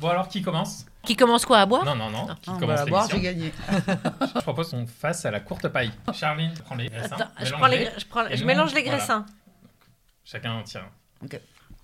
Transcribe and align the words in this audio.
Bon 0.00 0.08
alors 0.08 0.26
qui 0.28 0.42
commence? 0.42 0.86
Qui 1.04 1.14
commence 1.14 1.46
quoi 1.46 1.58
à 1.60 1.66
boire? 1.66 1.84
Non 1.84 1.94
non 1.94 2.10
non, 2.10 2.26
qui 2.42 2.50
on 2.50 2.58
commence 2.58 2.78
va 2.78 2.84
la 2.84 2.90
boire, 2.90 3.08
j'ai 3.10 3.20
gagné. 3.20 3.52
Je 4.34 4.40
propose 4.40 4.70
qu'on 4.70 4.86
fasse 4.86 5.24
à 5.24 5.30
la 5.30 5.38
courte 5.38 5.68
paille. 5.68 5.92
Charline, 6.12 6.52
prends 6.64 6.74
les 6.74 6.88
graissins. 6.88 7.14
Attends, 7.14 7.30
je, 7.44 7.52
prends 7.52 7.66
les, 7.68 7.88
je, 7.98 8.04
prends- 8.06 8.24
je 8.28 8.40
nous, 8.40 8.46
mélange 8.46 8.74
les 8.74 8.82
voilà. 8.82 8.96
graissins. 8.98 9.24
Chacun 10.24 10.52
en 10.54 10.62
tire 10.62 10.80
un. 11.22 11.28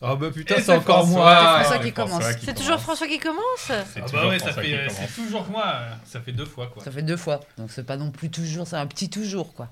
Oh 0.02 0.16
bah 0.16 0.30
putain, 0.34 0.56
c'est 0.60 0.74
encore 0.74 1.02
François. 1.06 1.20
moi. 1.20 1.58
C'est 1.58 1.64
François 1.64 1.78
qui 1.84 1.92
commence. 1.92 2.24
C'est 2.40 2.54
toujours 2.54 2.80
François 2.80 3.06
qui 3.06 3.18
commence? 3.18 3.42
C'est 3.66 3.74
Ah 3.96 4.00
toujours 4.00 4.20
bah 4.22 4.28
ouais, 4.28 4.38
ça 4.40 4.52
fait, 4.54 4.88
c'est 4.90 5.14
toujours 5.14 5.48
moi. 5.48 5.74
Ça 6.04 6.20
fait 6.20 6.32
deux 6.32 6.46
fois 6.46 6.66
quoi. 6.66 6.82
Ça 6.82 6.90
fait 6.90 7.02
deux 7.02 7.16
fois. 7.18 7.40
Donc 7.58 7.70
c'est 7.70 7.84
pas 7.84 7.96
non 7.96 8.10
plus 8.10 8.30
toujours, 8.30 8.66
c'est 8.66 8.76
un 8.76 8.86
petit 8.86 9.08
toujours 9.08 9.54
quoi. 9.54 9.68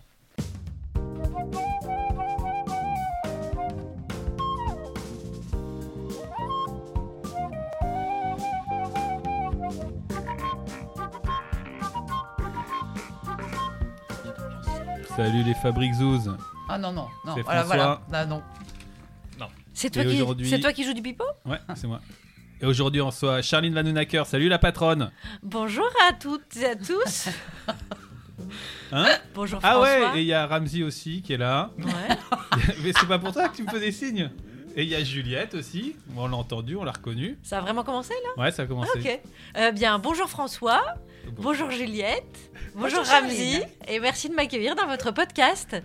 Salut 15.18 15.42
les 15.42 15.55
Fabriques 15.55 15.95
Zouz. 15.95 16.30
Ah 16.68 16.79
non, 16.79 16.92
non, 16.92 17.08
non. 17.27 17.34
C'est 17.34 17.42
Voilà, 17.42 17.64
François. 17.64 18.02
voilà. 18.08 18.23
Ah, 18.23 18.24
non. 18.27 18.40
C'est 19.74 19.90
toi, 19.90 20.02
Et 20.05 20.06
qui- 20.06 20.14
aujourd'hui- 20.23 20.48
c'est 20.48 20.61
toi 20.61 20.73
qui 20.73 20.84
joues 20.84 20.92
du 20.92 21.02
pipeau 21.02 21.24
Ouais, 21.45 21.58
c'est 21.74 21.89
moi. 21.89 22.01
Et 22.61 22.67
aujourd'hui, 22.67 23.01
on 23.01 23.06
reçoit 23.06 23.42
Charline 23.42 23.74
Vanhoenacker. 23.74 24.24
Salut 24.27 24.48
la 24.48 24.61
patronne. 24.61 25.11
Bonjour 25.42 25.89
à 26.08 26.12
toutes 26.14 26.57
et 26.57 26.67
à 26.67 26.77
tous. 26.77 27.28
Hein 28.92 29.07
Bonjour 29.34 29.58
Ah 29.64 29.73
François. 29.73 30.12
ouais, 30.12 30.18
et 30.18 30.23
il 30.23 30.27
y 30.28 30.33
a 30.33 30.46
Ramsey 30.46 30.84
aussi 30.84 31.20
qui 31.23 31.33
est 31.33 31.36
là. 31.36 31.70
Ouais. 31.78 32.17
Mais 32.84 32.92
c'est 32.98 33.07
pas 33.08 33.18
pour 33.18 33.33
toi 33.33 33.48
que 33.48 33.57
tu 33.57 33.64
me 33.64 33.68
fais 33.70 33.80
des 33.80 33.90
signes. 33.92 34.30
Et 34.77 34.84
il 34.84 34.89
y 34.89 34.95
a 34.95 35.02
Juliette 35.02 35.55
aussi. 35.55 35.96
Bon, 36.07 36.24
on 36.24 36.28
l'a 36.28 36.36
entendu, 36.36 36.77
on 36.77 36.84
l'a 36.84 36.92
reconnu. 36.92 37.36
Ça 37.42 37.58
a 37.58 37.61
vraiment 37.61 37.83
commencé 37.83 38.14
là? 38.24 38.42
Ouais, 38.42 38.51
ça 38.52 38.62
a 38.62 38.67
commencé. 38.67 38.90
Ok. 38.98 39.20
Euh, 39.57 39.73
bien, 39.73 39.98
bonjour 39.98 40.28
François. 40.28 40.83
Bonjour 41.36 41.70
Juliette. 41.70 42.51
Bonjour, 42.78 43.00
Bonjour 43.00 43.12
Ramzi. 43.12 43.61
Et 43.89 43.98
merci 44.00 44.28
de 44.28 44.34
m'accueillir 44.34 44.74
dans 44.77 44.86
votre 44.86 45.11
podcast. 45.11 45.77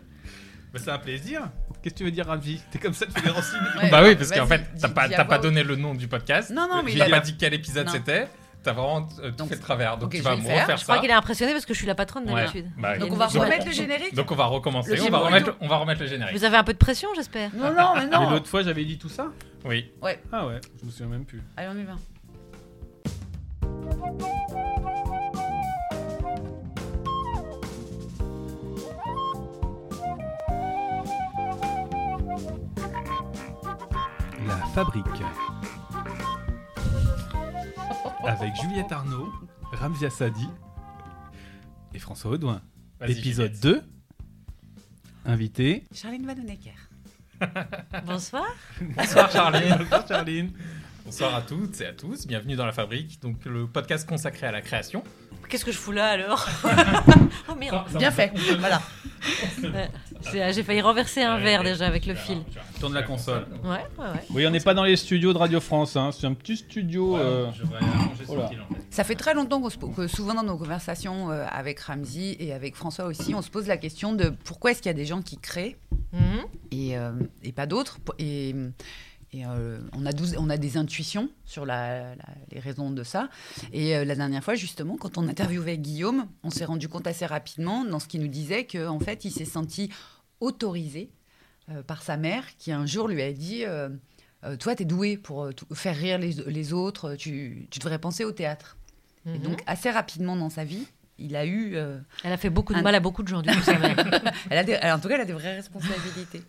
Bah, 0.72 0.80
c'est 0.84 0.92
un 0.92 0.98
plaisir. 1.00 1.42
Qu'est-ce 1.82 1.94
que 1.96 1.98
tu 2.00 2.04
veux 2.06 2.12
dire, 2.12 2.26
Ramsey 2.28 2.60
T'es 2.72 2.80
comme 2.80 2.94
ça, 2.94 3.06
tu 3.06 3.12
fais 3.14 3.22
des. 3.22 3.30
Ouais, 3.30 3.90
Bah 3.92 4.02
oui, 4.04 4.16
parce 4.16 4.32
qu'en 4.32 4.46
fait, 4.48 4.62
t'as 4.80 4.88
pas, 4.90 5.10
t'as 5.10 5.26
pas 5.26 5.38
donné 5.38 5.64
le 5.64 5.76
nom 5.76 5.96
du 5.96 6.08
podcast. 6.08 6.50
Non, 6.52 6.68
non, 6.70 6.82
mais 6.84 6.94
il 6.94 7.02
a- 7.02 7.10
pas 7.10 7.20
dit 7.20 7.36
quel 7.38 7.54
épisode 7.54 7.88
Non. 7.88 7.92
c'était. 7.94 8.28
T'as 8.64 8.72
vraiment 8.72 9.10
euh, 9.20 9.30
tout 9.32 9.36
Donc- 9.38 9.50
fait 9.50 9.58
de 9.58 9.62
travers. 9.62 9.98
Donc 9.98 10.06
ok, 10.08 10.12
tu 10.12 10.18
je 10.20 10.24
vas 10.24 10.38
me 10.38 10.42
refaire 10.42 10.78
Je 10.78 10.84
crois 10.84 10.96
ça. 10.96 11.02
qu'il 11.02 11.10
est 11.10 11.14
impressionné 11.14 11.52
parce 11.52 11.66
que 11.66 11.74
je 11.74 11.80
suis 11.80 11.88
la 11.88 11.96
patronne 11.96 12.24
Ouais. 12.30 12.42
d'habitude. 12.46 12.68
Bah, 12.78 12.94
y 12.94 12.96
a 12.96 12.98
Donc 13.00 13.12
on 13.12 13.18
va 13.18 13.26
remettre 13.28 13.66
le 13.66 13.74
générique 13.74 14.16
Donc 14.16 14.32
on 14.32 14.36
va 14.36 14.46
recommencer. 14.46 14.98
On 15.02 15.10
va, 15.10 15.18
remettre, 15.18 15.58
on 15.60 15.68
va 15.68 15.76
remettre 15.78 16.00
le 16.00 16.08
générique. 16.08 16.38
Vous 16.38 16.46
avez 16.46 16.56
un 16.56 16.64
peu 16.64 16.72
de 16.72 16.78
pression, 16.78 17.10
j'espère. 17.14 17.54
Non, 17.54 17.74
non, 17.74 17.96
mais 17.96 18.06
Mais 18.06 18.12
non. 18.12 18.30
l'autre 18.30 18.48
fois, 18.48 18.64
j'avais 18.64 18.86
dit 18.86 18.98
tout 18.98 19.10
ça? 19.10 19.28
Oui. 19.66 19.92
Ouais, 20.02 20.22
Ah 20.32 20.48
ouais, 20.48 20.62
je 20.80 20.86
me 20.86 20.92
souviens 20.92 21.08
même 21.08 21.26
plus. 21.26 21.42
allez, 21.58 21.68
on 21.76 21.78
y 21.78 21.84
va. 21.84 21.96
Fabrique. 34.74 35.06
Avec 38.26 38.56
Juliette 38.56 38.92
Arnaud, 38.92 39.32
Ramzia 39.74 40.10
Sadi 40.10 40.48
et 41.94 42.00
François 42.00 42.32
Audouin. 42.32 42.60
Épisode 43.06 43.54
Juliette. 43.54 43.64
2. 43.64 43.84
Invité. 45.26 45.84
Charline 45.94 46.26
Vanhoenacker. 46.26 46.74
Bonsoir. 48.08 48.48
Bonsoir 48.82 49.32
Charline. 49.32 49.76
Bonsoir 49.78 50.08
Charline. 50.08 50.52
Bonsoir 51.06 51.36
à 51.36 51.42
toutes 51.44 51.80
et 51.82 51.86
à 51.86 51.94
tous. 51.94 52.26
Bienvenue 52.26 52.56
dans 52.56 52.66
La 52.66 52.72
Fabrique, 52.72 53.22
donc 53.22 53.46
le 53.46 53.68
podcast 53.68 54.10
consacré 54.10 54.48
à 54.48 54.52
la 54.52 54.62
création. 54.62 55.04
Qu'est-ce 55.50 55.66
que 55.66 55.72
je 55.72 55.78
fous 55.78 55.92
là 55.92 56.08
alors 56.10 56.48
Oh 57.50 57.56
merde. 57.56 57.84
Bien 57.98 58.12
fait. 58.12 58.32
Voilà. 58.60 58.82
Ouais. 59.64 59.90
J'ai 60.52 60.64
failli 60.64 60.82
renverser 60.82 61.22
un 61.22 61.38
verre 61.38 61.64
déjà 61.64 61.88
avec 61.88 62.06
le 62.06 62.14
fil. 62.14 62.40
Tourne 62.82 62.94
la 62.94 63.04
console. 63.04 63.46
Ouais, 63.64 63.70
ouais, 63.70 63.80
ouais. 63.98 64.06
Oui, 64.32 64.46
on 64.48 64.50
n'est 64.52 64.60
pas 64.60 64.74
dans 64.74 64.84
les 64.84 64.98
studios 64.98 65.32
de 65.32 65.38
Radio 65.38 65.62
France, 65.62 65.96
hein. 65.96 66.12
c'est 66.12 66.28
un 66.28 66.34
petit 66.34 66.58
studio. 66.58 67.16
euh. 67.18 67.48
Ça 68.90 69.04
fait 69.06 69.16
très 69.16 69.34
longtemps 69.34 69.62
que 69.96 70.08
souvent 70.08 70.34
dans 70.34 70.44
nos 70.44 70.58
conversations 70.58 71.32
euh, 71.32 71.46
avec 71.50 71.80
Ramzi 71.80 72.36
et 72.40 72.54
avec 72.54 72.76
François 72.76 73.06
aussi, 73.06 73.34
on 73.34 73.42
se 73.42 73.50
pose 73.50 73.68
la 73.68 73.78
question 73.78 74.14
de 74.14 74.34
pourquoi 74.44 74.72
est-ce 74.72 74.82
qu'il 74.82 74.90
y 74.90 74.96
a 74.96 74.98
des 74.98 75.06
gens 75.06 75.22
qui 75.22 75.38
créent 75.38 75.78
Mhm. 76.12 76.20
et, 76.72 76.98
euh, 76.98 77.12
et 77.44 77.52
pas 77.54 77.66
d'autres. 77.66 77.98
Et, 78.20 78.54
et, 79.34 79.46
euh, 79.46 79.80
on, 79.94 80.06
a 80.06 80.12
douze- 80.14 80.36
on 80.38 80.50
a 80.50 80.58
des 80.58 80.78
intuitions 80.78 81.30
sur 81.46 81.66
la- 81.66 82.16
la- 82.16 82.24
les 82.52 82.60
raisons 82.60 82.92
de 82.92 83.04
ça. 83.04 83.30
Et 83.72 83.96
euh, 83.96 84.06
la 84.06 84.16
dernière 84.16 84.44
fois, 84.44 84.56
justement, 84.56 84.96
quand 84.98 85.18
on 85.18 85.28
interviewait 85.28 85.78
Guillaume, 85.78 86.28
on 86.44 86.50
s'est 86.50 86.66
rendu 86.66 86.88
compte 86.88 87.08
assez 87.08 87.26
rapidement 87.26 87.84
dans 87.84 88.00
ce 88.00 88.08
qu'il 88.08 88.22
nous 88.22 88.28
disait 88.28 88.66
qu'en 88.66 89.00
fait, 89.00 89.26
il 89.26 89.32
s'est 89.32 89.46
senti 89.46 89.90
autorisé 90.40 91.10
euh, 91.70 91.82
par 91.84 92.02
sa 92.04 92.18
mère 92.18 92.46
qui 92.58 92.72
un 92.72 92.86
jour 92.86 93.08
lui 93.08 93.22
a 93.22 93.32
dit 93.34 93.64
Toi, 94.60 94.76
tu 94.76 94.84
es 94.84 94.86
doué 94.86 95.18
pour 95.18 95.50
faire 95.74 95.96
rire 95.96 96.18
les, 96.18 96.34
les 96.34 96.74
autres, 96.74 97.16
tu, 97.16 97.68
tu 97.72 97.80
devrais 97.80 98.00
penser 98.00 98.26
au 98.26 98.32
théâtre. 98.34 98.78
Et 99.26 99.30
Mhm. 99.38 99.40
donc, 99.40 99.64
assez 99.68 99.90
rapidement 99.90 100.36
dans 100.36 100.50
sa 100.50 100.66
vie, 100.66 100.86
il 101.24 101.36
a 101.36 101.46
eu. 101.46 101.76
euh, 101.76 101.98
Elle 102.24 102.34
a 102.34 102.38
fait 102.38 102.50
beaucoup 102.50 102.74
de 102.74 102.80
Un- 102.80 102.84
mal 102.84 102.96
à 102.96 103.00
beaucoup 103.00 103.24
de 103.24 103.28
gens, 103.28 103.42
du 103.42 103.50
coup, 103.50 103.56
elle 104.50 104.58
a 104.58 104.64
des- 104.64 104.78
elle- 104.82 104.92
en 104.94 105.00
tout 105.00 105.08
cas, 105.08 105.16
elle 105.16 105.22
a 105.22 105.26
des 105.26 105.34
vraies 105.34 105.56
responsabilités. 105.56 106.42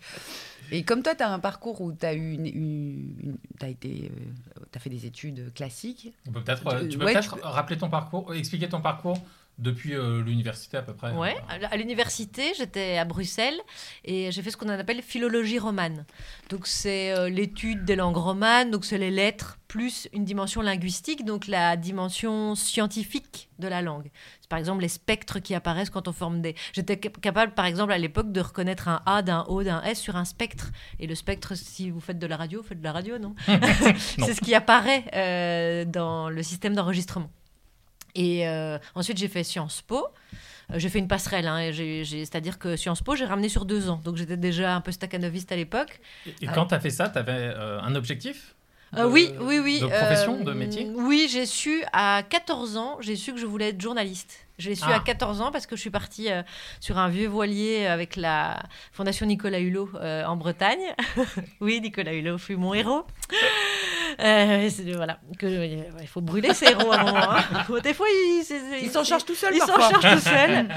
Et 0.71 0.83
comme 0.83 1.03
toi, 1.03 1.13
tu 1.15 1.21
as 1.23 1.31
un 1.31 1.39
parcours 1.39 1.79
où 1.81 1.93
tu 1.93 2.05
as 2.05 2.13
eu 2.13 2.33
une, 2.33 2.45
une- 2.47 3.15
une- 3.23 3.37
t'as 3.59 3.67
été, 3.69 4.11
euh, 4.11 4.63
t'as 4.71 4.79
fait 4.79 4.89
des 4.89 5.05
études 5.05 5.53
classiques. 5.53 6.11
On 6.27 6.31
peut 6.31 6.43
peut-être, 6.43 6.65
euh, 6.67 6.81
Tu- 6.81 6.89
tu 6.89 6.97
peux 6.97 7.05
ouais, 7.05 7.13
peut-être 7.13 7.35
peux- 7.35 7.41
rappeler 7.47 7.77
ton 7.77 7.89
parcours, 7.89 8.31
euh, 8.31 8.35
expliquer 8.35 8.67
ton 8.69 8.81
parcours 8.81 9.17
Depuis 9.57 9.93
euh, 9.95 10.21
l'université 10.21 10.75
à 10.75 10.81
peu 10.81 10.93
près. 10.93 11.13
Ouais, 11.13 11.33
à 11.47 11.67
à 11.73 11.77
l'université, 11.77 12.51
j'étais 12.57 12.97
à 12.97 13.05
Bruxelles 13.05 13.57
et 14.03 14.29
j'ai 14.33 14.41
fait 14.41 14.51
ce 14.51 14.57
qu'on 14.57 14.67
appelle 14.67 15.01
philologie 15.01 15.59
romane. 15.59 16.03
Donc 16.49 16.67
c'est 16.67 17.13
euh, 17.13 17.29
l'étude 17.29 17.85
des 17.85 17.95
langues 17.95 18.17
romanes, 18.17 18.69
donc 18.69 18.83
c'est 18.83 18.97
les 18.97 19.11
lettres 19.11 19.57
plus 19.69 20.09
une 20.11 20.25
dimension 20.25 20.61
linguistique, 20.61 21.23
donc 21.23 21.47
la 21.47 21.77
dimension 21.77 22.53
scientifique 22.55 23.47
de 23.59 23.69
la 23.69 23.81
langue. 23.81 24.09
Par 24.49 24.59
exemple 24.59 24.81
les 24.81 24.87
spectres 24.87 25.39
qui 25.39 25.55
apparaissent 25.55 25.89
quand 25.89 26.07
on 26.07 26.13
forme 26.13 26.41
des. 26.41 26.55
J'étais 26.73 26.97
cap- 26.97 27.19
capable, 27.19 27.53
par 27.53 27.65
exemple, 27.65 27.91
à 27.91 27.97
l'époque, 27.97 28.31
de 28.31 28.41
reconnaître 28.41 28.87
un 28.87 29.01
A 29.05 29.21
d'un 29.21 29.43
O 29.47 29.63
d'un 29.63 29.81
S 29.83 29.99
sur 29.99 30.15
un 30.15 30.25
spectre. 30.25 30.71
Et 30.99 31.07
le 31.07 31.15
spectre, 31.15 31.55
si 31.55 31.89
vous 31.89 31.99
faites 31.99 32.19
de 32.19 32.27
la 32.27 32.37
radio, 32.37 32.61
vous 32.61 32.67
faites 32.67 32.79
de 32.79 32.83
la 32.83 32.91
radio, 32.91 33.17
non? 33.17 33.35
C'est 33.97 34.33
ce 34.33 34.41
qui 34.41 34.53
apparaît 34.55 35.05
euh, 35.13 35.85
dans 35.85 36.29
le 36.29 36.43
système 36.43 36.75
d'enregistrement. 36.75 37.29
Et 38.13 38.47
euh, 38.47 38.77
ensuite, 38.95 39.17
j'ai 39.17 39.27
fait 39.27 39.43
Sciences 39.43 39.81
Po. 39.81 40.07
Euh, 40.71 40.79
J'ai 40.79 40.89
fait 40.89 40.99
une 40.99 41.07
passerelle, 41.07 41.47
hein, 41.47 41.69
c'est-à-dire 41.73 42.57
que 42.57 42.75
Sciences 42.75 43.01
Po, 43.03 43.15
j'ai 43.15 43.25
ramené 43.25 43.49
sur 43.49 43.65
deux 43.65 43.89
ans. 43.89 44.01
Donc 44.03 44.15
j'étais 44.15 44.37
déjà 44.37 44.75
un 44.75 44.81
peu 44.81 44.91
staccanoviste 44.91 45.51
à 45.51 45.55
l'époque. 45.55 45.99
Et, 46.25 46.45
et 46.45 46.47
quand 46.47 46.65
tu 46.67 46.73
as 46.73 46.79
fait 46.79 46.89
ça, 46.89 47.09
tu 47.09 47.19
avais 47.19 47.53
un 47.55 47.93
objectif? 47.93 48.54
Euh, 48.54 48.54
de- 49.03 49.05
oui, 49.05 49.33
oui, 49.41 49.59
oui. 49.59 49.79
De 49.81 49.87
profession, 49.87 50.37
euh, 50.39 50.43
de 50.43 50.53
métier 50.53 50.89
Oui, 50.95 51.27
j'ai 51.31 51.45
su 51.45 51.83
à 51.93 52.23
14 52.29 52.77
ans, 52.77 52.97
j'ai 53.01 53.15
su 53.15 53.33
que 53.33 53.39
je 53.39 53.45
voulais 53.45 53.69
être 53.69 53.81
journaliste. 53.81 54.44
Je 54.57 54.69
l'ai 54.69 54.75
su 54.75 54.83
Ah. 54.87 54.95
à 54.95 54.99
14 54.99 55.41
ans 55.41 55.51
parce 55.51 55.65
que 55.67 55.75
je 55.75 55.81
suis 55.81 55.89
partie 55.89 56.31
euh, 56.31 56.41
sur 56.79 56.97
un 56.97 57.09
vieux 57.09 57.27
voilier 57.27 57.85
avec 57.87 58.15
la 58.15 58.63
Fondation 58.93 59.25
Nicolas 59.25 59.59
Hulot 59.59 59.89
euh, 59.95 60.23
en 60.25 60.35
Bretagne. 60.37 60.93
oui, 61.61 61.81
Nicolas 61.81 62.13
Hulot 62.13 62.37
fut 62.37 62.55
mon 62.55 62.73
héros. 62.73 63.05
Euh, 64.19 64.69
voilà, 64.95 65.19
que, 65.39 65.45
il 66.01 66.07
faut 66.07 66.21
brûler 66.21 66.53
ses 66.53 66.67
héros 66.67 66.91
à 66.93 66.99
un 66.99 67.03
moment. 67.03 67.31
hein. 67.31 67.79
Des 67.83 67.93
fois, 67.93 68.07
ils 68.09 68.89
s'en 68.89 69.03
chargent 69.03 69.25
tout 69.25 69.35
seuls 69.35 69.55
ils 69.55 69.59
s'en 69.61 69.77
chargent 69.77 70.15
tout 70.15 70.29
seuls. 70.29 70.67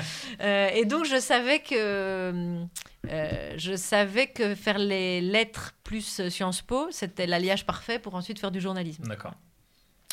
Et 0.74 0.84
donc, 0.84 1.04
je 1.04 1.20
savais 1.20 1.60
que 1.60 2.66
euh, 3.10 3.54
je 3.56 3.76
savais 3.76 4.26
que 4.26 4.54
faire 4.56 4.78
les 4.78 5.20
lettres 5.20 5.72
plus 5.84 6.28
Sciences 6.30 6.62
Po, 6.62 6.88
c'était 6.90 7.26
l'alliage 7.26 7.64
parfait 7.64 7.98
pour 8.00 8.14
ensuite 8.16 8.38
faire 8.40 8.50
du 8.50 8.60
journalisme. 8.60 9.04
D'accord. 9.04 9.34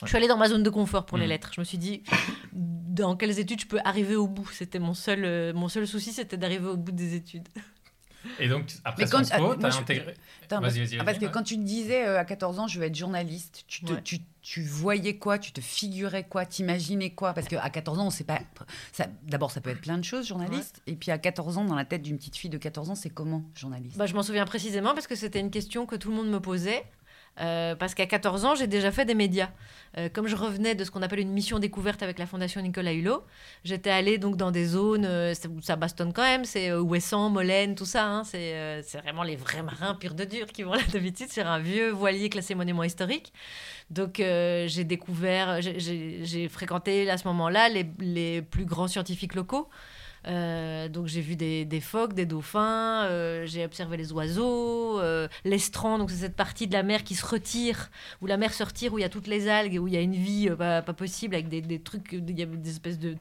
Je 0.04 0.08
suis 0.10 0.18
allée 0.18 0.28
dans 0.28 0.38
ma 0.38 0.50
zone 0.50 0.64
de 0.64 0.70
confort 0.70 1.06
pour 1.06 1.18
les 1.18 1.24
Mhm. 1.24 1.30
lettres. 1.30 1.52
Je 1.56 1.62
me 1.62 1.66
suis 1.66 1.78
dit, 1.78 2.04
dans 2.52 3.16
quelles 3.16 3.40
études 3.40 3.62
je 3.62 3.66
peux 3.66 3.80
arriver 3.86 4.16
au 4.18 4.28
bout? 4.28 4.50
C'était 4.52 4.80
mon 4.80 4.94
seul, 4.94 5.24
euh, 5.24 5.54
mon 5.54 5.70
seul 5.70 5.88
souci, 5.88 6.12
c'était 6.12 6.36
d'arriver 6.38 6.68
au 6.68 6.76
bout 6.78 6.92
des 6.92 7.16
études. 7.16 7.48
Et 8.40 8.50
donc, 8.50 8.66
après 8.84 9.06
Sciences 9.08 9.30
Po, 9.30 9.54
tu 9.54 9.60
moi, 9.60 9.68
as 9.68 9.70
je- 9.70 9.78
intégré. 9.78 10.16
Attends, 10.44 10.60
Vas-y, 10.60 10.80
parce, 10.80 10.90
vas-y, 10.90 11.00
ah, 11.00 11.04
parce 11.06 11.18
que 11.20 11.26
ouais. 11.26 11.32
quand 11.32 11.44
tu 11.44 11.56
te 11.58 11.62
disais 11.62 12.06
euh, 12.08 12.20
à 12.20 12.26
14 12.26 12.60
ans, 12.60 12.68
je 12.68 12.80
vais 12.80 12.88
être 12.88 12.96
journaliste, 12.96 13.64
tu, 13.68 13.86
te- 13.86 13.94
Ouais. 13.94 14.02
tu, 14.04 14.18
tu 14.42 14.64
voyais 14.64 15.16
quoi? 15.18 15.38
Tu 15.40 15.52
te 15.54 15.62
figurais 15.62 16.24
quoi? 16.28 16.46
T'imaginais 16.46 17.12
quoi? 17.12 17.34
Parce 17.34 17.48
qu'à 17.48 17.70
14 17.70 18.00
ans, 18.00 18.08
on 18.08 18.10
sait 18.10 18.24
pas. 18.26 18.40
ça- 18.92 19.08
D'abord, 19.24 19.52
ça 19.52 19.62
peut 19.62 19.70
être 19.70 19.80
plein 19.82 19.98
de 20.00 20.04
choses, 20.04 20.28
journaliste. 20.28 20.82
Et 20.88 20.96
puis 20.96 21.12
à 21.12 21.18
14 21.20 21.58
ans, 21.58 21.64
dans 21.66 21.76
la 21.76 21.86
tête 21.86 22.02
d'une 22.02 22.18
petite 22.18 22.36
fille 22.36 22.50
de 22.50 22.58
14 22.58 22.90
ans, 22.90 22.96
c'est 22.96 23.12
comment, 23.12 23.44
journaliste? 23.56 23.96
Bah, 23.98 24.08
je 24.08 24.14
m'en 24.16 24.24
souviens 24.24 24.46
précisément 24.46 24.94
parce 24.94 25.08
que 25.08 25.16
c'était 25.16 25.40
une 25.40 25.52
question 25.52 25.86
que 25.86 25.96
tout 25.96 26.10
le 26.10 26.16
monde 26.18 26.30
me 26.30 26.40
posait. 26.42 26.84
Euh, 27.42 27.76
parce 27.76 27.94
qu'à 27.94 28.06
14 28.06 28.46
ans, 28.46 28.56
j'ai 28.56 28.68
déjà 28.68 28.92
fait 28.92 29.04
des 29.06 29.16
médias. 29.16 29.50
Euh, 29.98 30.08
comme 30.12 30.28
je 30.28 30.36
revenais 30.36 30.74
de 30.74 30.84
ce 30.84 30.92
qu'on 30.92 31.02
appelle 31.02 31.20
une 31.20 31.32
mission 31.32 31.60
découverte 31.60 32.02
avec 32.02 32.18
la 32.18 32.26
Fondation 32.26 32.62
Nicolas 32.62 32.94
Hulot, 32.94 33.24
j'étais 33.64 33.90
allée 33.90 34.18
donc 34.18 34.38
dans 34.38 34.52
des 34.52 34.66
zones 34.66 35.06
euh, 35.06 35.34
où 35.50 35.62
ça 35.62 35.76
bastonne 35.76 36.14
quand 36.14 36.24
même, 36.24 36.46
c'est 36.46 36.74
Ouessant, 36.74 37.30
Molène, 37.30 37.76
tout 37.76 37.86
ça. 37.86 38.06
hein. 38.08 38.24
c'est 38.24 38.84
vraiment 39.02 39.24
les 39.24 39.36
vrais 39.36 39.64
marins 39.64 39.96
purs 39.96 40.14
de 40.14 40.24
dur 40.24 40.48
qui 40.48 40.64
vont 40.64 40.74
là 40.74 40.82
d'habitude 40.94 41.30
sur 41.30 41.46
un 41.48 41.60
vieux 41.60 41.92
voilier 41.92 42.30
classé 42.30 42.56
monument 42.56 42.84
historique. 42.84 43.34
Donc 43.90 44.16
j'ai 44.18 44.84
découvert, 44.84 45.62
j'ai 45.62 46.48
fréquenté 46.50 47.10
à 47.10 47.18
ce 47.18 47.28
moment-là 47.28 47.70
les, 47.70 47.86
les 48.00 48.42
plus 48.42 48.66
grands 48.66 48.88
scientifiques 48.88 49.36
locaux. 49.36 49.70
Euh, 50.28 50.90
donc 50.90 51.08
j'ai 51.08 51.22
vu 51.22 51.36
des, 51.36 51.66
des 51.66 51.80
phoques, 51.82 52.14
des 52.14 52.26
dauphins, 52.26 53.04
euh, 53.06 53.46
j'ai 53.46 53.64
observé 53.66 53.98
les 53.98 54.12
oiseaux, 54.12 55.00
euh, 55.00 55.28
l'estran, 55.44 55.98
donc 56.00 56.10
c'est 56.10 56.18
cette 56.18 56.36
partie 56.36 56.68
de 56.68 56.74
la 56.74 56.84
mer 56.84 57.04
qui 57.04 57.16
se 57.16 57.26
retire, 57.26 57.90
où 58.22 58.26
la 58.26 58.38
mer 58.38 58.54
se 58.54 58.64
retire, 58.64 58.94
où 58.94 58.98
il 58.98 59.02
y 59.02 59.06
a 59.06 59.10
toutes 59.10 59.28
les 59.28 59.48
algues, 59.48 59.80
où 59.80 59.88
il 59.88 59.94
y 59.94 59.98
a 59.98 60.02
une 60.02 60.16
vie 60.16 60.50
euh, 60.50 60.56
pas, 60.56 60.82
pas 60.82 60.94
possible, 60.94 61.36
avec 61.36 61.48
des, 61.48 61.62
des 61.62 61.80
trucs, 61.80 62.12
il 62.12 62.38
y 62.40 62.42
a 62.44 62.46
des 62.46 62.70
espèces 62.70 62.98
de... 63.00 63.16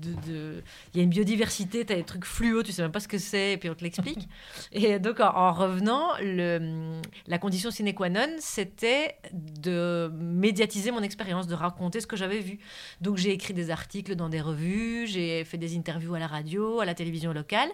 de- 0.00 0.14
de- 0.26 0.62
Il 0.94 0.98
y 0.98 1.00
a 1.00 1.04
une 1.04 1.10
biodiversité, 1.10 1.84
tu 1.84 1.92
as 1.92 1.96
des 1.96 2.04
trucs 2.04 2.24
fluo, 2.24 2.62
tu 2.62 2.72
sais 2.72 2.82
même 2.82 2.92
pas 2.92 3.00
ce 3.00 3.08
que 3.08 3.18
c'est, 3.18 3.52
et 3.52 3.56
puis 3.58 3.68
on 3.68 3.74
te 3.74 3.84
l'explique. 3.84 4.28
et 4.72 4.98
donc 4.98 5.20
en, 5.20 5.28
en 5.34 5.52
revenant, 5.52 6.08
le, 6.22 7.00
la 7.26 7.38
condition 7.38 7.70
sine 7.70 7.92
qua 7.94 8.08
non, 8.08 8.28
c'était 8.38 9.16
de 9.32 10.10
médiatiser 10.14 10.90
mon 10.90 11.02
expérience, 11.02 11.46
de 11.46 11.54
raconter 11.54 12.00
ce 12.00 12.06
que 12.06 12.16
j'avais 12.16 12.38
vu. 12.40 12.58
Donc 13.00 13.16
j'ai 13.18 13.30
écrit 13.32 13.52
des 13.54 13.70
articles 13.70 14.14
dans 14.16 14.28
des 14.28 14.40
revues, 14.40 15.06
j'ai 15.06 15.44
fait 15.44 15.58
des 15.58 15.76
interviews 15.76 16.14
à 16.14 16.18
la 16.18 16.26
radio, 16.26 16.45
à 16.80 16.84
la 16.84 16.94
télévision 16.94 17.32
locale. 17.32 17.70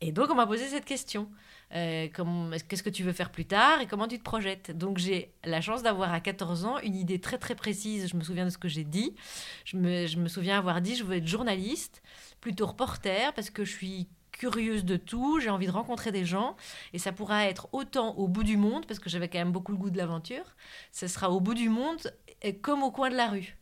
Et 0.00 0.12
donc 0.12 0.30
on 0.30 0.34
m'a 0.34 0.46
posé 0.46 0.66
cette 0.66 0.84
question. 0.84 1.30
Euh, 1.74 2.08
Qu'est-ce 2.68 2.82
que 2.82 2.90
tu 2.90 3.02
veux 3.02 3.12
faire 3.12 3.30
plus 3.30 3.46
tard 3.46 3.80
et 3.80 3.86
comment 3.86 4.06
tu 4.06 4.18
te 4.18 4.22
projettes? 4.22 4.76
Donc 4.76 4.98
j'ai 4.98 5.32
la 5.44 5.60
chance 5.60 5.82
d'avoir 5.82 6.12
à 6.12 6.20
14 6.20 6.66
ans 6.66 6.78
une 6.80 6.94
idée 6.94 7.20
très 7.20 7.38
très 7.38 7.54
précise. 7.54 8.08
Je 8.08 8.16
me 8.16 8.22
souviens 8.22 8.44
de 8.44 8.50
ce 8.50 8.58
que 8.58 8.68
j'ai 8.68 8.84
dit. 8.84 9.14
Je 9.64 9.76
me, 9.76 10.06
je 10.06 10.18
me 10.18 10.28
souviens 10.28 10.58
avoir 10.58 10.80
dit 10.80 10.94
je 10.94 11.04
veux 11.04 11.16
être 11.16 11.26
journaliste, 11.26 12.02
plutôt 12.40 12.66
reporter, 12.66 13.32
parce 13.34 13.50
que 13.50 13.64
je 13.64 13.72
suis 13.72 14.08
curieuse 14.30 14.84
de 14.84 14.96
tout, 14.96 15.40
j'ai 15.40 15.50
envie 15.50 15.66
de 15.66 15.72
rencontrer 15.72 16.10
des 16.10 16.24
gens, 16.24 16.56
et 16.92 16.98
ça 16.98 17.12
pourra 17.12 17.46
être 17.46 17.68
autant 17.72 18.14
au 18.16 18.26
bout 18.26 18.42
du 18.42 18.56
monde, 18.56 18.84
parce 18.84 18.98
que 18.98 19.08
j'avais 19.08 19.28
quand 19.28 19.38
même 19.38 19.52
beaucoup 19.52 19.70
le 19.70 19.78
goût 19.78 19.90
de 19.90 19.96
l'aventure, 19.96 20.44
ce 20.90 21.06
sera 21.06 21.30
au 21.30 21.40
bout 21.40 21.54
du 21.54 21.68
monde 21.68 22.12
comme 22.60 22.82
au 22.82 22.90
coin 22.90 23.10
de 23.10 23.16
la 23.16 23.28
rue. 23.28 23.56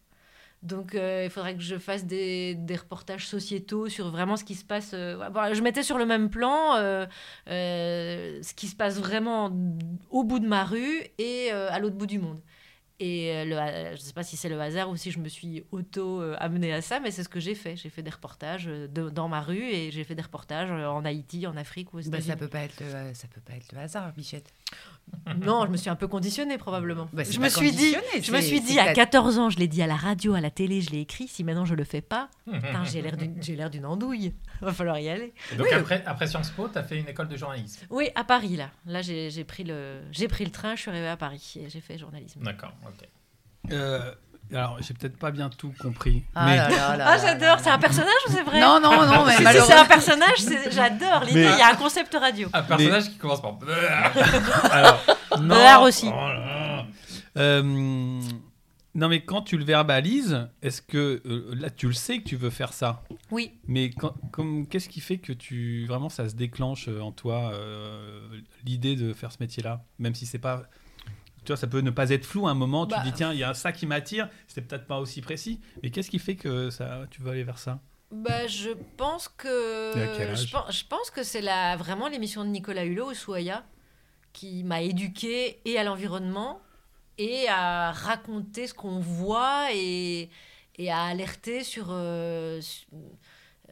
Donc 0.62 0.94
euh, 0.94 1.22
il 1.24 1.30
faudrait 1.30 1.56
que 1.56 1.62
je 1.62 1.76
fasse 1.76 2.04
des, 2.06 2.54
des 2.54 2.76
reportages 2.76 3.26
sociétaux 3.26 3.88
sur 3.88 4.10
vraiment 4.10 4.36
ce 4.36 4.44
qui 4.44 4.54
se 4.54 4.64
passe. 4.64 4.92
euh, 4.94 5.18
je 5.52 5.60
mettais 5.60 5.82
sur 5.82 5.98
le 5.98 6.06
même 6.06 6.30
plan 6.30 6.76
euh, 6.76 7.06
ce 7.46 8.54
qui 8.54 8.68
se 8.68 8.76
passe 8.76 8.98
vraiment 8.98 9.50
au 10.10 10.24
bout 10.24 10.38
de 10.38 10.46
ma 10.46 10.64
rue 10.64 11.02
et 11.18 11.50
à 11.50 11.78
l'autre 11.78 11.96
bout 11.96 12.06
du 12.06 12.18
monde. 12.18 12.40
Et 13.00 13.44
le 13.46 13.56
je 13.56 13.90
ne 13.92 13.96
sais 13.96 14.12
pas 14.12 14.22
si 14.22 14.36
c'est 14.36 14.48
le 14.48 14.60
hasard 14.60 14.88
ou 14.88 14.94
si 14.96 15.10
je 15.10 15.18
me 15.18 15.28
suis 15.28 15.64
auto-amenée 15.72 16.72
à 16.72 16.80
ça, 16.82 17.00
mais 17.00 17.10
c'est 17.10 17.24
ce 17.24 17.28
que 17.28 17.40
j'ai 17.40 17.56
fait. 17.56 17.74
J'ai 17.74 17.88
fait 17.88 18.02
des 18.04 18.10
reportages 18.10 18.66
de- 18.66 19.10
dans 19.10 19.26
ma 19.26 19.40
rue 19.40 19.64
et 19.64 19.90
j'ai 19.90 20.04
fait 20.04 20.14
des 20.14 20.22
reportages 20.22 20.70
en 20.70 21.04
Haïti, 21.04 21.44
en 21.48 21.56
Afrique 21.56 21.92
ou 21.92 21.96
aux 21.96 22.00
Bah, 22.02 22.06
États-Unis. 22.18 22.28
ça 22.28 22.36
peut 22.36 22.46
pas 22.48 22.60
être 22.60 22.78
le, 22.80 23.12
ça 23.14 23.26
peut 23.26 23.40
pas 23.40 23.54
être 23.54 23.72
le 23.72 23.78
hasard, 23.80 24.12
Bichette. 24.12 24.52
Non, 25.40 25.66
je 25.66 25.70
me 25.70 25.76
suis 25.76 25.88
un 25.90 25.94
peu 25.96 26.08
conditionnée 26.08 26.58
probablement. 26.58 27.08
Bah, 27.12 27.22
je 27.22 27.38
me 27.38 27.48
suis 27.48 27.70
dit, 27.72 27.94
je 28.22 28.32
me 28.32 28.40
suis 28.40 28.60
dit 28.60 28.78
à 28.78 28.86
t'as- 28.86 28.94
14 28.94 29.38
ans, 29.38 29.50
je 29.50 29.58
l'ai 29.58 29.68
dit 29.68 29.82
à 29.82 29.86
la 29.86 29.94
radio, 29.96 30.34
à 30.34 30.40
la 30.40 30.50
télé, 30.50 30.80
je 30.80 30.90
l'ai 30.90 31.00
écrit. 31.00 31.28
Si 31.28 31.44
maintenant 31.44 31.64
je 31.64 31.74
le 31.74 31.84
fais 31.84 32.00
pas, 32.00 32.28
j'ai 32.84 33.02
l'air 33.02 33.16
d'une, 33.16 33.40
j'ai 33.42 33.54
l'air 33.56 33.70
d'une 33.70 33.86
andouille. 33.86 34.34
Va 34.60 34.72
falloir 34.72 34.98
y 34.98 35.08
aller. 35.08 35.32
Et 35.52 35.56
donc, 35.56 35.66
après, 35.72 36.02
après 36.06 36.26
Sciences 36.26 36.50
Po, 36.50 36.68
tu 36.68 36.78
as 36.78 36.82
fait 36.82 36.98
une 36.98 37.08
école 37.08 37.28
de 37.28 37.36
journalisme. 37.36 37.86
Oui, 37.90 38.10
à 38.14 38.24
Paris 38.24 38.56
là. 38.56 38.70
Là, 38.86 39.02
j'ai, 39.02 39.44
pris 39.44 39.64
le, 39.64 40.00
j'ai 40.10 40.28
pris 40.28 40.44
le 40.44 40.50
train, 40.50 40.74
je 40.76 40.80
suis 40.82 40.90
arrivée 40.90 41.08
à 41.08 41.16
Paris 41.16 41.54
et 41.56 41.68
j'ai 41.68 41.80
fait 41.80 41.98
journalisme. 41.98 42.42
D'accord, 42.42 42.72
ok. 42.86 43.08
Euh, 43.70 44.12
alors, 44.54 44.76
j'ai 44.80 44.94
peut-être 44.94 45.16
pas 45.16 45.30
bien 45.30 45.48
tout 45.50 45.72
compris. 45.80 46.24
Ah 46.34 46.46
mais 46.46 46.56
là 46.56 46.68
là 46.68 46.96
là 46.96 47.04
Ah, 47.08 47.18
j'adore. 47.18 47.58
C'est 47.60 47.70
un 47.70 47.78
personnage 47.78 48.12
ou 48.28 48.32
c'est 48.32 48.42
vrai 48.42 48.60
Non, 48.60 48.80
non, 48.80 49.06
non, 49.06 49.24
mais 49.24 49.32
Si, 49.32 49.38
si, 49.38 49.42
malheureusement. 49.44 49.74
c'est 49.74 49.80
un 49.80 49.84
personnage. 49.86 50.38
J'adore 50.70 51.24
l'idée. 51.24 51.44
Mais- 51.44 51.52
Il 51.52 51.58
y 51.58 51.62
a 51.62 51.70
un 51.70 51.76
concept 51.76 52.14
radio. 52.14 52.48
Un 52.52 52.62
personnage 52.62 53.04
qui 53.10 53.16
commence 53.16 53.40
par. 53.42 53.56
alors, 54.70 55.00
non, 55.40 55.82
aussi. 55.82 56.08
oh. 56.12 56.80
Euh, 57.38 57.62
non, 58.94 59.08
mais 59.08 59.24
quand 59.24 59.40
tu 59.40 59.56
le 59.56 59.64
verbalises, 59.64 60.48
est-ce 60.60 60.82
que 60.82 61.22
euh, 61.24 61.54
là, 61.58 61.70
tu 61.70 61.86
le 61.86 61.94
sais 61.94 62.18
que 62.18 62.24
tu 62.28 62.36
veux 62.36 62.50
faire 62.50 62.74
ça? 62.74 63.02
Oui. 63.30 63.52
Mais 63.66 63.88
quand- 63.90 64.14
comme 64.32 64.66
qu'est-ce 64.66 64.88
qui 64.90 65.00
fait 65.00 65.16
que 65.16 65.32
tu 65.32 65.86
vraiment 65.86 66.10
ça 66.10 66.28
se 66.28 66.34
déclenche 66.34 66.88
euh, 66.88 67.00
en 67.00 67.10
toi 67.10 67.52
euh, 67.54 68.20
l'idée 68.66 68.94
de 68.96 69.14
faire 69.14 69.32
ce 69.32 69.38
métier-là, 69.40 69.82
même 69.98 70.14
si 70.14 70.26
c'est 70.26 70.38
pas 70.38 70.64
tu 71.44 71.48
vois, 71.48 71.56
ça 71.56 71.66
peut 71.66 71.80
ne 71.80 71.90
pas 71.90 72.10
être 72.10 72.24
flou 72.24 72.46
à 72.46 72.50
un 72.50 72.54
moment. 72.54 72.86
Bah. 72.86 72.96
Tu 72.96 73.02
te 73.02 73.06
dis 73.08 73.12
tiens, 73.12 73.32
il 73.32 73.38
y 73.38 73.44
a 73.44 73.54
ça 73.54 73.72
qui 73.72 73.86
m'attire. 73.86 74.28
C'était 74.46 74.62
peut-être 74.62 74.86
pas 74.86 74.98
aussi 75.00 75.20
précis, 75.22 75.60
mais 75.82 75.90
qu'est-ce 75.90 76.10
qui 76.10 76.18
fait 76.18 76.36
que 76.36 76.70
ça, 76.70 77.06
tu 77.10 77.22
veux 77.22 77.30
aller 77.30 77.44
vers 77.44 77.58
ça? 77.58 77.80
Bah, 78.10 78.46
je 78.46 78.70
pense 78.96 79.28
que. 79.28 80.34
Je, 80.34 80.50
pense, 80.52 80.76
je 80.78 80.84
pense 80.86 81.10
que 81.10 81.22
c'est 81.22 81.40
la, 81.40 81.76
vraiment 81.76 82.08
l'émission 82.08 82.44
de 82.44 82.50
Nicolas 82.50 82.84
Hulot, 82.84 83.12
Ushuaïa, 83.12 83.64
qui 84.32 84.64
m'a 84.64 84.82
éduquée 84.82 85.60
et 85.64 85.78
à 85.78 85.84
l'environnement 85.84 86.60
et 87.18 87.48
à 87.48 87.92
raconter 87.92 88.66
ce 88.66 88.74
qu'on 88.74 89.00
voit 89.00 89.68
et, 89.74 90.30
et 90.78 90.90
à 90.90 91.02
alerter 91.04 91.64
sur. 91.64 91.86
euh, 91.90 92.60
su- 92.60 92.86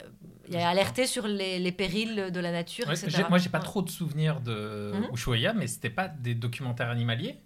euh, 0.03 0.09
et 0.50 0.57
à 0.62 0.71
alerter 0.71 1.07
sur 1.07 1.27
les, 1.29 1.59
les 1.59 1.73
périls 1.73 2.31
de 2.33 2.41
la 2.41 2.50
nature, 2.53 2.89
Ouais, 2.89 2.95
etc. 2.95 3.29
moi, 3.29 3.39
j'ai 3.39 3.50
pas 3.50 3.61
trop 3.61 3.83
de 3.83 3.91
souvenirs 3.91 4.41
de 4.41 4.93
Mhm. 4.95 5.11
Ushuaïa, 5.15 5.53
mais 5.53 5.67
c'était 5.67 5.91
pas 5.91 6.09
des 6.09 6.35
documentaires 6.35 6.89
animaliers? 6.91 7.37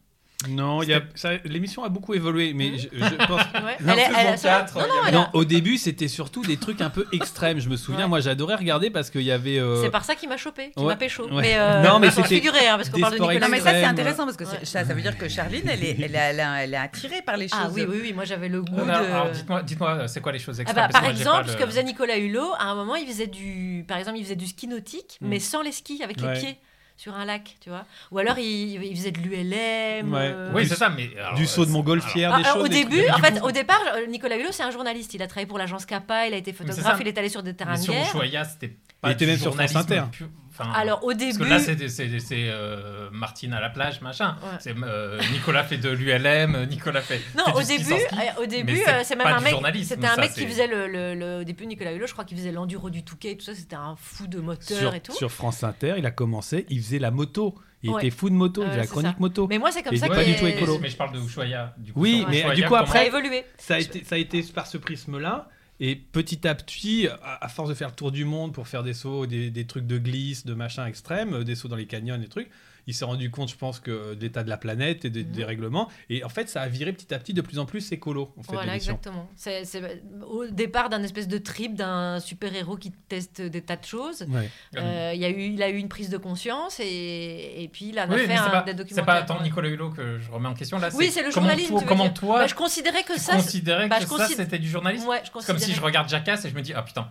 Non, 0.49 0.83
il 0.83 0.91
y 0.91 0.95
a- 0.95 1.01
ça- 1.15 1.37
l'émission 1.45 1.85
a 1.85 1.89
beaucoup 1.89 2.13
évolué, 2.13 2.53
mais 2.55 2.77
je, 2.77 2.89
je 2.93 3.15
pense. 3.27 3.41
Ouais. 3.41 3.77
Elle 3.81 3.99
est- 3.99 4.03
elle- 4.03 4.41
non, 4.75 4.81
non, 5.07 5.13
Non, 5.13 5.27
au 5.33 5.45
début, 5.47 5.79
c'était 5.79 6.09
surtout 6.09 6.43
des 6.43 6.59
trucs 6.59 6.83
un 6.83 6.91
peu 6.91 7.07
extrêmes. 7.13 7.61
Je 7.61 7.69
me 7.71 7.77
souviens, 7.77 8.03
Ouais. 8.03 8.09
moi, 8.09 8.21
j'adorais 8.21 8.57
regarder 8.57 8.91
parce 8.91 9.09
qu'il 9.09 9.23
y 9.23 9.33
avait. 9.33 9.59
euh, 9.59 9.83
C'est 9.83 9.91
par 9.91 10.05
ça 10.05 10.15
qu'il 10.17 10.29
m'a 10.29 10.37
chopé, 10.37 10.71
qu'il 10.73 10.83
ouais, 10.83 10.89
m'a 10.93 10.97
pécho. 10.97 11.25
ouais. 11.31 11.41
Mais 11.41 11.55
euh, 11.57 11.83
Non, 11.83 11.99
mais 11.99 12.11
c'était 12.11 12.29
figurer, 12.29 12.69
hein, 12.69 12.77
parce 12.77 12.91
qu'on 12.91 13.01
parle 13.01 13.15
de 13.15 13.19
Nicolas 13.21 13.41
Non, 13.41 13.49
mais 13.49 13.57
Hulot. 13.59 13.65
ça, 13.67 13.73
c'est 13.73 13.85
intéressant 13.85 14.25
parce 14.27 14.37
que 14.37 14.45
Ouais. 14.45 14.65
ça, 14.65 14.85
ça 14.85 14.93
veut 14.95 15.01
dire 15.03 15.17
que 15.17 15.29
Charline, 15.29 15.67
elle 15.67 15.83
est, 15.83 15.97
elle, 15.99 16.15
est- 16.15 16.19
elle 16.19 16.41
est- 16.41 16.43
elle 16.65 16.75
est 16.75 16.79
attirée 16.79 17.23
par 17.23 17.37
les 17.39 17.49
choses. 17.49 17.59
Ah 17.63 17.69
oui, 17.73 17.87
oui, 17.89 17.99
oui, 18.03 18.13
moi 18.13 18.25
j'avais 18.25 18.49
le 18.51 18.61
goût 18.61 18.81
Alors, 18.81 19.01
de... 19.01 19.05
alors, 19.07 19.31
dites-moi, 19.31 19.63
dites-moi, 19.63 20.09
c'est 20.09 20.21
quoi 20.21 20.33
les 20.33 20.39
choses 20.41 20.59
Ah 20.59 20.63
extrêmes? 20.63 20.87
bah, 20.87 20.93
par 20.93 21.03
moi, 21.03 21.11
exemple, 21.11 21.49
ce 21.49 21.57
que 21.57 21.65
faisait 21.65 21.85
Nicolas 21.85 22.19
Hulot, 22.19 22.53
à 22.59 22.65
un 22.65 22.75
moment, 22.75 22.97
il 22.97 23.07
faisait 23.07 23.29
du, 23.29 23.85
par 23.89 23.97
exemple, 23.97 24.19
il 24.19 24.25
faisait 24.25 24.37
du 24.37 24.47
ski 24.47 24.67
nautique, 24.69 25.17
Mm. 25.23 25.29
mais 25.29 25.41
sans 25.41 25.63
les 25.63 25.73
skis, 25.73 26.03
avec 26.03 26.21
les 26.21 26.33
pieds 26.35 26.59
sur 26.97 27.15
un 27.15 27.25
lac, 27.25 27.57
tu 27.61 27.71
vois. 27.71 27.85
Ou 28.13 28.19
alors 28.19 28.39
il, 28.39 28.83
il 28.85 28.97
faisait 28.97 29.11
de 29.11 29.19
l'ULM. 29.21 30.13
Ouais. 30.13 30.21
euh, 30.33 30.53
Oui, 30.55 30.67
c'est 30.67 30.77
ça, 30.77 30.89
mais 30.91 31.11
alors, 31.19 31.35
du 31.35 31.47
saut 31.47 31.65
de 31.65 31.71
euh, 31.71 31.73
montgolfière, 31.73 32.33
Ah, 32.33 32.39
des 32.39 32.45
alors, 32.45 32.57
choses. 32.59 32.65
au 32.67 32.69
début, 32.69 33.09
en 33.11 33.19
fait, 33.19 33.41
coup- 33.41 33.47
au 33.47 33.51
départ, 33.51 33.81
Nicolas 34.09 34.37
Hulot, 34.37 34.53
c'est 34.53 34.63
un 34.63 34.71
journaliste. 34.71 35.13
Il 35.15 35.23
a 35.23 35.27
travaillé 35.27 35.47
pour 35.47 35.59
l'agence 35.59 35.85
Kappa, 35.87 36.27
il 36.27 36.35
a 36.35 36.37
été 36.37 36.53
photographe, 36.53 36.99
il 37.01 37.09
est 37.09 37.19
allé 37.19 37.29
sur 37.29 37.43
des 37.43 37.55
terrains 37.55 37.73
Mais 37.73 37.79
de 37.79 37.83
sur 37.83 37.93
guerre. 37.93 38.07
Ushuaïa, 38.07 38.45
c'était 38.45 38.77
pas 39.01 39.11
Il 39.11 39.13
était 39.15 39.27
même 39.27 39.39
sur 39.39 39.55
France 39.55 39.75
Inter. 39.77 40.03
pu- 40.13 40.25
enfin, 40.59 40.71
Alors 40.73 41.03
au 41.05 41.09
Parce 41.09 41.19
début, 41.19 41.39
que 41.39 41.45
là, 41.45 41.59
c'est 41.59 41.89
c'est 41.89 42.19
c'est, 42.21 42.49
euh, 42.49 43.09
Martine 43.13 43.53
à 43.53 43.61
la 43.61 43.71
plage, 43.71 44.01
machin. 44.01 44.37
Ouais. 44.43 44.57
C'est 44.61 44.75
euh, 44.83 45.21
Nicolas 45.33 45.65
fait 45.65 45.77
de 45.79 45.91
l'ULM, 45.91 46.55
euh, 46.55 46.67
Nicolas 46.67 47.01
fait. 47.03 47.21
non, 47.37 47.45
fait 47.45 47.53
au 47.53 47.63
début, 47.63 47.93
euh, 47.93 48.43
au 48.43 48.47
début, 48.47 48.77
c'est 48.85 48.89
euh, 48.89 49.01
c'est 49.05 49.17
même 49.17 49.27
pas 49.27 49.35
un 49.35 49.39
du 49.39 49.45
mec. 49.45 49.85
C'était 49.85 50.07
un 50.07 50.15
ça, 50.15 50.21
mec 50.21 50.33
qui 50.33 50.47
faisait 50.47 50.67
le, 50.67 50.87
le, 50.89 51.15
le- 51.15 51.41
au 51.41 51.45
début 51.45 51.67
Nicolas 51.67 51.93
Hulot, 51.93 52.07
je 52.07 52.13
crois 52.13 52.25
qu'il 52.25 52.37
faisait 52.39 52.53
l'enduro 52.53 52.91
du 52.91 53.03
Touquet 53.05 53.33
et 53.33 53.37
tout 53.37 53.45
ça. 53.45 53.55
C'était 53.55 53.77
un 53.77 53.97
fou 53.97 54.27
de 54.27 54.39
moteur 54.41 54.79
sur, 54.79 54.95
et 54.95 55.01
tout. 55.01 55.13
sur 55.13 55.31
France 55.31 55.63
Inter, 55.65 55.95
il 55.99 56.07
a 56.07 56.11
commencé, 56.11 56.67
il 56.71 56.81
faisait 56.83 56.99
la 56.99 57.11
moto. 57.11 57.55
Il 57.87 57.91
Ouais. 57.91 58.01
était 58.07 58.17
fou 58.17 58.31
de 58.31 58.35
moto, 58.35 58.63
il 58.63 58.69
faisait 58.69 58.79
la 58.79 58.87
chronique 58.87 59.11
ça. 59.13 59.17
moto. 59.21 59.47
Mais 59.47 59.59
moi, 59.59 59.71
c'est 59.71 59.83
comme 59.83 59.93
Et 59.93 59.99
ça 59.99 60.07
il 60.07 60.13
est 60.13 60.15
que 60.15 60.19
pas 60.21 60.25
du 60.25 60.37
tout 60.37 60.47
écolo. 60.47 60.79
Mais 60.81 60.89
je 60.89 60.97
parle 60.97 61.13
de 61.13 61.21
Ushuaïa. 61.21 61.75
Du 61.77 61.93
coup, 61.93 62.01
Oui, 62.01 62.25
mais 62.31 62.39
Ushuaïa, 62.39 62.55
du 62.55 62.63
coup, 62.63 62.69
comment- 62.71 62.87
ça 62.87 62.93
a 62.93 62.97
après- 63.03 63.07
évolué. 63.09 63.45
Ça 63.59 63.75
a, 63.75 63.79
été, 63.79 64.03
ça 64.05 64.15
a 64.15 64.19
été 64.19 64.43
par 64.55 64.67
ce 64.67 64.79
prisme-là. 64.79 65.49
Et 65.81 65.97
petit 65.97 66.47
à 66.47 66.55
petit, 66.55 67.09
à, 67.23 67.49
force 67.49 67.69
de 67.69 67.75
faire 67.75 67.89
le 67.89 67.95
tour 67.95 68.13
du 68.13 68.25
monde 68.25 68.53
pour 68.53 68.69
faire 68.69 68.85
des 68.85 68.95
sauts, 68.95 69.27
des, 69.27 69.51
des 69.51 69.67
trucs 69.67 69.87
de 69.87 69.99
glisse, 69.99 70.47
de 70.47 70.55
machin 70.55 70.87
extrême, 70.87 71.35
euh, 71.35 71.45
des 71.45 71.57
sauts 71.57 71.69
dans 71.69 71.77
les 71.77 71.87
canyons, 71.87 72.17
des 72.17 72.29
trucs, 72.29 72.49
il 72.87 72.95
s'est 72.95 73.05
rendu 73.05 73.31
compte, 73.31 73.51
je 73.51 73.57
pense, 73.57 73.81
que 73.81 74.15
de 74.15 74.21
l'état 74.21 74.43
de 74.45 74.49
la 74.51 74.57
planète 74.57 75.05
et 75.05 75.11
des, 75.11 75.25
Mhm. 75.25 75.31
des 75.33 75.45
règlements. 75.45 75.89
Et 76.11 76.23
en 76.25 76.29
fait, 76.29 76.49
ça 76.49 76.63
a 76.63 76.69
viré 76.69 76.93
petit 76.93 77.13
à 77.15 77.19
petit 77.19 77.33
de 77.35 77.41
plus 77.41 77.59
en 77.59 77.67
plus 77.67 77.91
écolo, 77.93 78.33
en 78.39 78.43
fait, 78.43 78.53
Voilà, 78.53 78.75
exactement. 78.77 79.29
C'est 79.37 79.65
c'est 79.65 80.03
au 80.27 80.47
départ 80.47 80.89
d'un 80.91 81.03
espèce 81.03 81.29
de 81.29 81.39
trip 81.39 81.75
d'un 81.75 82.21
super-héros 82.21 82.77
qui 82.77 82.91
teste 83.09 83.41
des 83.41 83.61
tas 83.63 83.77
de 83.77 83.85
choses. 83.85 84.25
Ouais. 84.29 84.51
Euh, 84.77 85.13
il, 85.15 85.21
y 85.21 85.25
a 85.25 85.31
eu, 85.31 85.43
il 85.53 85.63
a 85.63 85.69
eu 85.71 85.77
une 85.77 85.89
prise 85.89 86.09
de 86.11 86.19
conscience 86.19 86.81
et, 86.81 87.63
et 87.63 87.69
puis 87.69 87.87
il 87.89 87.99
en 87.99 88.05
a 88.05 88.07
Oui, 88.09 88.21
fait 88.21 88.27
c'est 88.27 88.33
un 88.35 88.51
pas, 88.51 88.63
des 88.63 88.71
c'est 88.73 88.77
documentaires. 88.77 89.05
pas 89.05 89.23
tant. 89.23 89.43
Nicolas 89.43 89.69
Hulot 89.69 89.91
que 89.91 90.19
je 90.19 90.31
remets 90.31 90.49
en 90.49 90.55
question 90.55 90.79
là. 90.79 90.89
Oui, 90.95 91.11
c'est 91.11 91.23
le 91.23 91.31
journalisme, 91.31 91.77
comment 91.87 92.11
toi, 92.11 92.39
Bah, 92.41 92.47
je 92.47 92.55
considérais 92.55 93.03
que 93.03 93.19
ça. 93.19 93.37
considérais 93.37 93.89
bah, 93.89 93.97
que 93.99 94.03
je 94.05 94.09
ça 94.09 94.17
consid- 94.27 94.37
c'était 94.37 94.59
du 94.59 94.69
journalisme 94.69 95.07
Ouais, 95.09 95.21
je 95.21 95.27
C'est 95.27 95.33
comme 95.33 95.43
si 95.43 95.53
considérais- 95.53 95.75
je 95.77 95.81
regarde 95.83 96.09
Jackass 96.09 96.45
et 96.45 96.51
je 96.51 96.55
me 96.55 96.63
dis 96.63 96.73
ah 96.75 96.83
putain, 96.83 97.09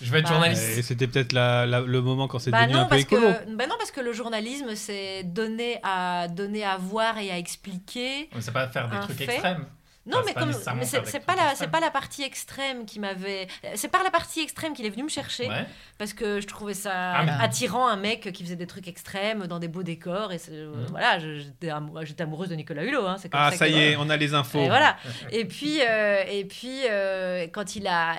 je 0.00 0.10
vais 0.10 0.18
être 0.20 0.24
Bah, 0.26 0.32
journaliste. 0.34 0.78
Et 0.78 0.82
c'était 0.82 1.06
peut-être 1.06 1.32
la- 1.32 1.66
la- 1.66 1.80
le 1.80 2.00
moment 2.02 2.28
quand 2.28 2.38
c'est 2.38 2.50
Bah 2.50 2.62
devenu 2.62 2.74
non, 2.74 2.80
un 2.80 2.84
peu 2.84 2.90
parce 2.90 3.02
écolo. 3.02 3.26
que, 3.28 3.54
bah 3.56 3.66
non, 3.66 3.74
parce 3.78 3.90
que 3.90 4.00
le 4.00 4.12
journalisme, 4.12 4.74
c'est 4.74 5.22
donner 5.24 5.78
à, 5.82 6.28
donner 6.28 6.64
à 6.64 6.76
voir 6.76 7.18
et 7.18 7.30
à 7.30 7.38
expliquer. 7.38 8.28
Mais 8.34 8.40
C'est 8.40 8.52
pas 8.52 8.68
faire 8.68 8.88
des 8.88 8.98
trucs 9.00 9.16
fait. 9.18 9.24
extrêmes. 9.24 9.66
Non, 10.10 10.18
mais 10.18 10.28
c'est 10.28 10.34
pas 10.34 10.40
comme 10.40 10.48
mais 10.76 10.84
c'est 10.84 10.98
la 11.36 11.54
c'est 11.54 11.68
pas 11.70 11.80
la 11.80 11.90
partie 11.90 12.22
extrême 12.22 12.84
qui 12.84 12.98
m'avait 13.00 13.46
c'est 13.74 13.88
pas 13.88 14.02
la 14.02 14.10
partie 14.10 14.40
extrême 14.40 14.72
qu'il 14.74 14.84
est 14.86 14.90
venu 14.90 15.04
me 15.04 15.08
chercher 15.08 15.48
Ouais. 15.48 15.64
parce 15.98 16.12
que 16.12 16.40
je 16.40 16.46
trouvais 16.46 16.74
ça 16.74 16.92
Ah, 16.94 17.24
mais- 17.24 17.32
attirant 17.40 17.86
un 17.86 17.96
mec 17.96 18.32
qui 18.32 18.42
faisait 18.44 18.56
des 18.56 18.66
trucs 18.66 18.88
extrêmes 18.88 19.46
dans 19.46 19.58
des 19.58 19.68
beaux 19.68 19.82
décors 19.82 20.32
et 20.32 20.38
Mhm. 20.50 20.86
voilà 20.90 21.18
j'étais 21.18 21.68
amou- 21.70 22.04
j'étais 22.04 22.22
amoureuse 22.24 22.48
de 22.48 22.54
Nicolas 22.56 22.82
Hulot 22.84 23.06
hein, 23.06 23.16
Ah, 23.32 23.50
ça 23.50 23.56
ça 23.58 23.66
que- 23.66 23.72
y 23.72 23.78
est, 23.78 23.96
on 23.96 24.08
a 24.10 24.16
les 24.16 24.34
infos. 24.34 24.58
Et 24.60 24.66
voilà. 24.68 24.96
Et 25.30 25.44
puis, 25.44 25.78
euh, 25.80 26.22
et 26.28 26.44
puis 26.44 26.80
euh, 26.88 27.46
quand 27.52 27.76
il 27.76 27.86
a. 27.86 28.16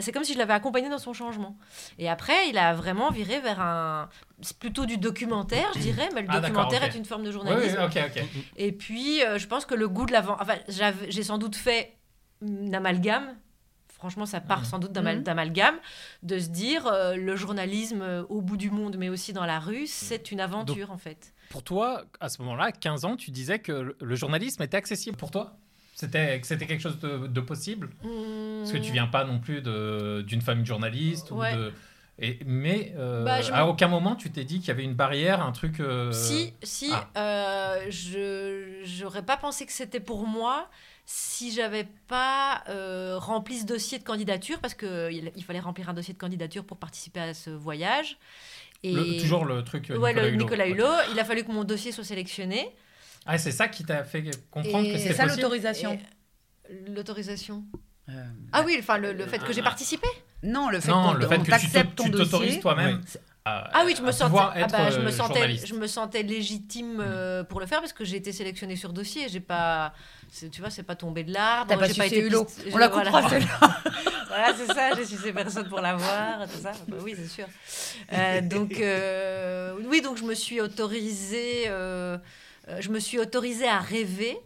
C'est 0.00 0.12
comme 0.12 0.24
si 0.24 0.32
je 0.34 0.38
l'avais 0.38 0.52
accompagné 0.54 0.88
dans 0.88 0.98
son 0.98 1.12
changement. 1.12 1.56
Et 1.98 2.08
après, 2.08 2.48
il 2.48 2.58
a 2.58 2.72
vraiment 2.74 3.10
viré 3.10 3.40
vers 3.40 3.60
un. 3.60 4.08
C'est 4.42 4.58
plutôt 4.58 4.86
du 4.86 4.98
documentaire, 4.98 5.68
je 5.74 5.80
dirais, 5.80 6.08
mais 6.14 6.22
le 6.22 6.28
Ah, 6.30 6.40
documentaire 6.40 6.82
est 6.82 6.94
une 6.96 7.04
forme 7.04 7.22
de 7.22 7.30
Oui, 7.30 7.36
oui, 7.36 7.42
journalisme. 7.70 7.78
ok, 7.84 7.98
ok. 8.16 8.24
Et 8.56 8.72
puis, 8.72 9.22
euh, 9.24 9.38
je 9.38 9.46
pense 9.46 9.64
que 9.66 9.74
le 9.74 9.88
goût 9.88 10.06
de 10.06 10.12
l'avant. 10.12 10.36
Enfin, 10.40 10.56
j'ai 11.08 11.22
sans 11.22 11.38
doute 11.38 11.56
fait 11.56 11.92
une 12.40 12.74
amalgame. 12.74 13.36
Franchement, 13.88 14.26
ça 14.26 14.40
part 14.40 14.60
Mhm. 14.60 14.64
sans 14.64 14.78
doute 14.80 14.90
d'amal- 14.92 15.22
d'amalgame, 15.22 15.76
de 16.24 16.38
se 16.40 16.48
dire 16.48 16.88
euh, 16.88 17.14
le 17.14 17.36
journalisme 17.36 18.02
euh, 18.02 18.24
au 18.30 18.40
bout 18.40 18.56
du 18.56 18.68
monde, 18.68 18.96
mais 18.98 19.08
aussi 19.08 19.32
dans 19.32 19.46
la 19.46 19.60
rue, 19.60 19.86
c'est 19.86 20.32
une 20.32 20.40
aventure 20.40 20.90
en 20.90 20.98
fait. 20.98 21.32
Pour 21.50 21.62
toi, 21.62 22.02
à 22.18 22.28
ce 22.28 22.42
moment-là, 22.42 22.72
15 22.72 23.04
ans, 23.04 23.16
tu 23.16 23.30
disais 23.30 23.60
que 23.60 23.94
le- 24.00 24.14
journalisme 24.16 24.60
était 24.62 24.76
accessible 24.76 25.16
pour 25.16 25.30
toi? 25.30 25.56
C'était 25.94 26.40
que 26.40 26.46
c'était 26.48 26.66
quelque 26.66 26.80
chose 26.80 26.98
de, 26.98 27.28
de 27.28 27.40
possible? 27.40 27.90
Parce 28.02 28.72
que 28.72 28.78
tu 28.78 28.90
viens 28.90 29.06
pas 29.06 29.24
non 29.24 29.38
plus 29.38 29.60
de- 29.62 30.24
d'une 30.26 30.40
famille 30.40 30.62
de 30.64 30.68
journalistes 30.68 31.30
ou 31.30 31.36
Ouais. 31.36 31.54
de... 31.54 31.72
Et, 32.24 32.38
mais 32.46 32.94
euh, 32.96 33.24
Bah, 33.24 33.40
à 33.52 33.64
me- 33.64 33.70
aucun 33.70 33.88
moment 33.88 34.14
tu 34.14 34.30
t'es 34.30 34.44
dit 34.44 34.60
qu'il 34.60 34.68
y 34.68 34.70
avait 34.70 34.84
une 34.84 34.94
barrière, 34.94 35.42
un 35.42 35.50
truc. 35.52 35.80
euh, 35.80 36.12
Si, 36.12 36.54
si, 36.62 36.90
ah. 36.92 37.08
euh, 37.16 37.86
je 37.90 38.80
j'aurais 38.84 39.24
pas 39.24 39.36
pensé 39.36 39.66
que 39.66 39.72
c'était 39.72 39.98
pour 40.00 40.26
moi 40.26 40.70
si 41.04 41.50
j'avais 41.52 41.88
pas 42.06 42.62
euh, 42.68 43.18
rempli 43.18 43.58
ce 43.58 43.66
dossier 43.66 43.98
de 43.98 44.04
candidature 44.04 44.60
parce 44.60 44.74
que 44.74 45.10
il, 45.12 45.32
il 45.34 45.42
fallait 45.44 45.58
remplir 45.60 45.88
un 45.88 45.94
dossier 45.94 46.14
de 46.14 46.18
candidature 46.18 46.64
pour 46.64 46.76
participer 46.76 47.18
à 47.20 47.34
ce 47.34 47.50
voyage. 47.50 48.18
Et 48.84 48.94
le- 48.94 49.20
toujours 49.20 49.44
le 49.44 49.64
truc. 49.64 49.88
ouais, 49.90 49.96
Nicolas 49.96 50.22
le 50.22 50.28
Hulot. 50.28 50.44
Nicolas. 50.44 50.66
Hulot. 50.68 51.12
Il 51.12 51.18
a 51.18 51.24
fallu 51.24 51.42
que 51.44 51.50
mon 51.50 51.64
dossier 51.64 51.90
soit 51.90 52.04
sélectionné. 52.04 52.68
Ah, 53.26 53.36
c'est 53.38 53.52
ça 53.52 53.66
qui 53.68 53.84
t'a 53.84 54.04
fait 54.04 54.22
comprendre 54.50 54.86
Et 54.86 54.92
que 54.92 54.98
c'était 54.98 55.14
ça 55.14 55.24
possible? 55.24 55.42
l'autorisation. 55.42 55.98
L'autorisation. 56.88 57.64
Euh, 58.08 58.12
Ah 58.52 58.62
oui, 58.64 58.76
enfin 58.78 58.98
le, 58.98 59.12
le 59.12 59.26
fait 59.26 59.38
que 59.42 59.52
j'ai 59.52 59.62
participé. 59.62 60.06
Non, 60.42 60.68
le 60.70 60.80
fait 60.80 60.90
Non, 60.90 61.14
le 61.14 61.26
fait 61.26 61.38
que 61.38 61.50
tu 61.56 62.10
t'autorises 62.10 62.30
dossier. 62.30 62.60
toi-même. 62.60 63.00
À- 63.44 63.70
Ah 63.74 63.82
oui, 63.84 63.94
je 63.96 64.02
me 64.02 64.12
sentais, 64.12 64.24
pouvoir 64.30 64.52
ah 64.54 64.60
être 64.60 64.70
bah, 64.70 64.90
je 64.92 65.00
me 65.00 65.06
euh, 65.06 65.10
sentais, 65.10 65.34
journaliste. 65.34 65.66
je 65.66 65.74
me 65.74 65.86
sentais 65.88 66.22
légitime 66.22 67.00
euh, 67.00 67.42
pour 67.42 67.58
le 67.58 67.66
faire 67.66 67.80
parce 67.80 67.92
que 67.92 68.04
j'ai 68.04 68.16
été 68.16 68.30
sélectionnée 68.30 68.76
sur 68.76 68.92
dossier. 68.92 69.28
J'ai 69.28 69.40
pas, 69.40 69.92
c'est- 70.30 70.48
tu 70.48 70.60
vois, 70.60 70.70
c'est 70.70 70.84
pas 70.84 70.94
tombé 70.94 71.24
de 71.24 71.32
l'arbre. 71.32 71.66
T'as 71.68 71.76
pas 71.76 71.88
sucé 71.88 72.18
Hulot. 72.20 72.44
piste- 72.44 72.62
On 72.72 72.76
la 72.76 72.86
voilà. 72.88 73.28
celle-là. 73.28 73.48
voilà, 74.28 74.54
c'est 74.56 74.72
ça. 74.72 74.94
J'ai 74.96 75.04
sucé 75.06 75.32
personne 75.32 75.68
pour 75.68 75.80
l'avoir, 75.80 76.46
tout 76.48 76.60
ça. 76.62 76.70
Bah 76.86 76.98
oui, 77.02 77.14
c'est 77.16 77.26
sûr. 77.28 77.46
Euh, 78.12 78.40
donc 78.42 78.78
euh, 78.78 79.74
oui, 79.86 80.02
donc 80.02 80.18
je 80.18 80.24
me 80.24 80.34
suis 80.34 80.60
autorisée, 80.60 81.64
je 81.66 82.88
me 82.90 83.00
suis 83.00 83.18
autorisée 83.18 83.66
à 83.68 83.80
rêver. 83.80 84.38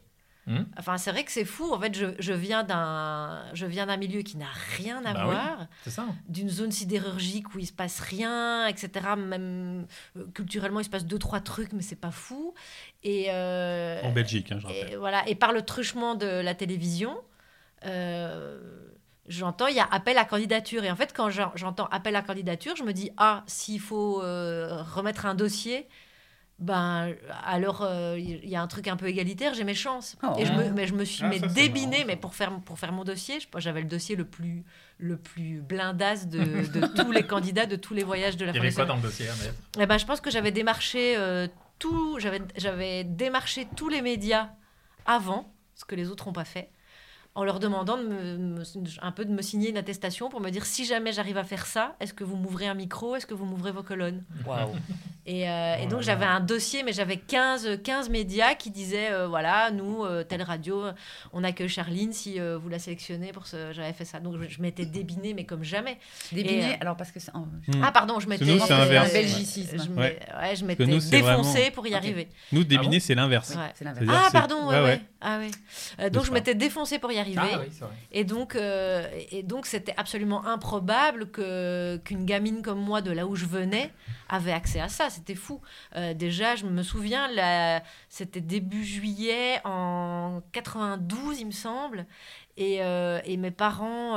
Hmm. 0.49 0.63
Enfin, 0.79 0.97
c'est 0.97 1.11
vrai 1.11 1.25
que 1.25 1.33
c'est 1.33 1.45
fou. 1.45 1.73
En 1.73 1.81
fait, 1.81 1.93
je, 1.95 2.07
je 2.21 2.33
viens 2.33 2.63
d'un, 2.63 3.43
je 3.53 3.67
viens 3.67 3.87
d'un 3.87 3.97
milieu 3.97 4.23
qui 4.23 4.37
n'a 4.37 4.47
rien 4.77 5.05
à 5.05 5.13
Bah 5.13 5.21
oui. 5.25 5.31
voir 5.35 5.67
C'est 5.83 5.91
ça. 5.91 6.07
d'une 6.29 6.49
zone 6.49 6.71
sidérurgique 6.71 7.53
où 7.55 7.59
il 7.59 7.67
se 7.67 7.73
passe 7.73 7.99
rien, 7.99 8.67
etc. 8.69 8.91
Même 9.19 9.87
euh, 10.17 10.25
culturellement, 10.35 10.79
il 10.79 10.85
se 10.85 10.91
passe 10.91 11.05
deux 11.05 11.19
trois 11.19 11.41
trucs, 11.41 11.73
mais 11.73 11.83
c'est 11.83 12.01
pas 12.01 12.13
fou. 12.13 12.55
Et 13.03 13.27
euh, 13.31 14.01
En 14.05 14.13
Belgique, 14.13 14.53
hein, 14.53 14.59
je 14.61 14.67
rappelle. 14.69 14.93
et 14.93 14.97
voilà. 14.97 15.29
Et 15.29 15.35
par 15.35 15.53
le 15.53 15.63
truchement 15.63 16.15
de 16.15 16.27
la 16.27 16.55
télévision, 16.55 17.19
euh, 17.85 18.59
j'entends 19.29 19.67
il 19.67 19.77
y 19.77 19.81
a 19.81 19.89
appel 19.91 20.19
à 20.19 20.25
candidature. 20.25 20.85
Et 20.85 20.91
en 20.91 20.97
fait, 20.97 21.13
quand 21.15 21.31
j'en- 21.31 21.53
j'entends 21.55 21.87
appel 21.91 22.17
à 22.17 22.23
candidature, 22.23 22.77
je 22.77 22.85
me 22.85 22.93
dis 22.93 23.11
ah 23.17 23.43
s'il 23.47 23.81
faut 23.81 24.23
euh, 24.23 24.83
remettre 24.95 25.27
un 25.27 25.35
dossier. 25.35 25.89
Ben, 26.59 27.15
alors 27.45 27.83
euh, 27.83 28.17
il 28.19 28.49
y 28.49 28.57
a 28.57 28.63
un 28.63 28.67
truc 28.67 28.89
un 28.89 28.97
peu 28.97 29.07
égalitaire, 29.09 29.53
j'ai 29.53 29.65
mes 29.65 29.75
chances. 29.75 30.17
Oh. 30.23 30.29
Et 30.39 30.47
je 30.47 30.53
me, 30.53 30.71
mais 30.71 30.87
je 30.87 30.95
me 30.95 31.05
suis 31.05 31.23
Ah, 31.23 31.29
mais 31.29 31.39
ça, 31.39 31.49
c'est 31.51 31.55
débiné, 31.55 31.87
marrant, 31.87 32.01
ça. 32.01 32.07
mais 32.07 32.17
pour 32.17 32.35
faire, 32.35 32.61
pour 32.61 32.79
faire 32.79 32.93
mon 32.93 33.05
dossier, 33.05 33.41
je- 33.41 33.47
j'avais 33.61 33.83
le 33.83 33.87
dossier 33.89 34.17
le 34.17 34.25
plus, 34.25 34.65
le 34.97 35.19
plus 35.19 35.61
blindasse 35.61 36.29
de, 36.29 36.39
de 36.73 36.87
tous 37.03 37.13
les 37.13 37.25
candidats, 37.25 37.67
de 37.67 37.77
tous 37.77 37.93
les 37.93 38.05
voyages 38.05 38.39
de 38.39 38.47
la 38.47 38.53
Il 38.53 38.57
y 38.57 38.59
avait 38.59 38.73
quoi 38.73 38.87
dans 38.87 38.97
le 38.97 39.03
dossier 39.03 39.29
Ahmed 39.29 39.53
Eh 39.79 39.85
ben, 39.85 39.99
je 39.99 40.07
pense 40.07 40.23
que 40.23 40.31
j'avais 40.31 40.51
démarché 40.51 41.15
euh, 41.19 41.47
tout, 41.79 42.19
j'avais, 42.21 42.41
j'avais 42.57 43.05
démarché 43.05 43.69
tous 43.77 43.91
les 43.91 44.01
médias 44.01 44.49
avant, 45.05 45.53
ce 45.75 45.85
que 45.85 45.95
les 45.95 46.09
autres 46.09 46.27
n'ont 46.27 46.33
pas 46.33 46.47
fait, 46.47 46.71
en 47.37 47.45
leur 47.45 47.61
demandant 47.61 47.97
de 47.99 48.03
me- 48.03 48.37
me- 48.39 48.63
un 49.03 49.13
peu 49.13 49.25
de 49.25 49.31
me 49.33 49.43
signer 49.43 49.71
une 49.71 49.77
attestation 49.77 50.29
pour 50.29 50.41
me 50.41 50.51
dire 50.51 50.65
si 50.67 50.85
jamais 50.85 51.13
j'arrive 51.13 51.37
à 51.39 51.45
faire 51.45 51.67
ça, 51.67 51.95
est-ce 52.01 52.13
que 52.15 52.25
vous 52.25 52.37
m'ouvrez 52.37 52.67
un 52.67 52.75
micro, 52.75 53.15
est-ce 53.15 53.27
que 53.27 53.35
vous 53.35 53.45
m'ouvrez 53.45 53.71
vos 53.73 53.83
colonnes? 53.85 54.25
Waouh. 54.47 54.73
et, 55.27 55.49
euh, 55.49 55.77
et 55.77 55.83
Oh 55.87 55.89
donc 55.91 56.01
j'avais 56.03 56.25
un 56.25 56.41
dossier, 56.41 56.83
mais 56.83 56.93
j'avais 56.93 57.17
15, 57.19 57.81
15 57.85 58.09
médias 58.11 58.55
qui 58.55 58.71
disaient, 58.71 59.11
euh, 59.13 59.29
voilà, 59.29 59.71
nous, 59.71 60.05
euh, 60.05 60.25
telle 60.25 60.43
radio, 60.43 60.83
on 61.33 61.45
accueille 61.45 61.69
Charline 61.69 62.13
si 62.13 62.41
euh, 62.41 62.57
vous 62.59 62.69
la 62.69 62.79
sélectionnez 62.79 63.33
pour 63.33 63.47
ce... 63.47 63.73
J'avais 63.73 63.93
fait 63.93 64.05
ça. 64.05 64.19
Donc 64.21 64.37
je, 64.43 64.49
je 64.49 64.63
m'étais 64.63 64.87
débinée, 64.87 65.35
mais 65.35 65.45
comme 65.45 65.63
jamais. 65.63 65.99
Débiné, 66.33 66.59
Et, 66.61 66.65
euh, 66.73 66.77
alors 66.81 66.97
parce 66.97 67.13
que 67.13 67.21
c'est. 67.21 67.35
en- 67.35 67.47
Hmm. 67.69 67.83
Ah 67.83 67.91
pardon, 67.93 68.19
je 68.21 68.29
m'étais... 68.29 68.45
nous, 68.45 68.59
c'est 68.61 68.73
inverse. 68.73 69.13
Belgicisme. 69.13 69.77
Je, 69.85 69.89
m'ai- 69.91 70.01
Ouais. 70.01 70.19
ouais, 70.41 70.57
je 70.57 70.65
m'étais 70.65 70.85
vraiment- 71.21 71.43
pour 71.75 71.87
y 71.87 71.95
arriver. 71.95 72.29
Nous, 72.53 72.65
débiner, 72.65 72.99
bon 72.99 73.05
c'est 73.05 73.15
l'inverse. 73.15 73.55
Ouais. 73.57 74.07
Ah 74.09 74.29
pardon, 74.33 74.69
ouais, 74.69 74.75
ouais, 74.77 74.81
ouais. 74.81 74.85
ouais. 74.85 75.01
Ah, 75.21 75.39
ouais. 75.39 75.51
Euh, 76.01 76.11
donc 76.11 76.25
je 76.25 76.31
m'étais 76.33 76.55
défoncée 76.55 76.99
pour 77.01 77.11
y 77.11 77.19
arriver. 77.19 77.26
Ah 77.37 77.59
oui, 77.61 77.67
c'est 77.71 77.85
vrai. 77.85 77.95
Et 78.13 78.25
donc, 78.25 78.55
euh, 78.57 79.09
et 79.31 79.43
donc 79.43 79.67
c'était 79.67 79.95
absolument 79.97 80.47
improbable 80.47 81.31
que 81.31 81.97
qu'une 82.05 82.25
gamine 82.25 82.63
comme 82.63 82.81
moi, 82.81 83.03
de 83.03 83.11
là 83.11 83.27
où 83.27 83.37
je 83.37 83.47
venais, 83.47 83.93
avaient 84.29 84.53
accès 84.53 84.81
à 84.81 84.89
ça. 84.89 85.11
C'était 85.11 85.35
fou. 85.35 85.61
Euh, 85.97 86.15
déjà, 86.15 86.57
je 86.57 86.67
me 86.67 86.83
souviens, 86.83 87.29
c'était 88.09 88.41
début 88.41 88.85
juillet 88.85 89.61
en 89.65 90.43
92, 90.53 91.41
il 91.41 91.47
me 91.47 91.51
semble. 91.53 92.07
Et, 92.57 92.83
euh, 92.83 93.21
et 93.25 93.37
mes 93.37 93.51
parents 93.51 94.17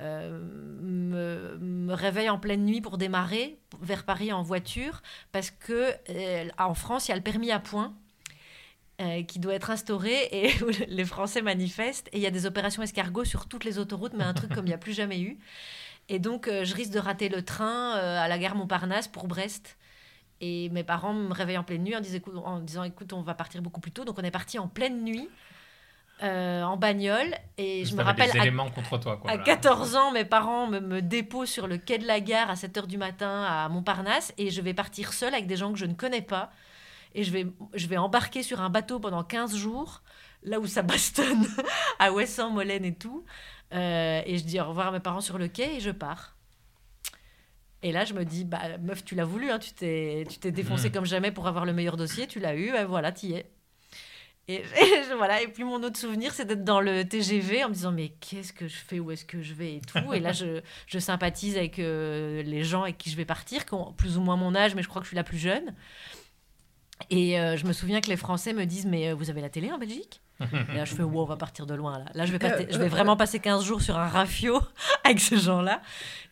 euh, 0.00 0.40
me, 0.80 1.58
me 1.60 1.92
réveillent 1.92 2.30
en 2.30 2.38
pleine 2.38 2.64
nuit 2.64 2.80
pour 2.80 2.96
démarrer 2.96 3.58
vers 3.82 4.04
Paris 4.04 4.32
en 4.32 4.42
voiture 4.42 5.02
parce 5.32 5.50
que 5.50 5.92
euh, 6.08 6.48
en 6.58 6.74
France, 6.74 7.08
il 7.08 7.10
y 7.10 7.12
a 7.12 7.16
le 7.16 7.22
permis 7.22 7.50
à 7.50 7.58
points. 7.58 7.94
Euh, 9.00 9.22
qui 9.22 9.38
doit 9.38 9.54
être 9.54 9.70
instauré 9.70 10.28
et 10.30 10.52
où 10.64 10.70
les 10.88 11.04
Français 11.04 11.42
manifestent 11.42 12.08
et 12.12 12.18
il 12.18 12.22
y 12.22 12.26
a 12.26 12.30
des 12.30 12.46
opérations 12.46 12.82
escargots 12.82 13.24
sur 13.24 13.46
toutes 13.46 13.64
les 13.64 13.78
autoroutes 13.78 14.12
mais 14.14 14.24
un 14.24 14.34
truc 14.34 14.52
comme 14.54 14.66
il 14.66 14.68
n'y 14.68 14.74
a 14.74 14.78
plus 14.78 14.92
jamais 14.92 15.20
eu 15.20 15.38
et 16.08 16.18
donc 16.18 16.46
euh, 16.46 16.64
je 16.64 16.74
risque 16.74 16.92
de 16.92 16.98
rater 16.98 17.28
le 17.28 17.42
train 17.42 17.96
euh, 17.96 18.18
à 18.20 18.28
la 18.28 18.38
gare 18.38 18.54
Montparnasse 18.54 19.08
pour 19.08 19.26
Brest 19.28 19.78
et 20.40 20.68
mes 20.70 20.84
parents 20.84 21.14
me 21.14 21.32
réveillent 21.32 21.58
en 21.58 21.64
pleine 21.64 21.84
nuit 21.84 21.96
en 21.96 22.00
disant, 22.00 22.16
écoute, 22.18 22.34
en 22.44 22.58
disant 22.60 22.84
écoute 22.84 23.12
on 23.12 23.22
va 23.22 23.34
partir 23.34 23.62
beaucoup 23.62 23.80
plus 23.80 23.92
tôt 23.92 24.04
donc 24.04 24.18
on 24.18 24.22
est 24.24 24.30
parti 24.30 24.58
en 24.58 24.68
pleine 24.68 25.02
nuit 25.04 25.28
euh, 26.22 26.62
en 26.62 26.76
bagnole 26.76 27.34
et 27.58 27.84
je 27.84 27.96
me 27.96 28.02
rappelle 28.02 28.30
des 28.30 28.38
à- 28.38 28.42
éléments 28.42 28.70
contre 28.70 28.96
toi. 28.98 29.16
Quoi, 29.16 29.28
à 29.30 29.36
là. 29.36 29.42
14 29.42 29.96
ans, 29.96 30.12
mes 30.12 30.24
parents 30.24 30.68
me, 30.68 30.78
me 30.78 31.02
déposent 31.02 31.48
sur 31.48 31.66
le 31.66 31.78
quai 31.78 31.98
de 31.98 32.06
la 32.06 32.20
gare 32.20 32.48
à 32.48 32.54
7 32.54 32.76
h 32.76 32.86
du 32.86 32.96
matin 32.96 33.42
à 33.42 33.68
Montparnasse 33.68 34.32
et 34.38 34.50
je 34.50 34.60
vais 34.60 34.74
partir 34.74 35.12
seule 35.14 35.34
avec 35.34 35.48
des 35.48 35.56
gens 35.56 35.72
que 35.72 35.78
je 35.78 35.86
ne 35.86 35.94
connais 35.94 36.22
pas. 36.22 36.52
Et 37.14 37.24
je 37.24 37.30
vais, 37.30 37.46
je 37.74 37.86
vais 37.86 37.96
embarquer 37.98 38.42
sur 38.42 38.60
un 38.60 38.70
bateau 38.70 38.98
pendant 39.00 39.22
15 39.24 39.56
jours, 39.56 40.02
là 40.42 40.58
où 40.60 40.66
ça 40.66 40.82
bastonne, 40.82 41.46
à 41.98 42.12
Ouessant, 42.12 42.50
Molène 42.50 42.84
et 42.84 42.94
tout. 42.94 43.24
Euh, 43.74 44.22
et 44.26 44.38
je 44.38 44.44
dis 44.44 44.60
au 44.60 44.64
revoir 44.66 44.88
à 44.88 44.92
mes 44.92 45.00
parents 45.00 45.20
sur 45.20 45.38
le 45.38 45.48
quai 45.48 45.76
et 45.76 45.80
je 45.80 45.90
pars. 45.90 46.36
Et 47.82 47.90
là, 47.90 48.04
je 48.04 48.14
me 48.14 48.24
dis, 48.24 48.44
bah, 48.44 48.78
meuf, 48.80 49.04
tu 49.04 49.14
l'as 49.14 49.24
voulu, 49.24 49.50
hein, 49.50 49.58
tu 49.58 49.72
t'es 49.72 50.24
tu 50.30 50.38
t'es 50.38 50.52
défoncé 50.52 50.88
Mhm. 50.88 50.94
comme 50.94 51.04
jamais 51.06 51.32
pour 51.32 51.48
avoir 51.48 51.64
le 51.64 51.72
meilleur 51.72 51.96
dossier, 51.96 52.26
tu 52.28 52.38
l'as 52.38 52.54
eu, 52.54 52.70
ben 52.70 52.84
voilà, 52.86 53.10
t'y 53.10 53.32
es. 53.32 53.50
Et, 54.48 54.54
et 54.62 54.62
je- 55.08 55.16
voilà. 55.16 55.42
Et 55.42 55.48
puis 55.48 55.64
mon 55.64 55.82
autre 55.82 55.98
souvenir, 55.98 56.32
c'est 56.32 56.44
d'être 56.44 56.64
dans 56.64 56.80
le 56.80 57.04
TGV 57.04 57.64
en 57.64 57.68
me 57.70 57.74
disant 57.74 57.90
mais 57.92 58.10
qu'est-ce 58.20 58.52
que 58.52 58.68
je 58.68 58.76
fais, 58.76 59.00
où 59.00 59.10
est-ce 59.10 59.24
que 59.24 59.42
je 59.42 59.54
vais 59.54 59.76
et 59.76 59.80
tout. 59.80 60.12
Et 60.14 60.20
là, 60.20 60.32
je, 60.32 60.60
je 60.86 60.98
sympathise 61.00 61.56
avec 61.56 61.78
euh, 61.80 62.42
les 62.44 62.62
gens 62.62 62.82
avec 62.84 62.98
qui 62.98 63.10
je 63.10 63.16
vais 63.16 63.24
partir, 63.24 63.66
qui 63.66 63.74
ont 63.74 63.92
plus 63.92 64.16
ou 64.16 64.20
moins 64.20 64.36
mon 64.36 64.54
âge, 64.54 64.74
mais 64.76 64.82
je 64.82 64.88
crois 64.88 65.00
que 65.00 65.06
je 65.06 65.08
suis 65.10 65.16
la 65.16 65.24
plus 65.24 65.38
jeune. 65.38 65.74
Et 67.10 67.38
euh, 67.38 67.56
je 67.56 67.66
me 67.66 67.72
souviens 67.72 68.00
que 68.00 68.08
les 68.08 68.16
Français 68.16 68.52
me 68.52 68.64
disent 68.64 68.86
mais 68.86 69.08
euh, 69.08 69.14
vous 69.14 69.30
avez 69.30 69.40
la 69.40 69.48
télé 69.48 69.70
en 69.72 69.78
Belgique? 69.78 70.20
Et 70.40 70.76
là, 70.76 70.84
je 70.84 70.94
fais 70.96 71.04
wow, 71.04 71.22
on 71.22 71.24
va 71.24 71.36
partir 71.36 71.66
de 71.66 71.74
loin 71.74 71.98
là. 72.00 72.06
Là, 72.14 72.26
je 72.26 72.32
vais, 72.32 72.66
je 72.68 72.76
vais 72.76 72.88
vraiment 72.88 73.16
passer 73.16 73.38
15 73.38 73.64
jours 73.64 73.80
sur 73.80 73.96
un 73.96 74.08
rafio 74.08 74.60
avec 75.04 75.20
ces 75.20 75.38
gens-là. 75.38 75.80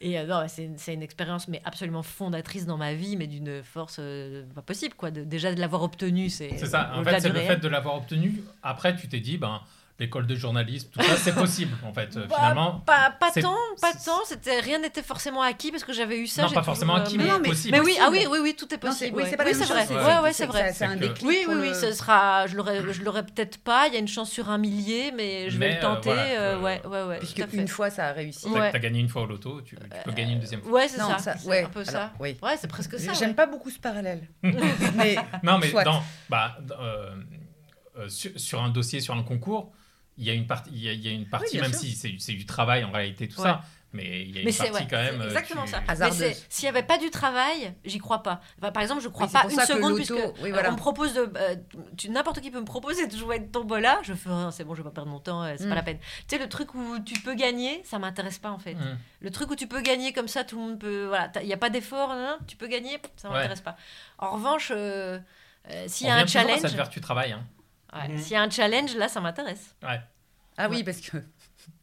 Et 0.00 0.18
euh, 0.18 0.26
non, 0.26 0.44
c'est 0.48 0.64
une, 0.64 0.78
c'est 0.78 0.94
une 0.94 1.02
expérience 1.02 1.46
mais 1.46 1.62
absolument 1.64 2.02
fondatrice 2.02 2.66
dans 2.66 2.76
ma 2.76 2.92
vie, 2.94 3.16
mais 3.16 3.28
d'une 3.28 3.62
force 3.62 3.98
euh, 4.00 4.44
pas 4.54 4.62
possible 4.62 4.94
quoi. 4.94 5.12
De- 5.12 5.22
déjà 5.22 5.54
de 5.54 5.60
l'avoir 5.60 5.82
obtenue, 5.84 6.28
c'est 6.28 6.56
C'est 6.58 6.66
ça. 6.66 6.90
En 6.96 7.04
fait, 7.04 7.20
c'est 7.20 7.28
le 7.28 7.38
fait 7.40 7.56
de 7.58 7.68
l'avoir 7.68 7.94
obtenu. 7.96 8.42
Après, 8.64 8.96
tu 8.96 9.06
t'es 9.08 9.20
dit, 9.20 9.38
ben, 9.38 9.60
l'école 10.00 10.26
de 10.26 10.34
journalisme, 10.34 10.88
tout 10.90 11.02
ça, 11.02 11.14
c'est 11.16 11.34
possible. 11.34 11.76
En 11.86 11.92
fait, 11.92 12.16
Euh, 12.16 12.26
Bah, 12.26 12.36
finalement. 12.36 12.80
pas, 12.86 13.14
pas 13.20 13.30
tant, 13.30 13.54
pas 13.80 13.92
tant. 13.92 14.24
C'était 14.24 14.58
rien 14.60 14.78
n'était 14.78 15.02
forcément 15.02 15.42
acquis 15.42 15.70
parce 15.70 15.84
que 15.84 15.92
j'avais 15.92 16.18
eu 16.18 16.26
ça. 16.26 16.42
non, 16.42 16.50
pas 16.50 16.62
forcément 16.62 16.96
euh, 16.96 17.00
acquis, 17.02 17.18
mais- 17.18 17.24
mais, 17.38 17.48
possible. 17.50 17.76
Mais 17.76 17.84
oui, 17.84 17.96
ah 18.00 18.08
oui, 18.10 18.26
oui, 18.30 18.38
oui, 18.42 18.56
tout 18.56 18.64
est 18.74 18.82
Non, 18.82 18.90
possible. 18.90 19.14
oui, 19.16 19.22
ouais. 19.24 19.30
c'est 19.30 19.36
pas 19.36 19.44
oui, 19.44 19.54
c'est 19.54 19.64
vrai. 19.66 19.86
c'est- 19.86 19.94
Ouais, 19.94 20.00
c'est- 20.02 20.20
ouais, 20.22 20.32
c'est 20.32 20.46
vrai. 20.46 20.72
C'est 20.72 20.84
un 20.86 20.96
déclic. 20.96 21.22
Oui, 21.28 21.44
oui, 21.46 21.54
oui, 21.60 21.74
ce 21.74 21.92
sera. 21.92 22.46
Je 22.46 22.56
l'aurais, 22.56 22.82
je 22.92 23.02
l'aurais 23.02 23.24
peut-être 23.26 23.58
pas. 23.58 23.88
Il 23.88 23.92
y 23.92 23.96
a 23.96 24.00
une 24.00 24.08
chance 24.08 24.30
sur 24.30 24.48
un 24.48 24.56
millier, 24.58 25.12
mais 25.12 25.50
je 25.50 25.58
vais 25.58 25.68
le 25.68 25.76
euh, 25.76 25.80
tenter. 25.80 26.10
ouais, 26.10 26.80
ouais, 26.86 27.02
ouais. 27.02 27.18
Puisque 27.18 27.44
une 27.52 27.68
fois, 27.68 27.90
ça 27.90 28.06
a 28.08 28.12
réussi. 28.12 28.46
T'as 28.52 28.78
gagné 28.78 29.00
une 29.00 29.08
fois 29.10 29.22
au 29.22 29.26
loto, 29.26 29.60
tu, 29.60 29.76
peux 29.76 30.12
gagner 30.12 30.32
une 30.32 30.40
deuxième 30.40 30.62
fois. 30.62 30.72
Ouais, 30.72 30.88
c'est 30.88 30.96
ça. 30.96 31.36
ouais, 31.44 31.64
un 31.64 31.68
peu 31.68 31.84
ça. 31.84 32.12
oui. 32.18 32.38
Ouais, 32.42 32.56
c'est 32.58 32.68
presque 32.68 32.98
ça. 32.98 33.12
J'aime 33.12 33.34
pas 33.34 33.46
beaucoup 33.46 33.70
ce 33.70 33.78
parallèle. 33.78 34.28
Non, 35.42 35.58
mais 35.58 35.72
dans, 35.84 36.02
bah, 36.30 36.56
sur 38.08 38.62
un 38.62 38.70
dossier, 38.70 39.00
sur 39.00 39.14
un 39.14 39.22
concours, 39.22 39.72
il 40.20 40.26
y 40.26 40.30
a 40.30 40.34
une 40.34 40.46
partie, 40.46 40.70
il 40.72 40.82
y 40.82 40.88
a, 40.88 40.92
il 40.92 41.00
y 41.04 41.08
a 41.08 41.12
une 41.12 41.26
partie 41.28 41.58
même 41.58 41.70
sûr. 41.72 41.80
si 41.80 41.92
c'est 41.96 42.14
c'est 42.18 42.34
du 42.34 42.46
travail 42.46 42.84
en 42.84 42.92
réalité, 42.92 43.26
tout 43.28 43.38
Ouais. 43.40 43.44
ça, 43.48 43.62
mais 43.92 44.22
il 44.22 44.30
y 44.34 44.38
a 44.38 44.40
une 44.42 44.46
Mais 44.46 44.52
partie 44.52 44.72
ouais, 44.72 44.86
quand 44.88 44.96
même. 44.96 45.14
c'est 45.16 45.22
euh, 45.22 45.26
exactement 45.28 45.64
tu- 45.64 45.70
ça. 45.70 45.82
Hasardeuse. 45.88 46.20
Mais 46.20 46.34
c'est- 46.34 46.46
s'il 46.48 46.64
n'y 46.66 46.68
avait 46.68 46.86
pas 46.86 46.98
du 46.98 47.10
travail, 47.10 47.74
j'y 47.84 47.98
crois 47.98 48.22
pas. 48.22 48.40
Enfin, 48.60 48.70
par 48.70 48.82
exemple, 48.82 49.00
je 49.02 49.08
crois 49.08 49.26
Oui, 49.26 49.32
c'est 49.34 49.42
pas 49.42 49.50
une 49.50 49.56
ça 49.58 49.66
seconde 49.66 49.96
puisque 49.96 50.12
oui, 50.12 50.20
euh, 50.20 50.52
voilà. 50.52 50.68
on 50.68 50.72
me 50.72 50.76
propose 50.76 51.14
de 51.14 51.32
euh, 51.36 51.56
tu- 51.96 52.10
n'importe 52.10 52.40
qui 52.40 52.50
peut 52.50 52.60
me 52.60 52.64
proposer 52.66 53.06
de 53.08 53.16
jouer 53.16 53.36
avec 53.36 53.50
tombola, 53.50 53.98
je 54.02 54.12
fais 54.14 54.28
c'est 54.52 54.62
bon, 54.64 54.74
je 54.74 54.82
vais 54.82 54.88
pas 54.90 54.94
perdre 54.94 55.10
mon 55.10 55.18
temps, 55.20 55.42
euh, 55.42 55.54
c'est 55.58 55.64
Mm. 55.64 55.68
pas 55.70 55.74
la 55.74 55.82
peine. 55.82 55.98
Tu 56.28 56.36
sais 56.36 56.38
le 56.38 56.48
truc 56.48 56.74
où 56.74 56.98
tu 57.00 57.18
peux 57.20 57.34
gagner, 57.34 57.82
ça 57.84 57.98
m'intéresse 57.98 58.38
pas 58.38 58.50
en 58.50 58.58
fait. 58.58 58.74
Mm. 58.74 58.98
Le 59.22 59.30
truc 59.30 59.50
où 59.50 59.56
tu 59.56 59.66
peux 59.66 59.80
gagner 59.80 60.12
comme 60.12 60.28
ça, 60.28 60.44
tout 60.44 60.56
le 60.56 60.62
monde 60.62 60.78
peut 60.78 61.06
voilà, 61.06 61.32
il 61.42 61.48
y 61.48 61.52
a 61.54 61.56
pas 61.56 61.70
d'effort, 61.70 62.10
hein, 62.12 62.38
tu 62.46 62.56
peux 62.56 62.68
gagner, 62.68 62.98
ça 63.16 63.28
Ouais. 63.28 63.34
m'intéresse 63.36 63.62
pas. 63.62 63.76
En 64.18 64.32
revanche, 64.32 64.70
euh, 64.74 65.18
euh, 65.70 65.84
s'il 65.88 66.06
y 66.06 66.10
On 66.10 66.12
a 66.12 66.16
un 66.16 66.20
revient 66.20 66.26
toujours 66.32 66.40
à 66.42 66.44
challenge, 66.46 66.60
cette 66.62 66.76
vertu 66.76 67.00
travail. 67.00 67.32
Hein. 67.32 67.44
ouais, 67.92 68.08
Mhm. 68.08 68.18
s'il 68.18 68.32
y 68.32 68.36
a 68.36 68.42
un 68.42 68.48
challenge 68.50 68.94
là, 68.96 69.08
ça 69.08 69.20
m'intéresse. 69.20 69.74
Ouais. 69.82 70.00
Ah 70.64 70.68
Ouais. 70.68 70.76
oui, 70.76 70.84
parce 70.84 71.00
que 71.00 71.16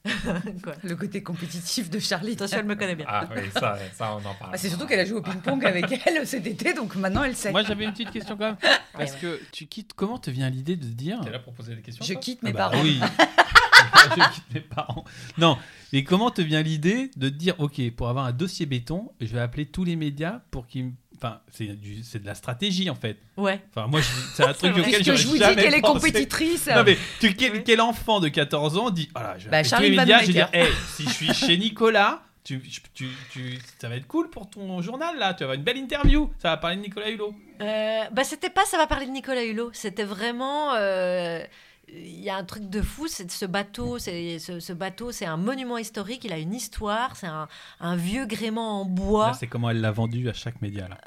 Quoi. 0.63 0.73
le 0.83 0.95
côté 0.95 1.21
compétitif 1.21 1.89
de 1.89 1.99
Charlie. 1.99 2.33
Attention, 2.33 2.59
elle 2.59 2.65
me 2.65 2.75
connaît 2.75 2.95
bien. 2.95 3.05
Ah 3.07 3.27
oui, 3.35 3.41
ça, 3.53 3.77
ça 3.93 4.13
on 4.15 4.25
en 4.25 4.33
parle. 4.33 4.51
Ah, 4.53 4.57
c'est 4.57 4.69
surtout 4.69 4.87
qu'elle 4.87 4.99
a 5.01 5.05
joué 5.05 5.17
au 5.17 5.21
ping-pong 5.21 5.63
avec 5.65 5.85
elle 6.05 6.25
cet 6.25 6.47
été, 6.47 6.73
donc 6.73 6.95
maintenant 6.95 7.23
elle 7.23 7.35
sait. 7.35 7.51
Moi, 7.51 7.63
j'avais 7.63 7.83
une 7.85 7.91
petite 7.91 8.11
question 8.11 8.37
quand 8.37 8.45
même. 8.45 8.57
Parce 8.93 9.13
ouais. 9.13 9.19
que 9.19 9.41
tu 9.51 9.65
quittes. 9.67 9.93
Comment 9.93 10.17
te 10.17 10.31
vient 10.31 10.49
l'idée 10.49 10.75
de 10.77 10.85
dire. 10.87 11.19
T'es 11.23 11.31
là 11.31 11.39
pour 11.39 11.53
poser 11.53 11.75
des 11.75 11.81
questions 11.81 12.03
Je 12.05 12.13
quitte 12.13 12.39
Ah 12.43 12.45
mes 12.47 12.53
bah 12.53 12.69
parents. 12.69 12.81
Oui. 12.83 12.99
je 14.15 14.33
quitte 14.33 14.53
mes 14.53 14.61
parents. 14.61 15.05
Non, 15.37 15.57
mais 15.93 16.03
comment 16.03 16.31
te 16.31 16.41
vient 16.41 16.61
l'idée 16.61 17.11
de 17.17 17.29
te 17.29 17.35
dire, 17.35 17.55
ok, 17.59 17.79
pour 17.91 18.09
avoir 18.09 18.25
un 18.25 18.31
dossier 18.33 18.65
béton, 18.65 19.11
je 19.21 19.27
vais 19.27 19.39
appeler 19.41 19.65
tous 19.65 19.83
les 19.83 19.95
médias 19.95 20.41
pour 20.51 20.67
qu'ils 20.67 20.85
me- 20.85 20.91
Enfin, 21.17 21.39
c'est 21.51 21.65
du- 21.79 22.03
c'est 22.03 22.19
de 22.19 22.25
la 22.25 22.35
stratégie 22.35 22.89
en 22.89 22.95
fait. 22.95 23.17
Ouais. 23.37 23.59
Enfin, 23.71 23.87
moi, 23.87 24.01
je- 24.01 24.07
c'est 24.35 24.43
un 24.43 24.53
truc 24.53 24.77
auquel 24.77 25.03
je 25.03 25.27
vous 25.27 25.33
dis 25.33 25.39
qu'elle 25.55 25.73
est 25.73 25.81
compétitrice. 25.81 26.67
Non, 26.67 26.83
mais 26.85 26.97
tu- 27.19 27.33
quel, 27.35 27.51
Oui. 27.53 27.63
quel 27.65 27.81
enfant 27.81 28.19
de 28.19 28.27
14 28.29 28.77
ans 28.77 28.89
dit, 28.91 29.09
voilà, 29.15 29.37
je 29.39 29.45
vais 29.45 29.49
Bah, 29.51 29.57
appeler 29.57 29.63
tous 29.63 29.69
Charlie 29.69 29.89
les 29.91 29.97
médias, 29.97 30.19
je 30.21 30.27
vais 30.27 30.33
dire, 30.33 30.49
Vanhoenacker. 30.51 30.71
hey, 30.77 30.85
si 30.95 31.03
je 31.05 31.09
suis 31.09 31.33
chez 31.33 31.57
Nicolas, 31.57 32.21
tu, 32.43 32.61
tu, 32.93 33.07
tu- 33.31 33.59
ça 33.79 33.89
va 33.89 33.95
être 33.95 34.07
cool 34.07 34.29
pour 34.29 34.49
ton 34.49 34.81
journal 34.81 35.17
là, 35.17 35.33
tu 35.33 35.39
vas 35.39 35.45
avoir 35.45 35.55
une 35.55 35.63
belle 35.63 35.77
interview, 35.77 36.31
ça 36.41 36.49
va 36.51 36.57
parler 36.57 36.77
de 36.77 36.81
Nicolas 36.81 37.09
Hulot. 37.09 37.33
Euh, 37.61 38.03
bah 38.11 38.23
c'était 38.23 38.49
pas 38.51 38.63
ça 38.65 38.77
va 38.77 38.85
parler 38.87 39.05
de 39.07 39.11
Nicolas 39.11 39.43
Hulot, 39.43 39.71
c'était 39.73 40.03
vraiment 40.05 40.73
euh, 40.75 41.43
il 41.89 42.19
y 42.21 42.29
a 42.29 42.35
un 42.35 42.43
truc 42.43 42.69
de 42.69 42.81
fou, 42.81 43.07
c'est 43.07 43.29
ce 43.31 43.45
bateau, 43.45 43.97
c'est 43.99 44.39
ce, 44.39 44.59
ce 44.59 44.73
bateau, 44.73 45.11
c'est 45.11 45.25
un 45.25 45.37
monument 45.37 45.77
historique, 45.77 46.23
il 46.25 46.33
a 46.33 46.37
une 46.37 46.53
histoire, 46.53 47.15
c'est 47.15 47.27
un, 47.27 47.47
un 47.79 47.95
vieux 47.95 48.25
gréement 48.25 48.81
en 48.81 48.85
bois. 48.85 49.33
C'est 49.39 49.47
comment 49.47 49.69
elle 49.69 49.81
l'a 49.81 49.91
vendu 49.91 50.27
à 50.29 50.33
chaque 50.33 50.61
média 50.61 50.87
là. 50.87 50.97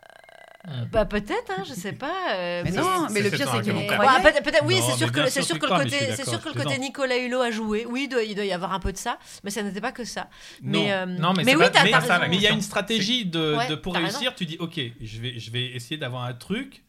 Bah 0.92 1.06
peut-être, 1.06 1.50
hein, 1.56 1.62
je 1.66 1.72
sais 1.72 1.92
pas. 1.94 2.34
euh, 2.34 2.62
Mais 2.64 2.70
mais- 2.70 2.76
non, 2.76 3.06
mais 3.10 3.22
le 3.22 3.30
pire 3.30 3.48
c'est. 3.50 3.72
Ouais, 3.72 3.86
croyait. 3.86 4.42
peut-être, 4.42 4.62
oui, 4.66 4.78
c'est 4.86 4.94
sûr 4.98 5.10
que 5.10 5.26
c'est 5.30 5.40
sûr 5.40 5.58
que 5.58 5.64
le 5.64 5.72
côté, 5.74 5.96
c'est 5.98 6.08
d'accord, 6.18 6.34
sûr 6.34 6.42
que 6.42 6.58
le 6.58 6.62
côté. 6.64 6.78
Nicolas 6.78 7.16
Hulot 7.16 7.40
a 7.40 7.50
joué. 7.50 7.86
Oui, 7.88 8.02
il 8.04 8.08
doit, 8.10 8.22
il 8.22 8.34
doit 8.34 8.44
y 8.44 8.52
avoir 8.52 8.74
un 8.74 8.78
peu 8.78 8.92
de 8.92 8.98
ça, 8.98 9.18
mais 9.42 9.48
ça 9.50 9.62
n'était 9.62 9.80
pas 9.80 9.92
que 9.92 10.04
ça. 10.04 10.28
Non. 10.62 10.82
Mais, 10.82 10.92
euh, 10.92 11.06
Non, 11.06 11.32
mais 11.32 11.44
mais 11.44 11.52
c'est 11.52 11.56
oui, 11.56 11.64
pas- 11.72 12.18
mais 12.28 12.36
il 12.36 12.42
y 12.42 12.46
a 12.46 12.50
une 12.50 12.60
stratégie 12.60 13.24
de, 13.24 13.56
Ouais, 13.56 13.68
de- 13.68 13.74
pour 13.74 13.94
réussir, 13.94 14.18
raison. 14.18 14.32
tu 14.36 14.44
dis, 14.44 14.58
ok, 14.60 14.78
je 15.00 15.20
vais, 15.22 15.38
je 15.38 15.50
vais 15.50 15.64
essayer 15.74 15.96
d'avoir 15.96 16.24
un 16.24 16.34
truc 16.34 16.82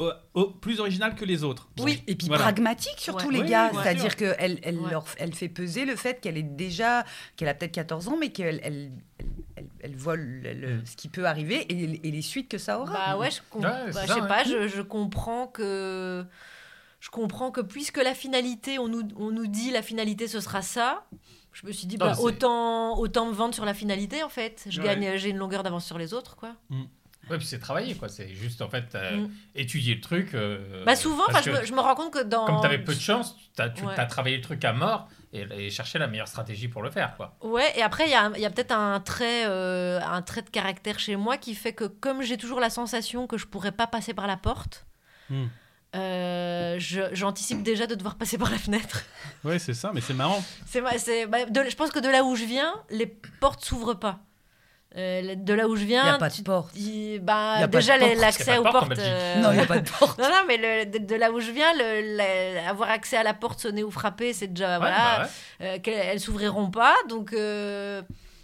euh, 0.00 0.12
plus 0.60 0.80
original 0.80 1.14
que 1.14 1.24
les 1.24 1.44
autres. 1.44 1.68
Oui. 1.78 2.02
Et 2.08 2.16
puis 2.16 2.26
Voilà. 2.26 2.42
pragmatique 2.42 2.98
surtout 2.98 3.28
Ouais. 3.28 3.34
les 3.34 3.40
Oui, 3.42 3.48
gars, 3.48 3.70
c'est-à-dire 3.72 4.16
qu'elle 4.16 4.58
elle, 4.62 4.78
Ouais. 4.78 4.90
leur, 4.90 5.04
elle 5.18 5.32
fait 5.34 5.48
peser 5.48 5.84
le 5.84 5.94
fait 5.96 6.20
qu'elle 6.20 6.36
est 6.36 6.42
déjà, 6.42 7.04
qu'elle 7.36 7.48
a 7.48 7.54
peut-être 7.54 7.72
14 7.72 8.08
ans, 8.08 8.16
mais 8.18 8.30
qu'elle 8.30 8.60
elle, 8.64 8.90
elle, 9.80 9.96
voit 9.96 10.16
le- 10.16 10.52
le- 10.52 10.76
Mm. 10.78 10.86
ce 10.86 10.96
qui 10.96 11.08
peut 11.08 11.26
arriver 11.26 11.60
et, 11.72 12.08
et 12.08 12.10
les 12.10 12.22
suites 12.22 12.48
que 12.50 12.58
ça 12.58 12.80
aura. 12.80 12.92
Bah 12.92 13.18
ouais, 13.18 13.30
je, 13.30 13.40
com- 13.50 13.62
Ouais, 13.62 13.92
bah, 13.92 14.02
je 14.06 14.12
sais 14.12 14.20
ouais. 14.20 14.28
pas, 14.28 14.42
je, 14.44 14.66
je 14.66 14.82
comprends 14.82 15.46
que 15.46 16.24
je 17.00 17.10
comprends 17.10 17.50
que 17.50 17.60
puisque 17.60 17.98
la 18.02 18.14
finalité, 18.14 18.78
on 18.80 18.88
nous, 18.88 19.02
on 19.16 19.30
nous 19.30 19.46
dit 19.46 19.70
la 19.70 19.82
finalité 19.82 20.26
ce 20.26 20.40
sera 20.40 20.62
ça. 20.62 21.04
Je 21.52 21.64
me 21.68 21.70
suis 21.72 21.86
dit 21.86 21.98
bah, 21.98 22.16
autant 22.20 22.98
autant 22.98 23.26
me 23.26 23.32
vendre 23.32 23.54
sur 23.54 23.64
la 23.64 23.74
finalité 23.74 24.24
en 24.24 24.28
fait. 24.28 24.64
Je 24.68 24.80
Ouais. 24.80 24.86
gagne, 24.88 25.16
j'ai 25.18 25.28
une 25.28 25.36
longueur 25.38 25.62
d'avance 25.62 25.84
sur 25.86 25.98
les 25.98 26.12
autres 26.14 26.34
quoi. 26.34 26.56
Ouais, 27.30 27.38
puis 27.38 27.46
c'est 27.46 27.58
travailler, 27.58 27.94
quoi. 27.94 28.08
C'est 28.08 28.28
juste, 28.34 28.60
en 28.62 28.68
fait, 28.68 28.94
euh, 28.94 29.16
Mm. 29.18 29.30
étudier 29.54 29.94
le 29.94 30.00
truc. 30.00 30.34
euh, 30.34 30.84
bah 30.84 30.94
souvent, 30.96 31.24
je, 31.42 31.50
me, 31.50 31.64
je 31.64 31.72
me 31.72 31.80
rends 31.80 31.94
compte 31.94 32.12
que 32.12 32.22
dans 32.22 32.44
Comme 32.46 32.60
tu 32.60 32.66
avais 32.66 32.78
peu 32.78 32.94
de 32.94 33.00
chance, 33.00 33.36
tu 33.56 33.62
as, 33.62 33.68
travaillé 34.06 34.36
le 34.36 34.42
truc 34.42 34.64
à 34.64 34.72
mort 34.72 35.08
et, 35.32 35.46
et 35.56 35.70
cherché 35.70 35.98
la 35.98 36.06
meilleure 36.06 36.28
stratégie 36.28 36.68
pour 36.68 36.82
le 36.82 36.90
faire, 36.90 37.16
quoi. 37.16 37.36
Ouais, 37.42 37.72
et 37.76 37.82
après, 37.82 38.04
il 38.06 38.10
y 38.10 38.14
a, 38.14 38.30
il 38.34 38.40
y 38.40 38.46
a 38.46 38.50
peut-être 38.50 38.72
un 38.72 39.00
trait, 39.00 39.44
euh, 39.46 40.00
un 40.02 40.22
trait 40.22 40.42
de 40.42 40.50
caractère 40.50 40.98
chez 40.98 41.16
moi 41.16 41.36
qui 41.38 41.54
fait 41.54 41.72
que 41.72 41.84
comme 41.84 42.22
j'ai 42.22 42.36
toujours 42.36 42.60
la 42.60 42.70
sensation 42.70 43.26
que 43.26 43.38
je 43.38 43.46
pourrais 43.46 43.72
pas 43.72 43.86
passer 43.86 44.12
par 44.14 44.26
la 44.26 44.36
porte, 44.36 44.84
euh, 45.94 46.76
je- 46.78 47.14
j'anticipe 47.14 47.62
déjà 47.62 47.86
de 47.86 47.94
devoir 47.94 48.16
passer 48.16 48.38
par 48.38 48.50
la 48.50 48.58
fenêtre. 48.58 49.02
Ouais, 49.44 49.58
c'est 49.58 49.74
ça, 49.74 49.92
mais 49.94 50.00
c'est 50.00 50.14
marrant. 50.14 50.42
C'est, 50.66 50.80
bah, 50.80 50.90
je 50.96 51.74
pense 51.76 51.90
que 51.90 52.00
de 52.00 52.08
là 52.08 52.24
où 52.24 52.34
je 52.36 52.44
viens, 52.44 52.74
les 52.90 53.06
portes 53.06 53.64
s'ouvrent 53.64 53.94
pas. 53.94 54.20
Euh, 54.96 55.34
de 55.36 55.54
là 55.54 55.66
où 55.66 55.74
je 55.74 55.80
Il 55.82 55.88
viens, 55.88 56.04
n'y 56.04 56.08
a 56.10 56.18
pas 56.18 56.28
de 56.30 56.42
porte. 56.42 56.70
il- 56.76 57.18
bah, 57.20 57.56
Y 57.58 57.62
a 57.64 57.68
pas 57.68 57.78
déjà 57.78 57.98
porte. 57.98 58.14
l'accès 58.16 58.58
aux 58.58 58.62
porte 58.62 58.72
portes. 58.74 58.88
Belgique. 58.90 59.06
euh, 59.08 59.40
Non, 59.40 59.50
il 59.50 59.56
n'y 59.56 59.62
a 59.62 59.66
pas 59.66 59.78
de 59.80 59.90
porte. 59.90 60.18
non, 60.20 60.28
non, 60.28 60.44
mais 60.46 60.56
le- 60.56 60.84
de, 60.86 60.98
de 61.04 61.14
là 61.16 61.32
où 61.32 61.40
je 61.40 61.50
viens, 61.50 61.72
le, 61.74 62.16
la- 62.16 62.68
avoir 62.70 62.90
accès 62.90 63.16
à 63.16 63.24
la 63.24 63.34
porte 63.34 63.58
sonner 63.58 63.82
ou 63.82 63.90
frapper, 63.90 64.32
c'est 64.32 64.46
déjà 64.46 64.74
Ouais, 64.74 64.78
voilà, 64.78 64.96
bah 65.18 65.22
ouais. 65.60 65.66
euh, 65.66 65.78
qu'elles 65.80 65.94
elles 66.12 66.20
s'ouvriront 66.20 66.70
pas. 66.70 66.94
Donc, 67.08 67.32
euh, 67.32 68.02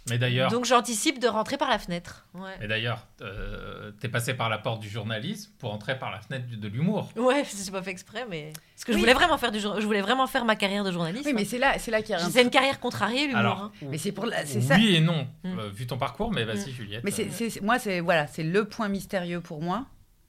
Mais 0.09 0.17
d'ailleurs, 0.17 0.49
Donc 0.49 0.65
j'anticipe 0.65 1.19
de 1.19 1.27
rentrer 1.27 1.57
par 1.57 1.69
la 1.69 1.77
fenêtre. 1.77 2.25
Ouais, 2.33 2.55
mais 2.59 2.67
d'ailleurs, 2.67 3.05
euh, 3.21 3.91
t'es 4.01 4.09
passé 4.09 4.33
par 4.33 4.49
la 4.49 4.57
porte 4.57 4.81
du 4.81 4.89
journalisme 4.89 5.51
pour 5.59 5.71
entrer 5.73 5.97
par 5.99 6.09
la 6.11 6.19
fenêtre 6.19 6.45
de 6.49 6.67
l'humour. 6.67 7.09
ouais 7.15 7.43
c'est 7.47 7.71
pas 7.71 7.83
fait 7.83 7.91
exprès, 7.91 8.25
mais 8.29 8.51
parce 8.73 8.83
que 8.85 8.93
je 8.93 8.97
voulais 8.97 9.13
vraiment 9.13 9.37
faire 9.37 9.51
du, 9.51 9.59
jour- 9.59 9.79
je 9.79 9.85
voulais 9.85 10.01
vraiment 10.01 10.25
faire 10.25 10.43
ma 10.43 10.55
carrière 10.55 10.83
de 10.83 10.91
journaliste. 10.91 11.25
Oui, 11.27 11.33
mais 11.33 11.41
hein. 11.43 11.47
c'est 11.47 11.59
là, 11.59 11.77
c'est 11.77 11.91
là 11.91 12.01
qu'il 12.01 12.11
y 12.11 12.17
a 12.17 12.23
un. 12.25 12.29
c'est 12.31 12.41
une 12.41 12.49
carrière 12.49 12.79
contrariée 12.79 13.23
l'humour. 13.27 13.37
Alors, 13.39 13.59
hein. 13.61 13.71
Mais 13.83 13.99
c'est 13.99 14.11
pour 14.11 14.25
la- 14.25 14.43
c'est 14.45 14.57
oui 14.59 14.65
ça. 14.65 14.79
et 14.79 15.01
non, 15.01 15.27
Mm. 15.43 15.59
euh, 15.59 15.69
vu 15.69 15.85
ton 15.85 15.97
parcours, 15.99 16.31
mais 16.31 16.45
vas-y, 16.45 16.71
Juliette. 16.71 17.03
Mais 17.03 17.11
c'est, 17.11 17.29
euh, 17.41 17.49
moi, 17.61 17.77
c'est 17.77 17.99
voilà, 17.99 18.25
c'est 18.27 18.43
le 18.43 18.65
point 18.65 18.89
mystérieux 18.89 19.39
pour 19.41 19.61
moi. 19.61 19.85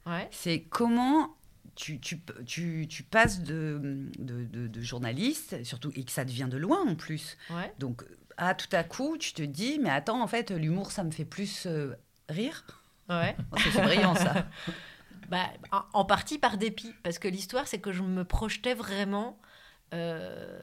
Ouais. 0.06 0.28
C'est 0.32 0.60
comment 0.68 1.34
tu, 1.76 1.98
tu, 2.00 2.20
tu, 2.44 2.86
tu 2.88 3.02
passes 3.04 3.40
de, 3.42 3.80
de, 4.18 4.44
de- 4.44 4.68
de 4.68 4.80
journaliste, 4.82 5.64
surtout 5.64 5.90
et 5.96 6.04
que 6.04 6.12
ça 6.12 6.24
devient 6.26 6.48
de 6.50 6.58
loin 6.58 6.80
en 6.86 6.94
plus. 6.94 7.38
Ouais. 7.50 7.72
Donc, 7.78 8.04
à 8.48 8.54
tout 8.54 8.68
à 8.72 8.84
coup, 8.84 9.16
tu 9.18 9.32
te 9.32 9.42
dis, 9.42 9.78
mais 9.80 9.90
attends, 9.90 10.22
en 10.22 10.26
fait, 10.26 10.50
l'humour, 10.50 10.90
ça 10.92 11.04
me 11.04 11.10
fait 11.10 11.24
plus 11.24 11.66
euh, 11.66 11.94
rire. 12.28 12.64
Ouais. 13.08 13.36
Oh, 13.52 13.56
c'est 13.58 13.70
c'est 13.70 13.82
brillant 13.82 14.14
ça. 14.14 14.46
Bah, 15.28 15.46
en, 15.72 15.82
en 15.94 16.04
partie 16.04 16.38
par 16.38 16.58
dépit, 16.58 16.94
parce 17.02 17.18
que 17.18 17.28
l'histoire, 17.28 17.66
c'est 17.68 17.80
que 17.80 17.92
je 17.92 18.02
me 18.02 18.24
projetais 18.24 18.74
vraiment. 18.74 19.40
euh, 19.94 20.60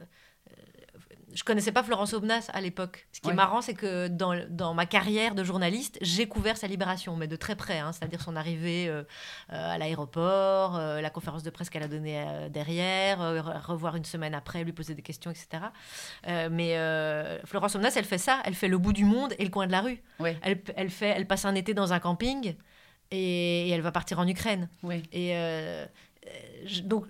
je 1.34 1.44
connaissais 1.44 1.72
pas 1.72 1.82
Florence 1.82 2.12
Aubenas 2.12 2.50
à 2.52 2.60
l'époque. 2.60 3.06
Ce 3.12 3.20
qui 3.20 3.26
Ouais. 3.28 3.32
est 3.32 3.36
marrant, 3.36 3.60
c'est 3.60 3.74
que 3.74 4.08
dans, 4.08 4.34
dans 4.48 4.74
ma 4.74 4.86
carrière 4.86 5.34
de 5.34 5.44
journaliste, 5.44 5.98
j'ai 6.00 6.26
couvert 6.26 6.56
sa 6.56 6.66
libération, 6.66 7.16
mais 7.16 7.26
de 7.28 7.36
très 7.36 7.56
près, 7.56 7.78
hein, 7.78 7.92
c'est-à-dire 7.92 8.20
son 8.20 8.36
arrivée 8.36 8.88
euh, 8.88 9.02
euh, 9.52 9.74
à 9.74 9.78
l'aéroport, 9.78 10.76
euh, 10.76 11.00
la 11.00 11.10
conférence 11.10 11.42
de 11.42 11.50
presse 11.50 11.70
qu'elle 11.70 11.82
a 11.82 11.88
donnée 11.88 12.22
euh, 12.26 12.48
derrière, 12.48 13.20
re- 13.20 13.60
revoir 13.64 13.96
une 13.96 14.04
semaine 14.04 14.34
après, 14.34 14.64
lui 14.64 14.72
poser 14.72 14.94
des 14.94 15.02
questions, 15.02 15.30
etc. 15.30 15.64
Mais 16.50 16.74
Florence 17.44 17.74
Aubenas, 17.74 17.92
elle 17.96 18.04
fait 18.04 18.18
ça, 18.18 18.40
elle 18.44 18.54
fait 18.54 18.68
le 18.68 18.78
bout 18.78 18.92
du 18.92 19.04
monde 19.04 19.34
et 19.38 19.44
le 19.44 19.50
coin 19.50 19.66
de 19.66 19.72
la 19.72 19.80
rue. 19.82 20.02
Ouais. 20.18 20.36
Elle, 20.42 20.60
elle, 20.76 20.90
fait, 20.90 21.08
elle 21.16 21.26
passe 21.26 21.44
un 21.44 21.54
été 21.54 21.74
dans 21.74 21.92
un 21.92 21.98
camping 22.00 22.54
et, 23.10 23.68
et 23.68 23.70
elle 23.70 23.80
va 23.82 23.92
partir 23.92 24.18
en 24.18 24.26
Ukraine. 24.26 24.68
Et 25.12 25.34
donc 26.84 27.06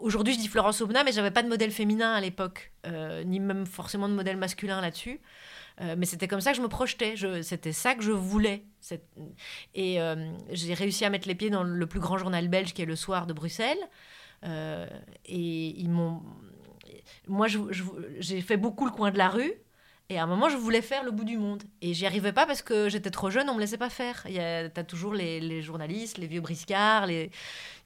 aujourd'hui, 0.00 0.34
je 0.34 0.38
dis 0.38 0.48
Florence 0.48 0.80
Aubenas, 0.80 1.04
mais 1.04 1.12
j'avais 1.12 1.30
pas 1.30 1.42
de 1.42 1.48
modèle 1.48 1.70
féminin 1.70 2.12
à 2.12 2.20
l'époque, 2.20 2.72
euh, 2.86 3.24
ni 3.24 3.40
même 3.40 3.66
forcément 3.66 4.08
de 4.08 4.14
modèle 4.14 4.36
masculin 4.36 4.80
là-dessus. 4.80 5.20
Euh, 5.80 5.94
mais 5.96 6.06
c'était 6.06 6.26
comme 6.26 6.40
ça 6.40 6.50
que 6.50 6.56
je 6.56 6.62
me 6.62 6.68
projetais. 6.68 7.16
Je- 7.16 7.42
C'était 7.42 7.72
ça 7.72 7.94
que 7.94 8.02
je 8.02 8.10
voulais. 8.12 8.64
Et 9.74 10.00
euh, 10.00 10.16
j'ai 10.50 10.74
réussi 10.74 11.04
à 11.04 11.10
mettre 11.10 11.28
les 11.28 11.34
pieds 11.36 11.50
dans 11.50 11.62
le 11.62 11.86
plus 11.86 12.00
grand 12.00 12.18
journal 12.18 12.48
belge 12.48 12.74
qui 12.74 12.82
est 12.82 12.86
Le 12.86 12.96
Soir 12.96 13.26
de 13.26 13.32
Bruxelles. 13.32 13.78
Et 14.44 15.80
ils 15.80 15.88
m'ont. 15.90 16.22
Moi, 17.26 17.46
j'ai 18.18 18.40
fait 18.40 18.56
beaucoup 18.56 18.84
le 18.86 18.90
coin 18.90 19.10
de 19.10 19.18
la 19.18 19.28
rue. 19.28 19.52
Et 20.10 20.18
à 20.18 20.22
un 20.22 20.26
moment, 20.26 20.48
je 20.48 20.56
voulais 20.56 20.80
faire 20.80 21.04
le 21.04 21.10
bout 21.10 21.24
du 21.24 21.36
monde. 21.36 21.62
Et 21.82 21.92
j'y 21.92 22.06
arrivais 22.06 22.32
pas 22.32 22.46
parce 22.46 22.62
que 22.62 22.88
j'étais 22.88 23.10
trop 23.10 23.28
jeune, 23.30 23.50
on 23.50 23.54
me 23.54 23.60
laissait 23.60 23.76
pas 23.76 23.90
faire. 23.90 24.22
Il 24.26 24.32
y 24.34 24.40
a- 24.40 24.68
T'as 24.70 24.84
toujours 24.84 25.12
les, 25.12 25.60
journalistes, 25.60 26.16
les 26.16 26.26
vieux 26.26 26.40
briscards, 26.40 27.06
les, 27.06 27.30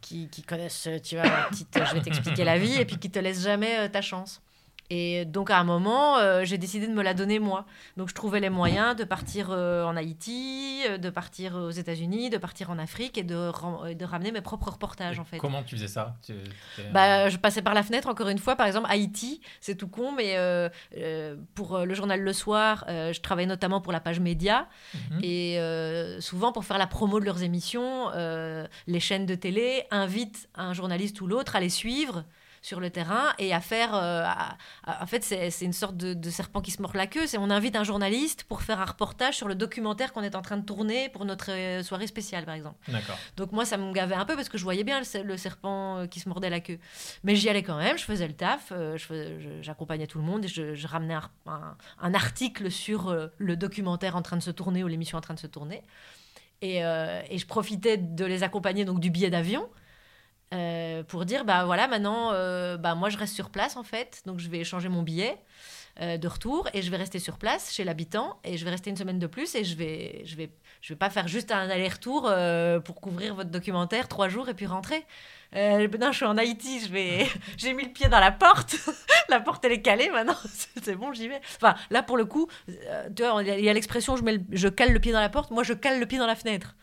qui, 0.01 0.29
qui 0.29 0.43
connaissent, 0.43 0.89
tu 1.03 1.17
vois, 1.17 1.25
euh, 1.27 1.85
je 1.85 1.95
vais 1.95 2.01
t'expliquer 2.01 2.45
la 2.45 2.59
vie, 2.59 2.75
et 2.81 2.85
puis 2.85 2.97
qui 2.99 3.11
te 3.11 3.19
laissent 3.19 3.43
jamais 3.43 3.77
euh, 3.81 3.89
ta 3.89 4.03
chance. 4.03 4.41
Et 4.95 5.25
donc 5.25 5.51
à 5.51 5.59
un 5.59 5.65
moment, 5.65 6.19
euh, 6.19 6.45
j'ai 6.45 6.59
décidé 6.59 6.87
de 6.87 6.93
me 6.93 7.03
la 7.03 7.15
donner 7.15 7.39
moi. 7.39 7.65
Donc 7.97 8.11
je 8.11 8.15
trouvais 8.15 8.41
les 8.41 8.51
moyens 8.51 8.95
de 8.95 9.05
partir 9.05 9.49
euh, 9.51 9.85
en 9.85 9.97
Haïti, 9.97 10.83
euh, 10.87 10.99
de 10.99 11.09
partir 11.09 11.55
aux 11.57 11.71
États-Unis, 11.71 12.29
de 12.29 12.37
partir 12.37 12.71
en 12.71 12.79
Afrique 12.79 13.17
et 13.17 13.23
de, 13.23 13.35
ram- 13.35 13.95
de 13.95 14.05
ramener 14.05 14.33
mes 14.33 14.43
propres 14.43 14.71
reportages 14.73 15.19
en 15.19 15.25
fait. 15.25 15.39
Comment 15.39 15.63
tu 15.63 15.77
faisais 15.77 15.89
ça? 15.89 16.17
Tu- 16.27 16.35
Bah, 16.93 17.31
je 17.31 17.39
passais 17.39 17.63
par 17.63 17.73
la 17.73 17.83
fenêtre, 17.83 18.09
encore 18.09 18.29
une 18.29 18.39
fois. 18.39 18.55
Par 18.55 18.67
exemple, 18.67 18.87
Haïti, 18.91 19.41
c'est 19.63 19.77
tout 19.77 19.89
con, 19.89 20.13
mais 20.13 20.35
euh, 20.37 20.69
pour 21.55 21.79
le 21.79 21.95
journal 21.95 22.21
Le 22.21 22.33
Soir, 22.35 22.85
je 22.89 23.21
travaillais 23.21 23.47
notamment 23.49 23.81
pour 23.81 23.93
la 23.93 24.01
page 24.01 24.21
média. 24.21 24.69
Mhm. 24.95 25.21
Et 25.23 25.59
souvent, 26.21 26.53
pour 26.53 26.65
faire 26.67 26.77
la 26.79 26.87
promo 26.87 27.19
de 27.19 27.25
leurs 27.25 27.43
émissions, 27.43 28.11
les 28.87 29.01
chaînes 29.01 29.25
de 29.27 29.35
télé 29.37 29.85
invitent 29.91 30.49
un 30.55 30.75
journaliste 30.75 31.21
ou 31.23 31.27
l'autre 31.27 31.57
à 31.57 31.61
les 31.61 31.71
suivre 31.71 32.25
sur 32.63 32.81
le 32.81 32.89
terrain 32.91 33.33
et 33.39 33.53
à 33.53 33.61
faire... 33.61 33.95
euh, 33.95 34.23
à- 34.25 34.57
à- 34.85 35.03
en 35.03 35.07
fait, 35.07 35.23
c'est 35.25 35.65
une 35.65 35.73
sorte 35.73 35.97
de, 35.97 36.15
de 36.15 36.31
serpent 36.31 36.61
qui 36.61 36.71
se 36.71 36.81
mord 36.81 36.93
la 36.95 37.07
queue. 37.09 37.27
C'est 37.27 37.37
on 37.39 37.51
invite 37.51 37.77
un 37.77 37.83
journaliste 37.85 38.45
pour 38.45 38.63
faire 38.63 38.81
un 38.81 38.85
reportage 38.85 39.37
sur 39.37 39.49
le 39.49 39.55
documentaire 39.55 40.13
qu'on 40.13 40.23
est 40.23 40.37
en 40.37 40.43
train 40.43 40.57
de 40.57 40.65
tourner 40.65 41.09
pour 41.09 41.25
notre 41.25 41.51
euh, 41.51 41.83
soirée 41.83 42.07
spéciale, 42.07 42.45
par 42.45 42.55
exemple. 42.55 42.77
Donc 43.37 43.53
moi, 43.53 43.65
ça 43.65 43.77
me 43.77 43.93
gavait 43.93 44.15
un 44.15 44.25
peu 44.25 44.37
parce 44.37 44.49
que 44.49 44.57
je 44.59 44.63
voyais 44.65 44.85
bien 44.85 44.99
le, 45.01 45.05
ser- 45.05 45.25
le 45.25 45.37
serpent 45.37 45.99
euh, 45.99 46.07
qui 46.07 46.21
se 46.21 46.29
mordait 46.29 46.51
la 46.51 46.61
queue. 46.61 46.79
Mais 47.25 47.35
j'y 47.37 47.49
allais 47.49 47.63
quand 47.65 47.77
même, 47.79 47.99
je 47.99 48.05
faisais 48.05 48.27
le 48.29 48.35
taf, 48.35 48.73
j'accompagnais 49.61 50.07
tout 50.07 50.19
le 50.19 50.25
monde 50.25 50.45
et 50.45 50.49
je, 50.49 50.75
je 50.75 50.87
ramenais 50.87 51.15
un, 51.15 51.31
un- 51.47 51.77
un 52.01 52.15
article 52.15 52.71
sur 52.71 53.11
le 53.39 53.57
documentaire 53.57 54.17
en 54.17 54.23
train 54.23 54.37
de 54.37 54.43
se 54.43 54.51
tourner 54.51 54.85
ou 54.85 54.89
l'émission 54.89 55.19
en 55.19 55.21
train 55.21 55.35
de 55.35 55.41
se 55.41 55.47
tourner. 55.47 55.83
Et, 56.61 56.85
euh, 56.85 57.21
et 57.29 57.39
je 57.39 57.47
profitais 57.47 57.97
de 57.97 58.25
les 58.25 58.45
accompagner, 58.45 58.85
donc 58.85 59.01
du 59.01 59.11
billet 59.11 59.31
d'avion. 59.31 59.69
Euh, 60.53 61.03
pour 61.03 61.25
dire 61.25 61.45
bah 61.45 61.65
voilà 61.65 61.89
maintenant 61.89 62.31
euh, 62.33 62.77
bah 62.77 62.95
moi 62.95 63.09
je 63.09 63.17
reste 63.17 63.35
sur 63.35 63.49
place 63.49 63.77
en 63.77 63.83
fait 63.83 64.23
donc 64.27 64.39
je 64.39 64.51
vais 64.51 64.59
échanger 64.59 64.91
mon 64.91 65.03
billet 65.03 65.39
euh, 66.01 66.19
de 66.19 66.29
retour 66.29 66.69
et 66.75 66.83
je 66.83 66.91
vais 66.91 66.99
rester 66.99 67.19
sur 67.19 67.39
place 67.39 67.73
chez 67.73 67.85
l'habitant 67.85 68.39
et 68.45 68.59
je 68.59 68.65
vais 68.65 68.71
rester 68.71 68.91
une 68.91 68.97
semaine 68.97 69.19
de 69.19 69.27
plus 69.27 69.55
et 69.55 69.65
je 69.65 69.75
vais 69.77 70.23
je 70.27 70.37
vais 70.37 70.51
je 70.83 70.93
vais 70.93 70.99
pas 70.99 71.09
faire 71.09 71.27
juste 71.27 71.53
un 71.53 71.71
aller-retour 71.71 72.31
pour 72.85 73.01
couvrir 73.01 73.35
votre 73.35 73.51
documentaire 73.51 74.09
trois 74.09 74.29
jours 74.29 74.49
et 74.49 74.55
puis 74.55 74.67
rentrer. 74.67 75.07
Euh, 75.55 75.87
non, 76.01 76.13
je 76.13 76.17
suis 76.17 76.25
en 76.27 76.39
Haïti, 76.39 76.81
je 76.87 76.93
vais, 76.93 77.27
j'ai 77.59 77.73
mis 77.75 77.85
le 77.85 77.91
pied 77.91 78.09
dans 78.09 78.21
la 78.21 78.33
porte, 78.33 78.77
la 79.29 79.41
porte 79.41 79.65
elle 79.65 79.73
est 79.73 79.83
calée 79.83 80.09
maintenant, 80.11 80.37
c'est 80.83 80.95
bon, 80.95 81.13
j'y 81.13 81.29
vais. 81.29 81.41
Enfin, 81.57 81.75
là 81.91 82.03
pour 82.03 82.17
le 82.17 82.25
coup, 82.25 82.49
euh, 82.69 83.09
tu 83.15 83.23
vois, 83.23 83.43
il 83.43 83.61
y 83.65 83.69
a- 83.69 83.73
l'expression 83.73 84.17
je 84.17 84.23
mets, 84.23 84.33
le- 84.35 84.43
je 84.53 84.69
cale 84.69 84.93
le 84.93 85.01
pied 85.01 85.13
dans 85.13 85.21
la 85.21 85.29
porte, 85.29 85.51
moi 85.51 85.63
je 85.63 85.73
cale 85.75 86.01
le 86.01 86.07
pied 86.07 86.19
dans 86.19 86.27
la 86.27 86.37
fenêtre, 86.37 86.75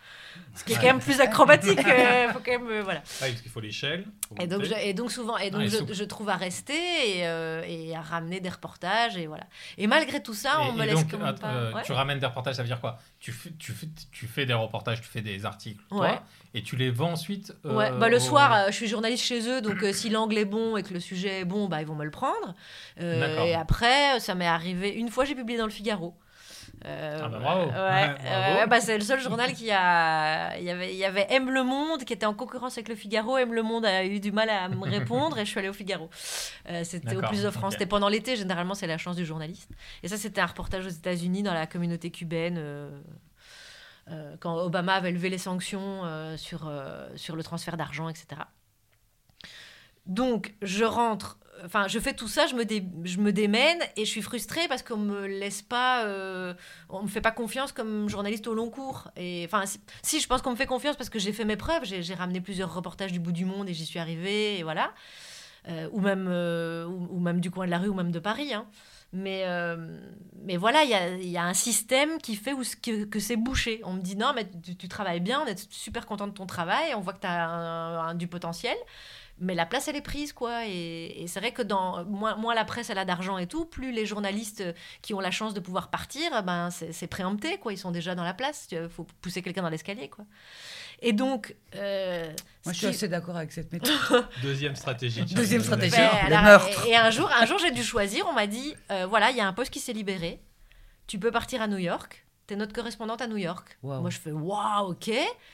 ce 0.56 0.64
qui 0.64 0.74
est 0.74 0.76
quand 0.76 0.84
même 0.84 1.00
plus 1.00 1.20
acrobatique. 1.20 1.80
euh, 1.88 2.30
faut 2.30 2.40
quand 2.46 2.52
même, 2.52 2.68
euh, 2.70 2.82
voilà. 2.84 3.02
Ah, 3.22 3.26
parce 3.28 3.42
qu'il 3.42 3.50
faut 3.52 3.60
l'échelle. 3.60 4.06
Et 4.40 4.46
donc, 4.48 4.64
je, 4.64 4.74
et 4.84 4.94
donc 4.94 5.12
souvent, 5.12 5.38
et 5.38 5.50
donc 5.52 5.62
Ah, 5.64 5.66
et 5.90 5.94
je, 5.94 6.04
trouve 6.04 6.30
à 6.30 6.36
rester 6.36 6.74
et, 6.74 7.26
euh, 7.28 7.64
et 7.68 7.96
à 7.96 8.02
ramener 8.02 8.40
des 8.40 8.50
reportages 8.50 9.18
et 9.18 9.26
voilà. 9.28 9.46
Et 9.78 9.88
malgré 9.88 10.22
tout 10.22 10.34
ça, 10.36 10.62
on 10.62 10.74
Et- 10.74 10.78
me 10.78 10.86
laisse 10.86 10.96
donc, 10.96 11.10
quand 11.12 11.18
même 11.18 11.28
att- 11.28 11.40
pas. 11.40 11.48
euh, 11.48 11.74
Ouais. 11.74 11.82
Tu 11.84 11.92
ramènes 11.92 12.20
des 12.20 12.26
reportages, 12.28 12.56
ça 12.56 12.62
veut 12.62 12.68
dire 12.68 12.80
quoi? 12.82 13.00
Tu 13.20 13.32
fais, 13.32 13.52
tu, 13.58 13.72
fais, 13.72 13.88
tu 14.12 14.28
fais 14.28 14.46
des 14.46 14.54
reportages, 14.54 15.02
tu 15.02 15.08
fais 15.08 15.22
des 15.22 15.46
articles, 15.46 15.84
toi, 15.90 16.02
Ouais. 16.02 16.20
et 16.54 16.62
tu 16.64 16.76
les 16.76 16.90
vends 16.92 17.12
ensuite 17.14 17.54
euh, 17.66 17.76
Ouais, 17.76 17.92
bah, 17.92 18.10
le 18.10 18.18
au- 18.18 18.20
soir, 18.20 18.52
euh, 18.64 18.68
je 18.68 18.76
suis 18.76 18.88
journaliste 18.88 19.24
chez 19.24 19.48
eux, 19.50 19.62
donc 19.62 19.82
euh, 19.84 19.92
si 19.94 20.10
l'angle 20.10 20.38
est 20.38 20.46
bon 20.46 20.78
et 20.78 20.84
que 20.84 20.94
le 20.94 21.00
sujet 21.00 21.42
est 21.42 21.46
bon, 21.46 21.68
bah, 21.68 21.82
ils 21.82 21.88
vont 21.88 21.96
me 21.96 22.06
le 22.06 22.12
prendre. 22.12 22.54
Euh, 23.02 23.44
et 23.46 23.54
après, 23.56 24.20
ça 24.20 24.36
m'est 24.36 24.48
arrivé. 24.48 24.94
Une 24.96 25.10
fois, 25.10 25.26
j'ai 25.26 25.36
publié 25.36 25.58
dans 25.58 25.66
le 25.66 25.72
Figaro. 25.72 26.14
Euh, 26.86 27.20
Ah 27.22 27.28
bah, 27.28 27.40
bravo. 27.40 27.62
Ouais, 27.66 27.72
Ouais, 27.76 28.08
bravo. 28.24 28.56
ouais, 28.60 28.68
bah, 28.68 28.80
c'est 28.80 28.98
le 28.98 29.04
seul 29.04 29.20
journal 29.20 29.52
qui 29.54 29.70
a. 29.70 30.58
Il 30.58 30.64
y 30.64 30.70
avait, 30.70 30.94
il 30.94 30.98
y 30.98 31.04
avait 31.04 31.28
M 31.30 31.50
Le 31.50 31.64
Monde 31.64 32.06
qui 32.06 32.14
était 32.14 32.26
en 32.26 32.34
concurrence 32.34 32.78
avec 32.78 32.88
le 32.88 32.96
Figaro. 32.96 33.38
M 33.38 33.54
Le 33.54 33.64
Monde 33.64 33.86
a 33.86 34.06
eu 34.06 34.20
du 34.22 34.32
mal 34.32 34.50
à 34.50 34.70
me 34.70 34.82
répondre 34.90 35.38
et 35.38 35.44
je 35.46 35.50
suis 35.50 35.60
allée 35.60 35.68
au 35.70 35.74
Figaro. 35.74 36.10
Euh, 36.70 36.84
c'était 36.86 37.16
au 37.18 37.22
Plus 37.22 37.44
de 37.44 37.50
France. 37.50 37.74
C'était 37.74 37.86
pendant 37.86 38.08
l'été, 38.08 38.38
généralement, 38.38 38.76
c'est 38.76 38.88
la 38.88 38.98
chance 38.98 39.18
du 39.18 39.26
journaliste. 39.26 39.70
Et 40.04 40.08
ça, 40.08 40.16
c'était 40.16 40.40
un 40.40 40.46
reportage 40.46 40.86
aux 40.86 40.90
États-Unis 40.90 41.44
dans 41.44 41.54
la 41.54 41.68
communauté 41.68 42.12
cubaine. 42.12 42.58
Euh, 44.12 44.36
quand 44.40 44.58
Obama 44.58 44.94
avait 44.94 45.12
levé 45.12 45.30
les 45.30 45.38
sanctions 45.38 46.04
euh, 46.04 46.38
sur, 46.38 46.68
euh, 46.68 47.08
sur 47.16 47.36
le 47.36 47.44
transfert 47.44 47.78
d'argent, 47.78 48.10
etc. 48.10 48.42
Donc, 50.06 50.56
je 50.64 50.84
rentre, 50.84 51.38
enfin, 51.64 51.88
je 51.88 52.00
fais 52.00 52.14
tout 52.14 52.28
ça, 52.28 52.48
je 52.48 52.56
me, 52.56 52.64
je 53.06 53.20
me 53.20 53.32
démène 53.32 53.80
et 53.96 54.06
je 54.06 54.10
suis 54.10 54.24
frustrée 54.24 54.68
parce 54.68 54.82
qu'on 54.82 54.98
me 54.98 55.28
laisse 55.28 55.62
pas, 55.62 56.04
on 56.90 57.04
me 57.04 57.08
fait 57.08 57.22
pas 57.22 57.32
confiance 57.32 57.72
comme 57.72 58.10
journaliste 58.10 58.48
au 58.48 58.56
long 58.56 58.72
cours. 58.72 59.12
Et 59.16 59.44
enfin, 59.46 59.66
si, 60.02 60.20
je 60.20 60.28
pense 60.28 60.42
qu'on 60.42 60.52
me 60.52 60.56
fait 60.56 60.66
confiance 60.66 60.96
parce 60.96 61.12
que 61.12 61.20
j'ai 61.20 61.32
fait 61.32 61.46
mes 61.46 61.58
preuves, 61.58 61.84
j'ai 61.84 62.14
ramené 62.16 62.42
plusieurs 62.42 62.74
reportages 62.74 63.12
du 63.12 63.20
bout 63.20 63.34
du 63.34 63.46
monde 63.46 63.70
et 63.70 63.76
j'y 63.76 63.86
suis 63.86 64.00
arrivée, 64.00 64.58
et 64.58 64.64
voilà. 64.64 64.94
Ou 65.92 66.00
même, 66.00 66.28
ou, 66.28 67.16
ou 67.16 67.20
même 67.20 67.40
du 67.40 67.52
coin 67.52 67.68
de 67.68 67.72
la 67.72 67.78
rue 67.78 67.90
ou 67.90 67.94
même 67.94 68.12
de 68.12 68.20
Paris. 68.20 68.52
hein. 68.52 68.66
Mais, 69.12 69.44
euh, 69.46 69.76
mais 70.44 70.58
voilà, 70.58 70.84
il 70.84 70.90
y 70.90 70.94
a, 70.94 71.10
y 71.18 71.38
a 71.38 71.44
un 71.44 71.56
système 71.56 72.20
qui 72.20 72.36
fait 72.36 72.54
où, 72.54 72.62
que, 72.82 73.06
que 73.06 73.20
c'est 73.20 73.38
bouché. 73.38 73.82
On 73.84 73.94
me 73.94 74.02
dit 74.02 74.16
non, 74.16 74.34
mais 74.36 74.48
tu, 74.78 74.88
travailles 74.88 75.20
bien, 75.20 75.42
on 75.42 75.46
est 75.48 75.72
super 75.72 76.06
content 76.06 76.28
de 76.28 76.34
ton 76.34 76.46
travail, 76.46 76.94
on 76.96 77.02
voit 77.02 77.14
que 77.14 77.22
tu 77.22 77.28
as 77.28 78.14
du 78.16 78.28
potentiel. 78.28 78.78
Mais 79.42 79.56
la 79.56 79.66
place, 79.66 79.88
elle 79.88 79.96
est 79.96 80.02
prise, 80.02 80.34
quoi. 80.34 80.66
Et, 80.68 81.24
et 81.24 81.28
c'est 81.28 81.40
vrai 81.40 81.54
que 81.54 81.62
dans, 81.62 82.04
moins, 82.06 82.36
moins 82.36 82.54
la 82.54 82.66
presse, 82.66 82.90
elle 82.90 82.98
a 82.98 83.06
d'argent 83.06 83.38
et 83.38 83.48
tout, 83.48 83.66
plus 83.66 83.92
les 83.94 84.06
journalistes 84.06 84.64
qui 85.02 85.14
ont 85.14 85.22
la 85.22 85.32
chance 85.32 85.54
de 85.54 85.62
pouvoir 85.62 85.90
partir, 85.90 86.44
ben, 86.44 86.70
c'est 86.70 87.08
préempté, 87.08 87.58
quoi. 87.58 87.72
Ils 87.72 87.78
sont 87.78 87.92
déjà 87.92 88.16
dans 88.16 88.26
la 88.26 88.34
place. 88.34 88.68
Il 88.72 88.90
faut 88.90 89.08
pousser 89.22 89.42
quelqu'un 89.42 89.62
dans 89.62 89.70
l'escalier, 89.70 90.10
quoi. 90.10 90.26
Et 91.02 91.14
donc. 91.14 91.56
euh, 91.76 92.26
Moi, 92.66 92.74
je 92.74 92.78
suis 92.78 92.88
qui- 92.88 92.94
assez 92.96 93.08
d'accord 93.08 93.38
avec 93.38 93.52
cette 93.52 93.72
méthode. 93.72 94.26
Deuxième 94.42 94.76
stratégie. 94.76 95.24
Deuxième 95.26 95.64
stratégie. 95.64 95.96
ben, 95.96 96.10
le 96.30 96.36
alors, 96.36 96.44
meurtre. 96.44 96.86
Et, 96.88 96.92
et 96.92 96.96
un 96.98 97.10
jour, 97.10 97.30
un 97.32 97.46
jour 97.46 97.58
j'ai 97.60 97.72
dû 97.72 97.84
choisir. 97.84 98.26
On 98.28 98.34
m'a 98.34 98.48
dit 98.48 98.76
euh, 98.92 99.06
voilà, 99.08 99.32
il 99.32 99.38
y 99.38 99.42
a 99.42 99.48
un 99.48 99.54
poste 99.54 99.72
qui 99.72 99.80
s'est 99.80 99.94
libéré. 99.94 100.42
Tu 101.08 101.18
peux 101.20 101.32
partir 101.32 101.62
à 101.62 101.68
New 101.68 101.78
York. 101.78 102.26
T'es 102.50 102.56
notre 102.56 102.74
correspondante 102.74 103.22
à 103.22 103.28
New 103.28 103.38
York. 103.38 103.78
Wow. 103.84 104.02
Moi, 104.02 104.10
je 104.10 104.20
fais 104.20 104.32
waouh, 104.32 104.92
ok, 104.92 105.12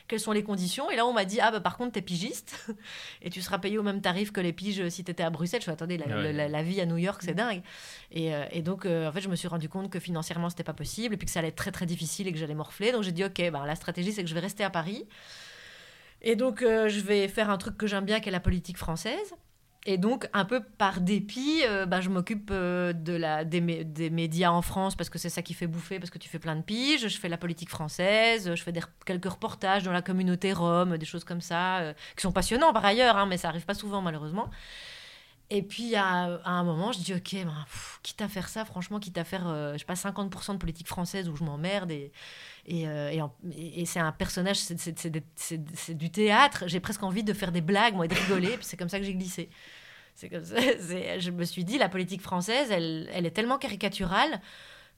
quelles 0.07 0.19
sont 0.19 0.31
les 0.31 0.43
conditions? 0.43 0.89
Et 0.89 0.95
là, 0.95 1.05
on 1.05 1.13
m'a 1.13 1.25
dit, 1.25 1.39
ah 1.41 1.51
bah 1.51 1.59
par 1.59 1.77
contre, 1.77 1.91
t'es 1.91 2.01
pigiste 2.01 2.67
et 3.21 3.29
tu 3.29 3.41
seras 3.41 3.57
payé 3.59 3.77
au 3.77 3.83
même 3.83 4.01
tarif 4.01 4.31
que 4.31 4.39
les 4.41 4.53
piges 4.53 4.87
si 4.89 5.03
t'étais 5.03 5.23
à 5.23 5.29
Bruxelles. 5.29 5.59
Je 5.61 5.65
fais, 5.65 5.71
attendez, 5.71 5.97
la, 5.97 6.05
Ouais. 6.07 6.33
la- 6.33 6.47
la 6.47 6.63
vie 6.63 6.79
à 6.81 6.85
New 6.85 6.97
York, 6.97 7.21
c'est 7.23 7.33
dingue. 7.33 7.61
Et, 8.11 8.33
euh, 8.33 8.45
et 8.51 8.61
donc, 8.61 8.85
euh, 8.85 9.07
en 9.09 9.11
fait, 9.11 9.21
je 9.21 9.29
me 9.29 9.35
suis 9.35 9.47
rendu 9.47 9.67
compte 9.69 9.89
que 9.91 9.99
financièrement, 9.99 10.49
c'était 10.49 10.63
pas 10.63 10.73
possible 10.73 11.13
et 11.13 11.17
puis 11.17 11.25
que 11.25 11.31
ça 11.31 11.39
allait 11.39 11.49
être 11.49 11.55
très 11.55 11.71
très 11.71 11.85
difficile 11.85 12.27
et 12.27 12.31
que 12.31 12.37
j'allais 12.37 12.55
morfler. 12.55 12.91
Donc, 12.91 13.03
j'ai 13.03 13.11
dit, 13.11 13.23
ok, 13.25 13.51
bah, 13.51 13.63
la 13.67 13.75
stratégie, 13.75 14.11
c'est 14.13 14.23
que 14.23 14.29
je 14.29 14.33
vais 14.33 14.39
rester 14.39 14.63
à 14.63 14.69
Paris. 14.69 15.05
Et 16.21 16.35
donc, 16.35 16.61
euh, 16.61 16.87
je 16.89 17.01
vais 17.01 17.27
faire 17.27 17.49
un 17.49 17.57
truc 17.57 17.77
que 17.77 17.87
j'aime 17.87 18.05
bien, 18.05 18.19
qui 18.19 18.29
est 18.29 18.31
la 18.31 18.39
politique 18.39 18.77
française. 18.77 19.33
Et 19.87 19.97
donc, 19.99 20.27
un 20.33 20.45
peu 20.45 20.61
par 20.61 20.99
dépit, 20.99 21.61
euh, 21.67 21.85
bah, 21.85 22.01
je 22.01 22.09
m'occupe 22.09 22.49
euh, 22.51 22.91
des, 22.93 23.61
mé- 23.61 23.83
des 23.83 24.09
médias 24.09 24.49
en 24.49 24.63
France 24.63 24.95
parce 24.95 25.09
que 25.11 25.19
c'est 25.19 25.29
ça 25.29 25.43
qui 25.43 25.53
fait 25.53 25.67
bouffer, 25.67 25.99
parce 25.99 26.09
que 26.09 26.17
tu 26.17 26.27
fais 26.27 26.39
plein 26.39 26.55
de 26.55 26.63
piges. 26.63 27.07
Je 27.07 27.19
fais 27.19 27.29
la 27.29 27.37
politique 27.37 27.69
française, 27.69 28.55
je 28.55 28.63
fais 28.63 28.73
quelques 29.05 29.29
reportages 29.29 29.83
dans 29.83 29.91
la 29.91 30.01
communauté 30.01 30.53
rome, 30.53 30.97
des 30.97 31.05
choses 31.05 31.23
comme 31.23 31.41
ça, 31.41 31.77
euh, 31.81 31.93
qui 32.15 32.21
sont 32.23 32.31
passionnants 32.31 32.73
par 32.73 32.83
ailleurs, 32.83 33.15
hein, 33.17 33.27
mais 33.27 33.37
ça 33.37 33.49
arrive 33.49 33.65
pas 33.65 33.75
souvent 33.75 34.01
malheureusement. 34.01 34.49
Et 35.51 35.61
puis 35.61 35.95
à, 35.95 36.39
un 36.43 36.63
moment, 36.63 36.91
je 36.91 36.99
dis 36.99 37.13
ok, 37.13 37.45
ben, 37.45 37.65
quitte 38.01 38.21
à 38.21 38.27
faire 38.27 38.49
ça, 38.49 38.65
franchement, 38.65 38.99
quitte 38.99 39.17
à 39.19 39.23
faire, 39.23 39.47
euh, 39.47 39.73
je 39.73 39.79
sais 39.79 39.85
pas, 39.85 39.93
50% 39.93 40.53
de 40.53 40.57
politique 40.57 40.87
française 40.87 41.29
où 41.29 41.35
je 41.35 41.43
m'emmerde 41.43 41.91
et, 41.91 42.11
et, 42.65 42.87
euh, 42.87 43.27
et, 43.55 43.85
c'est 43.85 43.99
un 43.99 44.11
personnage, 44.11 44.57
c'est- 44.57 45.93
du 45.93 46.09
théâtre. 46.09 46.63
J'ai 46.67 46.79
presque 46.79 47.03
envie 47.03 47.23
de 47.23 47.33
faire 47.33 47.51
des 47.51 47.61
blagues, 47.61 47.93
moi, 47.93 48.05
et 48.05 48.07
de 48.07 48.15
rigoler. 48.15 48.57
puis 48.57 48.65
c'est 48.65 48.77
comme 48.77 48.89
ça 48.89 48.97
que 48.99 49.05
j'ai 49.05 49.13
glissé. 49.13 49.49
C'est 50.15 50.29
comme 50.29 50.45
ça. 50.45 50.55
Je 51.19 51.29
me 51.29 51.43
suis 51.43 51.63
dit, 51.63 51.77
la 51.77 51.89
politique 51.89 52.21
française, 52.21 52.71
elle, 52.71 53.07
elle 53.13 53.25
est 53.27 53.31
tellement 53.31 53.59
caricaturale 53.59 54.41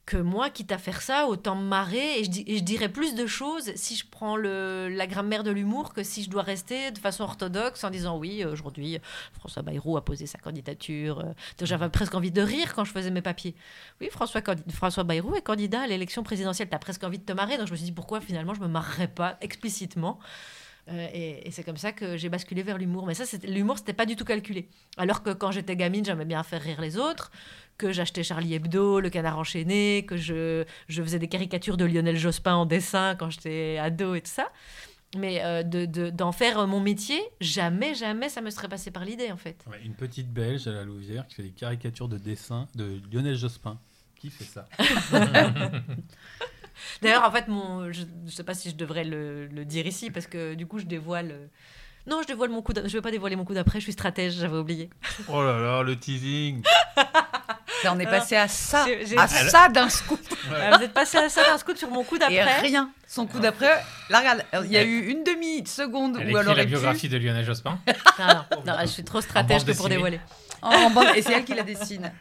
que 0.08 0.17
moi, 0.17 0.50
quitte 0.50 0.72
à 0.72 0.78
faire 0.78 1.02
ça, 1.02 1.28
autant 1.28 1.56
me 1.56 1.67
marrer 1.67 2.20
et 2.20 2.24
je, 2.24 2.32
et 2.48 2.58
je 2.58 2.63
dirais 2.63 2.88
plus 2.89 3.13
de 3.13 3.28
choses 3.28 3.72
si 3.76 3.96
je 3.98 4.06
prends 4.10 4.38
la 4.38 5.06
grammaire 5.06 5.43
de 5.43 5.52
l'humour 5.52 5.93
que 5.93 6.02
si 6.02 6.24
je 6.24 6.30
dois 6.30 6.43
rester 6.43 6.91
de 6.91 6.98
façon 6.98 7.24
orthodoxe 7.26 7.84
en 7.84 7.89
disant 7.89 8.17
oui, 8.17 8.43
aujourd'hui, 8.46 9.00
François 9.34 9.62
Bayrou 9.63 9.98
a 9.98 10.06
posé 10.06 10.26
sa 10.26 10.39
candidature. 10.39 11.20
euh, 11.20 11.34
J'avais 11.62 11.89
presque 11.89 12.15
envie 12.15 12.32
de 12.32 12.41
rire 12.41 12.74
quand 12.74 12.86
je 12.86 12.91
faisais 12.91 13.12
mes 13.12 13.22
papiers. 13.22 13.54
Oui, 14.02 14.10
François, 14.10 15.04
Bayrou 15.04 15.36
est 15.36 15.41
candidat 15.41 15.82
à 15.82 15.88
l'élection 15.88 16.24
présidentielle. 16.24 16.70
T'as 16.70 16.80
presque 16.80 17.04
envie 17.04 17.20
de 17.20 17.26
te 17.26 17.34
marrer. 17.34 17.58
Donc 17.58 17.67
je 17.67 17.74
me 17.74 17.78
suis 17.78 17.86
dit 17.86 17.91
pourquoi 17.91 18.22
finalement 18.22 18.54
je 18.54 18.62
me 18.62 18.67
marrerais 18.67 19.10
pas 19.10 19.38
explicitement. 19.41 20.20
Euh, 20.89 21.08
et 21.13 21.46
et 21.46 21.52
c'est 21.52 21.63
comme 21.63 21.76
ça 21.76 21.91
que 21.91 22.15
j'ai 22.15 22.30
basculé 22.30 22.63
vers 22.63 22.78
l'humour. 22.78 23.06
Mais 23.06 23.13
ça, 23.13 23.26
l'humour, 23.46 23.78
c'était 23.78 23.91
pas 23.91 24.06
du 24.06 24.15
tout 24.15 24.24
calculé. 24.24 24.70
Alors 24.96 25.22
que 25.22 25.32
quand 25.32 25.52
j'étais 25.52 25.76
gamine, 25.76 26.06
j'aimais 26.06 26.24
bien 26.24 26.41
faire 26.43 26.62
rire 26.62 26.80
les 26.80 26.98
autres, 26.98 27.30
que 27.77 27.91
j'achetais 27.91 28.23
Charlie 28.23 28.53
Hebdo, 28.55 28.99
Le 28.99 29.09
Canard 29.09 29.37
enchaîné, 29.39 30.05
que 30.07 30.17
je, 30.17 30.65
je 30.87 31.03
faisais 31.03 31.19
des 31.19 31.27
caricatures 31.27 31.77
de 31.77 31.85
Lionel 31.85 32.17
Jospin 32.17 32.55
en 32.55 32.65
dessin 32.65 33.15
quand 33.15 33.29
j'étais 33.29 33.77
ado 33.79 34.15
et 34.15 34.21
tout 34.21 34.31
ça. 34.31 34.51
Mais 35.17 35.41
euh, 35.43 35.63
de- 35.63 35.85
de- 35.85 36.09
d'en 36.09 36.31
faire 36.33 36.67
mon 36.67 36.81
métier, 36.81 37.19
jamais, 37.39 37.95
jamais 37.95 38.27
ça 38.29 38.41
me 38.41 38.49
serait 38.49 38.67
passé 38.67 38.91
par 38.91 39.05
l'idée, 39.05 39.31
en 39.31 39.37
fait. 39.37 39.63
Ouais, 39.69 39.79
une 39.85 39.93
petite 39.93 40.31
Belge 40.33 40.67
à 40.67 40.71
la 40.71 40.83
Louvière 40.83 41.25
qui 41.27 41.35
fait 41.35 41.43
des 41.43 41.51
caricatures 41.51 42.09
de 42.09 42.17
dessin 42.17 42.67
de 42.75 42.99
Lionel 43.11 43.35
Jospin. 43.37 43.79
Qui 44.15 44.29
fait 44.31 44.43
ça? 44.45 44.67
D'ailleurs, 47.01 47.23
en 47.23 47.31
fait, 47.31 47.47
mon, 47.47 47.91
je 47.91 48.01
ne 48.25 48.29
sais 48.29 48.43
pas 48.43 48.53
si 48.53 48.69
je 48.69 48.75
devrais 48.75 49.03
le, 49.03 49.47
le 49.47 49.65
dire 49.65 49.85
ici, 49.87 50.11
parce 50.11 50.27
que 50.27 50.53
du 50.55 50.65
coup, 50.67 50.79
je 50.79 50.85
dévoile... 50.85 51.49
Non, 52.08 52.22
je 52.22 52.28
dévoile 52.28 52.50
mon 52.50 52.62
coup. 52.62 52.74
Je 52.76 52.91
vais 52.93 53.02
pas 53.02 53.12
dévoiler 53.12 53.36
mon 53.36 53.43
coup 53.46 53.54
d'après. 53.54 53.80
Je 53.80 53.84
suis 53.84 53.91
stratège. 53.93 54.34
J'avais 54.34 54.58
oublié. 54.58 54.89
Oh 55.28 55.43
là 55.43 55.60
là, 55.60 55.84
le 55.84 55.98
teasing 55.98 56.63
Là, 57.84 57.93
on 57.93 58.00
est 58.00 58.08
passé 58.08 58.36
à 58.36 58.48
ça, 58.48 58.86
à 59.17 59.28
ça 59.28 59.70
d'un 59.70 59.89
scoop. 59.89 60.20
Euh, 60.52 60.72
Vous 60.78 60.84
êtes 60.84 60.93
passé 60.93 61.17
à 61.17 61.28
ça 61.30 61.43
d'un 61.43 61.58
scout 61.58 61.78
sur 61.78 61.89
mon 61.91 62.04
coup 62.06 62.15
Et 62.15 62.20
d'après. 62.20 62.62
rien. 62.62 62.89
Son 63.06 63.28
coup 63.28 63.39
d'après, 63.39 63.84
là, 64.10 64.20
regarde, 64.20 64.43
il 64.63 64.72
y 64.72 64.78
a 64.78 64.84
eu 64.84 65.08
une 65.10 65.24
demi-seconde 65.26 66.17
Elle 66.22 66.28
où 66.34 66.38
elle 66.38 66.48
aurait 66.48 66.56
la 66.56 66.63
pu... 66.63 66.70
biographie 66.70 67.10
de 67.10 67.17
Lionel 67.17 67.43
Jospin. 67.46 67.78
Non, 68.17 68.26
non, 68.28 68.43
non, 68.65 68.74
je 68.82 68.88
suis 68.88 69.04
trop 69.04 69.20
stratège 69.20 69.65
que 69.65 69.74
pour 69.74 69.89
dévoiler. 69.89 70.22
en 70.62 70.89
bande, 70.89 71.08
et 71.15 71.22
c'est 71.22 71.34
elle 71.34 71.43
qui 71.43 71.54
la 71.54 71.63
dessine. 71.63 72.12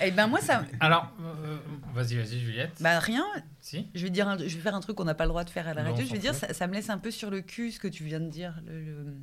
Et 0.00 0.10
ben 0.10 0.26
moi, 0.26 0.40
ça... 0.40 0.64
Alors, 0.80 1.12
euh, 1.20 1.56
vas-y, 1.94 2.16
vas-y, 2.16 2.40
Juliette. 2.40 2.72
Bah 2.80 2.98
rien, 2.98 3.24
Si 3.60 3.88
je 3.94 4.02
vais, 4.04 4.10
dire 4.10 4.28
un- 4.28 4.36
je 4.38 4.44
vais 4.56 4.60
faire 4.62 4.74
un 4.74 4.80
truc 4.80 4.96
qu'on 4.96 5.04
n'a 5.04 5.14
pas 5.14 5.24
le 5.24 5.28
droit 5.30 5.44
de 5.44 5.50
faire 5.50 5.68
à 5.68 5.74
la 5.74 5.82
radio. 5.84 6.04
Je 6.04 6.12
vais 6.12 6.18
dire, 6.18 6.34
ça, 6.34 6.52
ça 6.52 6.66
me 6.66 6.74
laisse 6.74 6.90
un 6.90 6.98
peu 6.98 7.10
sur 7.10 7.30
le 7.30 7.40
cul 7.40 7.70
ce 7.70 7.78
que 7.78 7.88
tu 7.88 8.04
viens 8.04 8.20
de 8.20 8.28
dire. 8.28 8.60
le- 8.66 8.80
le- 8.84 9.16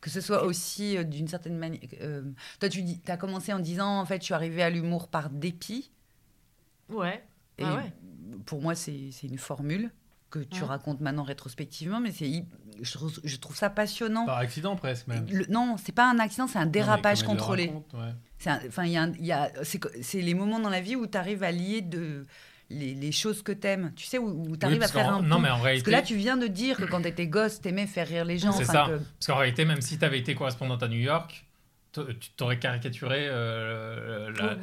Que 0.00 0.10
ce 0.10 0.20
soit 0.20 0.44
aussi 0.44 0.96
euh, 0.96 1.04
d'une 1.04 1.28
certaine 1.28 1.56
manière. 1.56 1.80
euh, 2.00 2.22
toi, 2.60 2.68
tu 2.68 2.82
dis, 2.82 3.00
as 3.08 3.16
commencé 3.16 3.52
en 3.52 3.58
disant, 3.58 4.00
en 4.00 4.04
fait, 4.04 4.20
je 4.20 4.24
suis 4.26 4.34
arrivée 4.34 4.62
à 4.62 4.70
l'humour 4.70 5.08
par 5.08 5.30
dépit. 5.30 5.90
Ouais. 6.90 7.24
Et 7.58 7.64
Ah 7.64 7.76
ouais. 7.76 7.92
pour 8.46 8.60
moi, 8.60 8.74
c'est 8.74 9.08
c'est 9.12 9.26
une 9.26 9.38
formule 9.38 9.90
que 10.34 10.40
tu 10.40 10.62
Ouais. 10.62 10.68
racontes 10.68 11.00
maintenant 11.00 11.22
rétrospectivement, 11.22 12.00
mais 12.00 12.10
c'est 12.10 12.44
je, 12.82 12.92
trouve- 12.92 13.20
je 13.22 13.36
trouve 13.36 13.54
ça 13.56 13.70
passionnant. 13.70 14.26
Par 14.26 14.38
accident 14.38 14.74
presque 14.74 15.06
même. 15.06 15.24
Le- 15.30 15.46
non, 15.48 15.76
c'est 15.82 15.94
pas 15.94 16.10
un 16.10 16.18
accident, 16.18 16.48
c'est 16.48 16.58
un 16.58 16.66
dérapage 16.66 17.22
Non, 17.22 17.28
contrôlé. 17.28 17.72
Enfin, 18.68 18.84
il 18.84 18.92
y 19.24 19.32
a, 19.32 19.50
c'est 19.62 20.20
les 20.20 20.34
moments 20.34 20.58
dans 20.58 20.70
la 20.70 20.80
vie 20.80 20.96
où 20.96 21.06
tu 21.06 21.16
arrives 21.16 21.44
à 21.44 21.52
lier 21.52 21.82
de, 21.82 22.26
les, 22.70 22.94
les 22.94 23.12
choses 23.12 23.42
que 23.42 23.52
t'aimes. 23.52 23.92
Tu 23.94 24.06
sais, 24.06 24.18
où, 24.18 24.26
où 24.26 24.44
tu 24.44 24.50
Oui, 24.50 24.58
arrives 24.64 24.76
à 24.78 24.80
parce 24.80 24.92
faire 24.92 25.08
un 25.14 25.22
Non, 25.22 25.38
mais 25.38 25.48
en 25.48 25.52
Parce 25.52 25.62
réalité, 25.62 25.84
que 25.86 25.90
là, 25.92 26.02
tu 26.02 26.16
viens 26.16 26.36
de 26.36 26.46
dire 26.48 26.76
que 26.78 26.84
quand 26.84 27.02
t'étais 27.02 27.28
gosse, 27.28 27.60
t'aimais 27.60 27.86
faire 27.86 28.08
rire 28.08 28.24
les 28.24 28.38
gens. 28.38 28.50
c'est 28.52 28.64
ça. 28.64 28.86
que- 28.88 28.96
Parce 28.98 29.26
qu'en 29.28 29.36
réalité, 29.36 29.64
même 29.64 29.80
si 29.80 29.96
tu 29.98 30.04
avais 30.04 30.18
été 30.18 30.34
correspondante 30.34 30.82
à 30.82 30.88
New 30.88 30.98
York, 30.98 31.46
tu 31.92 32.30
t'aurais 32.36 32.58
caricaturé 32.58 33.28
euh, 33.28 34.32
la- 34.36 34.56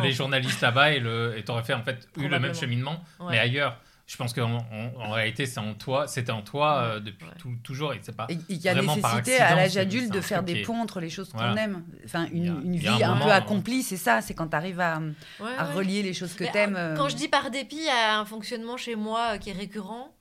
les, 0.00 0.12
journalistes 0.12 0.60
là-bas 0.60 0.92
et 0.94 1.42
t'aurais 1.44 1.62
fait 1.62 1.74
en 1.74 1.82
fait 1.82 2.08
eu 2.18 2.26
le 2.26 2.40
même 2.40 2.54
cheminement, 2.54 3.04
Ouais. 3.20 3.26
mais 3.32 3.38
ailleurs. 3.38 3.80
Je 4.06 4.16
pense 4.16 4.32
qu'en 4.32 4.58
en, 4.58 4.92
en 5.00 5.10
réalité, 5.10 5.46
c'est 5.46 5.58
en 5.58 5.74
toi, 5.74 6.06
c'était 6.06 6.30
en 6.30 6.42
toi 6.42 6.78
euh, 6.82 7.00
depuis 7.00 7.24
Ouais. 7.26 7.32
tout- 7.38 7.56
toujours 7.64 7.92
et 7.92 7.98
c'est 8.02 8.14
pas. 8.16 8.26
Et 8.28 8.34
et 8.34 8.38
il 8.50 8.56
y 8.58 8.68
a 8.68 8.74
nécessité 8.74 9.04
accident, 9.06 9.44
à 9.44 9.54
l'âge 9.56 9.76
adulte 9.76 10.12
de 10.12 10.18
un 10.18 10.22
faire 10.22 10.42
des 10.44 10.62
ponts 10.62 10.80
entre 10.80 11.00
les 11.00 11.10
choses 11.10 11.30
qu'on 11.32 11.38
Voilà. 11.38 11.60
aime. 11.62 11.82
Enfin, 12.04 12.24
a- 12.24 12.28
une, 12.28 12.76
vie 12.76 12.86
un 12.88 12.94
un, 13.00 13.08
moment, 13.14 13.24
peu 13.24 13.32
accomplie, 13.32 13.82
c'est 13.82 13.96
ça. 13.96 14.20
C'est 14.22 14.34
quand 14.34 14.46
tu 14.46 14.54
arrives 14.56 14.78
à, 14.78 14.98
Ouais, 15.40 15.46
à 15.58 15.66
ouais. 15.66 15.74
relier 15.74 16.02
les 16.04 16.14
choses 16.14 16.34
que 16.34 16.44
Mais, 16.44 16.52
t'aimes. 16.52 16.76
euh, 16.76 16.92
euh, 16.92 16.96
Quand 16.96 17.08
je 17.08 17.16
dis 17.16 17.26
par 17.28 17.50
dépit, 17.50 17.76
il 17.78 17.84
y 17.84 17.88
a 17.88 18.20
un 18.20 18.24
fonctionnement 18.24 18.76
chez 18.76 18.94
moi 18.94 19.32
euh, 19.34 19.38
qui 19.38 19.50
est 19.50 19.54
récurrent. 19.54 20.14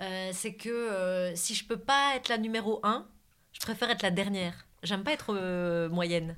Euh, 0.00 0.30
c'est 0.32 0.54
que 0.54 0.68
euh, 0.68 1.34
si 1.36 1.54
je 1.54 1.64
peux 1.64 1.78
pas 1.78 2.14
être 2.16 2.28
la 2.28 2.38
numéro 2.38 2.80
1, 2.82 3.06
je 3.52 3.60
préfère 3.60 3.88
être 3.90 4.02
la 4.02 4.10
dernière. 4.10 4.66
J'aime 4.82 5.04
pas 5.04 5.12
être 5.12 5.32
euh, 5.36 5.88
moyenne. 5.88 6.36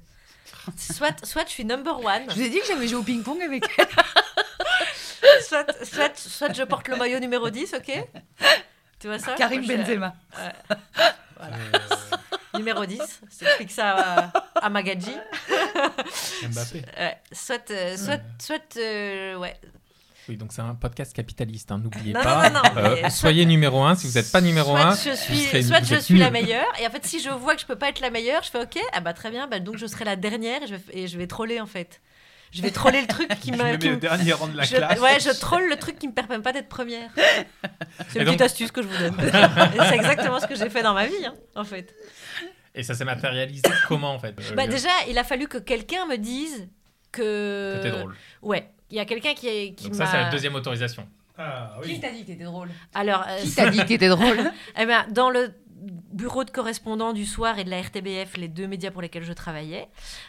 Soit, 0.76 1.24
soit 1.24 1.44
je 1.46 1.50
suis 1.52 1.64
number 1.64 1.98
one, 2.04 2.24
Je 2.28 2.34
vous 2.34 2.42
ai 2.42 2.50
dit 2.50 2.58
que 2.58 2.66
j'avais 2.66 2.88
joué 2.88 2.98
au 2.98 3.02
ping-pong 3.02 3.40
avec 3.40 3.64
elle. 3.78 3.86
soit, 5.46 5.66
soit, 5.84 6.16
soit 6.18 6.52
je 6.52 6.62
porte 6.62 6.88
le 6.88 6.96
maillot 6.96 7.18
numéro 7.18 7.50
10, 7.50 7.74
ok 7.74 8.04
Tu 8.98 9.06
vois 9.06 9.18
ça 9.18 9.34
Karim 9.34 9.62
je- 9.62 9.68
Benzema. 9.76 10.14
Numéro 12.54 12.84
10, 12.84 12.98
j'explique 13.40 13.70
ça 13.70 13.96
à, 13.96 14.32
à 14.66 14.68
Magadji. 14.70 15.12
Mbappé. 16.50 16.82
Ouais, 16.98 17.16
soit, 17.32 17.70
euh, 17.70 17.96
soit, 17.96 18.20
soit 18.40 18.76
euh, 18.76 19.36
ouais, 19.36 19.56
Oui, 20.28 20.36
donc 20.36 20.52
c'est 20.52 20.60
un 20.60 20.74
podcast 20.74 21.14
capitaliste, 21.14 21.70
hein, 21.70 21.78
n'oubliez 21.78 22.12
pas. 22.12 22.50
non, 22.50 22.60
non, 22.60 22.74
non, 22.74 22.82
Euh, 22.82 22.96
mais- 23.02 23.10
soyez 23.10 23.46
numéro 23.46 23.82
un. 23.84 23.94
Si 23.94 24.08
vous 24.08 24.14
n'êtes 24.14 24.32
pas 24.32 24.40
numéro 24.40 24.70
soit 24.76 24.80
un, 24.84 24.94
je 24.96 25.10
vous 25.10 25.16
suis, 25.16 25.36
serez- 25.38 25.62
soit 25.62 25.80
vous 25.80 25.86
je 25.94 26.00
suis 26.00 26.18
la 26.18 26.30
meilleure. 26.30 26.66
Et 26.80 26.86
en 26.86 26.90
fait, 26.90 27.06
si 27.06 27.20
je 27.20 27.30
vois 27.30 27.54
que 27.54 27.60
je 27.60 27.66
peux 27.66 27.76
pas 27.76 27.88
être 27.88 28.00
la 28.00 28.10
meilleure, 28.10 28.42
je 28.42 28.50
fais 28.50 28.60
OK. 28.60 28.78
Ah 28.92 29.00
bah 29.00 29.12
très 29.14 29.30
bien. 29.30 29.46
Bah, 29.46 29.60
donc 29.60 29.76
je 29.76 29.86
serai 29.86 30.04
la 30.04 30.16
dernière 30.16 30.62
et 30.64 30.66
je 30.66 30.74
vais, 30.74 30.82
et 30.92 31.06
je 31.08 31.16
vais 31.18 31.26
troller 31.28 31.60
en 31.60 31.66
fait. 31.66 32.00
Je 32.52 32.62
vais 32.62 32.70
troller 32.70 33.00
le 33.00 33.06
truc 33.06 33.28
qui 33.40 33.52
Je 33.52 33.58
me. 33.58 33.64
me 33.72 33.76
qui 33.76 33.86
mets 33.86 33.92
au 33.92 33.96
me- 33.96 34.00
dernier 34.00 34.32
rang 34.32 34.48
de 34.48 34.56
la 34.56 34.64
je- 34.64 34.76
classe. 34.76 34.98
ouais, 35.00 35.20
je 35.20 35.30
troll 35.38 35.68
le 35.68 35.76
truc 35.76 35.98
qui 35.98 36.08
me 36.08 36.12
permet 36.12 36.38
pas 36.40 36.52
d'être 36.52 36.68
première. 36.68 37.10
C'est 38.08 38.18
une 38.18 38.24
donc- 38.24 38.34
petite 38.34 38.40
astuce 38.42 38.72
que 38.72 38.82
je 38.82 38.88
vous 38.88 38.96
donne. 38.98 39.14
C'est 39.88 39.94
exactement 39.94 40.40
ce 40.40 40.46
que 40.46 40.54
j'ai 40.56 40.68
fait 40.70 40.82
dans 40.82 40.94
ma 40.94 41.06
vie, 41.06 41.24
hein, 41.26 41.34
en 41.54 41.64
fait. 41.64 41.94
Et 42.74 42.82
ça 42.82 42.94
s'est 42.94 43.04
matérialisé 43.04 43.62
comment 43.88 44.12
en 44.14 44.18
fait 44.18 44.34
euh, 44.38 44.54
Bah, 44.54 44.66
déjà, 44.66 44.88
il 45.08 45.18
a 45.18 45.24
fallu 45.24 45.48
que 45.48 45.58
quelqu'un 45.58 46.06
me 46.06 46.16
dise 46.16 46.68
que. 47.12 47.76
que 47.78 47.82
t'es 47.82 47.90
drôle. 47.90 48.14
Ouais, 48.42 48.70
il 48.90 48.96
y 48.96 49.00
a 49.00 49.04
quelqu'un 49.04 49.34
qui, 49.34 49.48
est- 49.48 49.74
qui 49.74 49.84
Donc 49.88 49.96
m'a. 49.98 50.06
ça, 50.06 50.10
c'est 50.12 50.20
la 50.20 50.30
deuxième 50.30 50.54
autorisation. 50.54 51.08
Ah 51.38 51.76
Qui 51.82 51.92
oui. 51.92 52.00
t'a 52.00 52.10
dit 52.10 52.22
que 52.22 52.26
t'étais 52.26 52.44
drôle? 52.44 52.68
Alors, 52.94 53.24
euh, 53.28 53.40
Qui 53.42 53.54
t'a 53.54 53.70
dit 53.70 53.78
que 53.78 53.86
t'étais 53.86 54.08
drôle? 54.08 54.38
Eh 54.78 54.84
ben, 54.86 55.06
dans 55.10 55.30
le 55.30 55.52
bureau 55.80 56.44
de 56.44 56.50
correspondant 56.50 57.12
du 57.12 57.24
soir 57.26 57.58
et 57.58 57.64
de 57.64 57.70
la 57.70 57.80
RTBF, 57.80 58.36
les 58.36 58.48
deux 58.48 58.66
médias 58.66 58.90
pour 58.90 59.02
lesquels 59.02 59.24
je 59.24 59.32
travaillais, 59.32 59.88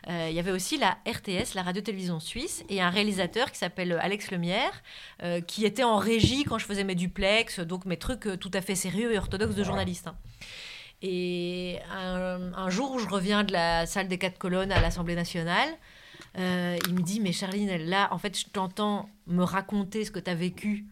euh, 0.09 0.27
il 0.29 0.35
y 0.35 0.39
avait 0.39 0.51
aussi 0.51 0.77
la 0.77 0.97
RTS, 1.07 1.53
la 1.55 1.63
radio-télévision 1.63 2.19
suisse, 2.19 2.63
et 2.69 2.81
un 2.81 2.89
réalisateur 2.89 3.51
qui 3.51 3.57
s'appelle 3.57 3.97
Alex 4.01 4.31
Lemierre, 4.31 4.83
euh, 5.23 5.41
qui 5.41 5.65
était 5.65 5.83
en 5.83 5.97
régie 5.97 6.43
quand 6.43 6.57
je 6.57 6.65
faisais 6.65 6.83
mes 6.83 6.95
duplex, 6.95 7.59
donc 7.59 7.85
mes 7.85 7.97
trucs 7.97 8.27
euh, 8.27 8.37
tout 8.37 8.51
à 8.53 8.61
fait 8.61 8.75
sérieux 8.75 9.13
et 9.13 9.17
orthodoxes 9.17 9.55
de 9.55 9.63
journaliste. 9.63 10.07
hein. 10.07 10.15
Et 11.01 11.79
un, 11.91 12.53
un 12.53 12.69
jour 12.69 12.91
où 12.91 12.99
je 12.99 13.07
reviens 13.07 13.43
de 13.43 13.51
la 13.51 13.85
salle 13.87 14.07
des 14.07 14.19
quatre 14.19 14.37
colonnes 14.37 14.71
à 14.71 14.79
l'Assemblée 14.79 15.15
nationale, 15.15 15.69
euh, 16.37 16.77
il 16.87 16.93
me 16.93 17.01
dit, 17.01 17.19
mais 17.19 17.31
Charline, 17.31 17.75
là, 17.85 18.07
en 18.11 18.19
fait, 18.19 18.37
je 18.37 18.45
t'entends 18.45 19.09
me 19.25 19.43
raconter 19.43 20.05
ce 20.05 20.11
que 20.11 20.19
tu 20.19 20.29
as 20.29 20.35
vécu 20.35 20.85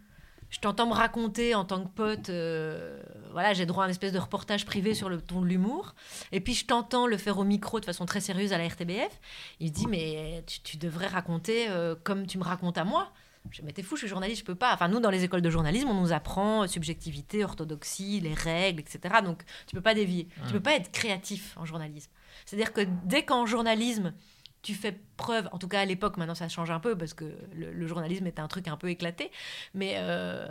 je 0.50 0.60
t'entends 0.60 0.88
me 0.88 0.93
raconter 0.93 1.54
en 1.56 1.63
tant 1.63 1.84
que 1.84 1.89
pote, 1.89 2.30
euh, 2.30 3.00
voilà, 3.32 3.54
j'ai 3.54 3.65
droit 3.65 3.84
à 3.84 3.88
une 3.88 3.92
espèce 3.92 4.12
de 4.12 4.20
reportage 4.20 4.65
privé 4.65 4.94
sur 4.94 5.10
le 5.10 5.22
ton 5.22 5.42
de 5.42 5.48
l'humour, 5.48 5.96
et 6.32 6.39
puis 6.39 6.54
je 6.54 6.65
t'entends 6.65 7.08
le 7.08 7.18
faire 7.18 7.38
au 7.38 7.44
micro 7.44 7.80
de 7.80 7.86
façon 7.86 8.06
très 8.06 8.22
sérieuse 8.22 8.54
à 8.54 8.58
la 8.58 8.68
RTBF. 8.68 9.20
Il 9.60 9.72
dit, 9.72 9.88
mais 9.88 10.44
tu, 10.48 10.62
tu 10.62 10.78
devrais 10.78 11.08
raconter 11.08 11.70
euh, 11.70 11.96
comme 12.04 12.28
tu 12.28 12.38
me 12.38 12.44
racontes 12.44 12.78
à 12.78 12.84
moi. 12.84 13.12
Je 13.52 13.62
t'es 13.62 13.84
fou, 13.84 13.96
je 13.96 14.02
suis 14.02 14.08
journaliste, 14.08 14.42
je 14.42 14.46
peux 14.46 14.56
pas. 14.56 14.74
Enfin, 14.74 14.89
nous, 14.89 15.00
dans 15.00 15.10
les 15.10 15.24
écoles 15.24 15.42
de 15.42 15.50
journalisme, 15.50 15.88
on 15.89 16.00
nous 16.00 16.12
apprend 16.12 16.68
subjectivité, 16.68 17.44
orthodoxie, 17.44 18.20
les 18.20 18.34
règles, 18.34 18.82
etc. 18.82 19.15
Donc, 19.24 19.44
tu 19.65 19.76
peux 19.76 19.82
pas 19.82 19.96
dévier. 19.96 20.28
Tu 20.46 20.54
peux 20.54 20.60
pas 20.60 20.76
être 20.76 20.92
créatif 20.92 21.56
en 21.58 21.65
journalisme. 21.65 22.12
C'est-à-dire 22.46 22.74
que 22.74 22.82
dès 23.06 23.24
qu'en 23.24 23.46
journalisme, 23.46 24.13
tu 24.62 24.74
fais 24.74 25.00
preuve, 25.17 25.48
en 25.52 25.58
tout 25.58 25.67
cas 25.67 25.80
à 25.82 25.86
l'époque, 25.86 26.17
maintenant 26.17 26.36
ça 26.36 26.50
change 26.50 26.69
un 26.72 26.80
peu 26.80 26.98
parce 26.98 27.13
que 27.13 27.26
le, 27.54 27.72
le 27.72 27.88
journalisme 27.88 28.28
était 28.28 28.41
un 28.41 28.48
truc 28.48 28.67
un 28.67 28.78
peu 28.78 28.89
éclaté, 28.89 29.32
mais 29.74 29.93
euh, 29.98 30.48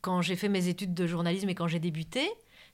quand 0.00 0.20
j'ai 0.22 0.36
fait 0.36 0.48
mes 0.48 0.68
études 0.68 0.94
de 0.94 1.06
journalisme 1.06 1.48
et 1.48 1.54
quand 1.54 1.68
j'ai 1.68 1.78
débuté, 1.78 2.28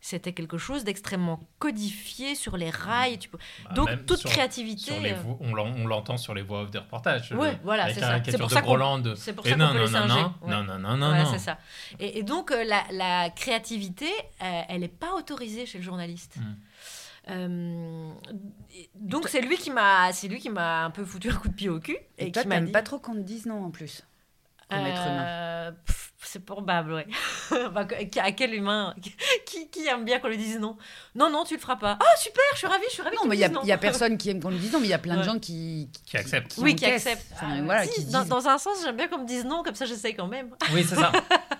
c'était 0.04 0.32
quelque 0.32 0.58
chose 0.58 0.82
d'extrêmement 0.82 1.38
codifié 1.60 2.34
sur 2.34 2.56
les 2.56 2.70
rails. 2.70 3.18
Tu 3.20 3.28
peux... 3.28 3.38
Bah, 3.66 3.74
Donc 3.74 4.06
toute 4.06 4.18
sur- 4.18 4.30
créativité. 4.30 4.90
Sur 4.92 5.00
les 5.00 5.12
euh, 5.12 5.16
vo- 5.16 5.38
on 5.40 5.54
l'en- 5.54 5.72
on 5.76 5.86
l'entend 5.86 6.16
sur 6.16 6.34
les 6.34 6.42
voix 6.42 6.62
off 6.62 6.70
des 6.72 6.78
reportages. 6.78 7.30
Le- 7.30 7.38
voilà, 7.62 7.92
c'est 7.94 8.00
ça. 8.00 8.18
C'est 8.24 8.36
pour 8.36 8.48
de 8.48 8.52
ça 8.52 8.62
qu'on- 8.62 8.66
Groland. 8.74 9.14
c'est 9.14 9.32
pour 9.32 9.46
Et 9.46 9.50
ça 9.50 9.56
non, 9.56 9.68
qu'on 9.68 9.72
peut 9.74 9.78
non, 9.78 9.84
les 9.86 9.92
non, 9.92 10.06
non, 10.06 10.34
Ouais. 10.42 10.50
non, 10.50 10.64
non, 10.64 10.78
non, 10.78 10.96
non, 10.96 11.06
Voilà, 11.08 11.22
non. 11.24 11.30
c'est 11.32 11.38
ça. 11.38 11.58
Et, 12.00 12.18
et 12.18 12.22
donc, 12.24 12.50
euh, 12.50 12.64
la, 12.64 12.82
la 12.90 13.30
créativité, 13.30 14.06
euh, 14.42 14.62
elle 14.68 14.80
n'est 14.80 14.88
pas 14.88 15.14
autorisée 15.14 15.66
chez 15.66 15.78
le 15.78 15.84
journaliste. 15.84 16.36
Mm. 16.38 16.54
Euh, 17.30 18.10
donc 18.96 19.28
c'est 19.28 19.40
lui 19.40 19.56
qui 19.56 19.70
m'a 19.70 20.12
c'est 20.12 20.26
lui 20.26 20.40
qui 20.40 20.50
m'a 20.50 20.84
un 20.86 20.90
peu 20.90 21.04
foutu 21.04 21.30
un 21.30 21.34
coup 21.34 21.48
de 21.48 21.54
pied 21.54 21.68
au 21.68 21.78
cul 21.78 21.96
et, 22.18 22.26
Et 22.26 22.32
toi, 22.32 22.42
qui 22.42 22.48
m'a 22.48 22.60
dit 22.60 22.72
pas 22.72 22.82
trop 22.82 22.98
qu'on 22.98 23.14
te 23.14 23.20
dise 23.20 23.46
non 23.46 23.64
en 23.64 23.70
plus. 23.70 24.02
Comme 24.68 24.80
être 24.86 25.02
humain. 25.02 25.24
euh, 25.26 25.70
c'est 26.24 26.44
probable 26.44 26.94
ouais 26.94 27.06
à 28.22 28.32
quel 28.32 28.54
humain 28.54 28.94
qui, 29.46 29.68
qui 29.68 29.86
aime 29.86 30.04
bien 30.04 30.18
qu'on 30.18 30.28
lui 30.28 30.38
dise 30.38 30.58
non? 30.58 30.76
Non 31.14 31.28
non 31.30 31.44
tu 31.44 31.54
le 31.54 31.60
feras 31.60 31.76
pas 31.76 31.98
ah 32.00 32.16
super 32.16 32.42
je 32.54 32.58
suis 32.58 32.66
ravie 32.66 32.84
je 32.88 32.92
suis 32.94 33.02
ravie 33.02 33.16
Non, 33.16 33.26
mais 33.28 33.36
il 33.36 33.40
y, 33.40 33.72
a- 33.72 33.78
personne 33.78 34.16
qui 34.16 34.30
aime 34.30 34.40
qu'on 34.42 34.48
le 34.50 34.56
dise 34.56 34.72
non, 34.72 34.80
mais 34.80 34.86
il 34.86 34.90
y 34.90 34.94
a 34.94 34.98
plein 34.98 35.14
de 35.14 35.20
Ouais. 35.20 35.24
gens 35.26 35.38
qui. 35.38 35.90
Qui 36.06 36.16
acceptent. 36.16 36.54
oui 36.58 36.74
qui 36.74 36.86
encaissent. 36.86 37.06
accepte 37.06 37.32
Enfin, 37.34 37.48
Ah, 37.58 37.62
voilà, 37.62 37.84
si, 37.84 37.92
qui 37.92 38.04
dans, 38.06 38.20
disent- 38.20 38.28
dans 38.30 38.48
un 38.48 38.56
sens 38.58 38.78
j'aime 38.82 38.96
bien 38.96 39.08
qu'on 39.08 39.18
me 39.18 39.26
dise 39.26 39.44
non 39.44 39.62
comme 39.62 39.74
ça 39.74 39.84
j'essaye 39.84 40.14
quand 40.16 40.26
même 40.26 40.50
Oui, 40.72 40.84
c'est 40.88 40.96
ça. 40.96 41.12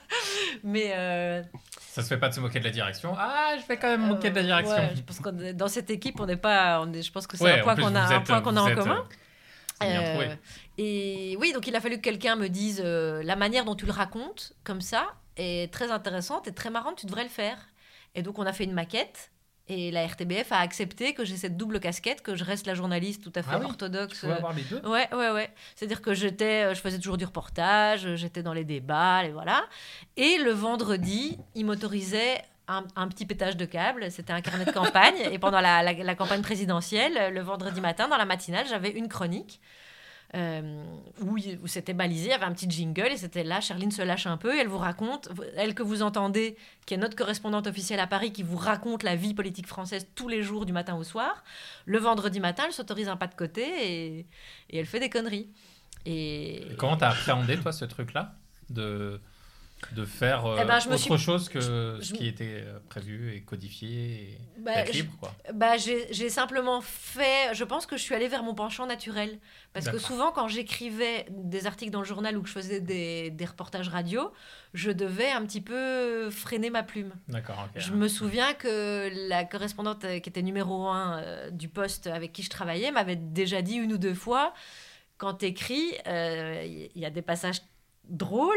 mais 0.64 0.92
euh, 0.96 1.42
Ça 1.94 2.02
se 2.02 2.08
fait 2.08 2.16
pas 2.18 2.28
de 2.30 2.34
se 2.34 2.40
moquer 2.40 2.58
de 2.58 2.64
la 2.64 2.70
direction. 2.70 3.14
Ah, 3.18 3.54
je 3.60 3.66
vais 3.66 3.76
quand 3.76 3.88
même 3.88 4.02
me 4.02 4.06
moquer 4.08 4.30
de 4.30 4.36
la 4.36 4.42
direction. 4.42 4.76
Ouais, 4.76 4.92
je 4.96 5.02
pense 5.02 5.20
est- 5.42 5.52
dans 5.52 5.68
cette 5.68 5.90
équipe, 5.90 6.18
on 6.20 6.26
n'est 6.26 6.36
pas. 6.38 6.80
On 6.80 6.90
est, 6.92 7.02
je 7.02 7.12
pense 7.12 7.26
que 7.26 7.36
c'est 7.36 7.44
Ouais, 7.44 7.60
un 7.60 7.62
point 7.62 7.76
qu'on 7.76 7.94
a, 7.94 8.06
vous 8.06 8.12
un 8.12 8.16
êtes- 8.20 8.24
point 8.26 8.40
qu'on 8.40 8.56
a 8.56 8.60
vous 8.60 8.66
en 8.66 8.68
êtes, 8.70 8.78
commun. 8.78 9.04
euh, 9.82 10.20
Euh, 10.22 10.34
et 10.78 11.36
oui, 11.38 11.52
donc 11.52 11.66
il 11.66 11.76
a 11.76 11.80
fallu 11.80 11.96
que 11.96 12.00
quelqu'un 12.02 12.36
me 12.36 12.48
dise 12.48 12.80
euh, 12.84 13.22
la 13.24 13.36
manière 13.36 13.64
dont 13.66 13.74
tu 13.74 13.84
le 13.84 13.92
racontes, 13.92 14.54
comme 14.64 14.80
ça, 14.80 15.08
est 15.36 15.70
très 15.72 15.90
intéressante 15.90 16.48
et 16.48 16.52
très 16.52 16.70
marrante, 16.70 16.96
tu 16.96 17.06
devrais 17.06 17.24
le 17.24 17.28
faire. 17.28 17.58
Et 18.14 18.22
donc 18.22 18.38
on 18.38 18.46
a 18.46 18.52
fait 18.52 18.64
une 18.64 18.72
maquette. 18.74 19.30
Et 19.68 19.90
la 19.92 20.04
RTBF 20.06 20.50
a 20.50 20.58
accepté 20.58 21.14
que 21.14 21.24
j'ai 21.24 21.36
cette 21.36 21.56
double 21.56 21.78
casquette, 21.80 22.20
que 22.22 22.34
je 22.34 22.44
reste 22.44 22.66
la 22.66 22.74
journaliste 22.74 23.22
tout 23.22 23.32
à 23.36 23.42
fait 23.42 23.50
Ah 23.52 23.58
oui, 23.58 23.64
orthodoxe. 23.66 24.20
Tu 24.20 24.26
avoir 24.30 24.52
les 24.52 24.62
deux 24.62 24.80
Ouais, 24.84 25.08
ouais, 25.14 25.30
ouais. 25.30 25.50
C'est-à-dire 25.76 26.02
que 26.02 26.14
j'étais, 26.14 26.64
euh, 26.64 26.74
je 26.74 26.80
faisais 26.80 26.98
toujours 26.98 27.16
du 27.16 27.24
reportage, 27.24 28.16
j'étais 28.16 28.42
dans 28.42 28.52
les 28.54 28.64
débats, 28.64 29.24
et 29.24 29.30
voilà. 29.30 29.64
Et 30.16 30.38
le 30.38 30.50
vendredi, 30.50 31.38
il 31.54 31.64
m'autorisait 31.66 32.42
un, 32.68 32.84
un 32.96 33.08
petit 33.08 33.24
pétage 33.24 33.56
de 33.56 33.64
câble. 33.64 34.10
C'était 34.10 34.32
un 34.32 34.40
carnet 34.40 34.64
de 34.64 34.72
campagne. 34.72 35.14
et 35.30 35.38
pendant 35.38 35.60
la, 35.60 35.82
la- 35.82 35.92
la 35.92 36.14
campagne 36.14 36.42
présidentielle, 36.42 37.32
le 37.32 37.40
vendredi 37.40 37.80
matin, 37.80 38.08
dans 38.08 38.16
la 38.16 38.24
matinale, 38.24 38.66
j'avais 38.68 38.90
une 38.90 39.08
chronique. 39.08 39.60
Euh, 40.34 40.82
où, 41.20 41.36
c'était 41.66 41.92
balisé, 41.92 42.28
il 42.28 42.30
y 42.30 42.32
avait 42.32 42.44
un 42.44 42.52
petit 42.52 42.70
jingle 42.70 43.08
et 43.10 43.16
c'était 43.18 43.44
là, 43.44 43.60
Charline 43.60 43.90
se 43.90 44.00
lâche 44.00 44.26
un 44.26 44.38
peu 44.38 44.56
et 44.56 44.60
elle 44.60 44.68
vous 44.68 44.78
raconte, 44.78 45.28
elle 45.56 45.74
que 45.74 45.82
vous 45.82 46.02
entendez, 46.02 46.56
qui 46.86 46.94
est 46.94 46.96
notre 46.96 47.16
correspondante 47.16 47.66
officielle 47.66 48.00
à 48.00 48.06
Paris, 48.06 48.32
qui 48.32 48.42
vous 48.42 48.56
raconte 48.56 49.02
la 49.02 49.14
vie 49.14 49.34
politique 49.34 49.66
française 49.66 50.06
tous 50.14 50.28
les 50.28 50.42
jours 50.42 50.64
du 50.64 50.72
matin 50.72 50.94
au 50.94 51.04
soir. 51.04 51.44
Le 51.84 51.98
vendredi 51.98 52.40
matin, 52.40 52.64
elle 52.66 52.72
s'autorise 52.72 53.08
un 53.08 53.16
pas 53.16 53.26
de 53.26 53.34
côté 53.34 53.62
et, 53.62 54.18
et 54.70 54.78
elle 54.78 54.86
fait 54.86 55.00
des 55.00 55.10
conneries. 55.10 55.50
Et 56.06 56.66
Comment 56.78 56.96
t'as 56.96 57.10
appréhendé, 57.10 57.58
toi, 57.58 57.72
ce 57.72 57.84
truc-là 57.84 58.34
de, 58.70 59.20
de 59.92 60.04
faire 60.04 60.46
euh, 60.46 60.58
Eh 60.62 60.64
ben, 60.64 60.78
je 60.78 60.88
me 60.88 60.94
autre 60.94 61.02
suis- 61.02 61.18
chose 61.18 61.48
que 61.48 61.98
ce 62.00 62.12
qui 62.12 62.26
était 62.26 62.62
euh, 62.64 62.78
prévu 62.88 63.34
et 63.34 63.42
codifié 63.42 63.88
et 64.34 64.38
Bah, 64.58 64.84
libre, 64.84 65.12
quoi. 65.20 65.34
Bah, 65.52 65.76
j'ai 65.76 66.28
simplement 66.30 66.80
fait. 66.80 67.52
Je 67.54 67.64
pense 67.64 67.86
que 67.86 67.96
je 67.96 68.02
suis 68.02 68.14
allée 68.14 68.28
vers 68.28 68.42
mon 68.42 68.54
penchant 68.54 68.86
naturel. 68.86 69.38
Parce 69.72 69.88
que 69.88 69.98
souvent, 69.98 70.32
quand 70.32 70.48
j'écrivais 70.48 71.26
des 71.30 71.66
articles 71.66 71.90
dans 71.90 72.00
le 72.00 72.06
journal 72.06 72.36
ou 72.36 72.42
que 72.42 72.48
je 72.48 72.52
faisais 72.52 72.80
des, 72.80 73.30
des 73.30 73.44
reportages 73.44 73.88
radio, 73.88 74.30
je 74.74 74.90
devais 74.90 75.30
un 75.30 75.42
petit 75.46 75.60
peu 75.62 76.30
freiner 76.30 76.68
ma 76.70 76.82
plume. 76.82 77.12
D'accord, 77.28 77.68
ok. 77.74 77.80
Je 77.80 77.92
me 77.92 78.06
souviens 78.08 78.52
que 78.54 79.10
la 79.28 79.44
correspondante 79.44 80.04
euh, 80.04 80.18
qui 80.20 80.28
était 80.28 80.42
numéro 80.42 80.88
un 80.88 81.18
euh, 81.22 81.50
du 81.50 81.68
poste 81.68 82.06
avec 82.06 82.32
qui 82.32 82.42
je 82.42 82.50
travaillais 82.50 82.90
m'avait 82.92 83.16
déjà 83.16 83.62
dit 83.62 83.74
une 83.76 83.92
ou 83.94 83.98
deux 83.98 84.14
fois 84.14 84.52
quand 85.18 85.34
t'écris, 85.34 85.92
euh, 86.08 86.64
il 86.94 87.00
y 87.00 87.04
a 87.06 87.10
des 87.10 87.22
passages 87.22 87.60
drôles, 88.08 88.56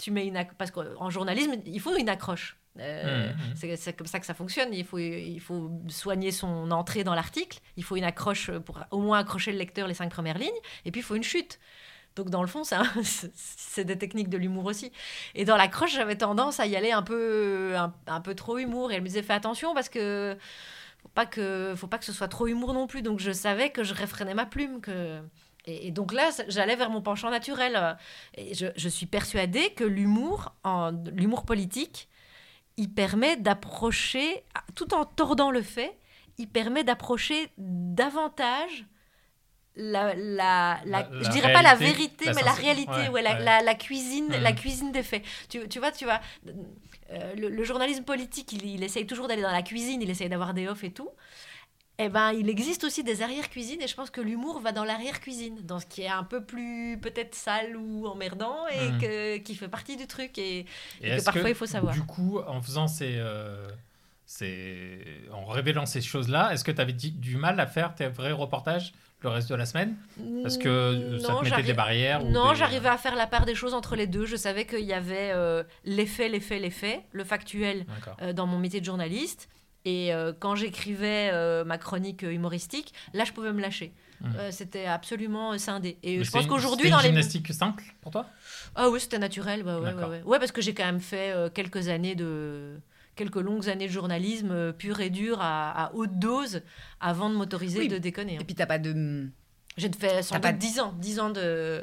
tu 0.00 0.10
mets 0.10 0.26
une 0.26 0.42
parce 0.58 0.70
qu'en 0.70 1.10
journalisme, 1.10 1.54
il 1.66 1.80
faut 1.80 1.96
une 1.96 2.08
accroche. 2.08 2.56
Euh, 2.78 3.32
Mhm, 3.32 3.76
c'est- 3.76 3.92
comme 3.94 4.06
ça 4.06 4.20
que 4.20 4.26
ça 4.26 4.34
fonctionne. 4.34 4.72
Il 4.72 4.84
faut, 4.84 4.98
il 4.98 5.40
faut 5.40 5.70
soigner 5.88 6.30
son 6.30 6.70
entrée 6.70 7.04
dans 7.04 7.14
l'article. 7.14 7.58
Il 7.76 7.84
faut 7.84 7.96
une 7.96 8.04
accroche 8.04 8.50
pour 8.64 8.78
au 8.90 8.98
moins 9.00 9.18
accrocher 9.18 9.52
le 9.52 9.58
lecteur 9.58 9.88
les 9.88 9.94
cinq 9.94 10.10
premières 10.10 10.38
lignes. 10.38 10.50
Et 10.84 10.90
puis 10.92 11.00
il 11.00 11.04
faut 11.04 11.16
une 11.16 11.24
chute. 11.24 11.58
Donc 12.16 12.30
dans 12.30 12.42
le 12.42 12.48
fond, 12.48 12.62
c'est 12.64 13.84
des 13.84 13.98
techniques 13.98 14.28
de 14.28 14.36
l'humour 14.38 14.64
aussi. 14.66 14.92
Et 15.34 15.44
dans 15.44 15.56
l'accroche, 15.56 15.92
j'avais 15.94 16.16
tendance 16.16 16.58
à 16.60 16.66
y 16.66 16.76
aller 16.76 16.92
un 16.92 17.02
peu, 17.02 17.74
un, 17.76 17.92
un 18.06 18.20
peu 18.20 18.34
trop 18.34 18.58
humour. 18.58 18.90
Et 18.92 18.94
elle 18.96 19.02
me 19.02 19.06
disait 19.06 19.22
fais 19.22 19.32
attention 19.34 19.74
parce 19.74 19.88
que 19.88 20.36
faut 21.02 21.08
pas 21.08 21.26
que, 21.26 21.74
faut 21.76 21.86
pas 21.88 21.98
que 21.98 22.04
ce 22.04 22.12
soit 22.12 22.28
trop 22.28 22.46
humour 22.46 22.72
non 22.72 22.86
plus. 22.86 23.02
Donc 23.02 23.18
je 23.20 23.32
savais 23.32 23.70
que 23.70 23.82
je 23.84 23.94
réfrénais 23.94 24.34
ma 24.34 24.46
plume. 24.46 24.80
Que... 24.80 25.20
Et, 25.66 25.88
et 25.88 25.90
donc 25.90 26.12
là, 26.12 26.30
j'allais 26.48 26.76
vers 26.76 26.90
mon 26.90 27.02
penchant 27.02 27.30
naturel. 27.30 27.96
Et 28.36 28.54
je, 28.54 28.66
je 28.76 28.88
suis 28.88 29.06
persuadée 29.06 29.70
que 29.74 29.84
l'humour, 29.84 30.54
l'humour 31.12 31.44
politique, 31.44 32.08
il 32.76 32.90
permet 32.90 33.36
d'approcher, 33.36 34.44
tout 34.74 34.94
en 34.94 35.04
tordant 35.04 35.50
le 35.50 35.62
fait, 35.62 35.98
il 36.38 36.48
permet 36.48 36.84
d'approcher 36.84 37.50
davantage 37.58 38.86
la, 39.76 40.14
la, 40.14 40.80
la- 40.84 41.08
La- 41.08 41.08
je 41.22 41.30
dirais 41.30 41.52
pas 41.52 41.62
la 41.62 41.74
vérité, 41.74 42.24
mais 42.34 42.42
la 42.42 42.52
réalité, 42.52 42.90
ouais, 42.92 43.08
ouais, 43.08 43.22
la, 43.22 43.34
ouais. 43.34 43.44
la- 43.44 43.62
la 43.62 43.74
cuisine, 43.74 44.28
Mhm. 44.28 44.42
la 44.42 44.52
cuisine 44.52 44.92
des 44.92 45.02
faits. 45.02 45.22
Tu, 45.48 45.68
tu 45.68 45.78
vois, 45.78 45.92
tu 45.92 46.04
vois, 46.04 46.20
euh, 47.12 47.34
le, 47.36 47.48
le 47.48 47.64
journalisme 47.64 48.04
politique, 48.04 48.52
il, 48.52 48.66
il 48.66 48.82
essaye 48.82 49.06
toujours 49.06 49.28
d'aller 49.28 49.42
dans 49.42 49.50
la 49.52 49.62
cuisine, 49.62 50.02
il 50.02 50.10
essaye 50.10 50.28
d'avoir 50.28 50.54
des 50.54 50.68
offs 50.68 50.84
et 50.84 50.90
tout. 50.92 51.08
Eh 52.02 52.08
ben, 52.08 52.32
il 52.32 52.48
existe 52.48 52.84
aussi 52.84 53.04
des 53.04 53.20
arrière-cuisines 53.22 53.82
et 53.82 53.86
je 53.86 53.94
pense 53.94 54.10
que 54.10 54.20
l'humour 54.20 54.60
va 54.60 54.72
dans 54.72 54.84
l'arrière-cuisine, 54.84 55.58
dans 55.64 55.78
ce 55.80 55.86
qui 55.86 56.02
est 56.02 56.08
un 56.08 56.24
peu 56.24 56.42
plus 56.42 56.98
peut-être 57.00 57.34
sale 57.34 57.76
ou 57.76 58.06
emmerdant 58.06 58.66
et 58.68 58.88
Mhm. 58.92 58.98
que, 59.00 59.36
qui 59.38 59.54
fait 59.54 59.68
partie 59.68 59.96
du 59.96 60.06
truc 60.06 60.38
et, 60.38 60.60
Et 61.02 61.12
et 61.12 61.16
que 61.18 61.24
parfois 61.24 61.48
il 61.50 61.54
faut 61.54 61.66
savoir. 61.66 61.94
Du 61.94 62.02
coup, 62.02 62.38
en 62.46 62.62
faisant 62.62 62.88
ces, 62.88 63.14
euh, 63.18 63.68
ces- 64.26 65.04
en 65.32 65.44
révélant 65.46 65.86
ces 65.86 66.00
choses-là, 66.00 66.52
est-ce 66.52 66.64
que 66.64 66.72
tu 66.72 66.80
avais 66.80 66.92
du 66.92 67.36
mal 67.36 67.58
à 67.60 67.66
faire 67.66 67.94
tes 67.94 68.06
vrais 68.08 68.32
reportages 68.32 68.92
le 69.22 69.28
reste 69.28 69.50
de 69.50 69.54
la 69.54 69.66
semaine? 69.66 69.96
Parce 70.42 70.56
que 70.56 70.68
euh, 70.68 71.18
ça 71.18 71.34
te 71.34 71.44
mettait 71.44 71.62
des 71.62 71.74
barrières 71.74 72.24
Non, 72.24 72.52
des- 72.52 72.56
j'arrivais 72.58 72.88
à 72.88 72.96
faire 72.96 73.16
la 73.16 73.26
part 73.26 73.44
des 73.44 73.54
choses 73.54 73.74
entre 73.74 73.96
les 73.96 74.06
deux. 74.06 74.24
Je 74.24 74.36
savais 74.36 74.64
qu'il 74.64 74.80
y 74.86 74.94
avait 74.94 75.32
euh, 75.34 75.62
l'effet, 75.84 76.28
l'effet, 76.28 76.58
l'effet, 76.58 77.02
le 77.12 77.24
factuel 77.24 77.84
euh, 78.22 78.32
dans 78.32 78.46
mon 78.46 78.58
métier 78.58 78.80
de 78.80 78.86
journaliste. 78.86 79.48
Et 79.84 80.12
euh, 80.12 80.32
quand 80.38 80.54
j'écrivais 80.56 81.30
euh, 81.32 81.64
ma 81.64 81.78
chronique 81.78 82.22
humoristique, 82.22 82.92
là, 83.14 83.24
je 83.24 83.32
pouvais 83.32 83.52
me 83.52 83.60
lâcher. 83.60 83.92
Mhm. 84.20 84.32
Euh, 84.36 84.50
c'était 84.50 84.84
absolument 84.84 85.52
euh, 85.52 85.58
scindé. 85.58 85.96
Et 86.02 86.18
Mais 86.18 86.24
je 86.24 86.30
pense 86.30 86.46
qu'aujourd'hui, 86.46 86.86
c'était 86.88 86.90
dans 86.90 86.98
une 86.98 87.14
les. 87.16 87.22
gymnastique 87.22 87.52
simple 87.54 87.84
pour 88.02 88.12
toi? 88.12 88.26
Ah 88.74 88.90
oui, 88.90 89.00
c'était 89.00 89.18
naturel. 89.18 89.62
Bah, 89.62 89.76
ouais, 89.78 89.86
ouais, 89.86 89.92
D'accord. 89.94 90.10
ouais. 90.10 90.22
Ouais, 90.24 90.38
parce 90.38 90.52
que 90.52 90.60
j'ai 90.60 90.74
quand 90.74 90.84
même 90.84 91.00
fait 91.00 91.30
euh, 91.32 91.48
quelques 91.48 91.88
années 91.88 92.14
de 92.14 92.78
quelques 93.16 93.36
longues 93.36 93.68
années 93.68 93.86
de 93.86 93.92
journalisme 93.92 94.50
euh, 94.50 94.72
pur 94.72 95.00
et 95.00 95.10
dur 95.10 95.38
à, 95.40 95.86
à 95.86 95.92
haute 95.94 96.18
dose 96.18 96.62
avant 97.00 97.28
de 97.30 97.34
m'autoriser 97.34 97.78
Oui. 97.80 97.88
de 97.88 97.98
déconner. 97.98 98.36
hein. 98.36 98.40
Et 98.40 98.44
puis 98.44 98.54
t'as 98.54 98.66
pas 98.66 98.78
de. 98.78 99.28
J'ai 99.76 99.90
fait 99.98 100.22
sans 100.22 100.34
T'as 100.34 100.40
pas 100.40 100.52
doute 100.52 100.60
10 100.60 100.80
ans, 100.80 100.94
10 100.98 101.20
ans 101.20 101.30
de 101.30 101.82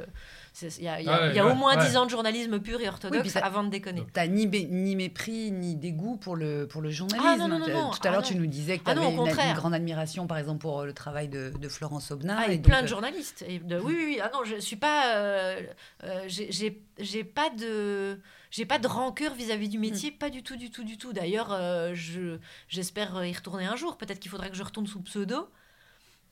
il 0.62 0.84
y 0.84 0.88
a, 0.88 1.00
il 1.00 1.06
y 1.06 1.10
a- 1.10 1.15
Ah 1.15 1.22
ouais, 1.22 1.30
il 1.32 1.36
y 1.36 1.39
a 1.39 1.46
ouais, 1.46 1.52
au 1.52 1.56
moins 1.56 1.78
ouais. 1.78 1.86
10 1.86 1.98
ans 1.98 2.06
de 2.06 2.10
journalisme 2.10 2.60
pur 2.60 2.80
et 2.82 2.88
orthodoxe 2.88 3.36
avant 3.38 3.63
de 3.63 3.70
déconner. 3.70 4.04
T'as 4.13 4.28
ni, 4.28 4.46
ni 4.48 4.96
mépris 4.96 5.52
ni 5.52 5.76
dégoût 5.76 6.17
pour 6.17 6.36
le, 6.36 6.67
pour 6.67 6.82
le 6.82 6.89
journalisme. 6.89 7.28
Ah, 7.28 7.38
non, 7.38 7.48
non, 7.48 7.60
non, 7.60 7.65
Tu- 7.65 7.72
non. 7.72 7.89
Tout 7.91 8.00
à 8.04 8.08
Ah, 8.08 8.12
l'heure, 8.12 8.22
tu 8.24 8.36
nous 8.36 8.48
disais 8.48 8.78
que 8.78 8.84
tu 8.84 8.89
Ah 8.91 8.96
non, 8.96 9.02
avais 9.22 9.32
une, 9.50 9.54
grande 9.56 9.74
admiration, 9.74 10.28
par 10.28 10.38
exemple, 10.38 10.60
pour 10.62 10.80
euh, 10.82 10.86
le 10.86 10.93
travail 10.93 11.28
de, 11.28 11.52
de 11.60 11.70
Florence 11.70 12.12
Aubenas. 12.12 12.38
Ah, 12.39 12.50
et 12.52 12.54
et 12.54 12.58
donc, 12.58 12.65
plein 12.65 12.80
de 12.82 12.86
euh, 12.86 12.88
journalistes. 12.88 13.43
Et 13.48 13.60
de, 13.60 13.78
oui, 13.80 13.93
oui, 13.98 14.04
oui. 14.08 14.20
Ah 14.22 14.30
non, 14.34 14.43
je 14.43 14.60
suis 14.60 14.76
pas. 14.78 15.15
euh, 15.15 15.62
euh, 16.04 16.26
j'ai- 16.28 17.24
pas 17.24 17.50
de. 17.50 18.20
J'ai 18.50 18.65
pas 18.65 18.80
de 18.80 18.88
rancœur 18.88 19.34
vis-à-vis 19.34 19.67
du 19.70 19.78
métier, 19.78 20.12
Mm. 20.12 20.17
pas 20.17 20.30
du 20.30 20.41
tout, 20.41 20.56
du 20.56 20.72
tout, 20.72 20.84
du 20.86 20.98
tout. 20.98 21.12
D'ailleurs, 21.12 21.50
euh, 21.52 21.91
je 21.93 22.38
j'espère 22.70 23.26
y 23.26 23.34
retourner 23.34 23.65
un 23.65 23.76
jour. 23.76 23.98
Peut-être 23.98 24.20
qu'il 24.20 24.32
faudrait 24.32 24.50
que 24.50 24.56
je 24.56 24.63
retourne 24.63 24.88
sous 24.88 25.02
pseudo, 25.02 25.50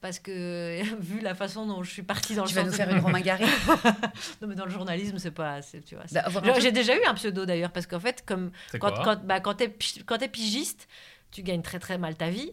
parce 0.05 0.19
que 0.19 0.81
vu 1.01 1.19
la 1.19 1.33
façon 1.33 1.65
dont 1.65 1.81
je 1.81 1.89
suis 1.89 2.03
partie 2.03 2.35
dans 2.35 2.43
Tu 2.43 2.53
le 2.53 2.61
vas 2.61 2.69
sens 2.69 2.79
nous 2.79 2.85
de- 2.85 2.89
faire 2.89 2.95
une 2.95 3.03
Romain 3.03 3.21
Gary. 3.21 3.43
Non, 4.41 4.47
mais 4.47 4.53
dans 4.55 4.65
le 4.65 4.71
journalisme, 4.71 5.17
c'est 5.17 5.31
pas. 5.31 5.61
Tu 5.61 5.95
vois. 5.95 6.05
peu- 6.53 6.61
J'ai 6.61 6.71
déjà 6.71 6.95
eu 6.95 7.03
un 7.05 7.15
pseudo 7.15 7.45
d'ailleurs, 7.47 7.71
parce 7.71 7.87
qu'en 7.87 7.99
fait, 7.99 8.23
comme 8.25 8.51
quand, 8.79 8.91
quand, 9.03 9.25
bah, 9.25 9.39
quand 9.39 9.55
t'es 9.55 9.67
pi- 9.69 10.03
quand 10.05 10.19
t'es 10.19 10.27
pigiste, 10.27 10.87
tu 11.31 11.41
gagnes 11.41 11.63
très 11.63 11.79
très 11.79 11.97
mal 11.97 12.15
ta 12.15 12.29
vie. 12.29 12.51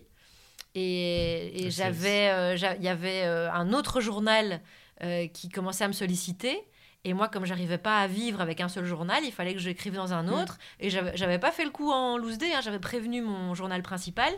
Et, 0.75 1.65
et 1.67 1.71
C'est- 1.71 1.83
j'avais, 1.83 2.31
euh, 2.31 2.57
il 2.79 2.83
y 2.85 2.89
avait 2.89 3.23
euh, 3.25 3.53
un 3.53 3.73
autre 3.75 4.01
journal 4.01 4.61
euh, 5.03 5.27
qui 5.29 5.49
commençait 5.51 5.85
à 5.85 5.89
me 5.89 5.93
solliciter. 5.93 6.59
Et 7.05 7.15
moi, 7.15 7.27
comme 7.29 7.45
j'arrivais 7.45 7.79
pas 7.79 7.99
à 7.99 8.07
vivre 8.07 8.41
avec 8.41 8.61
un 8.61 8.69
seul 8.69 8.85
journal, 8.85 9.25
il 9.25 9.33
fallait 9.33 9.55
que 9.55 9.59
j'écrive 9.59 9.95
dans 9.95 10.13
un 10.13 10.29
autre. 10.29 10.59
Et 10.79 10.89
j'avais 10.89 11.41
pas 11.41 11.51
fait 11.51 11.65
le 11.65 11.71
coup 11.71 11.91
en 11.91 12.17
loose 12.17 12.39
day. 12.39 12.53
hein. 12.55 12.61
J'avais 12.63 12.79
prévenu 12.79 13.23
mon 13.23 13.55
journal 13.57 13.83
principal 13.83 14.33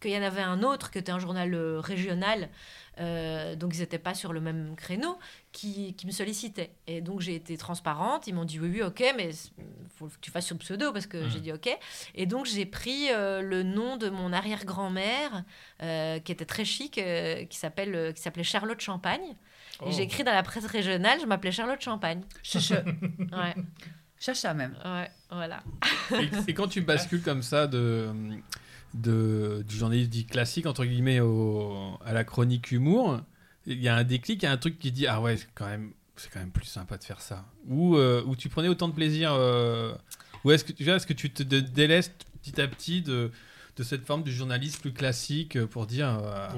qu'il 0.00 0.10
y 0.10 0.18
en 0.18 0.22
avait 0.22 0.42
un 0.42 0.64
autre 0.64 0.90
qui 0.90 0.98
était 0.98 1.12
un 1.12 1.20
journal 1.20 1.54
euh, 1.54 1.78
régional. 1.80 2.48
euh, 2.98 3.54
donc 3.54 3.76
ils 3.76 3.80
n'étaient 3.80 4.00
pas 4.00 4.14
sur 4.14 4.32
le 4.32 4.40
même 4.40 4.74
créneau 4.74 5.16
qui, 5.52 5.94
qui 5.94 6.06
me 6.08 6.10
sollicitait. 6.10 6.72
Et 6.88 7.00
donc 7.00 7.20
j'ai 7.20 7.36
été 7.36 7.56
transparente. 7.56 8.26
Ils 8.26 8.34
m'ont 8.34 8.44
dit 8.44 8.58
oui, 8.58 8.68
oui, 8.72 8.82
ok, 8.82 9.14
mais 9.16 9.30
il 9.30 9.88
faut 9.96 10.06
que 10.08 10.18
tu 10.20 10.32
fasses 10.32 10.46
sur 10.46 10.58
pseudo 10.58 10.92
parce 10.92 11.06
que 11.06 11.28
j'ai 11.28 11.38
dit 11.38 11.52
ok. 11.52 11.68
Et 12.16 12.26
donc 12.26 12.46
j'ai 12.46 12.66
pris 12.66 13.12
euh, 13.12 13.42
le 13.42 13.62
nom 13.62 13.96
de 13.96 14.08
mon 14.08 14.32
arrière-grand-mère 14.32 15.44
qui 15.78 16.32
était 16.32 16.44
très 16.46 16.64
chic, 16.64 16.94
qui 17.48 17.56
s'appelle 17.56 18.12
qui 18.14 18.20
s'appelait 18.22 18.42
Charlotte 18.42 18.80
Champagne. 18.80 19.36
Oh. 19.80 19.88
Et 19.88 19.92
j'ai 19.92 20.02
écrit 20.02 20.24
dans 20.24 20.32
la 20.32 20.42
presse 20.42 20.66
régionale, 20.66 21.18
je 21.20 21.26
m'appelais 21.26 21.52
Charlotte 21.52 21.80
Champagne. 21.80 22.22
Chacha. 22.42 22.82
Ouais, 23.32 23.54
Chacha 24.18 24.52
même. 24.54 24.74
ouais, 24.84 25.10
voilà. 25.30 25.62
Et, 26.12 26.50
et 26.50 26.54
quand 26.54 26.66
tu 26.68 26.80
bascules 26.80 27.22
comme 27.22 27.42
ça 27.42 27.66
de, 27.68 28.08
de, 28.94 29.64
du 29.66 29.76
journalisme 29.76 30.10
dit 30.10 30.26
classique, 30.26 30.66
entre 30.66 30.84
guillemets, 30.84 31.20
au, 31.20 31.98
à 32.04 32.12
la 32.12 32.24
chronique 32.24 32.72
humour, 32.72 33.20
il 33.66 33.80
y 33.80 33.88
a 33.88 33.94
un 33.96 34.04
déclic, 34.04 34.42
il 34.42 34.46
y 34.46 34.48
a 34.48 34.52
un 34.52 34.56
truc 34.56 34.78
qui 34.78 34.90
dit 34.92 35.06
Ah 35.06 35.20
ouais, 35.20 35.36
c'est 35.36 35.48
quand 35.54 35.66
même, 35.66 35.92
c'est 36.16 36.30
quand 36.32 36.40
même 36.40 36.50
plus 36.50 36.64
sympa 36.66 36.96
de 36.96 37.04
faire 37.04 37.20
ça. 37.20 37.44
Ou 37.68 37.96
euh, 37.96 38.22
où 38.26 38.34
tu 38.34 38.48
prenais 38.48 38.68
autant 38.68 38.88
de 38.88 38.94
plaisir 38.94 39.32
euh, 39.34 39.94
Ou 40.44 40.50
est-ce 40.50 40.64
que, 40.64 40.72
tu 40.72 40.84
vois, 40.84 40.94
est-ce 40.96 41.06
que 41.06 41.12
tu 41.12 41.30
te 41.30 41.42
dé- 41.42 41.62
délestes 41.62 42.24
petit 42.42 42.60
à 42.60 42.66
petit 42.66 43.02
de, 43.02 43.30
de 43.78 43.84
cette 43.84 44.04
forme 44.04 44.24
du 44.24 44.32
journalisme 44.32 44.80
plus 44.80 44.92
classique 44.92 45.64
pour 45.66 45.86
dire 45.86 46.18
euh, 46.22 46.48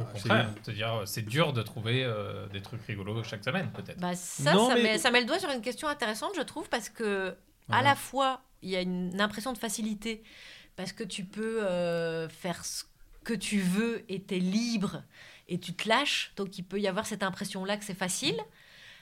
c'est-à-dire 0.64 1.03
c'est 1.05 1.23
dur 1.23 1.53
de 1.53 1.62
trouver 1.62 2.03
euh, 2.03 2.47
des 2.49 2.62
trucs 2.62 2.83
rigolos 2.87 3.23
chaque 3.25 3.45
semaine, 3.45 3.71
peut-être. 3.73 3.99
Bah, 4.01 4.14
ça, 4.16 4.55
Non, 4.55 4.68
ça, 4.68 4.75
mais- 4.75 4.83
met, 4.83 4.99
ça 4.99 5.11
met 5.11 5.21
le 5.21 5.27
doigt 5.27 5.39
sur 5.39 5.51
une 5.51 5.61
question 5.61 5.87
intéressante, 5.89 6.33
je 6.37 6.41
trouve, 6.43 6.68
parce 6.71 6.89
que 6.89 7.37
à 7.68 7.83
la 7.83 7.95
fois, 7.95 8.41
il 8.62 8.71
y 8.71 8.77
a 8.77 8.81
une 8.81 9.21
impression 9.21 9.53
de 9.53 9.59
facilité, 9.59 10.23
parce 10.77 10.93
que 10.93 11.05
tu 11.05 11.25
peux 11.25 11.62
euh, 11.62 12.29
faire 12.29 12.64
ce 12.64 12.85
que 13.23 13.35
tu 13.35 13.61
veux 13.61 14.03
et 14.09 14.23
tu 14.25 14.37
es 14.37 14.39
libre 14.41 15.03
et 15.49 15.59
tu 15.61 15.75
te 15.75 15.89
lâches, 15.89 16.33
donc 16.37 16.57
il 16.59 16.62
peut 16.64 16.81
y 16.81 16.89
avoir 16.89 17.05
cette 17.07 17.23
impression-là 17.23 17.77
que 17.77 17.85
c'est 17.85 17.95
facile. 17.95 18.37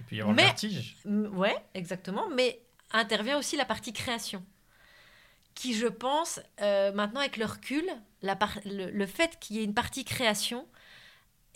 Et 0.00 0.04
puis 0.06 0.16
il 0.16 0.18
y 0.18 0.20
avoir 0.22 0.34
Mais- 0.36 0.42
le 0.42 0.48
vertige. 0.48 0.96
Ouais, 1.06 1.56
exactement, 1.74 2.28
mais 2.34 2.60
intervient 2.92 3.38
aussi 3.38 3.56
la 3.56 3.64
partie 3.64 3.92
création, 3.92 4.44
qui, 5.58 5.74
je 5.74 5.88
pense, 5.88 6.38
euh, 6.62 6.92
maintenant 6.92 7.18
avec 7.18 7.36
le 7.36 7.44
recul, 7.44 7.84
le, 8.22 9.06
fait 9.06 9.40
qu'il 9.40 9.56
y 9.56 9.58
ait 9.58 9.64
une 9.64 9.74
partie 9.74 10.04
création, 10.04 10.64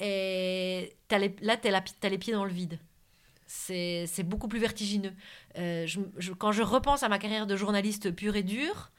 et 0.01 0.97
les- 1.09 1.37
là, 1.41 1.57
tu 1.57 1.69
as 1.69 2.09
les 2.09 2.19
pieds 2.19 2.33
dans 2.33 2.45
le 2.45 2.51
vide. 2.51 2.81
C'est 3.47 4.25
beaucoup 4.25 4.49
plus 4.49 4.59
vertigineux. 4.59 5.13
Euh, 5.57 5.87
quand 6.37 6.51
je 6.51 6.65
repense 6.65 7.05
à 7.05 7.09
ma 7.09 7.21
carrière 7.21 7.47
de 7.47 7.55
journaliste 7.55 8.11
pure 8.11 8.35
et 8.35 8.43
dure, 8.43 8.91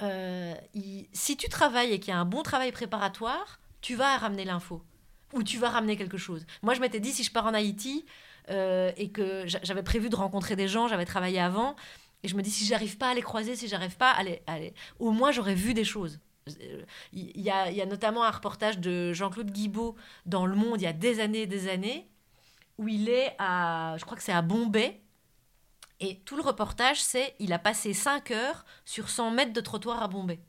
euh, 0.00 0.54
si 1.12 1.36
tu 1.36 1.48
travailles 1.48 1.92
et 1.92 1.98
qu'il 1.98 2.10
y 2.10 2.16
a 2.16 2.20
un 2.20 2.24
bon 2.24 2.44
travail 2.44 2.70
préparatoire, 2.70 3.58
tu 3.80 3.96
vas 3.96 4.16
ramener 4.18 4.44
l'info 4.44 4.84
ou 5.32 5.42
tu 5.42 5.58
vas 5.58 5.70
ramener 5.70 5.96
quelque 5.96 6.18
chose. 6.18 6.46
Moi, 6.62 6.74
je 6.74 6.80
m'étais 6.80 7.00
dit, 7.00 7.10
si 7.10 7.24
je 7.24 7.32
pars 7.32 7.46
en 7.46 7.54
Haïti 7.54 8.06
et 8.48 9.10
que 9.12 9.44
j'a- 9.48 9.58
j'avais 9.64 9.82
prévu 9.82 10.08
de 10.08 10.14
rencontrer 10.14 10.54
des 10.54 10.68
gens, 10.68 10.86
j'avais 10.86 11.06
travaillé 11.06 11.40
avant, 11.40 11.74
et 12.24 12.28
je 12.28 12.34
me 12.36 12.42
dis, 12.42 12.50
si 12.50 12.64
j'arrive 12.64 12.96
pas 12.96 13.10
à 13.10 13.14
les 13.14 13.22
croiser, 13.22 13.54
si 13.54 13.68
j'arrive 13.68 13.96
pas 13.96 14.10
à 14.10 14.22
les, 14.24 14.42
Au 14.98 15.10
moins, 15.12 15.30
j'aurais 15.30 15.54
vu 15.54 15.74
des 15.74 15.84
choses. 15.84 16.18
Euh, 16.60 16.82
Il 17.12 17.40
y, 17.40 17.50
a, 17.50 17.70
il 17.70 17.76
y 17.76 17.82
a 17.82 17.86
notamment 17.86 18.24
un 18.24 18.30
reportage 18.30 18.78
de 18.78 19.12
Jean-Claude 19.12 19.50
Guibaud 19.50 19.94
dans 20.26 20.46
Le 20.46 20.56
Monde 20.56 20.80
il 20.80 20.84
y 20.84 20.86
a 20.88 20.92
des 20.92 21.20
années 21.20 21.42
et 21.42 21.46
des 21.46 21.68
années, 21.68 22.08
où 22.78 22.88
il 22.88 23.08
est 23.08 23.36
à, 23.38 23.94
je 23.98 24.04
crois 24.04 24.16
que 24.16 24.22
c'est 24.22 24.32
à 24.32 24.42
Bombay, 24.42 25.00
et 26.00 26.18
tout 26.20 26.36
le 26.36 26.42
reportage, 26.42 27.00
c'est 27.00 27.34
il 27.38 27.52
a 27.52 27.58
passé 27.58 27.92
5 27.92 28.30
heures 28.30 28.64
sur 28.84 29.10
100 29.10 29.30
mètres 29.30 29.52
de 29.52 29.60
trottoir 29.60 30.02
à 30.02 30.08
Bombay. 30.08 30.40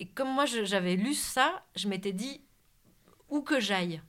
Et 0.00 0.06
comme 0.06 0.32
moi, 0.32 0.46
j'avais 0.46 0.94
lu 0.94 1.12
ça, 1.14 1.64
je 1.74 1.88
m'étais 1.88 2.12
dit, 2.12 2.40
où 3.28 3.42
que 3.42 3.58
j'aille, 3.60 4.00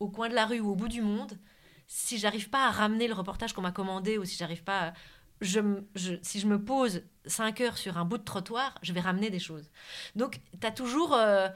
au 0.00 0.08
coin 0.08 0.28
de 0.28 0.34
la 0.34 0.44
rue 0.44 0.60
ou 0.60 0.70
au 0.72 0.74
bout 0.74 0.88
du 0.88 1.02
monde, 1.02 1.38
si 1.86 2.18
j'arrive 2.18 2.50
pas 2.50 2.66
à 2.66 2.70
ramener 2.70 3.08
le 3.08 3.14
reportage 3.14 3.52
qu'on 3.52 3.62
m'a 3.62 3.72
commandé 3.72 4.18
ou 4.18 4.24
si 4.24 4.36
j'arrive 4.36 4.64
pas, 4.64 4.88
à- 4.88 4.92
je, 5.40 5.60
me- 5.60 5.86
je- 5.94 6.14
si 6.22 6.40
je 6.40 6.46
me 6.46 6.62
pose 6.62 7.02
5 7.26 7.60
heures 7.60 7.78
sur 7.78 7.98
un 7.98 8.04
bout 8.04 8.18
de 8.18 8.24
trottoir, 8.24 8.74
je 8.82 8.92
vais 8.92 9.00
ramener 9.00 9.30
des 9.30 9.38
choses. 9.38 9.70
Donc, 10.16 10.40
tu 10.60 10.66
as 10.66 10.70
toujours. 10.70 11.14
euh, 11.14 11.48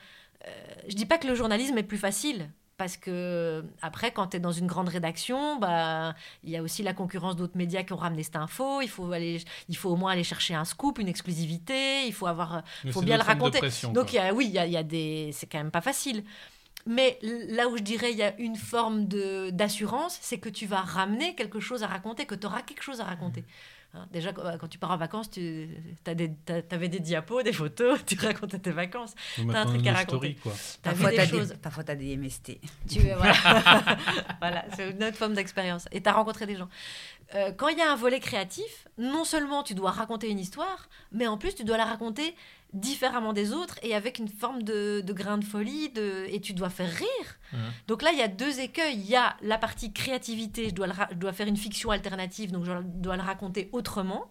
euh, 0.46 0.50
je 0.88 0.94
dis 0.94 1.06
pas 1.06 1.18
que 1.18 1.26
le 1.26 1.34
journalisme 1.34 1.76
est 1.78 1.82
plus 1.84 1.98
facile. 1.98 2.50
Parce 2.76 2.96
que, 2.96 3.64
après, 3.82 4.10
quand 4.10 4.26
tu 4.26 4.36
es 4.36 4.40
dans 4.40 4.50
une 4.50 4.66
grande 4.66 4.88
rédaction, 4.88 5.58
bah, 5.60 6.16
il 6.42 6.50
y 6.50 6.56
a 6.56 6.62
aussi 6.62 6.82
la 6.82 6.92
concurrence 6.92 7.36
d'autres 7.36 7.56
médias 7.56 7.84
qui 7.84 7.92
ont 7.92 7.96
ramené 7.96 8.24
cette 8.24 8.34
info. 8.34 8.80
Il 8.80 8.88
faut, 8.88 9.12
aller, 9.12 9.40
il 9.68 9.76
faut 9.76 9.90
au 9.90 9.96
moins 9.96 10.10
aller 10.10 10.24
chercher 10.24 10.54
un 10.56 10.64
scoop, 10.64 10.98
une 10.98 11.06
exclusivité. 11.06 12.04
Il 12.08 12.12
faut, 12.12 12.26
avoir, 12.26 12.64
Mais 12.82 12.90
faut 12.90 13.00
bien 13.02 13.16
le 13.16 13.22
raconter. 13.22 13.58
pression, 13.58 13.92
Donc, 13.92 14.06
quoi. 14.10 14.12
il 14.12 14.16
y 14.16 14.28
a, 14.28 14.34
oui, 14.34 14.46
il 14.46 14.52
y 14.54 14.58
a, 14.58 14.66
il 14.66 14.72
y 14.72 14.76
a 14.76 14.82
des. 14.82 15.30
C'est 15.32 15.46
quand 15.46 15.58
même 15.58 15.70
pas 15.70 15.80
facile. 15.82 16.24
Mais 16.86 17.18
là 17.22 17.68
où 17.68 17.76
je 17.78 17.82
dirais 17.82 18.10
il 18.12 18.18
y 18.18 18.22
a 18.24 18.38
une 18.40 18.56
forme 18.56 19.04
d'assurance, 19.52 20.18
c'est 20.20 20.38
que 20.38 20.48
tu 20.48 20.66
vas 20.66 20.80
ramener 20.80 21.34
quelque 21.34 21.60
chose 21.60 21.82
à 21.82 21.86
raconter, 21.86 22.26
que 22.26 22.34
tu 22.34 22.46
auras 22.46 22.62
quelque 22.62 22.82
chose 22.82 23.00
à 23.00 23.04
raconter. 23.04 23.44
Hein, 23.94 24.08
déjà, 24.10 24.32
quand 24.32 24.44
euh, 24.44 24.56
quand 24.58 24.66
tu 24.66 24.78
pars 24.78 24.90
en 24.90 24.96
vacances, 24.96 25.30
tu 25.30 25.68
avais 26.04 26.88
des 26.88 27.00
diapos, 27.00 27.42
des 27.42 27.52
photos, 27.52 28.00
tu 28.06 28.18
racontais 28.18 28.58
tes 28.58 28.72
vacances. 28.72 29.14
Ou 29.38 29.52
T'as 29.52 29.60
un 29.60 29.66
truc 29.66 29.86
à 29.86 29.92
raconter. 29.92 30.34
quoi. 30.34 30.52
Tu 30.52 30.88
as 30.88 30.92
Parfois, 30.92 31.10
des 31.10 31.26
des, 31.26 31.54
parfois, 31.56 31.84
t'as 31.84 31.94
des 31.94 32.16
MST. 32.16 32.58
Tu, 32.90 33.00
voilà, 33.00 33.34
Voilà, 34.40 34.64
c'est 34.74 34.90
une 34.90 35.04
autre 35.04 35.16
forme 35.16 35.34
d'expérience. 35.34 35.86
Et 35.92 36.02
tu 36.02 36.08
as 36.08 36.12
rencontré 36.12 36.46
des 36.46 36.56
gens. 36.56 36.68
Euh, 37.34 37.52
quand 37.52 37.68
il 37.68 37.78
y 37.78 37.82
a 37.82 37.90
un 37.90 37.96
volet 37.96 38.20
créatif, 38.20 38.88
non 38.98 39.24
seulement 39.24 39.62
tu 39.62 39.74
dois 39.74 39.92
raconter 39.92 40.28
une 40.28 40.38
histoire, 40.40 40.88
mais 41.12 41.26
en 41.26 41.38
plus 41.38 41.54
tu 41.54 41.64
dois 41.64 41.76
la 41.76 41.84
raconter 41.84 42.34
différemment 42.74 43.32
des 43.32 43.52
autres 43.52 43.78
et 43.82 43.94
avec 43.94 44.18
une 44.18 44.28
forme 44.28 44.62
de, 44.62 45.00
de 45.00 45.12
grain 45.12 45.38
de 45.38 45.44
folie 45.44 45.88
de, 45.90 46.26
et 46.28 46.40
tu 46.40 46.52
dois 46.52 46.70
faire 46.70 46.90
rire. 46.90 47.38
Mhm. 47.52 47.58
Donc 47.86 48.02
là, 48.02 48.10
il 48.12 48.18
y 48.18 48.22
a 48.22 48.28
deux 48.28 48.60
écueils. 48.60 48.96
Il 48.96 49.06
y 49.06 49.16
a 49.16 49.36
la 49.42 49.58
partie 49.58 49.92
créativité, 49.92 50.68
je 50.68 50.74
dois, 50.74 50.88
le 50.88 50.92
je 51.12 51.16
dois 51.16 51.32
faire 51.32 51.46
une 51.46 51.56
fiction 51.56 51.90
alternative, 51.90 52.50
donc 52.50 52.64
je 52.64 52.72
dois 52.82 53.16
le 53.16 53.22
raconter 53.22 53.70
autrement. 53.72 54.30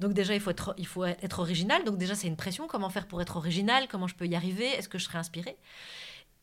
Donc 0.00 0.14
déjà, 0.14 0.34
il 0.34 0.40
faut 0.40 0.50
être, 0.50 0.74
il 0.78 0.86
faut 0.86 1.04
être 1.04 1.38
original. 1.38 1.84
Donc 1.84 1.96
déjà, 1.96 2.14
c'est 2.14 2.26
une 2.26 2.36
pression. 2.36 2.66
Comment 2.66 2.90
faire 2.90 3.06
pour 3.06 3.22
être 3.22 3.36
original? 3.36 3.86
Comment 3.88 4.08
je 4.08 4.14
peux 4.14 4.26
y 4.26 4.34
arriver? 4.34 4.66
Est-ce 4.66 4.88
que 4.88 4.98
je 4.98 5.04
serai 5.04 5.18
inspiré? 5.18 5.56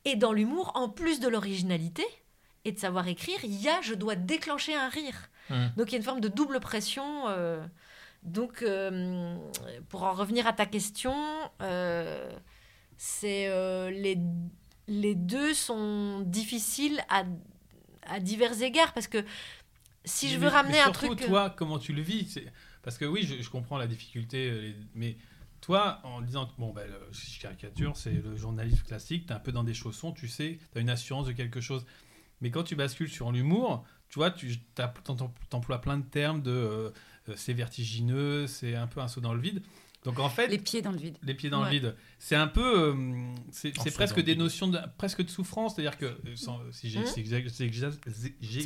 Et 0.05 0.15
dans 0.15 0.31
l'humour, 0.31 0.71
en 0.75 0.89
plus 0.89 1.19
de 1.19 1.27
l'originalité 1.27 2.05
et 2.65 2.71
de 2.71 2.79
savoir 2.79 3.07
écrire, 3.07 3.39
il 3.43 3.61
y 3.61 3.67
a 3.67 3.81
je 3.81 3.93
dois 3.93 4.15
déclencher 4.15 4.75
un 4.75 4.89
rire. 4.89 5.29
Mhm. 5.49 5.71
Donc 5.75 5.89
il 5.89 5.91
y 5.91 5.95
a 5.95 5.97
une 5.97 6.03
forme 6.03 6.21
de 6.21 6.29
double 6.29 6.59
pression. 6.59 7.27
euh, 7.27 7.65
donc 8.23 8.61
euh, 8.61 9.37
pour 9.89 10.03
en 10.03 10.13
revenir 10.13 10.47
à 10.47 10.53
ta 10.53 10.65
question, 10.65 11.15
euh, 11.61 12.31
c'est 12.97 13.47
euh, 13.47 13.89
les, 13.89 14.17
les 14.87 15.15
deux 15.15 15.53
sont 15.53 16.21
difficiles 16.21 17.01
à, 17.09 17.23
à 18.03 18.19
divers 18.19 18.61
égards 18.61 18.93
parce 18.93 19.07
que 19.07 19.23
si 20.05 20.29
je 20.29 20.37
veux 20.37 20.47
ramener 20.47 20.73
mais 20.73 20.79
un 20.79 20.83
surtout, 20.85 21.07
truc... 21.07 21.21
euh, 21.23 21.27
toi, 21.27 21.49
comment 21.49 21.79
tu 21.79 21.93
le 21.93 22.01
vis? 22.01 22.39
Parce 22.83 22.97
que 22.97 23.05
oui, 23.05 23.23
je, 23.23 23.41
je 23.41 23.49
comprends 23.49 23.77
la 23.77 23.87
difficulté, 23.87 24.75
mais 24.95 25.17
toi, 25.59 25.99
en 26.03 26.21
disant, 26.21 26.49
bon, 26.57 26.71
ben, 26.71 26.87
si 27.11 27.31
je 27.31 27.41
caricature, 27.41 27.97
c'est 27.97 28.11
le 28.11 28.37
journalisme 28.37 28.83
classique, 28.85 29.25
tu 29.25 29.33
es 29.33 29.35
un 29.35 29.39
peu 29.39 29.51
dans 29.51 29.63
des 29.65 29.73
chaussons, 29.73 30.13
tu 30.13 30.27
sais, 30.29 30.59
tu 30.71 30.77
as 30.77 30.81
une 30.81 30.89
assurance 30.89 31.27
de 31.27 31.33
quelque 31.33 31.59
chose. 31.59 31.85
Mais 32.39 32.51
quand 32.51 32.63
tu 32.63 32.75
bascules 32.75 33.09
sur 33.09 33.31
l'humour, 33.31 33.83
tu 34.07 34.19
vois, 34.19 34.31
tu 34.31 34.57
emploies 35.51 35.81
plein 35.81 35.97
de 35.97 36.05
termes 36.05 36.41
de 36.41 36.93
c'est 37.35 37.53
vertigineux, 37.53 38.47
c'est 38.47 38.75
un 38.75 38.87
peu 38.87 38.99
un 39.01 39.07
saut 39.07 39.21
dans 39.21 39.33
le 39.33 39.41
vide. 39.41 39.61
Donc 40.03 40.19
en 40.19 40.29
fait, 40.29 40.47
Les 40.47 40.57
pieds 40.59 40.81
dans 40.81 40.91
le 40.91 40.97
vide. 40.97 41.17
les 41.23 41.33
pieds 41.33 41.49
dans 41.49 41.59
Ouais. 41.63 41.65
le 41.65 41.71
vide. 41.71 41.95
C'est 42.19 42.35
un 42.35 42.47
peu, 42.47 42.91
euh, 42.95 43.33
c'est 43.51 43.73
presque 43.93 44.21
des 44.21 44.35
notions 44.35 44.67
de, 44.67 44.79
presque 44.97 45.23
de 45.23 45.29
souffrance, 45.29 45.75
c'est-à-dire 45.75 45.97
que 45.97 46.05
euh, 46.05 46.35
sans- 46.35 46.59
si 46.71 46.89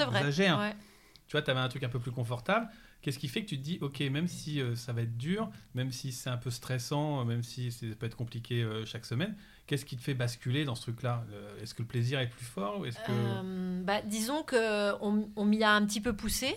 vrai. 0.10 0.20
j'exagère, 0.20 0.60
ouais. 0.60 0.76
tu 1.28 1.32
vois, 1.32 1.42
tu 1.42 1.50
avais 1.50 1.60
un 1.62 1.70
truc 1.70 1.84
un 1.84 1.90
peu 1.90 2.00
plus 2.00 2.12
confortable. 2.12 2.68
Qu'est-ce 3.02 3.18
qui 3.18 3.30
fait 3.30 3.42
que 3.44 3.50
tu 3.50 3.58
te 3.58 3.64
dis, 3.64 3.80
ok, 3.82 4.00
même 4.02 4.28
si 4.28 4.62
euh, 4.62 4.76
ça 4.76 4.94
va 4.94 5.02
être 5.02 5.18
dur, 5.18 5.50
même 5.74 5.92
si 5.92 6.12
c'est 6.12 6.30
un 6.30 6.38
peu 6.38 6.52
stressant, 6.52 7.22
euh, 7.22 7.24
même 7.24 7.42
si 7.42 7.72
ça 7.72 7.88
peut 7.98 8.06
être 8.06 8.18
compliqué 8.18 8.62
euh, 8.62 8.86
chaque 8.86 9.06
semaine, 9.06 9.36
qu'est-ce 9.66 9.86
qui 9.86 9.98
te 9.98 10.04
fait 10.04 10.14
basculer 10.14 10.66
dans 10.66 10.76
ce 10.76 10.84
truc-là 10.84 11.26
Euh, 11.32 11.60
Est-ce 11.64 11.74
que 11.74 11.82
le 11.82 11.88
plaisir 11.88 12.20
est 12.20 12.28
plus 12.30 12.46
fort 12.46 12.80
ou 12.82 12.86
est-ce 12.86 12.98
que 12.98 13.02
Euh, 13.10 13.82
bah, 13.84 14.04
disons 14.04 14.44
que 14.44 14.94
on, 15.02 15.28
on 15.36 15.46
m'y 15.46 15.64
a 15.64 15.72
un 15.72 15.84
petit 15.88 16.02
peu 16.02 16.14
poussé. 16.16 16.56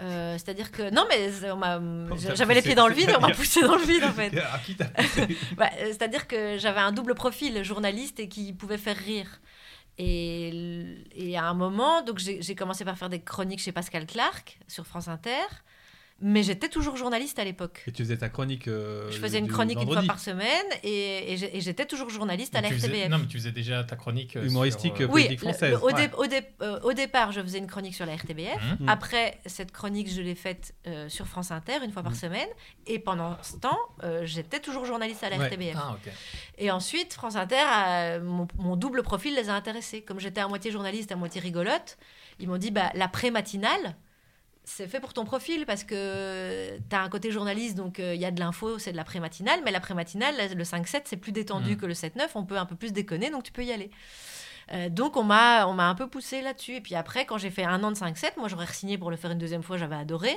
Euh, 0.00 0.32
C'est-à-dire 0.38 0.72
que 0.72 0.90
non 0.90 1.04
mais 1.08 1.30
j'avais 2.34 2.54
les 2.54 2.62
pieds 2.62 2.74
dans 2.74 2.88
le 2.88 2.94
vide, 2.94 3.12
on 3.16 3.20
m'a 3.20 3.30
poussé 3.30 3.60
dans 3.62 3.76
le 3.76 3.84
vide 3.84 4.02
en 4.04 4.12
fait. 4.12 4.30
Bah, 5.56 5.70
euh, 5.78 5.86
C'est-à-dire 5.86 6.26
que 6.26 6.58
j'avais 6.58 6.80
un 6.80 6.90
double 6.92 7.14
profil, 7.14 7.62
journaliste 7.62 8.18
et 8.18 8.28
qui 8.28 8.52
pouvait 8.52 8.78
faire 8.78 8.96
rire. 8.96 9.40
Et, 9.96 11.04
et 11.14 11.36
à 11.38 11.44
un 11.44 11.54
moment, 11.54 12.02
donc 12.02 12.18
j'ai 12.18 12.42
j'ai 12.42 12.56
commencé 12.56 12.84
par 12.84 12.98
faire 12.98 13.08
des 13.08 13.20
chroniques 13.20 13.60
chez 13.60 13.70
Pascal 13.70 14.06
Clark 14.06 14.58
sur 14.66 14.84
France 14.86 15.06
Inter. 15.06 15.44
Mais 16.26 16.42
j'étais 16.42 16.70
toujours 16.70 16.96
journaliste 16.96 17.38
à 17.38 17.44
l'époque. 17.44 17.82
Et 17.86 17.92
tu 17.92 18.02
faisais 18.02 18.16
ta 18.16 18.30
chronique. 18.30 18.66
euh, 18.66 19.10
Je 19.10 19.18
faisais 19.18 19.38
une 19.38 19.46
chronique 19.46 19.78
une 19.78 19.92
fois 19.92 20.02
par 20.06 20.18
semaine 20.18 20.64
et, 20.82 21.36
j'étais 21.60 21.84
toujours 21.84 22.08
journaliste 22.08 22.54
à 22.56 22.62
la 22.62 22.70
faisais- 22.70 22.86
RTBF. 22.88 23.10
Non, 23.10 23.18
mais 23.18 23.26
tu 23.26 23.36
faisais 23.36 23.52
déjà 23.52 23.84
ta 23.84 23.94
chronique. 23.96 24.34
euh, 24.36 24.46
Humoristique, 24.46 24.96
sur, 24.96 25.04
euh, 25.04 25.12
Oui, 25.12 25.24
politique 25.24 25.42
le- 25.42 25.48
française. 25.52 25.70
le- 25.72 25.82
au, 25.82 25.86
Ouais. 25.92 26.08
dé- 26.08 26.14
au 26.16 26.26
dé- 26.26 26.46
euh, 26.62 26.80
au 26.80 26.92
départ, 26.94 27.30
je 27.32 27.42
faisais 27.42 27.58
une 27.58 27.66
chronique 27.66 27.94
sur 27.94 28.06
la 28.06 28.14
RTBF. 28.16 28.58
Mhm. 28.80 28.88
Après, 28.88 29.38
cette 29.44 29.70
chronique, 29.70 30.10
je 30.10 30.22
l'ai 30.22 30.34
faite 30.34 30.74
euh, 30.86 31.10
sur 31.10 31.26
France 31.26 31.50
Inter 31.50 31.84
une 31.84 31.92
fois 31.92 32.02
par 32.02 32.14
semaine. 32.14 32.48
Et 32.86 32.98
pendant 32.98 33.36
ce 33.42 33.56
temps, 33.58 33.78
euh, 34.02 34.22
j'étais 34.24 34.60
toujours 34.60 34.86
journaliste 34.86 35.22
à 35.24 35.28
la 35.28 35.36
Ouais. 35.36 35.44
RTBF. 35.48 35.76
Ah, 35.78 35.92
ok. 36.06 36.10
Et 36.56 36.70
ensuite, 36.70 37.12
France 37.12 37.36
Inter, 37.36 37.56
a- 37.60 38.18
mon, 38.20 38.48
mon 38.56 38.76
double 38.76 39.02
profil 39.02 39.34
les 39.34 39.50
a 39.50 39.54
intéressés. 39.54 40.00
Comme 40.00 40.20
j'étais 40.20 40.40
à 40.40 40.48
moitié 40.48 40.70
journaliste, 40.70 41.12
à 41.12 41.16
moitié 41.16 41.42
rigolote, 41.42 41.98
ils 42.40 42.48
m'ont 42.48 42.56
dit 42.56 42.70
bah, 42.70 42.90
la 42.94 43.08
pré-matinale, 43.08 43.94
c'est 44.64 44.88
fait 44.88 45.00
pour 45.00 45.12
ton 45.12 45.24
profil 45.24 45.66
parce 45.66 45.84
que 45.84 46.76
tu 46.90 46.96
as 46.96 47.00
un 47.02 47.08
côté 47.08 47.30
journaliste, 47.30 47.76
donc 47.76 48.00
euh, 48.00 48.14
il 48.14 48.20
y 48.20 48.24
a 48.24 48.30
de 48.30 48.40
l'info, 48.40 48.78
c'est 48.78 48.92
de 48.92 48.96
la 48.96 49.04
pré-matinale. 49.04 49.60
Mais 49.64 49.70
la 49.70 49.80
pré-matinale, 49.80 50.34
le 50.56 50.64
5-7, 50.64 51.02
c'est 51.04 51.16
plus 51.16 51.32
détendu 51.32 51.72
Mm. 51.74 51.76
que 51.76 51.86
le 51.86 51.94
7-9. 51.94 52.28
On 52.34 52.44
peut 52.44 52.56
un 52.58 52.66
peu 52.66 52.74
plus 52.76 52.92
déconner, 52.92 53.30
donc 53.30 53.42
tu 53.44 53.52
peux 53.52 53.64
y 53.64 53.72
aller. 53.72 53.90
Euh, 54.72 54.88
donc 54.88 55.16
on 55.18 55.22
m'a 55.24 55.66
on 55.66 55.74
m'a 55.74 55.88
un 55.88 55.94
peu 55.94 56.06
poussé 56.08 56.40
là-dessus 56.40 56.76
et 56.76 56.80
puis 56.80 56.94
après 56.94 57.26
quand 57.26 57.36
j'ai 57.36 57.50
fait 57.50 57.64
un 57.64 57.84
an 57.84 57.90
de 57.92 57.96
5-7 57.96 58.38
moi 58.38 58.48
j'aurais 58.48 58.66
signé 58.72 58.96
pour 58.96 59.10
le 59.10 59.16
faire 59.18 59.30
une 59.30 59.36
deuxième 59.38 59.62
fois 59.62 59.76
j'avais 59.76 59.94
adoré 59.94 60.34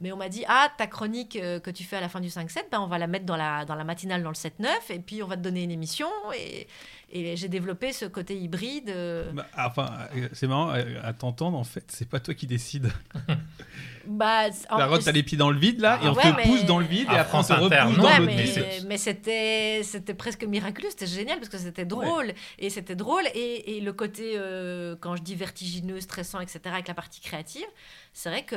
mais 0.00 0.12
on 0.12 0.16
m'a 0.16 0.28
dit 0.28 0.44
ah 0.48 0.68
ta 0.78 0.86
chronique 0.86 1.36
euh, 1.36 1.58
que 1.60 1.70
tu 1.70 1.84
fais 1.84 1.96
à 1.96 2.00
la 2.00 2.08
fin 2.08 2.20
du 2.20 2.28
5-7 2.28 2.64
ben, 2.70 2.80
on 2.80 2.86
va 2.86 2.98
la 2.98 3.06
mettre 3.06 3.24
dans 3.26 3.36
la, 3.36 3.64
dans 3.64 3.74
la 3.74 3.84
matinale 3.84 4.22
dans 4.22 4.28
le 4.30 4.34
7-9 4.34 4.66
et 4.90 4.98
puis 5.00 5.22
on 5.22 5.26
va 5.26 5.36
te 5.36 5.42
donner 5.42 5.62
une 5.64 5.70
émission 5.70 6.08
et, 6.36 6.66
et 7.10 7.36
j'ai 7.36 7.48
développé 7.48 7.92
ce 7.92 8.04
côté 8.04 8.36
hybride 8.36 8.90
euh, 8.90 9.30
Bah, 9.32 9.46
enfin, 9.56 9.90
euh, 10.16 10.28
c'est 10.32 10.46
marrant, 10.46 10.68
à 10.70 11.12
t'entendre, 11.14 11.56
en 11.58 11.64
fait, 11.64 11.84
c'est 11.88 12.08
pas 12.08 12.20
toi 12.20 12.34
qui 12.34 12.46
décides. 12.46 12.92
bah, 14.06 14.48
en- 14.70 14.78
La 14.78 14.86
rote, 14.86 15.02
t'as 15.04 15.12
les 15.12 15.22
pieds 15.22 15.38
dans 15.38 15.50
le 15.50 15.58
vide, 15.58 15.80
là, 15.80 15.96
et 16.02 16.06
Ah 16.06 16.12
on 16.12 16.14
ouais, 16.14 16.22
te 16.32 16.36
mais- 16.36 16.42
pousse 16.44 16.64
dans 16.64 16.78
le 16.78 16.84
vide, 16.86 17.08
et 17.10 17.16
après 17.16 17.38
on 17.38 17.42
te 17.42 17.52
repousse 17.52 17.68
dans 17.70 18.04
Ouais, 18.04 18.18
l'autre 18.18 18.20
mais, 18.26 18.42
vide. 18.42 18.64
mais 18.86 18.98
c'était 18.98 19.80
c'était 19.84 20.14
presque 20.14 20.44
miraculeux, 20.44 20.88
c'était 20.90 21.06
génial 21.06 21.38
parce 21.38 21.48
que 21.48 21.58
c'était 21.58 21.84
drôle 21.84 22.32
et 22.58 22.70
c'était 22.70 22.96
drôle 22.96 23.24
et, 23.34 23.76
et 23.76 23.80
le 23.80 23.92
côté 23.92 24.32
euh, 24.36 24.96
quand 25.00 25.16
je 25.16 25.22
dis 25.22 25.34
vertigineux, 25.34 26.00
stressant, 26.00 26.40
etc. 26.40 26.60
avec 26.66 26.88
la 26.88 26.94
partie 26.94 27.20
créative, 27.20 27.66
c'est 28.12 28.28
vrai 28.28 28.44
que 28.44 28.56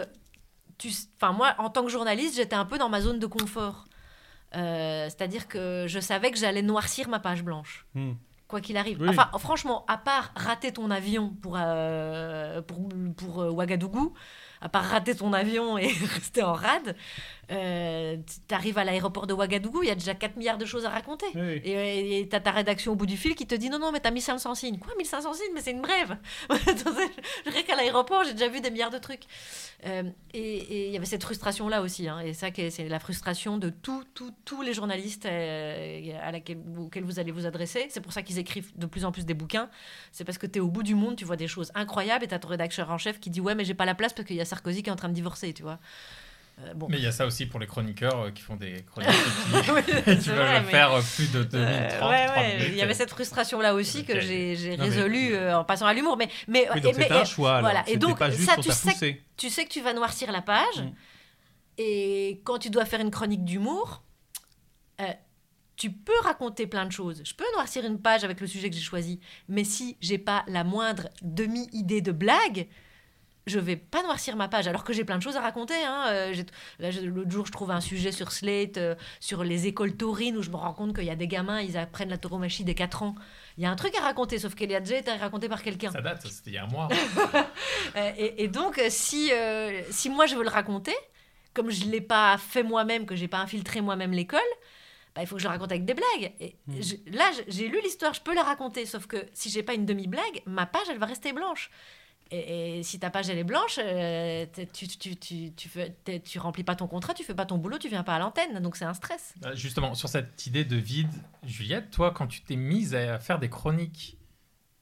tu, 0.82 0.90
enfin 1.22 1.32
moi 1.32 1.54
en 1.60 1.70
tant 1.70 1.84
que 1.84 1.90
journaliste 1.90 2.36
j'étais 2.36 2.56
un 2.56 2.66
peu 2.66 2.78
dans 2.78 2.90
ma 2.90 3.02
zone 3.02 3.20
de 3.20 3.28
confort, 3.28 3.86
Euh, 4.54 5.06
c'est-à-dire 5.06 5.48
que 5.48 5.86
je 5.88 6.02
savais 6.02 6.30
que 6.30 6.38
j'allais 6.38 6.62
noircir 6.62 7.08
ma 7.08 7.20
page 7.20 7.42
blanche. 7.42 7.86
Hmm. 7.96 8.16
Quoi 8.50 8.60
qu'il 8.60 8.76
arrive. 8.76 8.98
Oui. 9.00 9.08
Enfin, 9.08 9.30
franchement, 9.40 9.86
à 9.88 9.98
part 9.98 10.34
rater 10.36 10.74
ton 10.74 10.92
avion 10.92 11.30
pour, 11.42 11.56
euh, 11.58 12.62
pour, 12.62 12.90
pour 13.16 13.42
euh, 13.44 13.50
Ouagadougou, 13.50 14.14
à 14.60 14.68
part 14.68 14.84
rater 14.84 15.16
ton 15.16 15.32
avion 15.32 15.78
et 15.78 15.88
rester 16.16 16.44
en 16.44 16.52
rade, 16.52 16.98
euh, 17.52 18.18
tu 18.48 18.56
arrives 18.56 18.78
à 18.78 18.84
l'aéroport 18.84 19.28
de 19.28 19.34
Ouagadougou, 19.34 19.84
il 19.84 19.90
y 19.90 19.92
a 19.92 19.96
déjà 19.96 20.16
4 20.16 20.38
milliards 20.38 20.58
de 20.58 20.66
choses 20.66 20.86
à 20.86 20.90
raconter. 20.90 21.26
Oui. 21.36 21.62
Et 21.64 22.20
et 22.22 22.28
t'as 22.30 22.40
ta 22.40 22.52
rédaction 22.52 22.94
au 22.94 22.96
bout 22.96 23.06
du 23.06 23.18
fil 23.18 23.36
qui 23.36 23.46
te 23.46 23.56
dit 23.56 23.70
non, 23.70 23.80
non, 23.80 23.92
mais 23.92 24.00
t'as 24.00 24.12
1500 24.12 24.56
signes. 24.56 24.80
Quoi, 24.80 24.94
1500 24.98 25.34
signes? 25.34 25.52
Mais 25.54 25.62
c'est 25.62 25.72
une 25.72 25.82
brève 25.82 26.18
Je 26.50 27.50
dirais 27.50 27.64
qu'à 27.64 27.76
l'aéroport, 27.76 28.24
j'ai 28.24 28.34
déjà 28.34 28.48
vu 28.48 28.62
des 28.62 28.72
milliards 28.72 28.90
de 28.90 28.98
trucs. 28.98 29.24
Euh, 29.86 30.04
et 30.34 30.88
il 30.88 30.94
y 30.94 30.98
avait 30.98 31.06
cette 31.06 31.24
frustration-là 31.24 31.82
aussi. 31.82 32.08
hein. 32.08 32.20
et 32.20 32.34
ça, 32.34 32.48
c'est 32.70 32.88
la 32.88 33.00
frustration 33.00 33.58
de 33.58 33.70
tous 33.70 34.04
tous 34.14 34.32
tous 34.46 34.62
les 34.62 34.74
journalistes 34.74 35.26
euh, 35.26 36.20
à 36.22 36.32
laquelle, 36.32 36.60
auxquels 36.78 37.04
vous 37.04 37.20
allez 37.20 37.32
vous 37.32 37.46
adresser. 37.46 37.88
C'est 37.90 38.02
pour 38.02 38.14
ça 38.14 38.22
qu'ils 38.22 38.40
écrivent 38.40 38.72
de 38.78 38.86
plus 38.86 39.06
en 39.06 39.12
plus 39.12 39.26
des 39.26 39.34
bouquins. 39.34 39.70
C'est 40.12 40.24
parce 40.24 40.38
que 40.38 40.48
tu 40.48 40.60
es 40.60 40.62
au 40.62 40.68
bout 40.68 40.84
du 40.84 40.96
monde, 40.96 41.16
tu 41.16 41.26
vois 41.26 41.36
des 41.38 41.48
choses 41.48 41.72
incroyables 41.76 42.24
et 42.24 42.28
tu 42.28 42.34
as 42.34 42.40
ton 42.40 42.48
rédacteur 42.50 42.90
en 42.92 42.98
chef 42.98 43.20
qui 43.20 43.30
dit 43.30 43.42
Ouais, 43.42 43.56
mais 43.56 43.66
j'ai 43.66 43.74
pas 43.74 43.86
la 43.86 43.96
place 43.96 44.14
parce 44.14 44.28
qu'il 44.28 44.36
y 44.38 44.42
a 44.42 44.46
Sarkozy 44.46 44.84
qui 44.84 44.90
est 44.90 44.94
en 44.94 44.96
train 44.96 45.10
de 45.10 45.14
divorcer, 45.14 45.54
tu 45.54 45.64
vois. 45.64 45.80
Euh, 46.64 46.74
bon. 46.76 46.88
Mais 46.90 46.98
il 46.98 47.04
y 47.04 47.08
a 47.08 47.12
ça 47.12 47.26
aussi 47.26 47.46
pour 47.48 47.60
les 47.60 47.68
chroniqueurs 47.68 48.20
euh, 48.26 48.32
qui 48.32 48.42
font 48.42 48.56
des 48.56 48.84
chroniques 48.84 49.10
qui, 50.06 50.18
qui 50.20 50.30
veulent 50.30 50.38
vrai, 50.38 50.64
faire 50.64 50.92
euh, 50.94 51.02
plus 51.16 51.32
de 51.32 51.44
2 51.44 51.58
minutes 51.58 51.74
Euh, 51.94 52.00
30, 52.00 52.10
ouais, 52.12 52.26
3 52.28 52.38
ouais, 52.44 52.54
minutes. 52.58 52.68
il 52.72 52.76
y 52.78 52.82
avait 52.82 52.94
cette 52.94 53.10
frustration 53.10 53.60
là 53.62 53.74
aussi 53.74 54.06
que 54.06 54.20
j'ai 54.20 54.56
j'ai 54.56 54.72
Non, 54.78 54.84
mais- 54.84 54.90
résolu 54.90 55.34
euh, 55.34 55.58
en 55.58 55.64
passant 55.64 55.86
à 55.88 55.94
l'humour. 55.94 56.18
Mais, 56.18 56.30
mais, 56.48 56.68
Oui, 56.72 56.78
et- 56.78 56.82
donc 56.82 56.98
mais- 56.98 57.12
un 57.12 57.26
choix, 57.26 57.58
alors. 57.58 57.62
voilà. 57.72 57.84
Et 57.90 57.98
donc, 57.98 58.20
ça, 58.20 58.30
tu 58.58 58.72
sais, 58.72 58.92
poussé. 58.92 59.24
tu 59.38 59.50
sais 59.50 59.66
que 59.66 59.70
tu 59.70 59.82
vas 59.82 59.94
noircir 59.94 60.32
la 60.32 60.42
page. 60.42 60.78
Mm. 60.80 60.92
Et 61.78 62.42
quand 62.44 62.60
tu 62.60 62.70
dois 62.70 62.86
faire 62.86 63.00
une 63.02 63.12
chronique 63.12 63.44
d'humour, 63.46 64.04
euh, 65.00 65.06
tu 65.78 65.90
peux 65.92 66.20
raconter 66.24 66.68
plein 66.68 66.86
de 66.86 66.92
choses. 66.92 67.24
Je 67.26 67.34
peux 67.34 67.46
noircir 67.56 67.84
une 67.86 68.00
page 68.00 68.24
avec 68.24 68.40
le 68.40 68.46
sujet 68.46 68.70
que 68.70 68.76
j'ai 68.76 68.82
choisi. 68.84 69.20
Mais 69.48 69.64
si 69.64 69.98
j'ai 70.00 70.20
pas 70.20 70.44
la 70.48 70.64
moindre 70.64 71.10
demi-idée 71.24 72.02
de 72.02 72.12
blague, 72.12 72.68
je 73.48 73.60
vais 73.60 73.76
pas 73.76 74.04
noircir 74.04 74.36
ma 74.36 74.48
page. 74.48 74.68
Alors 74.68 74.84
que 74.84 74.94
j'ai 74.94 75.04
plein 75.04 75.18
de 75.18 75.24
choses 75.24 75.36
à 75.36 75.42
raconter. 75.42 75.74
hein. 75.84 76.06
Euh, 76.10 76.34
là, 76.80 76.90
L'autre 77.04 77.32
jour, 77.32 77.46
je 77.46 77.52
trouve 77.52 77.72
un 77.72 77.82
sujet 77.82 78.12
sur 78.12 78.32
Slate, 78.32 78.78
euh, 78.78 78.96
sur 79.20 79.44
les 79.44 79.68
écoles 79.68 79.96
taurines, 79.98 80.38
où 80.38 80.44
je 80.44 80.50
me 80.50 80.56
rends 80.58 80.74
compte 80.74 80.94
qu'il 80.96 81.06
y 81.06 81.10
a 81.10 81.16
des 81.16 81.28
gamins, 81.28 81.60
ils 81.62 81.78
apprennent 81.78 82.10
la 82.10 82.18
tauromachie 82.18 82.64
dès 82.64 82.76
4 82.76 83.04
ans. 83.04 83.16
Il 83.58 83.64
y 83.64 83.66
a 83.66 83.72
un 83.72 83.76
truc 83.76 83.96
à 83.98 84.02
raconter, 84.02 84.38
sauf 84.40 84.54
qu'elle 84.56 84.74
a 84.76 84.80
déjà 84.80 84.98
été 84.98 85.12
racontée 85.12 85.50
par 85.50 85.64
quelqu'un. 85.64 85.92
Ça 85.92 86.02
date, 86.02 86.22
c'était 86.28 86.52
il 86.52 86.54
y 86.54 86.58
a 86.58 86.64
un 86.66 86.68
mois. 86.68 86.88
Euh, 87.96 88.12
et, 88.18 88.44
et 88.44 88.48
donc, 88.48 88.82
si, 88.90 89.32
euh, 89.34 89.82
si 89.90 90.10
moi 90.10 90.26
je 90.26 90.36
veux 90.36 90.44
le 90.44 90.50
raconter, 90.50 90.96
comme 91.54 91.70
je 91.72 91.86
ne 91.86 91.92
l'ai 91.92 92.00
pas 92.02 92.38
fait 92.38 92.64
moi-même, 92.64 93.06
que 93.06 93.16
j'ai 93.16 93.28
pas 93.28 93.40
infiltré 93.40 93.82
moi-même 93.82 94.12
l'école, 94.14 94.40
bah, 95.14 95.22
il 95.22 95.28
faut 95.28 95.36
que 95.36 95.42
je 95.42 95.48
le 95.48 95.52
raconte 95.52 95.72
avec 95.72 95.84
des 95.84 95.94
blagues. 95.94 96.32
Et 96.40 96.56
je- 96.80 96.96
là, 97.14 97.30
j'ai 97.50 97.68
lu 97.68 97.82
l'histoire, 97.84 98.14
je 98.14 98.22
peux 98.22 98.34
la 98.34 98.44
raconter, 98.44 98.86
sauf 98.86 99.08
que 99.08 99.18
si 99.34 99.50
j'ai 99.50 99.62
pas 99.64 99.74
une 99.74 99.86
demi-blague, 99.86 100.42
ma 100.46 100.66
page, 100.66 100.84
elle 100.90 101.00
va 101.00 101.06
rester 101.06 101.34
blanche. 101.34 101.70
Et, 102.34 102.80
et 102.80 102.84
si 102.84 102.98
ta 102.98 103.10
page, 103.10 103.30
elle 103.30 103.38
est 103.38 103.44
blanche, 103.44 103.78
euh, 103.84 104.46
tu, 104.74 104.88
tu, 104.88 105.16
tu, 105.18 105.52
tu, 105.54 105.68
fais- 105.70 105.94
tu 106.24 106.40
remplis 106.40 106.64
pas 106.64 106.76
ton 106.76 106.88
contrat, 106.88 107.14
tu 107.14 107.24
fais 107.26 107.34
pas 107.36 107.46
ton 107.46 107.58
boulot, 107.58 107.78
tu 107.78 107.90
viens 107.90 108.04
pas 108.04 108.16
à 108.16 108.20
l'antenne. 108.20 108.60
Donc 108.62 108.78
c'est 108.78 108.86
un 108.86 108.94
stress. 108.94 109.34
Euh, 109.46 109.54
Justement, 109.56 109.94
sur 109.96 110.08
cette 110.08 110.46
idée 110.48 110.64
de 110.64 110.78
vide, 110.78 111.12
Juliette, 111.46 111.92
toi, 111.92 112.12
quand 112.12 112.28
tu 112.28 112.42
t'es 112.42 112.56
mise 112.56 112.96
à 112.96 113.20
faire 113.20 113.38
des 113.38 113.50
chroniques 113.50 114.18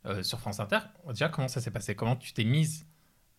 euh, 0.05 0.21
sur 0.21 0.39
France 0.39 0.59
Inter, 0.59 0.79
déjà, 1.07 1.27
comment 1.29 1.47
ça 1.47 1.59
s'est 1.59 1.71
passé? 1.71 1.95
Comment 1.95 2.15
tu 2.15 2.33
t'es 2.33 2.43
mise? 2.43 2.85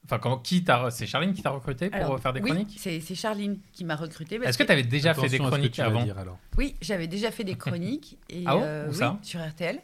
Enfin, 0.06 0.18
comment, 0.18 0.38
qui 0.38 0.64
t'a, 0.64 0.90
c'est 0.90 1.06
Charline 1.06 1.32
qui 1.34 1.42
t'a 1.42 1.50
recruté 1.50 1.88
pour 1.90 1.96
Alors, 2.00 2.18
faire 2.20 2.32
des 2.32 2.40
oui, 2.40 2.50
chroniques? 2.50 2.74
c'est 2.78 3.00
c'est 3.00 3.14
Charline 3.14 3.60
qui 3.72 3.84
m'a 3.84 3.96
recrutée. 3.96 4.38
parce 4.38 4.48
Est-ce 4.48 4.58
que 4.58 4.64
tu 4.64 4.72
avais 4.72 4.82
déjà 4.82 5.14
fait 5.14 5.28
des 5.28 5.38
chroniques 5.38 5.78
avant? 5.78 6.02
dire, 6.02 6.18
alors. 6.18 6.38
Oui, 6.56 6.74
j'avais 6.80 7.06
déjà 7.06 7.30
fait 7.30 7.44
des 7.44 7.54
chroniques. 7.54 8.18
Et, 8.28 8.42
Ah 8.46 8.54
bon? 8.56 8.62
Euh, 8.64 8.86
Où 8.86 8.90
oui, 8.90 8.96
ça 8.96 9.18
sur 9.22 9.46
RTL. 9.46 9.78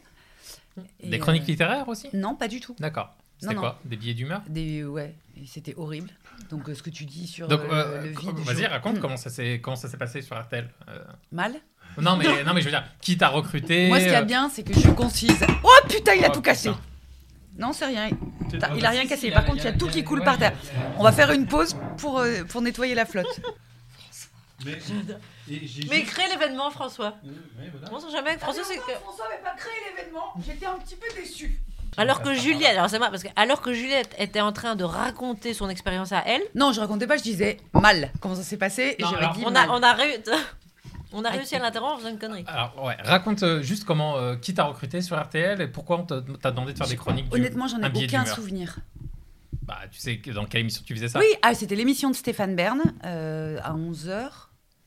Et, 0.99 1.09
Des 1.09 1.19
chroniques 1.19 1.43
euh, 1.43 1.47
littéraires 1.47 1.87
aussi? 1.87 2.09
Non, 2.13 2.35
pas 2.35 2.47
du 2.47 2.59
tout. 2.59 2.75
D'accord. 2.79 3.15
C'était 3.39 3.55
quoi 3.55 3.79
Des 3.85 3.95
billets 3.97 4.13
d'humeur? 4.13 4.41
Des, 4.47 4.83
ouais, 4.83 5.13
c'était 5.45 5.75
horrible. 5.77 6.09
Donc 6.49 6.69
euh, 6.69 6.73
ce 6.75 6.81
que 6.83 6.89
tu 6.89 7.05
dis 7.05 7.27
sur 7.27 7.47
Donc, 7.47 7.61
euh, 7.61 7.71
euh, 7.71 8.01
le 8.03 8.09
vide. 8.09 8.39
vas-y, 8.45 8.63
je- 8.63 8.67
raconte 8.69 8.97
Hmm. 8.97 9.01
comment 9.01 9.17
ça 9.17 9.29
s'est 9.29 9.59
comment 9.61 9.75
ça 9.75 9.87
s'est 9.89 9.97
passé 9.97 10.21
sur 10.21 10.39
RTL. 10.39 10.69
Euh, 10.89 10.99
Mal? 11.31 11.53
Non, 11.99 12.15
mais 12.15 12.43
non, 12.43 12.53
mais 12.53 12.61
je 12.61 12.65
veux 12.65 12.71
dire, 12.71 12.83
qui 13.01 13.17
t'a 13.17 13.29
recruté? 13.29 13.87
Moi, 13.87 13.99
ce 13.99 14.03
qu'il 14.05 14.13
y 14.13 14.15
a 14.15 14.21
bien, 14.23 14.49
c'est 14.49 14.61
que 14.63 14.73
je 14.73 14.79
suis 14.79 14.93
concise. 14.93 15.43
Oh 15.63 15.69
putain, 15.89 16.13
il 16.13 16.23
a 16.25 16.27
oh, 16.29 16.33
tout 16.33 16.41
cassé. 16.41 16.69
putain. 16.69 16.81
Non, 17.57 17.73
c'est 17.73 17.85
rien. 17.87 18.09
Il 18.53 18.59
Ah, 18.63 18.87
a 18.87 18.89
rien 18.91 19.07
cassé. 19.07 19.31
Par 19.31 19.45
contre, 19.45 19.57
il 19.57 19.63
y 19.65 19.67
a 19.67 19.73
tout 19.73 19.87
qui 19.87 20.03
coule 20.03 20.23
par 20.23 20.37
terre. 20.37 20.53
On 20.99 21.03
va 21.03 21.11
faire 21.11 21.31
une 21.31 21.47
pause 21.47 21.75
pour, 21.97 22.19
euh, 22.19 22.43
pour 22.43 22.61
nettoyer 22.61 22.93
la 22.93 23.05
flotte. 23.05 23.39
Mais, 24.65 24.77
Mais 25.89 26.03
crée 26.03 26.27
l'événement, 26.29 26.69
François. 26.71 27.15
Ouais, 27.23 27.69
voilà. 27.71 27.93
On 27.95 27.99
sait 27.99 28.11
jamais 28.11 28.35
que 28.35 28.41
François, 28.41 28.63
c'est 28.63 28.77
que. 28.77 28.81
François 29.01 29.25
n'avait 29.29 29.41
pas 29.43 29.55
créé 29.55 29.73
l'événement. 29.95 30.33
J'étais 30.45 30.65
un 30.65 30.77
petit 30.79 30.95
peu 30.95 31.07
déçue. 31.15 31.59
Alors 31.95 32.21
que 32.21 32.33
Juliette, 32.33 32.75
alors 32.77 32.89
c'est 32.89 32.99
marrant, 32.99 33.11
parce 33.11 33.23
que 33.23 33.29
alors 33.35 33.61
que 33.61 33.73
Juliette 33.73 34.13
était 34.19 34.41
en 34.41 34.51
train 34.51 34.75
de 34.75 34.83
raconter 34.83 35.53
son 35.53 35.69
expérience 35.69 36.11
à 36.11 36.23
elle, 36.25 36.41
Non, 36.55 36.71
je 36.73 36.79
racontais 36.79 37.07
pas, 37.07 37.17
je 37.17 37.23
disais 37.23 37.57
mal. 37.73 38.11
Comment 38.19 38.35
ça 38.35 38.43
s'est 38.43 38.57
passé 38.57 38.95
Et 38.99 39.03
Non, 39.03 39.09
j'avais 39.09 39.23
alors, 39.23 39.35
dit 39.35 39.43
on 39.45 39.51
mal. 39.51 39.69
a, 39.69 39.73
on 39.73 39.81
a, 39.81 39.93
réu- 39.95 40.21
on 41.13 41.23
a 41.23 41.29
réussi 41.29 41.55
à 41.55 41.59
l'interrompre 41.59 41.93
en 41.95 41.97
faisant 41.99 42.09
une 42.09 42.19
connerie. 42.19 42.43
Alors, 42.47 42.83
ouais, 42.83 42.95
raconte 43.03 43.41
euh, 43.43 43.61
juste 43.61 43.85
comment, 43.85 44.17
euh, 44.17 44.35
qui 44.35 44.53
t'a 44.53 44.65
recruté 44.65 45.01
sur 45.01 45.19
RTL 45.19 45.61
et 45.61 45.67
pourquoi 45.67 45.99
on 45.99 46.03
t'a 46.03 46.21
t'a 46.41 46.51
demandé 46.51 46.73
de 46.73 46.77
faire 46.77 46.87
des 46.87 46.97
chroniques. 46.97 47.29
du- 47.29 47.35
Honnêtement, 47.35 47.67
j'en 47.67 47.81
ai 47.81 48.03
aucun 48.05 48.25
souvenir. 48.25 48.77
Bah, 49.63 49.79
tu 49.91 49.99
sais 49.99 50.17
que- 50.19 50.31
dans 50.31 50.45
quelle 50.45 50.61
émission 50.61 50.83
tu 50.85 50.93
faisais 50.95 51.07
ça 51.09 51.19
Oui, 51.19 51.25
ah, 51.41 51.53
c'était 51.53 51.75
l'émission 51.75 52.09
de 52.09 52.15
Stéphane 52.15 52.55
Bern 52.55 52.81
euh, 53.05 53.59
à 53.63 53.73
11h. 53.73 54.29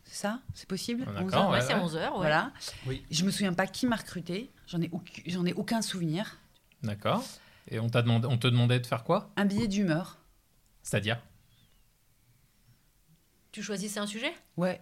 C'est 0.04 0.16
ça? 0.22 0.38
C'est 0.54 0.68
possible? 0.68 1.04
Ah, 1.06 1.10
11 1.22 1.30
d'accord, 1.30 1.44
heures? 1.44 1.50
ouais, 1.50 1.58
ouais, 1.58 1.64
c'est 1.66 1.74
ouais. 1.74 1.80
11h. 1.80 1.94
Ouais. 1.94 2.10
Voilà. 2.16 2.50
Oui. 2.86 3.04
Je 3.10 3.24
me 3.24 3.30
souviens 3.30 3.52
pas 3.52 3.66
qui 3.66 3.86
m'a 3.86 3.96
recruté. 3.96 4.50
J'en 4.66 4.80
ai, 4.80 4.88
aucun- 4.92 5.22
j'en 5.26 5.44
ai 5.46 5.52
aucun 5.52 5.82
souvenir. 5.82 6.36
D'accord. 6.82 7.24
Et 7.68 7.78
on, 7.78 7.88
t'a 7.88 8.02
demandé, 8.02 8.26
on 8.26 8.38
te 8.38 8.46
demandait 8.46 8.80
de 8.80 8.86
faire 8.86 9.04
quoi? 9.04 9.30
Un 9.36 9.44
billet 9.44 9.68
d'humeur. 9.68 10.18
C'est-à-dire? 10.82 11.20
Tu 13.52 13.62
choisissais 13.62 14.00
un 14.00 14.06
sujet? 14.06 14.32
Ouais. 14.56 14.80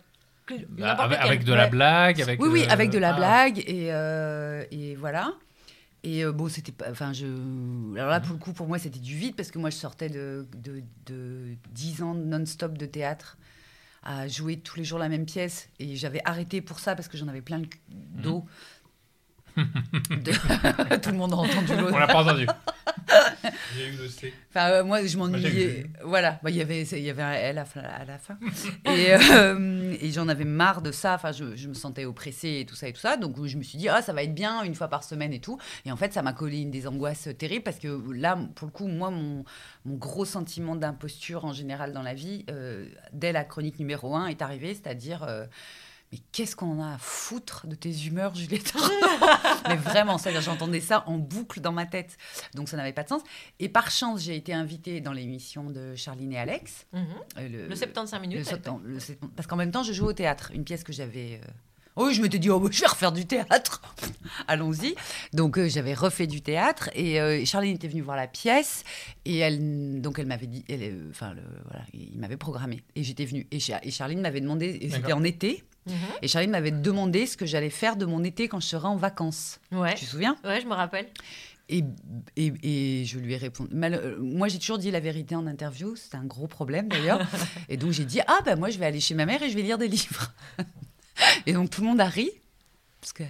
Bah, 0.71 0.93
avec, 0.93 1.45
de 1.45 1.53
la 1.53 1.65
Ouais. 1.65 1.71
blague 1.71 2.23
avec 2.23 2.41
Oui, 2.41 2.49
oui, 2.51 2.65
euh, 2.65 2.71
avec 2.73 2.91
de 2.91 2.99
la 2.99 3.15
ah, 3.15 3.17
blague 3.19 3.59
et, 3.67 3.93
euh, 3.93 4.65
et 4.71 4.95
voilà. 4.95 5.35
Et 6.05 6.25
euh, 6.25 6.33
bon, 6.33 6.49
c'était 6.49 6.73
pas. 6.73 6.91
Enfin, 6.91 7.13
je. 7.13 7.27
Alors 7.97 8.09
là, 8.09 8.21
pour 8.21 8.33
le 8.33 8.39
coup, 8.39 8.55
pour 8.55 8.67
moi, 8.67 8.79
c'était 8.79 8.99
du 9.01 9.15
vide 9.15 9.37
parce 9.37 9.51
que 9.51 9.59
moi, 9.59 9.69
je 9.69 9.77
sortais 9.77 10.09
de, 10.09 10.47
de, 10.57 10.83
de 11.07 11.55
10 11.73 12.03
ans 12.03 12.15
non-stop 12.15 12.79
de 12.79 12.87
théâtre 12.87 13.37
à 14.03 14.27
jouer 14.27 14.59
tous 14.59 14.77
les 14.79 14.85
jours 14.85 14.99
la 14.99 15.11
même 15.11 15.27
pièce 15.27 15.69
et 15.81 15.97
j'avais 15.97 16.23
arrêté 16.25 16.63
pour 16.63 16.79
ça 16.79 16.95
parce 16.95 17.09
que 17.09 17.19
j'en 17.19 17.29
avais 17.29 17.43
plein 17.43 17.59
le 17.59 17.67
cul- 17.67 17.81
Mhm. 17.91 18.23
De- 19.59 20.97
Tout 21.03 21.11
le 21.11 21.17
monde 21.17 21.33
a 21.33 21.37
entendu 21.37 21.75
l'autre. 21.77 21.93
On 21.95 21.99
l'a 21.99 22.07
pas 22.07 22.23
entendu. 22.23 22.47
J'ai 23.77 23.89
eu 23.89 23.97
le 23.97 24.09
C. 24.09 24.33
Enfin, 24.51 24.71
euh, 24.71 24.85
moi, 24.85 25.05
je 25.05 25.17
m'ennuyais. 25.17 25.87
Voilà, 26.05 26.39
Bah, 26.43 26.51
il 26.51 26.57
y 26.57 26.61
avait, 26.63 26.83
il 26.83 26.99
y 27.05 27.11
avait 27.11 27.23
un 27.23 27.33
L 27.33 27.59
à, 27.59 28.05
la 28.05 28.19
fin. 28.19 28.37
et 28.87 29.15
euh, 29.15 29.95
et 30.01 30.11
j'en 30.11 30.29
avais 30.29 30.45
marre 30.45 30.83
de 30.83 30.93
ça. 30.93 31.15
Enfin, 31.15 31.33
je, 31.33 31.57
je 31.57 31.69
me 31.69 31.75
sentais 31.75 32.05
oppressée 32.05 32.59
et 32.61 32.67
tout 32.67 32.75
ça 32.75 32.89
et 32.89 32.93
tout 32.93 33.01
ça. 33.01 33.17
Donc, 33.17 33.37
je 33.45 33.57
me 33.57 33.63
suis 33.63 33.79
dit, 33.79 33.89
ah, 33.89 34.03
ça 34.03 34.13
va 34.13 34.23
être 34.23 34.35
bien 34.35 34.63
une 34.63 34.75
fois 34.75 34.89
par 34.89 35.05
semaine 35.05 35.33
et 35.33 35.41
tout. 35.41 35.59
Et 35.87 35.93
en 35.93 35.97
fait, 35.97 36.13
ça 36.13 36.23
m'a 36.23 36.33
collé 36.33 36.59
une 36.61 36.71
des 36.71 36.87
angoisses 36.87 37.29
terribles 37.39 37.65
parce 37.65 37.79
que 37.79 38.01
là, 38.13 38.39
pour 38.55 38.67
le 38.67 38.73
coup, 38.73 38.87
moi, 38.89 39.11
mon, 39.11 39.45
mon 39.85 39.95
gros 39.97 40.25
sentiment 40.25 40.77
d'imposture 40.77 41.45
en 41.45 41.53
général 41.53 41.93
dans 41.93 42.03
la 42.03 42.15
vie, 42.15 42.45
euh, 42.51 42.87
dès 43.13 43.33
la 43.33 43.45
chronique 43.45 43.79
numéro 43.79 44.15
1 44.15 44.27
est 44.29 44.43
arrivé, 44.43 44.75
c'est-à-dire. 44.75 45.27
Mais 46.13 46.19
qu'est-ce 46.33 46.57
qu'on 46.57 46.83
a 46.83 46.95
à 46.95 46.99
foutre 46.99 47.67
de 47.67 47.75
tes 47.75 47.91
humeurs, 48.07 48.35
Juliette 48.35 48.73
Mais 49.69 49.77
vraiment, 49.77 50.17
c'est-à-dire, 50.19 50.41
j'entendais 50.41 50.81
ça 50.81 51.05
en 51.07 51.19
boucle 51.19 51.61
dans 51.61 51.73
ma 51.73 51.85
tête. 51.87 52.17
Donc, 52.55 52.69
ça 52.69 52.77
n'avait 52.77 52.93
pas 52.93 53.03
de 53.03 53.09
sens. 53.09 53.23
Et 53.59 53.69
par 53.69 53.91
chance, 53.91 54.23
j'ai 54.23 54.37
été 54.37 54.53
invitée 54.55 55.01
dans 55.01 55.13
l'émission 55.13 55.71
de 55.71 55.95
Charline 55.95 56.33
et 56.33 56.39
Alex. 56.39 56.87
Mhm. 56.93 57.07
Euh, 57.39 57.69
Le 57.69 57.75
75 57.77 58.21
minutes. 58.21 58.51
le 58.85 58.95
le 58.95 58.99
parce 59.37 59.47
qu'en 59.47 59.57
même 59.57 59.71
temps, 59.71 59.83
je 59.83 59.93
jouais 59.93 60.09
au 60.09 60.13
théâtre, 60.15 60.51
une 60.55 60.65
pièce 60.65 60.83
que 60.85 60.93
j'avais. 60.93 61.41
euh, 61.43 61.47
Oh 62.01 62.07
oui, 62.07 62.15
je 62.15 62.23
m'étais 62.23 62.39
dit, 62.39 62.49
oh, 62.49 62.65
je 62.71 62.81
vais 62.81 62.87
refaire 62.87 63.11
du 63.11 63.27
théâtre. 63.27 63.83
Allons-y. 64.47 64.95
Donc, 65.33 65.59
euh, 65.59 65.69
j'avais 65.69 65.95
refait 65.95 66.29
du 66.29 66.43
théâtre 66.43 66.91
et 66.95 67.21
euh, 67.21 67.45
Charline 67.45 67.75
était 67.75 67.89
venue 67.89 68.03
voir 68.03 68.17
la 68.17 68.29
pièce 68.29 68.85
et 69.25 69.39
elle, 69.39 70.01
donc 70.01 70.21
elle 70.21 70.27
m'avait 70.27 70.47
dit, 70.47 70.65
euh, 70.71 71.09
enfin, 71.11 71.35
voilà, 71.67 71.85
il 71.93 72.17
m'avait 72.21 72.37
programmé 72.37 72.85
et 72.95 73.03
j'étais 73.03 73.25
venue. 73.25 73.49
Et, 73.51 73.59
Cha- 73.59 73.81
et 73.83 73.91
Charline 73.91 74.21
m'avait 74.21 74.41
demandé, 74.41 74.89
c'était 74.93 75.13
en 75.13 75.25
été, 75.25 75.65
Mhm. 75.89 75.97
et 76.23 76.29
Charline 76.29 76.51
m'avait 76.51 76.71
demandé 76.71 77.27
ce 77.27 77.37
que 77.37 77.47
j'allais 77.47 77.71
faire 77.71 77.97
de 77.97 78.05
mon 78.07 78.23
été 78.25 78.49
quand 78.49 78.61
je 78.61 78.67
serais 78.67 78.89
en 78.89 78.97
vacances. 78.97 79.59
Ouais. 79.73 79.95
Tu 79.95 80.05
te 80.05 80.11
souviens? 80.11 80.37
Ouais, 80.45 80.61
je 80.61 80.67
me 80.67 80.75
rappelle. 80.75 81.09
et, 81.69 81.85
et, 82.37 82.53
et 83.01 83.05
je 83.05 83.19
lui 83.19 83.35
ai 83.35 83.37
répondu. 83.37 83.75
Mal- 83.75 83.95
euh, 83.95 84.17
moi, 84.21 84.49
j'ai 84.49 84.59
toujours 84.59 84.79
dit 84.79 84.91
la 84.91 85.01
vérité 85.01 85.35
en 85.37 85.47
interview. 85.47 85.97
C'était 85.97 86.17
un 86.17 86.25
gros 86.25 86.47
problème 86.47 86.89
d'ailleurs. 86.89 87.21
et 87.69 87.77
donc, 87.77 87.93
j'ai 87.93 88.05
dit 88.05 88.21
Ah, 88.27 88.39
ben 88.45 88.59
moi, 88.59 88.71
je 88.71 88.79
vais 88.79 88.87
aller 88.87 89.01
chez 89.01 89.15
ma 89.15 89.27
mère 89.27 89.43
et 89.43 89.51
je 89.51 89.55
vais 89.57 89.63
lire 89.63 89.79
des 89.79 89.89
livres. 89.89 90.33
et 91.47 91.53
donc, 91.53 91.71
tout 91.71 91.81
le 91.83 91.89
monde 91.89 92.01
a 92.01 92.07
ri. 92.07 92.31
Parce 93.01 93.13
que, 93.13 93.23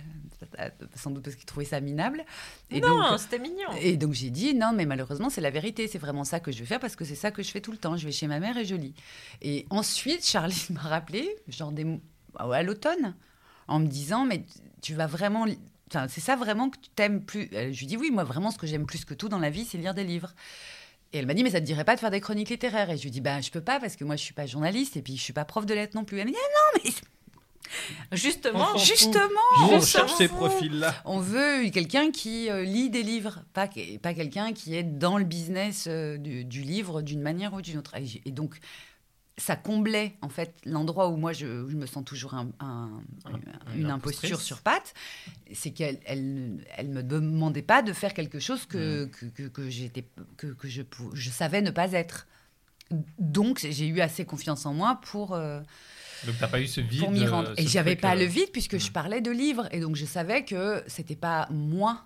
sans 0.95 1.11
doute 1.11 1.25
parce 1.25 1.37
qu'il 1.37 1.45
trouvait 1.45 1.67
ça 1.67 1.79
minable. 1.81 2.25
Et 2.71 2.81
non, 2.81 3.19
c'était 3.19 3.39
mignon. 3.39 3.69
et 3.79 3.99
donc 3.99 4.15
j'ai 4.15 4.31
dit 4.31 4.55
non, 4.55 4.73
mais 4.75 4.87
malheureusement 4.87 5.29
c'est 5.29 5.43
la 5.43 5.51
vérité, 5.51 5.89
c'est 5.89 5.99
vraiment 5.99 6.25
ça 6.25 6.41
que 6.41 6.51
je 6.51 6.59
vais 6.61 6.65
faire 6.65 6.81
parce 6.81 6.97
que 6.97 7.05
c'est 7.05 7.15
ça 7.15 7.31
que 7.31 7.43
je 7.43 7.51
fais 7.51 7.61
tout 7.61 7.71
le 7.71 7.77
temps. 7.77 7.95
Je 7.99 8.07
vais 8.07 8.13
chez 8.13 8.27
ma 8.29 8.41
mère 8.41 8.57
et 8.57 8.65
je 8.65 8.75
lis. 8.75 8.95
Et 9.43 9.67
ensuite 9.69 10.25
Charlie 10.27 10.65
m'a 10.71 10.81
rappelé, 10.81 11.29
genre 11.49 11.71
des, 11.71 11.85
à 12.39 12.63
l'automne, 12.63 13.15
en 13.67 13.81
me 13.81 13.87
disant 13.87 14.25
mais 14.25 14.45
tu 14.83 14.95
vas 14.95 15.07
vraiment, 15.07 15.47
enfin 15.91 16.07
c'est 16.09 16.21
ça 16.21 16.37
vraiment 16.37 16.71
que 16.71 16.79
tu 16.79 16.91
t'aimes 16.91 17.23
plus. 17.23 17.49
Je 17.53 17.79
lui 17.79 17.87
dis 17.87 17.97
oui, 17.97 18.11
moi 18.11 18.25
vraiment 18.25 18.51
ce 18.51 18.59
que 18.59 18.67
j'aime 18.67 18.87
plus 18.87 19.05
que 19.05 19.15
tout 19.15 19.29
dans 19.29 19.39
la 19.39 19.51
vie 19.51 19.65
c'est 19.65 19.79
lire 19.79 19.95
des 19.95 20.05
livres. 20.05 20.35
Et 21.13 21.19
elle 21.19 21.27
m'a 21.27 21.35
dit 21.35 21.43
mais 21.43 21.51
ça 21.51 21.61
te 21.61 21.67
dirait 21.67 21.85
pas 21.85 21.95
de 21.95 22.01
faire 22.01 22.11
des 22.11 22.21
chroniques 22.21 22.51
littéraires? 22.51 22.91
Et 22.91 22.97
je 22.97 23.03
lui 23.03 23.11
dis 23.11 23.21
bah 23.21 23.41
je 23.41 23.51
peux 23.51 23.61
pas 23.61 23.81
parce 23.81 23.97
que 23.97 24.05
moi 24.05 24.17
je 24.17 24.23
suis 24.23 24.35
pas 24.35 24.47
journaliste 24.47 24.97
et 24.97 25.03
puis 25.03 25.17
je 25.17 25.23
suis 25.23 25.33
pas 25.33 25.45
prof 25.45 25.67
de 25.67 25.75
lettres 25.75 25.97
non 25.97 26.05
plus. 26.05 26.19
Elle 26.19 26.27
m'a 26.27 26.33
dit 26.33 26.39
ah 26.39 26.79
non 26.79 26.81
mais 26.85 26.91
Justement, 28.13 28.77
justement 28.77 29.41
Nous, 29.61 29.75
on 29.75 29.81
cherche 29.81 30.15
ces 30.15 30.29
profils-là. 30.29 30.95
on 31.05 31.21
veut 31.21 31.69
quelqu'un 31.71 32.11
qui 32.11 32.51
euh, 32.51 32.65
lit 32.65 32.91
des 32.91 33.03
livres, 33.03 33.41
pas, 33.53 33.69
pas 34.03 34.15
quelqu'un 34.15 34.53
qui 34.53 34.75
est 34.75 34.83
dans 34.83 35.19
le 35.19 35.25
business 35.25 35.87
euh, 35.87 36.17
du, 36.17 36.45
du 36.45 36.63
livre 36.63 37.03
d'une 37.03 37.21
manière 37.21 37.53
ou 37.55 37.61
d'une 37.61 37.79
autre. 37.79 37.95
Et 38.25 38.31
donc, 38.31 38.59
ça 39.39 39.57
comblait 39.57 40.17
en 40.21 40.29
fait 40.29 40.55
l'endroit 40.67 41.09
où 41.09 41.17
moi 41.17 41.33
je, 41.33 41.67
je 41.69 41.77
me 41.77 41.87
sens 41.87 42.05
toujours 42.05 42.35
un- 42.35 42.51
un- 42.61 43.01
une 43.75 43.91
imposture 43.91 44.41
sur 44.41 44.61
pattes, 44.61 44.93
c'est 45.55 45.71
qu'elle 45.71 45.99
elle, 46.05 46.65
elle 46.77 46.89
me 46.89 47.03
demandait 47.03 47.63
pas 47.63 47.81
de 47.83 47.93
faire 47.93 48.13
quelque 48.15 48.39
chose 48.41 48.67
que, 48.67 49.05
Mm. 49.07 49.11
que, 49.11 49.27
que, 49.27 49.43
que 49.49 49.71
j'étais 49.71 50.05
que, 50.37 50.49
que 50.49 50.69
je, 50.69 50.83
je 51.15 51.31
savais 51.31 51.63
ne 51.63 51.71
pas 51.71 51.93
être. 51.93 52.27
Donc 53.19 53.59
j'ai 53.71 53.87
eu 53.87 54.01
assez 54.01 54.25
confiance 54.25 54.65
en 54.67 54.73
moi 54.75 55.01
pour 55.05 55.35
euh, 55.35 55.61
Donc, 56.27 56.37
t'as 56.41 56.49
pas 56.49 56.61
eu 56.61 56.67
ce 56.67 56.81
vide. 56.81 57.01
pour 57.01 57.11
m'y 57.11 57.25
euh, 57.25 57.31
rendre. 57.31 57.55
ce 57.57 57.63
Et 57.63 57.67
j'avais 57.67 57.97
pas 57.97 58.17
euh, 58.17 58.21
le 58.21 58.25
vide 58.25 58.51
puisque 58.53 58.75
Mm. 58.75 58.81
je 58.81 58.91
parlais 58.93 59.21
de 59.21 59.31
livres. 59.31 59.69
Et 59.73 59.81
donc 59.81 59.95
je 59.97 60.07
savais 60.07 60.45
que 60.45 60.83
c'était 60.87 61.15
pas 61.17 61.47
moi, 61.51 62.05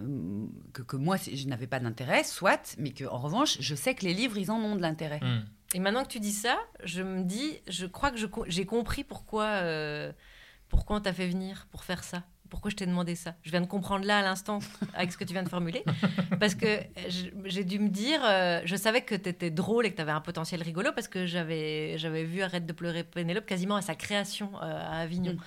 euh, 0.00 0.46
que, 0.72 0.82
que 0.82 0.96
moi 0.96 1.16
je 1.18 1.46
n'avais 1.46 1.66
pas 1.66 1.80
d'intérêt, 1.80 2.24
soit, 2.24 2.74
mais 2.78 2.90
que 2.92 3.04
en 3.04 3.18
revanche, 3.18 3.58
je 3.60 3.74
sais 3.74 3.94
que 3.94 4.04
les 4.06 4.14
livres, 4.14 4.38
ils 4.38 4.50
en 4.50 4.58
ont 4.60 4.74
de 4.74 4.80
l'intérêt. 4.82 5.20
hmm. 5.22 5.44
Et 5.74 5.80
maintenant 5.80 6.04
que 6.04 6.08
tu 6.08 6.20
dis 6.20 6.32
ça, 6.32 6.58
je 6.84 7.02
me 7.02 7.22
dis, 7.22 7.60
je 7.68 7.86
crois 7.86 8.10
que 8.10 8.18
j'ai 8.46 8.66
compris 8.66 9.04
pourquoi, 9.04 9.44
euh, 9.44 10.12
pourquoi 10.68 10.96
on 10.96 11.00
t'a 11.00 11.12
fait 11.12 11.28
venir 11.28 11.66
pour 11.70 11.84
faire 11.84 12.04
ça. 12.04 12.24
Pourquoi 12.50 12.70
je 12.70 12.76
t'ai 12.76 12.84
demandé 12.84 13.14
ça? 13.14 13.34
Je 13.42 13.50
viens 13.50 13.62
de 13.62 13.66
comprendre 13.66 14.04
là 14.04 14.18
à 14.18 14.22
l'instant 14.22 14.58
avec 14.94 15.10
ce 15.10 15.16
que 15.16 15.24
tu 15.24 15.32
viens 15.32 15.42
de 15.42 15.48
formuler. 15.48 15.84
Parce 16.38 16.54
que 16.54 16.80
j'ai 17.46 17.64
dû 17.64 17.78
me 17.78 17.88
dire, 17.88 18.20
euh, 18.22 18.60
je 18.66 18.76
savais 18.76 19.00
que 19.00 19.14
tu 19.14 19.30
étais 19.30 19.50
drôle 19.50 19.86
et 19.86 19.90
que 19.90 19.96
tu 19.96 20.02
avais 20.02 20.12
un 20.12 20.20
potentiel 20.20 20.62
rigolo 20.62 20.90
parce 20.94 21.08
que 21.08 21.24
j'avais 21.24 21.96
j'avais 21.96 22.24
vu 22.24 22.42
Arrête 22.42 22.66
de 22.66 22.72
pleurer 22.74 23.04
Pénélope 23.04 23.46
quasiment 23.46 23.76
à 23.76 23.80
sa 23.80 23.94
création 23.94 24.50
euh, 24.56 24.60
à 24.60 24.98
Avignon. 24.98 25.32
Mm. 25.32 25.40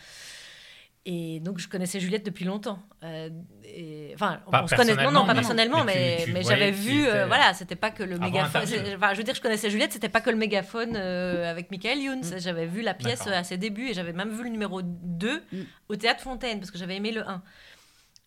Et 1.08 1.40
donc 1.40 1.60
je 1.60 1.68
connaissais 1.68 2.00
Juliette 2.00 2.26
depuis 2.26 2.46
longtemps. 2.46 2.80
Euh, 3.04 3.30
et, 3.64 4.12
enfin, 4.16 4.40
Pas 4.50 4.64
on 4.64 4.68
se 4.68 4.76
connaît. 4.76 4.96
Non, 4.96 5.12
non, 5.12 5.22
pas 5.26 5.34
mais- 5.34 5.40
personnellement, 5.42 5.84
mais 5.84 6.26
mais, 6.34 6.42
j'avais 6.42 6.72
vu. 6.72 7.06
euh, 7.08 7.28
voilà, 7.28 7.54
c'était 7.54 7.76
pas 7.76 7.92
que 7.92 8.02
le 8.02 8.18
mégaphone. 8.18 8.64
Enfin, 8.96 9.14
je 9.14 9.18
veux 9.18 9.24
dire, 9.24 9.36
je 9.36 9.42
connaissais 9.42 9.70
Juliette, 9.70 9.94
c'était 9.94 10.10
pas 10.10 10.22
que 10.22 10.32
le 10.32 10.36
mégaphone 10.38 10.96
euh, 10.96 11.50
avec 11.50 11.70
Michael 11.70 12.00
Youn. 12.00 12.22
J'avais 12.38 12.66
vu 12.66 12.82
la 12.82 12.96
pièce 12.96 13.28
à 13.28 13.44
ses 13.44 13.58
débuts 13.58 13.90
et 13.90 13.94
j'avais 13.94 14.14
même 14.14 14.30
vu 14.36 14.44
le 14.44 14.50
numéro 14.50 14.82
2 14.84 15.44
Mm. 15.52 15.58
au 15.90 15.96
théâtre 15.96 16.22
Fontaine 16.22 16.58
parce 16.60 16.72
que 16.72 16.78
j'avais 16.80 16.96
aimé 16.96 17.12
le 17.12 17.22
1. 17.28 17.44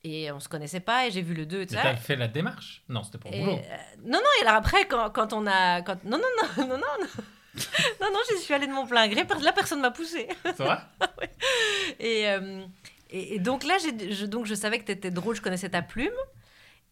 Et 0.05 0.31
on 0.31 0.39
se 0.39 0.49
connaissait 0.49 0.79
pas 0.79 1.09
et 1.09 1.11
j'ai 1.11 1.23
vu 1.23 1.35
le 1.35 1.47
2 1.47 1.63
et 1.63 1.67
tout 1.67 1.75
ça. 1.75 1.81
t'as 1.83 1.97
fait 1.97 2.15
la 2.15 2.29
démarche? 2.29 2.85
Non, 2.89 3.03
c'était 3.03 3.19
pour 3.19 3.33
le 3.33 3.39
boulot. 3.39 3.53
euh, 3.57 3.77
non, 4.05 4.19
non, 4.19 4.31
et 4.41 4.43
alors 4.47 4.55
après, 4.55 4.85
quand, 4.87 5.11
quand 5.11 5.33
on 5.33 5.45
a. 5.49 5.83
Quand, 5.83 6.05
non, 6.05 6.19
non, 6.19 6.25
non, 6.41 6.49
non, 6.69 6.69
non, 6.69 6.77
non. 6.79 7.23
non, 8.01 8.09
non, 8.13 8.19
j'y 8.31 8.39
suis 8.43 8.55
allée 8.55 8.67
de 8.67 8.73
mon 8.73 8.87
plein 8.87 9.09
gré. 9.09 9.25
Là, 9.43 9.53
personne 9.53 9.81
m'a 9.81 9.91
poussée. 9.91 10.29
C'est 10.45 10.59
vrai? 10.59 10.79
Et, 12.01 12.29
euh, 12.29 12.65
et, 13.11 13.35
et 13.37 13.39
donc 13.39 13.65
là, 13.65 13.77
je, 13.79 14.27
donc 14.27 14.47
je 14.47 14.55
savais 14.55 14.79
que 14.79 14.85
tu 14.85 14.93
étais 14.93 15.11
drôle, 15.11 15.35
je 15.35 15.41
connaissais 15.43 15.71
ta 15.71 15.83
plume. 15.83 16.13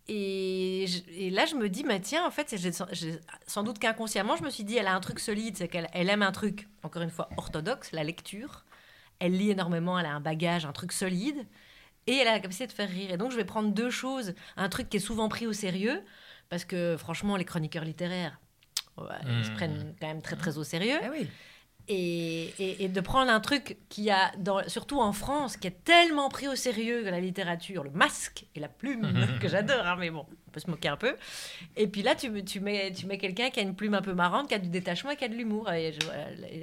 Et, 0.08 0.86
je- 0.88 1.10
et 1.12 1.30
là, 1.30 1.46
je 1.46 1.54
me 1.56 1.68
dis, 1.68 1.84
mais 1.84 2.00
tiens, 2.00 2.24
en 2.26 2.30
fait, 2.30 2.48
c'est- 2.48 2.58
j'ai 2.58 2.70
j'ai- 2.92 3.18
sans 3.46 3.62
doute 3.64 3.78
qu'inconsciemment, 3.78 4.36
je 4.36 4.44
me 4.44 4.50
suis 4.50 4.64
dit, 4.64 4.76
elle 4.76 4.86
a 4.86 4.94
un 4.94 5.00
truc 5.00 5.18
solide, 5.18 5.56
c'est 5.56 5.68
qu'elle 5.68 5.88
elle 5.92 6.08
aime 6.08 6.22
un 6.22 6.32
truc, 6.32 6.68
encore 6.82 7.02
une 7.02 7.10
fois, 7.10 7.28
orthodoxe, 7.36 7.92
la 7.92 8.04
lecture. 8.04 8.64
Elle 9.18 9.32
lit 9.36 9.50
énormément, 9.50 9.98
elle 9.98 10.06
a 10.06 10.12
un 10.12 10.20
bagage, 10.20 10.64
un 10.64 10.72
truc 10.72 10.92
solide. 10.92 11.46
Et 12.06 12.14
elle 12.14 12.28
a 12.28 12.32
la 12.32 12.40
capacité 12.40 12.66
de 12.68 12.72
faire 12.72 12.88
rire. 12.88 13.10
Et 13.12 13.16
donc, 13.16 13.32
je 13.32 13.36
vais 13.36 13.44
prendre 13.44 13.70
deux 13.72 13.90
choses. 13.90 14.34
Un 14.56 14.68
truc 14.68 14.88
qui 14.88 14.98
est 14.98 15.00
souvent 15.00 15.28
pris 15.28 15.46
au 15.48 15.52
sérieux, 15.52 16.02
parce 16.48 16.64
que 16.64 16.96
franchement, 16.96 17.36
les 17.36 17.44
chroniqueurs 17.44 17.84
littéraires, 17.84 18.38
ils 18.98 19.44
se 19.44 19.50
Mmh. 19.50 19.54
prennent 19.54 19.94
quand 20.00 20.06
même 20.06 20.22
très, 20.22 20.36
très 20.36 20.58
au 20.58 20.64
sérieux 20.64 20.98
Ah 21.02 21.08
oui. 21.10 21.28
et, 21.88 22.52
et- 22.58 22.84
et 22.84 22.88
de 22.88 23.00
prendre 23.00 23.30
un 23.30 23.38
truc 23.40 23.76
qui 23.88 24.10
a, 24.10 24.32
dans, 24.38 24.68
surtout 24.68 25.00
en 25.00 25.12
France, 25.12 25.56
qui 25.56 25.68
est 25.68 25.84
tellement 25.84 26.28
pris 26.28 26.48
au 26.48 26.56
sérieux 26.56 27.04
que 27.04 27.08
la 27.08 27.20
littérature, 27.20 27.84
le 27.84 27.90
masque 27.90 28.44
et 28.56 28.60
la 28.60 28.68
plume, 28.68 29.02
que 29.40 29.48
j'adore, 29.48 29.86
hein, 29.86 29.96
mais 29.98 30.10
bon, 30.10 30.26
on 30.48 30.50
peut 30.50 30.58
se 30.58 30.68
moquer 30.68 30.88
un 30.88 30.96
peu. 30.96 31.14
Et 31.76 31.86
puis 31.86 32.02
là, 32.02 32.16
tu, 32.16 32.28
me- 32.30 32.42
tu 32.42 32.58
mets, 32.58 32.90
tu 32.92 33.06
mets 33.06 33.18
quelqu'un 33.18 33.50
qui 33.50 33.60
a 33.60 33.62
une 33.62 33.76
plume 33.76 33.94
un 33.94 34.02
peu 34.02 34.14
marrante, 34.14 34.48
qui 34.48 34.54
a 34.54 34.58
du 34.58 34.68
détachement 34.68 35.12
et 35.12 35.16
qui 35.16 35.24
a 35.24 35.28
de 35.28 35.34
l'humour. 35.34 35.70
Et, 35.70 35.94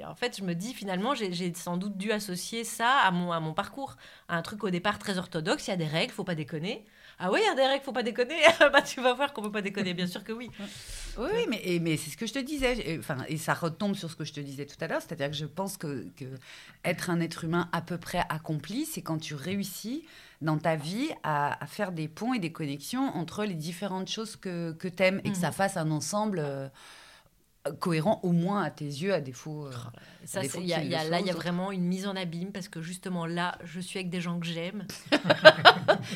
en 0.06 0.14
fait, 0.14 0.36
je 0.36 0.42
me 0.44 0.54
dis, 0.54 0.74
finalement, 0.74 1.14
j'ai 1.14 1.32
j'ai 1.32 1.54
sans 1.54 1.78
doute 1.78 1.96
dû 1.96 2.12
associer 2.12 2.64
ça 2.64 2.90
à 2.98 3.10
mon, 3.10 3.32
à 3.32 3.40
mon 3.40 3.54
parcours. 3.54 3.96
À 4.28 4.36
un 4.36 4.42
truc 4.42 4.62
au 4.62 4.70
départ 4.70 4.98
très 4.98 5.16
orthodoxe, 5.16 5.68
il 5.68 5.70
y 5.70 5.74
a 5.74 5.76
des 5.76 5.86
règles, 5.86 6.12
faut 6.12 6.24
pas 6.24 6.34
déconner. 6.34 6.84
Ah 7.18 7.30
oui, 7.32 7.38
il 7.42 7.46
y 7.46 7.48
a 7.48 7.54
des 7.54 7.66
règles, 7.66 7.84
faut 7.84 7.92
pas 7.92 8.02
déconner. 8.02 8.36
bah, 8.72 8.82
tu 8.82 9.00
vas 9.00 9.14
voir 9.14 9.32
qu'on 9.32 9.42
peut 9.42 9.52
pas 9.52 9.62
déconner, 9.62 9.94
bien 9.94 10.06
sûr 10.06 10.24
que 10.24 10.32
oui. 10.32 10.50
Oui, 11.16 11.46
mais, 11.48 11.60
et- 11.64 11.78
mais 11.80 11.96
c'est 11.96 12.10
ce 12.10 12.16
que 12.16 12.26
je 12.26 12.32
te 12.32 12.38
disais. 12.40 12.76
Et, 12.78 12.98
Enfin, 12.98 13.18
et 13.28 13.36
ça 13.36 13.54
retombe 13.54 13.94
sur 13.94 14.10
ce 14.10 14.16
que 14.16 14.24
je 14.24 14.32
te 14.32 14.40
disais 14.40 14.66
tout 14.66 14.76
à 14.80 14.88
l'heure. 14.88 15.00
C'est-à-dire 15.00 15.30
que 15.30 15.36
je 15.36 15.46
pense 15.46 15.76
que, 15.76 16.06
que 16.16 16.24
être 16.84 17.10
un 17.10 17.20
être 17.20 17.44
humain 17.44 17.68
à 17.72 17.80
peu 17.82 17.98
près 17.98 18.24
accompli, 18.28 18.84
c'est 18.84 19.02
quand 19.02 19.18
tu 19.18 19.34
réussis 19.34 20.04
dans 20.42 20.58
ta 20.58 20.74
vie 20.76 21.08
à, 21.22 21.62
à 21.62 21.66
faire 21.66 21.92
des 21.92 22.08
ponts 22.08 22.34
et 22.34 22.38
des 22.40 22.52
connexions 22.52 23.06
entre 23.16 23.44
les 23.44 23.54
différentes 23.54 24.08
choses 24.10 24.36
que, 24.36 24.72
que 24.72 24.88
tu 24.88 25.02
aimes 25.02 25.20
et 25.24 25.30
que 25.30 25.36
ça 25.38 25.52
fasse 25.52 25.76
un 25.76 25.90
ensemble 25.92 26.40
euh, 26.40 26.68
cohérent, 27.72 28.20
au 28.22 28.32
moins 28.32 28.62
à 28.62 28.70
tes 28.70 28.84
yeux, 28.84 29.12
à 29.14 29.20
défaut. 29.20 29.66
euh, 29.66 29.72
Ça, 30.24 30.42
fois 30.42 30.60
il 30.62 30.68
y 30.68 30.74
a- 30.74 30.78
a- 31.00 31.04
là, 31.08 31.20
il 31.20 31.26
y 31.26 31.30
a 31.30 31.34
vraiment 31.34 31.72
une 31.72 31.84
mise 31.84 32.06
en 32.06 32.14
abîme 32.16 32.52
parce 32.52 32.68
que 32.68 32.82
justement 32.82 33.26
là, 33.26 33.58
je 33.64 33.80
suis 33.80 33.98
avec 33.98 34.10
des 34.10 34.20
gens 34.20 34.38
que 34.38 34.46
j'aime. 34.46 34.86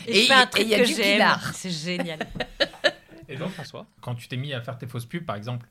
et, 0.06 0.10
Et 0.10 0.14
je 0.22 0.26
fais 0.26 0.32
un 0.34 0.46
truc 0.46 0.66
y 0.68 0.74
a 0.74 0.78
que 0.80 0.86
du 0.86 0.94
j'aime. 0.94 1.28
C'est 1.54 1.70
génial. 1.70 2.20
Et 3.28 3.36
donc, 3.36 3.50
François, 3.50 3.86
quand 4.00 4.14
tu 4.14 4.28
t'es 4.28 4.36
mis 4.36 4.52
à 4.54 4.60
faire 4.60 4.78
tes 4.78 4.86
fausses 4.86 5.06
pubs, 5.06 5.24
par 5.24 5.36
exemple, 5.36 5.66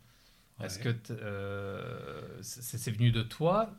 est-ce 0.64 0.80
que 0.80 0.90
euh, 1.12 2.22
c'est 2.42 2.92
venu 2.92 3.12
de 3.12 3.22
toi? 3.22 3.72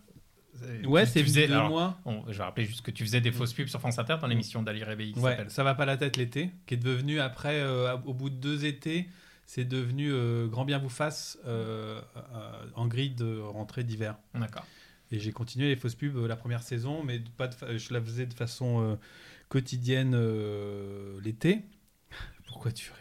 Ouais, 0.84 1.06
c'est 1.06 1.22
venu 1.22 1.46
de 1.46 1.52
alors, 1.52 1.68
moi. 1.68 1.98
on- 2.04 2.24
je 2.32 2.38
vais 2.38 2.42
rappeler 2.44 2.64
juste 2.64 2.82
que 2.82 2.90
tu 2.90 3.04
faisais 3.04 3.20
des 3.20 3.30
fausses 3.30 3.52
pubs 3.52 3.68
sur 3.68 3.78
France 3.80 3.98
Inter 3.98 4.16
dans 4.20 4.26
l'émission 4.26 4.62
d'Ali 4.62 4.82
qui 5.12 5.20
Ouais, 5.20 5.44
ça 5.48 5.62
va 5.62 5.74
pas 5.74 5.84
la 5.84 5.96
tête 5.96 6.16
l'été, 6.16 6.50
qui 6.66 6.74
est 6.74 6.78
devenu 6.78 7.20
après, 7.20 7.60
euh, 7.60 7.96
au 8.04 8.14
bout 8.14 8.30
de 8.30 8.36
deux 8.36 8.64
étés, 8.64 9.08
c'est 9.48 9.64
devenu 9.64 10.12
euh, 10.12 10.46
Grand 10.46 10.66
bien 10.66 10.78
vous 10.78 10.90
fasse 10.90 11.38
euh, 11.46 12.02
euh, 12.16 12.66
en 12.74 12.86
grille 12.86 13.14
de 13.14 13.38
rentrée 13.38 13.82
d'hiver. 13.82 14.18
D'accord. 14.34 14.66
Et 15.10 15.18
j'ai 15.18 15.32
continué 15.32 15.68
les 15.68 15.76
fausses 15.76 15.94
pubs 15.94 16.14
euh, 16.18 16.28
la 16.28 16.36
première 16.36 16.62
saison, 16.62 17.02
mais 17.02 17.18
pas 17.38 17.48
de 17.48 17.54
fa- 17.54 17.74
je 17.78 17.94
la 17.94 18.00
faisais 18.02 18.26
de 18.26 18.34
façon 18.34 18.82
euh, 18.82 18.96
quotidienne 19.48 20.12
euh, 20.14 21.18
l'été. 21.22 21.62
Pourquoi 22.48 22.72
tu 22.72 22.90
ris 22.90 22.94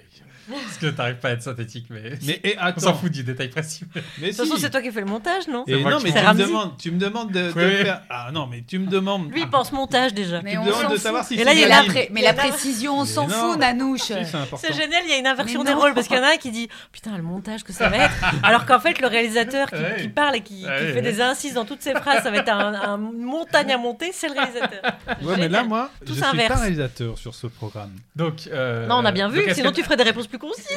Parce 0.50 0.78
que 0.78 0.88
t'arrives 0.88 1.16
pas 1.18 1.30
à 1.30 1.32
être 1.32 1.42
synthétique, 1.44 1.88
mais. 1.90 2.14
Mais 2.26 2.40
et 2.44 2.56
On 2.78 2.80
s'en 2.80 2.94
fout 2.94 3.12
du 3.12 3.24
détail 3.24 3.50
précis. 3.50 3.84
mais 4.22 4.28
De 4.32 4.38
toute 4.38 4.46
façon, 4.46 4.56
c'est 4.58 4.70
toi 4.70 4.82
qui 4.82 4.92
fais 4.94 5.02
le 5.02 5.06
montage, 5.06 5.48
non 5.50 5.66
Et 5.68 5.84
non, 5.84 6.00
mais 6.02 6.12
tu 6.14 6.20
me 6.22 6.34
demandes, 6.46 6.78
tu 6.78 6.92
me 6.92 6.98
demandes 7.00 7.32
de, 7.34 7.40
de 7.52 7.54
Oui, 7.54 7.64
oui. 7.66 7.84
faire. 7.84 8.02
Ah 8.10 8.30
non, 8.32 8.48
mais 8.48 8.64
tu 8.66 8.80
me 8.80 8.88
demandes. 8.88 9.30
Lui, 9.30 9.42
il 9.42 9.50
pense 9.50 9.74
montage 9.74 10.14
déjà. 10.14 10.42
Mais 10.42 10.52
tu 10.52 10.58
me 10.58 10.62
on 10.62 10.66
demandes 10.68 10.82
s'en 10.84 10.88
de 10.90 10.94
fout. 10.94 11.02
savoir 11.04 11.26
si 11.26 11.34
Et 11.36 11.44
là, 11.44 11.52
il 11.52 11.60
y 11.60 11.64
a 11.66 11.68
Mais 11.68 11.76
la 11.76 11.84
pré- 11.84 12.10
mais 12.14 12.22
la 12.22 12.34
précision, 12.34 12.98
on 13.00 13.04
s'en 13.06 13.28
fout, 13.28 13.58
Nanouche. 13.60 14.00
C'est 14.04 14.74
génial, 14.74 15.02
il 15.06 15.10
y 15.10 15.14
a 15.14 15.18
une 15.18 15.28
inversion 15.28 15.64
des 15.66 15.74
rôles 15.74 15.94
parce 15.94 16.08
qu'il 16.08 16.16
y 16.16 16.20
en 16.20 16.24
a 16.24 16.34
un 16.34 16.38
qui 16.38 16.52
dit 16.52 16.70
putain 16.94 17.18
le 17.18 17.24
montage 17.24 17.64
que 17.66 17.74
ça 17.74 17.90
va 17.90 17.98
être, 18.06 18.14
alors 18.44 18.66
qu'en 18.66 18.80
fait 18.80 19.02
le 19.02 19.08
réalisateur 19.08 19.68
qui, 20.00 20.08
parle 20.08 20.38
et 20.38 20.42
qui, 20.42 20.64
fait 20.64 21.02
des 21.02 21.20
incises 21.22 21.56
dans 21.56 21.66
toutes 21.66 21.82
ses 21.82 21.94
phrases, 21.94 22.24
ça 22.24 22.32
va 22.32 22.38
être 22.38 22.50
un, 22.50 22.74
un 22.74 22.98
montagne 22.98 23.74
à 23.74 23.78
monter, 23.78 24.12
c'est 24.14 24.28
le 24.30 24.34
réalisateur. 24.34 24.82
Ouais, 25.24 25.36
mais 25.38 25.50
là, 25.50 25.64
moi, 25.66 25.90
je 26.06 26.14
suis 26.14 26.22
pas 26.22 26.56
réalisateur 26.56 27.18
sur 27.18 27.36
ce 27.36 27.48
programme. 27.48 27.92
Donc. 28.16 28.48
euh, 28.52 28.88
Non, 28.88 28.96
on 29.00 29.06
a 29.06 29.12
bien 29.12 29.28
vu, 29.28 29.37
sinon 29.54 29.72
que- 29.72 29.76
tu 29.76 29.84
ferais 29.84 29.98
des 29.98 30.04
réponses 30.04 30.28
plus 30.28 30.40
concises. 30.40 30.68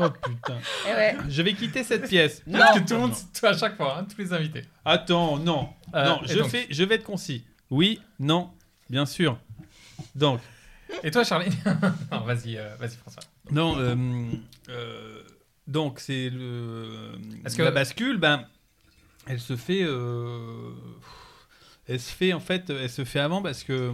Oh 0.00 0.10
putain. 0.10 0.58
Eh 0.88 0.92
ouais. 0.94 1.16
Je 1.28 1.42
vais 1.42 1.54
quitter 1.54 1.82
cette 1.82 2.08
pièce. 2.08 2.42
Parce 2.52 2.78
que 2.78 2.86
tout 2.86 2.94
le 2.94 3.00
monde, 3.00 3.14
toi, 3.38 3.48
à 3.50 3.56
chaque 3.56 3.76
fois, 3.76 3.98
hein, 3.98 4.04
tous 4.08 4.18
les 4.20 4.32
invités. 4.32 4.62
Attends, 4.84 5.38
non. 5.38 5.70
Euh, 5.94 6.04
non, 6.04 6.20
je, 6.24 6.38
donc 6.38 6.48
fais, 6.50 6.66
je 6.70 6.84
vais 6.84 6.96
être 6.96 7.04
concis. 7.04 7.44
Oui, 7.70 8.00
non, 8.20 8.50
bien 8.88 9.06
sûr. 9.06 9.38
Donc, 10.14 10.40
Et 11.02 11.10
toi, 11.10 11.24
Charlie? 11.24 11.50
Non, 12.12 12.20
vas-y, 12.20 12.56
euh, 12.58 12.76
vas-y, 12.78 12.96
François. 12.96 13.22
non, 13.50 13.76
euh, 13.78 13.96
euh, 14.68 15.22
donc 15.66 15.98
c'est 15.98 16.30
le 16.30 17.12
Est-ce 17.44 17.56
que- 17.56 17.62
la 17.62 17.72
bascule, 17.72 18.18
ben, 18.18 18.46
elle 19.26 19.40
se 19.40 19.56
fait, 19.56 19.82
euh, 19.82 20.70
elle 21.88 21.98
se 22.00 22.12
fait 22.12 22.32
en 22.32 22.40
fait, 22.40 22.70
elle 22.70 22.88
se 22.90 23.04
fait 23.04 23.20
avant 23.20 23.42
parce 23.42 23.64
que 23.64 23.92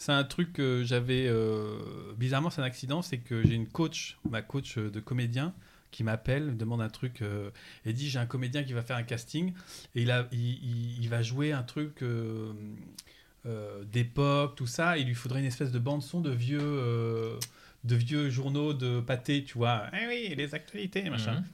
c'est 0.00 0.12
un 0.12 0.24
truc 0.24 0.54
que 0.54 0.82
j'avais 0.82 1.26
euh, 1.28 1.78
bizarrement, 2.16 2.48
c'est 2.48 2.62
un 2.62 2.64
accident, 2.64 3.02
c'est 3.02 3.18
que 3.18 3.42
j'ai 3.46 3.54
une 3.54 3.68
coach, 3.68 4.16
ma 4.30 4.40
coach 4.40 4.78
de 4.78 4.98
comédien 4.98 5.52
qui 5.90 6.04
m'appelle, 6.04 6.44
me 6.46 6.54
demande 6.56 6.80
un 6.80 6.88
truc 6.88 7.20
euh, 7.20 7.50
et 7.84 7.92
dit 7.92 8.08
j'ai 8.08 8.18
un 8.18 8.24
comédien 8.24 8.62
qui 8.64 8.72
va 8.72 8.82
faire 8.82 8.96
un 8.96 9.02
casting 9.02 9.52
et 9.94 10.00
il, 10.02 10.10
a, 10.10 10.26
il, 10.32 10.38
il- 10.40 11.02
il 11.02 11.08
va 11.10 11.20
jouer 11.20 11.52
un 11.52 11.62
truc 11.62 12.02
euh, 12.02 12.52
euh, 13.44 13.84
d'époque, 13.84 14.56
tout 14.56 14.66
ça. 14.66 14.96
Il 14.96 15.06
lui 15.06 15.14
faudrait 15.14 15.40
une 15.40 15.46
espèce 15.46 15.70
de 15.70 15.78
bande 15.78 16.02
son 16.02 16.22
de 16.22 16.30
vieux, 16.30 17.38
de 17.84 17.94
vieux 17.94 18.30
journaux 18.30 18.72
de 18.72 19.00
pâté, 19.00 19.44
tu 19.44 19.58
vois. 19.58 19.84
Eh 19.92 20.06
oui, 20.06 20.34
les 20.34 20.54
actualités, 20.54 21.10
machin. 21.10 21.34
Mhm. 21.34 21.44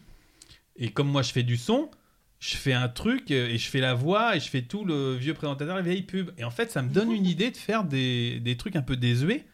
Et 0.77 0.93
comme 0.93 1.09
moi 1.09 1.23
je 1.23 1.33
fais 1.33 1.43
du 1.43 1.57
son, 1.57 1.91
je 2.39 2.57
fais 2.57 2.73
un 2.75 2.89
truc 2.89 3.31
euh, 3.31 3.49
et 3.49 3.59
je 3.59 3.69
fais 3.69 3.81
la 3.81 3.95
voix 3.95 4.37
et 4.37 4.41
je 4.41 4.49
fais 4.49 4.63
tout 4.63 4.85
le 4.85 5.15
vieux 5.15 5.35
présentateur, 5.35 5.75
la 5.77 5.83
vieille 5.83 6.03
pub. 6.03 6.31
Et 6.39 6.45
en 6.45 6.51
fait, 6.51 6.71
ça 6.71 6.83
me 6.83 6.91
donne 6.91 7.11
une 7.13 7.27
idée 7.27 7.51
de 7.51 7.57
faire 7.57 7.85
des, 7.85 8.41
des 8.41 8.57
trucs 8.57 8.77
un 8.77 8.83
peu 8.83 8.97
désuets. 8.97 9.47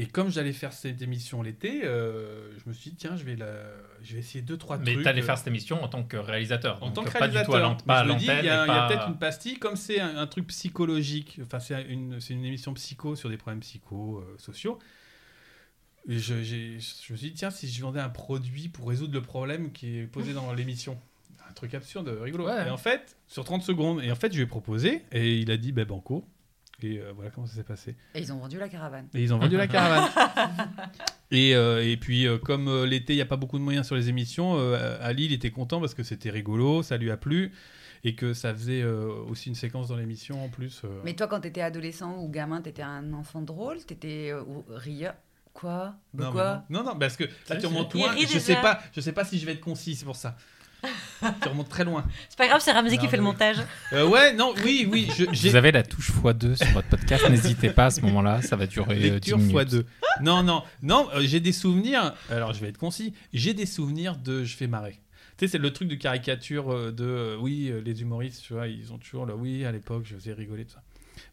Et 0.00 0.06
comme 0.06 0.30
j'allais 0.30 0.52
faire 0.52 0.72
cette 0.72 1.02
émission 1.02 1.42
l'été, 1.42 1.80
euh, 1.84 2.52
je 2.56 2.68
me 2.68 2.72
suis 2.72 2.90
dit, 2.90 2.96
tiens, 2.96 3.16
je 3.16 3.24
vais, 3.24 3.34
la... 3.34 3.48
je 4.00 4.12
vais 4.14 4.20
essayer 4.20 4.42
deux, 4.42 4.56
trois 4.56 4.78
Mais 4.78 4.92
trucs. 4.92 5.02
t'allais 5.04 5.22
euh, 5.22 5.24
faire 5.24 5.36
cette 5.36 5.48
émission 5.48 5.82
en 5.82 5.88
tant 5.88 6.04
que 6.04 6.16
réalisateur. 6.16 6.80
en 6.82 6.86
donc 6.90 6.94
tant 6.94 7.02
que 7.04 7.18
pas 7.18 7.26
du 7.26 7.36
réalisateur. 7.36 7.76
tout 7.76 7.84
Mais 7.84 7.94
pas 7.94 8.02
il 8.40 8.44
y 8.44 8.48
a, 8.48 8.86
peut-être 8.88 9.08
une 9.08 9.18
pastille, 9.18 9.58
comme 9.58 9.74
c'est 9.74 9.98
un, 9.98 10.16
un 10.18 10.26
truc 10.28 10.46
psychologique, 10.48 11.40
enfin 11.42 11.58
c'est 11.58 11.82
une, 11.88 12.20
c'est 12.20 12.32
une 12.32 12.44
émission 12.44 12.72
psycho 12.74 13.16
sur 13.16 13.28
des 13.28 13.36
problèmes 13.36 13.58
psycho 13.58 14.18
euh, 14.18 14.36
sociaux. 14.38 14.78
Et 16.08 16.18
Je, 16.20 16.42
j'ai- 16.44 16.78
je 16.78 17.12
me 17.12 17.16
suis 17.18 17.30
dit, 17.30 17.34
tiens, 17.34 17.50
si 17.50 17.68
je 17.68 17.82
vendais 17.82 17.98
un 18.00 18.08
produit 18.08 18.68
pour 18.68 18.88
résoudre 18.88 19.14
le 19.14 19.22
problème 19.22 19.72
qui 19.72 19.98
est 19.98 20.06
posé 20.06 20.32
dans 20.32 20.52
l'émission. 20.52 21.00
Un 21.48 21.52
truc 21.54 21.74
absurde, 21.74 22.08
rigolo. 22.22 22.46
Ouais. 22.46 22.66
Et 22.66 22.70
en 22.70 22.76
fait, 22.76 23.16
sur 23.26 23.44
30 23.44 23.62
secondes, 23.62 24.02
et 24.02 24.10
en 24.10 24.14
fait, 24.16 24.30
je 24.32 24.36
lui 24.36 24.44
ai 24.44 24.46
proposé, 24.46 25.02
et 25.12 25.36
il 25.38 25.50
a 25.50 25.56
dit, 25.56 25.72
ben 25.72 25.84
banco. 25.84 26.24
Et 26.80 27.00
euh, 27.00 27.12
voilà 27.16 27.30
comment 27.30 27.46
ça 27.46 27.56
s'est 27.56 27.64
passé. 27.64 27.96
Et 28.14 28.20
ils 28.20 28.32
ont 28.32 28.38
vendu 28.38 28.56
la 28.58 28.68
caravane. 28.68 29.08
Et 29.12 29.22
ils 29.22 29.34
ont 29.34 29.38
vendu 29.38 29.56
la 29.56 29.66
caravane. 29.68 30.08
Et, 31.30 31.54
euh, 31.54 31.84
et 31.86 31.98
puis, 31.98 32.26
euh, 32.26 32.38
comme 32.38 32.68
euh, 32.68 32.86
l'été, 32.86 33.12
il 33.12 33.16
n'y 33.16 33.22
a 33.22 33.26
pas 33.26 33.36
beaucoup 33.36 33.58
de 33.58 33.62
moyens 33.62 33.84
sur 33.86 33.94
les 33.96 34.08
émissions, 34.08 34.56
euh, 34.58 34.96
Ali, 35.02 35.26
il 35.26 35.32
était 35.34 35.50
content 35.50 35.78
parce 35.78 35.92
que 35.92 36.02
c'était 36.02 36.30
rigolo, 36.30 36.82
ça 36.82 36.96
lui 36.96 37.10
a 37.10 37.18
plu, 37.18 37.52
et 38.02 38.14
que 38.14 38.32
ça 38.32 38.54
faisait 38.54 38.80
euh, 38.80 39.08
aussi 39.28 39.50
une 39.50 39.54
séquence 39.54 39.88
dans 39.88 39.96
l'émission 39.96 40.42
en 40.42 40.48
plus. 40.48 40.80
euh. 40.84 41.00
Mais 41.04 41.12
toi, 41.14 41.26
quand 41.26 41.40
t'étais 41.40 41.60
adolescent 41.60 42.16
ou 42.16 42.30
gamin, 42.30 42.62
t'étais 42.62 42.80
un 42.80 43.12
enfant 43.12 43.42
drôle 43.42 43.84
T'étais 43.84 44.30
euh, 44.32 44.42
rieur? 44.70 45.12
Quoi? 45.52 45.96
Non, 46.14 46.32
Quoi? 46.32 46.64
non. 46.70 46.82
non, 46.82 46.92
non, 46.92 46.98
parce 46.98 47.16
que 47.18 47.24
là, 47.50 47.56
tu 47.56 47.66
remontes 47.66 47.92
loin. 47.92 48.14
Je 48.16 48.38
sais 48.38 48.54
pas, 48.56 48.80
je 48.94 49.00
sais 49.02 49.12
pas 49.12 49.24
si 49.26 49.38
je 49.38 49.44
vais 49.44 49.52
être 49.52 49.60
concis, 49.60 49.96
c'est 49.96 50.06
pour 50.06 50.16
ça. 50.16 50.34
tu 51.42 51.48
remontes 51.48 51.68
très 51.68 51.84
loin. 51.84 52.04
C'est 52.28 52.38
pas 52.38 52.46
grave, 52.46 52.60
c'est 52.60 52.72
Ramsey 52.72 52.98
qui 52.98 53.08
fait 53.08 53.16
le 53.16 53.22
montage. 53.22 53.56
Euh, 53.92 54.06
ouais, 54.06 54.32
non, 54.34 54.54
oui, 54.64 54.88
oui. 54.90 55.08
je- 55.16 55.24
j'ai- 55.32 55.50
Vous 55.50 55.56
avez 55.56 55.72
la 55.72 55.82
touche 55.82 56.10
x2 56.12 56.54
sur 56.56 56.66
votre 56.68 56.88
podcast, 56.88 57.28
n'hésitez 57.28 57.70
pas 57.70 57.86
à 57.86 57.90
ce 57.90 58.00
moment-là, 58.02 58.42
ça 58.42 58.56
va 58.56 58.66
durer 58.66 58.94
euh, 58.94 58.98
10 58.98 59.10
Lecture 59.10 59.38
minutes. 59.38 59.56
x2. 59.72 59.84
Non, 60.22 60.42
non, 60.42 60.62
non, 60.82 61.08
euh, 61.14 61.20
j'ai 61.22 61.40
des 61.40 61.52
souvenirs. 61.52 62.14
Alors, 62.30 62.52
je 62.52 62.60
vais 62.60 62.68
être 62.68 62.78
concis. 62.78 63.14
J'ai 63.32 63.54
des 63.54 63.66
souvenirs 63.66 64.16
de 64.16 64.44
je 64.44 64.56
fais 64.56 64.66
marrer. 64.66 65.00
Tu 65.38 65.46
sais, 65.46 65.52
c'est 65.52 65.58
le 65.58 65.72
truc 65.72 65.88
de 65.88 65.94
caricature 65.94 66.72
euh, 66.72 66.90
de 66.92 67.04
euh, 67.04 67.36
oui, 67.38 67.68
euh, 67.70 67.80
les 67.84 68.02
humoristes, 68.02 68.42
tu 68.44 68.54
vois, 68.54 68.66
ils 68.66 68.92
ont 68.92 68.98
toujours 68.98 69.24
là, 69.26 69.34
oui, 69.36 69.64
à 69.64 69.70
l'époque, 69.72 70.02
je 70.04 70.14
faisais 70.16 70.32
rigoler, 70.32 70.64
tout 70.64 70.72
ça. 70.74 70.82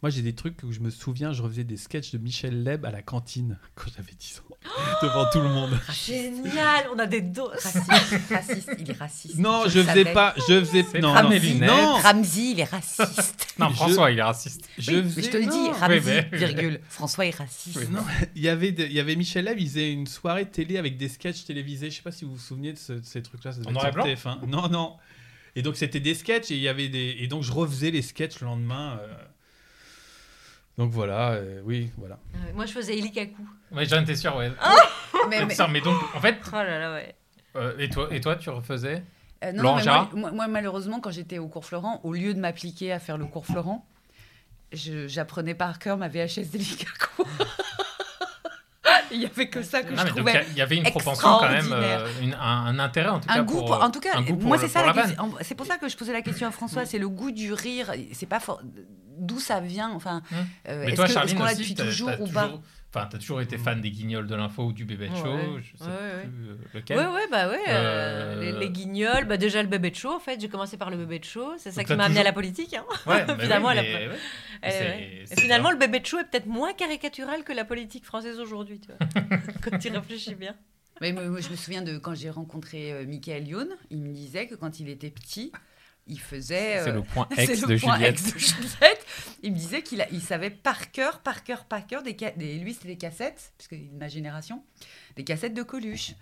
Moi, 0.02 0.10
j'ai 0.10 0.22
des 0.22 0.34
trucs 0.34 0.62
où 0.64 0.72
je 0.72 0.80
me 0.80 0.90
souviens, 0.90 1.34
je 1.34 1.42
refaisais 1.42 1.64
des 1.64 1.78
sketchs 1.78 2.12
de 2.12 2.18
Michel 2.18 2.64
Leb 2.64 2.86
à 2.86 2.92
la 2.92 3.02
cantine 3.02 3.58
quand 3.76 3.88
j'avais 3.96 4.14
10 4.18 4.42
ans, 4.50 4.56
devant 5.04 5.26
tout 5.32 5.40
le 5.42 5.50
monde. 5.50 5.72
Génial, 5.94 6.86
on 6.94 7.00
a 7.00 7.06
des 7.06 7.22
doses. 7.22 7.52
Raciste, 7.64 8.30
raciste, 8.32 8.70
il 8.80 8.90
est 8.92 8.98
raciste. 8.98 9.38
Non, 9.38 9.64
le 9.64 9.70
je 9.70 9.82
faisais 9.82 10.06
pas, 10.06 10.34
je 10.48 10.60
faisais 10.64 10.84
non, 11.02 11.14
pas 11.14 11.24
non, 11.24 11.30
non, 11.68 11.94
Ramsey, 11.96 12.52
il 12.52 12.60
est 12.60 12.64
raciste. 12.64 13.54
Non, 13.60 13.70
Je- 13.70 13.76
François, 13.76 14.12
il 14.12 14.20
est 14.20 14.24
raciste. 14.24 14.68
je 14.78 14.92
Oui, 14.92 14.98
mais 15.04 15.10
faisais- 15.10 15.22
je 15.24 15.30
te 15.30 15.38
le 15.38 15.46
dis, 15.46 15.70
Oui, 15.90 16.02
mais- 16.06 16.38
virgule. 16.38 16.80
François 16.90 17.26
est 17.26 17.36
raciste. 17.36 17.90
Non, 17.90 18.04
il 18.36 18.42
y 18.42 18.50
avait 18.50 18.72
de- 18.74 18.84
il 18.84 18.92
y 18.92 19.00
avait 19.00 19.16
Michel 19.16 19.46
Leb, 19.46 19.58
il 19.60 19.68
faisait 19.70 19.92
une 19.94 20.08
soirée 20.08 20.46
télé 20.46 20.78
avec 20.78 20.98
des 20.98 21.08
sketchs 21.08 21.46
télévisés. 21.46 21.90
Je 21.90 21.96
sais 21.96 22.02
pas 22.02 22.12
si 22.12 22.26
vous 22.26 22.34
vous 22.34 22.38
souvenez 22.40 22.74
de, 22.74 22.78
ce- 22.78 22.94
de 22.94 23.06
ces 23.06 23.22
trucs-là. 23.22 23.52
et 23.52 23.64
sur 23.64 23.72
TF1. 24.04 24.46
Non, 24.48 24.68
non. 24.70 24.94
Et 25.56 25.62
donc 25.62 25.78
c'était 25.78 26.02
des 26.02 26.16
sketchs 26.16 26.52
et 26.52 26.56
il 26.56 26.62
y 26.62 26.68
avait 26.68 26.90
des 26.90 27.16
et 27.20 27.28
donc 27.28 27.44
je 27.44 27.52
refaisais 27.54 27.92
les 27.92 28.02
sketchs 28.02 28.42
le 28.42 28.48
lendemain. 28.48 29.00
euh. 29.02 29.14
Donc 30.78 30.92
voilà, 30.92 31.32
euh, 31.32 31.62
oui, 31.64 31.90
voilà. 31.98 32.18
Euh, 32.36 32.38
Moi, 32.54 32.66
je 32.66 32.74
faisais 32.74 32.98
Elikaku. 32.98 33.42
Ouais, 33.72 33.86
j'en 33.86 34.02
étais 34.02 34.16
sûr, 34.16 34.36
ouais. 34.36 34.52
Mais, 35.30 35.46
mais- 35.46 35.56
Ça, 35.56 35.68
mais 35.68 35.82
donc, 35.82 35.96
en 36.14 36.20
fait, 36.20 36.38
Oh 36.48 36.56
là 36.56 36.78
là, 36.80 36.94
ouais. 36.94 37.16
euh, 37.56 37.74
et, 37.80 37.90
toi, 37.90 38.08
et 38.12 38.20
toi, 38.22 38.36
tu 38.36 38.50
refaisais 38.50 39.02
Euh, 39.44 39.52
non, 39.54 39.76
mais 39.76 39.84
moi, 39.86 40.10
moi- 40.14 40.32
moi, 40.32 40.48
malheureusement, 40.48 41.00
quand 41.00 41.12
j'étais 41.12 41.40
au 41.40 41.48
cours 41.48 41.66
Florent, 41.66 42.00
au 42.04 42.14
lieu 42.14 42.34
de 42.34 42.40
m'appliquer 42.40 42.92
à 42.92 43.00
faire 43.00 43.18
le 43.18 43.26
cours 43.26 43.46
Florent, 43.46 43.86
j'apprenais 44.72 45.56
par 45.56 45.80
cœur 45.80 45.98
ma 45.98 46.10
VHS 46.10 46.50
d'Elikaku. 46.52 47.24
Il 49.12 49.22
y 49.22 49.26
avait 49.26 49.48
que 49.50 49.62
ça 49.64 49.82
que 49.82 49.92
Non, 49.94 49.98
je 50.02 50.04
mais 50.04 50.10
trouvais. 50.12 50.46
il 50.52 50.58
y 50.58 50.62
avait 50.62 50.76
une 50.78 50.84
propension 50.84 51.28
quand 51.40 51.50
même, 51.50 51.70
euh, 51.72 52.06
une- 52.22 52.34
un, 52.34 52.66
un 52.66 52.80
intérêt 52.80 53.10
en 53.10 53.20
tout 53.20 53.28
Un 53.30 53.36
cas 53.36 53.44
goût, 53.44 53.58
pour, 53.60 53.66
pour- 53.68 53.82
en 53.84 53.90
tout 53.90 54.00
cas, 54.02 54.10
un 54.18 54.22
goût 54.22 54.36
pour 54.36 54.48
moi 54.48 54.58
c'est 54.58 54.68
ça 54.68 54.84
C'est 55.42 55.56
pour 55.56 55.66
ça 55.66 55.78
que 55.78 55.88
je 55.88 55.96
posais 55.96 56.12
la 56.12 56.22
question 56.22 56.48
à 56.48 56.52
François. 56.52 56.86
C'est 56.86 57.00
le 57.00 57.08
goût 57.08 57.32
du 57.32 57.54
rire. 57.54 57.94
C'est 58.14 58.26
pas 58.26 58.40
for- 58.42 58.62
d'où 59.18 59.40
ça 59.40 59.60
vient. 59.60 59.92
Enfin, 59.92 60.22
Hum. 60.32 60.38
euh, 60.70 60.84
est-ce 60.84 60.96
toi, 60.96 61.06
que- 61.06 61.10
est-ce 61.10 61.14
Charline 61.20 61.38
qu'on 61.38 61.44
l'a 61.44 61.56
depuis 61.56 61.76
toujours 61.76 62.10
ou 62.22 62.28
pas 62.28 62.44
toujours- 62.46 62.62
Enfin, 62.98 63.08
t'as 63.12 63.18
toujours 63.18 63.42
été 63.42 63.58
fan 63.58 63.82
des 63.82 63.92
guignols 63.92 64.26
de 64.26 64.36
l'info 64.36 64.68
ou 64.68 64.72
du 64.72 64.86
bébé 64.86 65.10
Ouais. 65.10 65.18
show, 65.18 65.60
je 65.60 65.78
sais 65.78 65.84
Ouais, 65.84 65.90
ouais. 65.90 66.22
plus 66.24 66.50
euh, 66.50 66.56
lequel. 66.76 66.98
Ouais, 66.98 67.06
ouais, 67.08 67.28
bah 67.30 67.50
ouais. 67.50 67.60
euh, 67.68 67.72
Euh, 68.38 68.40
Les, 68.40 68.52
les 68.58 68.70
guignols, 68.70 69.26
bah 69.26 69.36
déjà 69.36 69.62
le 69.62 69.68
bébé 69.68 69.92
de 69.92 69.96
show, 69.98 70.14
en 70.14 70.20
fait. 70.22 70.40
J'ai 70.40 70.48
commencé 70.48 70.78
par 70.78 70.90
le 70.90 70.96
bébé 70.96 71.20
de 71.20 71.26
show. 71.26 71.52
C'est 71.58 71.72
ça 71.72 71.82
Donc 71.82 71.88
qui 71.88 71.96
m'a 71.98 72.06
amené 72.06 72.22
à 72.22 72.24
la 72.24 72.32
politique. 72.32 72.74
Hein. 72.74 72.86
Ouais, 73.06 73.26
Finalement, 73.40 73.68
oui, 73.70 73.76
mais 73.76 74.08
ouais. 74.08 74.10
Eh 74.64 74.68
ouais. 74.68 75.24
Et 75.30 75.36
finalement, 75.42 75.72
le 75.72 75.78
bébé 75.78 76.00
de 76.00 76.06
show 76.06 76.20
est 76.20 76.24
peut-être 76.24 76.46
moins 76.48 76.72
caricatural 76.72 77.44
que 77.44 77.52
la 77.52 77.66
politique 77.66 78.06
française 78.06 78.40
aujourd'hui, 78.40 78.80
tu 78.80 78.88
vois. 78.88 78.98
quand 79.62 79.78
tu 79.78 79.90
réfléchis 79.90 80.36
bien. 80.36 80.56
Mais 81.02 81.12
moi, 81.12 81.24
moi, 81.28 81.42
je 81.42 81.50
me 81.50 81.58
souviens 81.58 81.82
de 81.82 81.98
quand 81.98 82.16
j'ai 82.16 82.30
rencontré 82.30 82.94
euh, 82.94 83.06
Michael 83.06 83.46
Youn. 83.46 83.68
Il 83.92 83.98
me 84.04 84.14
disait 84.14 84.48
que 84.48 84.56
quand 84.56 84.80
il 84.80 84.88
était 84.88 85.10
petit, 85.10 85.52
il 86.08 86.20
faisait. 86.20 86.82
C'est 86.84 86.90
euh, 86.90 86.94
le 86.94 87.02
point 87.04 87.28
c'est 87.36 87.44
ex 87.50 87.62
le 87.62 87.76
de 87.76 87.80
point 87.80 87.96
Juliette. 87.96 88.14
ex 88.20 88.34
de 88.34 88.40
Juliette. 88.40 89.06
Il 89.44 89.52
me 89.54 89.58
disait 89.58 89.82
qu'il 89.82 90.02
a- 90.02 90.10
il 90.12 90.22
savait 90.22 90.50
par 90.50 90.92
cœur, 90.92 91.20
par 91.20 91.44
cœur, 91.44 91.66
par 91.66 91.86
cœur 91.88 92.04
des, 92.04 92.14
des 92.14 92.58
lui 92.60 92.74
c'était 92.74 92.90
des 92.90 92.98
cassettes, 92.98 93.52
puisque 93.58 93.74
il 93.74 93.84
est 93.86 93.94
de 93.94 93.98
ma 93.98 94.08
génération, 94.08 94.64
des 95.16 95.24
cassettes 95.24 95.54
de 95.54 95.64
Coluche. 95.64 96.14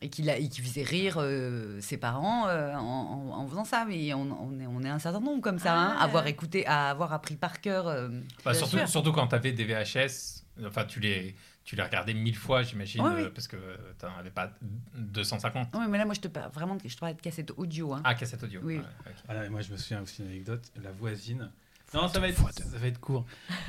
Et 0.00 0.10
qu'il 0.10 0.30
a- 0.30 0.38
et 0.38 0.48
qu'il 0.48 0.62
faisait 0.64 0.84
rire 0.84 1.16
euh, 1.18 1.80
ses 1.80 1.96
parents 1.96 2.46
euh, 2.46 2.72
en, 2.76 2.78
en- 2.80 3.36
en 3.40 3.48
faisant 3.48 3.64
ça. 3.64 3.84
Mais 3.88 4.14
on, 4.14 4.20
on 4.40 4.60
est, 4.60 4.66
on 4.68 4.80
est 4.84 4.88
un 4.88 5.00
certain 5.00 5.18
nombre 5.18 5.42
comme 5.42 5.58
ça, 5.58 5.74
hein, 5.76 5.96
Ah. 5.98 6.04
avoir 6.04 6.28
écouté, 6.28 6.64
à 6.68 6.88
avoir 6.90 7.12
appris 7.12 7.34
par 7.34 7.60
cœur. 7.60 7.88
euh, 7.88 8.08
Bah, 8.44 8.54
surtout, 8.54 8.76
sûr. 8.78 8.88
surtout 8.88 9.10
quand 9.10 9.26
t'avais 9.26 9.50
des 9.50 9.64
VHS, 9.64 10.44
enfin 10.66 10.84
tu 10.84 11.00
les, 11.00 11.34
tu 11.64 11.76
les 11.76 11.82
regardais 11.82 12.14
mille 12.14 12.36
fois, 12.36 12.62
j'imagine, 12.62 13.02
oui. 13.02 13.22
euh, 13.22 13.30
parce 13.30 13.46
que 13.48 13.56
t'en 13.98 14.08
avais 14.18 14.30
pas 14.30 14.50
250. 14.94 15.74
Non, 15.74 15.88
mais 15.88 15.98
là, 15.98 16.04
moi, 16.04 16.14
je 16.14 16.20
te 16.20 16.28
parle 16.28 16.50
vraiment 16.52 16.76
de, 16.76 16.82
je 16.86 16.94
te 16.94 17.00
parlais 17.00 17.14
de 17.14 17.20
cassettes 17.20 17.52
audio. 17.56 17.92
Hein. 17.92 18.02
Ah, 18.04 18.14
cassette 18.14 18.42
audio. 18.42 18.60
Oui. 18.62 18.80
Ah 19.28 19.48
moi, 19.50 19.60
je 19.60 19.72
me 19.72 19.76
souviens 19.76 20.02
aussi 20.02 20.22
d'une 20.22 20.30
anecdote. 20.30 20.62
La 20.82 20.90
voisine. 20.92 21.50
Non, 21.94 22.06
ça 22.08 22.20
va 22.20 22.28
être, 22.28 22.52
ça 22.52 22.78
va 22.78 22.86
être 22.86 23.00
court. 23.00 23.24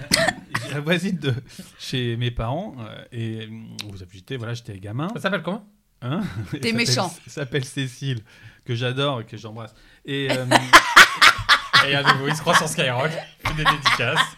la 0.72 0.82
voisine 0.82 1.18
de 1.18 1.34
chez 1.78 2.18
mes 2.18 2.32
parents. 2.32 2.76
euh, 2.80 3.06
et 3.12 3.48
euh, 3.48 3.48
vous 3.86 3.98
j'étais, 4.12 4.36
voilà, 4.36 4.54
j'étais 4.54 4.78
gamin. 4.78 5.08
Ça 5.14 5.22
s'appelle 5.22 5.42
comment? 5.42 5.66
Hein? 6.02 6.22
T'es 6.62 6.74
méchant. 6.74 7.14
Elle 7.26 7.32
s'appelle 7.32 7.66
Cécile, 7.66 8.22
que 8.66 8.76
j'adore 8.76 9.22
et 9.22 9.26
que 9.26 9.38
j'embrasse. 9.38 9.74
Et 10.06 10.28
euh, 10.32 10.46
Et 11.88 11.96
à 11.96 12.04
nouveau, 12.04 12.28
il 12.28 12.36
se 12.36 12.42
croit 12.42 12.56
sur 12.56 12.68
Skyrock, 12.68 13.12
des 13.56 13.64
dédicaces. 13.64 14.38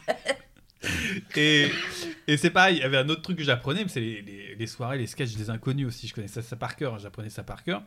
et, 1.36 1.72
Et 2.28 2.38
c'est 2.38 2.50
pareil, 2.50 2.78
il 2.78 2.80
y 2.82 2.84
avait 2.84 2.98
un 2.98 3.10
autre 3.10 3.22
truc 3.22 3.38
que 3.38 3.44
j'apprenais, 3.44 3.84
mais 3.84 3.90
c'est 3.90 4.00
les, 4.00 4.22
les- 4.22 4.56
les 4.56 4.68
soirées, 4.68 4.98
les 4.98 5.08
sketchs 5.08 5.34
des 5.36 5.50
inconnus 5.50 5.88
aussi. 5.88 6.08
Je 6.08 6.14
connaissais 6.14 6.42
ça 6.42 6.56
par 6.56 6.76
cœur, 6.76 6.98
j'apprenais 7.00 7.30
ça 7.30 7.44
par 7.44 7.64
cœur. 7.64 7.84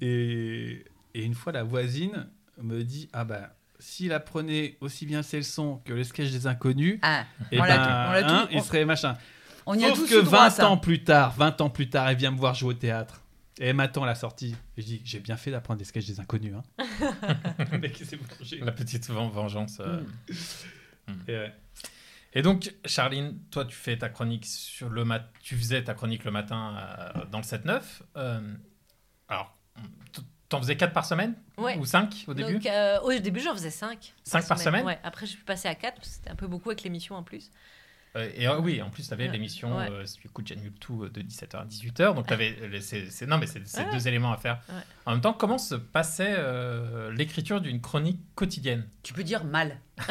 Et, 0.00 0.84
et 1.14 1.22
une 1.22 1.34
fois, 1.34 1.52
la 1.52 1.62
voisine 1.62 2.26
me 2.60 2.82
dit 2.82 3.08
Ah 3.12 3.24
ben, 3.24 3.48
s'il 3.78 4.12
apprenait 4.12 4.76
aussi 4.80 5.06
bien 5.06 5.22
ses 5.22 5.38
leçons 5.38 5.80
que 5.84 5.92
les 5.92 6.04
sketchs 6.04 6.30
des 6.32 6.46
inconnus, 6.46 6.98
Ah, 7.02 7.24
et 7.52 7.58
on 7.58 7.62
ben, 7.62 7.68
l'a 7.68 7.76
tout- 7.76 7.82
on 8.10 8.12
l'a 8.12 8.22
tout- 8.22 8.28
hein, 8.30 8.48
il 8.52 8.62
serait 8.62 8.84
machin. 8.84 9.16
on 9.66 9.74
y 9.78 9.84
a 9.84 9.88
Sauf 9.90 9.98
tous 10.00 10.10
que 10.10 10.20
eu 10.20 10.22
droit 10.24 10.40
à 10.40 10.48
20 10.48 10.50
ça. 10.50 10.68
ans 10.68 10.76
plus 10.76 11.04
tard, 11.04 11.34
20 11.36 11.60
ans 11.60 11.70
plus 11.70 11.88
tard, 11.88 12.08
elle 12.08 12.16
vient 12.16 12.30
me 12.32 12.38
voir 12.38 12.54
jouer 12.54 12.70
au 12.70 12.74
théâtre. 12.74 13.20
Et 13.60 13.66
elle 13.68 13.76
m'attend 13.76 14.02
à 14.02 14.06
la 14.06 14.16
sortie. 14.16 14.56
Et 14.76 14.82
je 14.82 14.86
dis 14.86 15.00
J'ai 15.04 15.20
bien 15.20 15.36
fait 15.36 15.52
d'apprendre 15.52 15.78
des 15.78 15.84
sketchs 15.84 16.06
des 16.06 16.18
inconnus. 16.18 16.54
Hein. 16.56 16.84
Le 17.70 17.78
mec, 17.78 18.00
il. 18.50 18.64
La 18.64 18.72
petite 18.72 19.08
ven- 19.08 19.28
vengeance. 19.30 19.78
euh. 19.80 20.00
Et 21.28 21.32
ouais. 21.36 21.52
Et 22.34 22.42
donc, 22.42 22.74
Charline, 22.84 23.38
toi, 23.50 23.64
tu 23.64 23.76
fais 23.76 23.96
ta 23.96 24.08
chronique 24.08 24.44
sur 24.44 24.90
le 24.90 25.04
mat. 25.04 25.30
Tu 25.40 25.56
faisais 25.56 25.84
ta 25.84 25.94
chronique 25.94 26.24
le 26.24 26.32
matin 26.32 26.76
euh, 26.76 27.24
dans 27.30 27.38
le 27.38 27.44
7-9. 27.44 27.82
Euh, 28.16 28.40
alors, 29.28 29.56
t'en 30.48 30.60
faisais 30.60 30.76
4 30.76 30.92
par 30.92 31.04
semaine? 31.04 31.36
Ouais. 31.56 31.78
Ou 31.78 31.86
5 31.86 32.24
au 32.26 32.34
début? 32.34 32.54
Donc, 32.54 32.66
euh, 32.66 33.00
au 33.02 33.12
début, 33.12 33.40
j'en 33.40 33.54
faisais 33.54 33.70
5. 33.70 34.14
Cinq 34.24 34.48
par 34.48 34.58
semaine 34.58 34.84
Ouais. 34.84 34.98
Après, 35.04 35.26
je 35.26 35.32
suis 35.32 35.44
passée 35.44 35.68
à 35.68 35.76
4 35.76 35.94
parce 35.94 36.08
que 36.08 36.14
c'était 36.14 36.30
un 36.30 36.34
peu 36.34 36.48
beaucoup 36.48 36.70
avec 36.70 36.82
l'émission 36.82 37.14
en 37.14 37.22
plus. 37.22 37.50
Euh, 38.16 38.30
Et 38.36 38.46
euh, 38.46 38.58
oui, 38.60 38.80
en 38.80 38.90
plus, 38.90 39.06
tu 39.08 39.12
avais 39.12 39.26
Ouais. 39.26 39.32
l'émission 39.32 39.76
Ouais. 39.76 39.90
euh, 39.90 40.06
si 40.06 40.18
tu 40.20 40.28
écoutes 40.28 40.46
Janube 40.46 40.74
Tout 40.78 41.02
euh, 41.04 41.10
de 41.10 41.20
17h 41.20 41.56
à 41.56 41.64
18h. 41.64 42.14
Donc, 42.14 42.26
tu 42.28 42.32
avais. 42.32 42.52
Non, 43.26 43.38
mais 43.38 43.46
c'est 43.46 43.66
c'est 43.66 43.84
Ouais. 43.84 43.90
deux 43.92 44.06
éléments 44.06 44.32
à 44.32 44.36
faire. 44.36 44.60
Ouais. 44.68 44.74
En 45.06 45.12
même 45.12 45.20
temps, 45.20 45.32
comment 45.32 45.58
se 45.58 45.74
passait 45.74 46.34
euh, 46.38 47.10
l'écriture 47.12 47.60
d'une 47.60 47.80
chronique 47.80 48.20
quotidienne? 48.36 48.88
Tu 49.02 49.12
peux 49.14 49.24
dire 49.24 49.44
mal. 49.44 49.78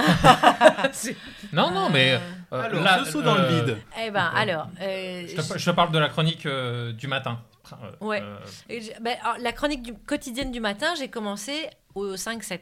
Non, 1.53 1.71
non, 1.71 1.89
mais. 1.89 2.13
Euh, 2.13 2.19
euh, 2.53 2.61
Alors, 2.63 2.83
là, 2.83 3.03
je 3.05 3.09
saute 3.11 3.23
dans 3.25 3.35
euh, 3.37 3.49
le 3.49 3.65
vide. 3.65 3.77
Eh 4.01 4.11
ben, 4.11 4.31
alors. 4.35 4.67
euh, 4.81 5.25
Je 5.27 5.35
te, 5.35 5.57
je 5.57 5.65
te 5.65 5.71
parle 5.75 5.91
de 5.91 5.99
la 5.99 6.09
chronique 6.09 6.45
euh, 6.45 6.91
du 6.93 7.07
matin. 7.07 7.41
Euh, 7.71 7.75
Ouais. 8.05 8.21
euh, 8.21 8.79
ben, 9.01 9.15
alors, 9.23 9.37
la 9.39 9.51
chronique 9.53 9.81
du, 9.83 9.93
quotidienne 9.93 10.51
du 10.51 10.59
matin, 10.59 10.93
j'ai 10.97 11.07
commencé 11.09 11.69
au 11.95 12.15
5-7. 12.15 12.59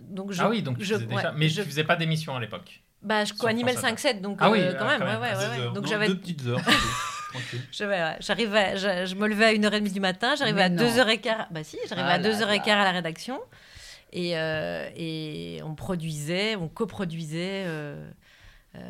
Donc 0.00 0.32
je, 0.32 0.42
ah 0.42 0.48
oui, 0.48 0.62
donc 0.62 0.78
tu 0.78 0.84
je, 0.84 0.94
faisais 0.94 1.06
déjà. 1.06 1.30
ouais, 1.30 1.36
mais 1.36 1.48
je, 1.48 1.60
tu 1.62 1.68
faisais 1.68 1.84
pas 1.84 1.94
d'émission 1.96 2.34
à 2.34 2.40
l'époque. 2.40 2.82
Bah, 3.02 3.24
je 3.24 3.32
co-animais 3.34 3.72
le 3.72 3.78
France 3.78 3.90
Inter. 3.92 4.12
5-7, 4.14 4.20
donc 4.20 4.38
Ah 4.40 4.50
oui, 4.50 4.60
euh, 4.60 4.72
ah, 4.74 4.78
quand 4.78 4.86
même. 4.86 4.98
quand 5.00 5.06
même, 5.06 5.20
ouais, 5.20 5.28
à 5.28 5.36
ouais, 5.36 5.42
16 5.44 5.50
ouais. 5.50 5.60
heures. 5.64 5.72
Donc 5.72 5.84
Non, 5.84 5.90
j'avais 5.90 6.06
deux 6.08 6.18
petites 6.18 6.46
heures. 6.46 6.60
J'arrivais, 7.72 8.76
je, 8.76 9.06
je 9.06 9.14
me 9.14 9.28
levais 9.28 9.44
à 9.46 9.52
1h30 9.52 9.92
du 9.92 10.00
matin, 10.00 10.34
j'arrivais 10.36 10.62
à 10.62 10.68
non. 10.68 10.82
2h15. 10.82 11.46
Bah 11.50 11.62
si, 11.62 11.78
j'arrivais 11.88 12.08
Ah 12.08 12.14
à 12.14 12.18
là 12.18 12.28
2h15 12.30 12.66
là. 12.66 12.80
à 12.80 12.84
la 12.84 12.90
rédaction. 12.90 13.40
Et, 14.12 14.36
euh, 14.36 14.88
et 14.96 15.60
on 15.64 15.74
produisait, 15.76 16.56
on 16.56 16.66
coproduisait 16.68 17.64
euh, 17.66 18.10
euh, 18.74 18.80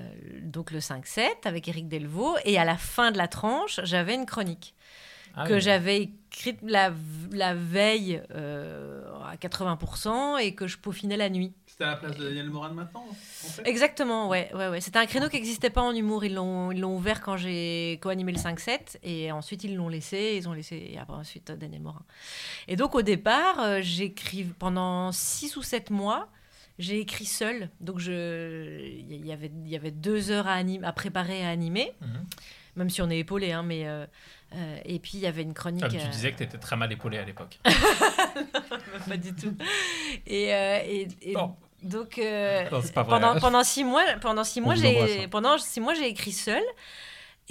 donc 0.43 0.71
le 0.71 0.79
5-7 0.79 1.23
avec 1.45 1.69
Éric 1.69 1.89
Delvaux. 1.89 2.37
Et 2.47 2.59
à 2.59 2.65
la 2.65 2.77
fin 2.79 3.11
de 3.11 3.19
la 3.19 3.29
tranche, 3.29 3.81
j'avais 3.85 4.15
une 4.15 4.25
chronique 4.27 4.75
Ah 5.35 5.47
que 5.47 5.55
oui. 5.55 5.61
j'avais 5.61 6.03
écrite 6.03 6.59
la, 6.63 6.93
la 7.33 7.55
veille 7.55 8.23
euh, 8.35 9.03
à 9.25 9.37
80% 9.37 10.39
et 10.41 10.55
que 10.55 10.67
je 10.67 10.77
peaufinais 10.79 11.17
la 11.17 11.29
nuit. 11.31 11.53
C'était 11.67 11.85
à 11.85 11.89
la 11.91 11.97
place 11.97 12.17
de 12.17 12.25
Daniel 12.25 12.51
Morin 12.51 12.73
maintenant 12.73 13.05
en 13.09 13.15
fait? 13.15 13.63
Exactement, 13.67 14.29
ouais, 14.29 14.51
ouais, 14.55 14.69
ouais. 14.69 14.81
C'était 14.81 14.99
un 14.99 15.07
créneau 15.07 15.29
qui 15.29 15.37
n'existait 15.37 15.71
pas 15.71 15.83
en 15.83 15.93
humour. 15.95 16.25
Ils 16.25 16.35
l'ont, 16.35 16.73
ils 16.73 16.81
l'ont 16.81 16.95
ouvert 16.97 17.21
quand 17.23 17.37
j'ai 17.37 17.99
co-animé 18.03 18.33
le 18.33 18.39
5-7 18.39 18.99
et 19.03 19.33
ensuite 19.33 19.65
ils 19.65 19.75
l'ont 19.77 19.89
laissé. 19.89 20.35
Ils 20.37 20.49
ont 20.49 20.53
laissé 20.53 20.91
et 20.93 20.99
après 20.99 21.17
ensuite 21.17 21.51
euh, 21.51 21.57
Daniel 21.57 21.81
Morin. 21.83 22.03
Et 22.69 22.77
donc 22.77 22.95
au 22.95 23.03
départ, 23.03 23.61
euh, 23.61 23.79
j'écris 23.83 24.45
pendant 24.45 25.11
6 25.13 25.57
ou 25.57 25.63
7 25.63 25.91
mois. 25.91 26.29
J'ai 26.79 26.99
écrit 26.99 27.27
seul, 27.27 27.69
donc 27.81 27.99
je, 27.99 28.81
il 28.89 29.27
y 29.27 29.33
avait, 29.33 29.51
il 29.67 29.71
y 29.71 29.77
avait 29.77 29.91
deux 29.91 30.31
heures 30.31 30.47
à, 30.47 30.55
anim- 30.55 30.83
à 30.83 30.93
préparer, 30.95 31.45
à 31.45 31.51
animer, 31.51 31.93
Mhm. 32.01 32.25
même 32.77 32.89
si 32.89 33.03
on 33.03 33.11
est 33.11 33.19
épaulé, 33.19 33.53
hein, 33.53 33.63
mais 33.63 33.87
euh, 33.87 34.07
euh, 34.55 34.79
et 34.85 34.99
puis 34.99 35.13
il 35.15 35.21
y 35.21 35.27
avait 35.27 35.43
une 35.43 35.55
chronique. 35.55 35.85
Ah, 35.87 35.89
tu 35.89 35.97
euh, 35.97 36.07
disais 36.09 36.33
que 36.33 36.39
tu 36.39 36.43
étais 36.45 36.59
très 36.59 36.77
mal 36.77 36.91
épaulé 36.93 37.19
à 37.19 37.25
l'époque. 37.25 37.59
pas 39.09 39.17
du 39.17 39.35
tout. 39.35 39.55
Et, 40.27 40.53
euh, 40.55 40.79
et, 40.85 41.09
et 41.23 41.33
Non. 41.33 41.55
donc 41.83 42.19
Non, 42.19 43.05
pendant 43.05 43.39
pendant 43.39 43.65
six 43.65 43.85
mois, 43.85 44.05
pendant 44.21 44.45
six 44.45 44.61
mois, 44.61 44.75
j'ai 44.75 45.25
hein. 45.25 45.29
pendant 45.31 45.57
six 45.59 45.81
mois 45.81 45.95
j'ai 45.95 46.09
écrit 46.09 46.33
seul. 46.33 46.63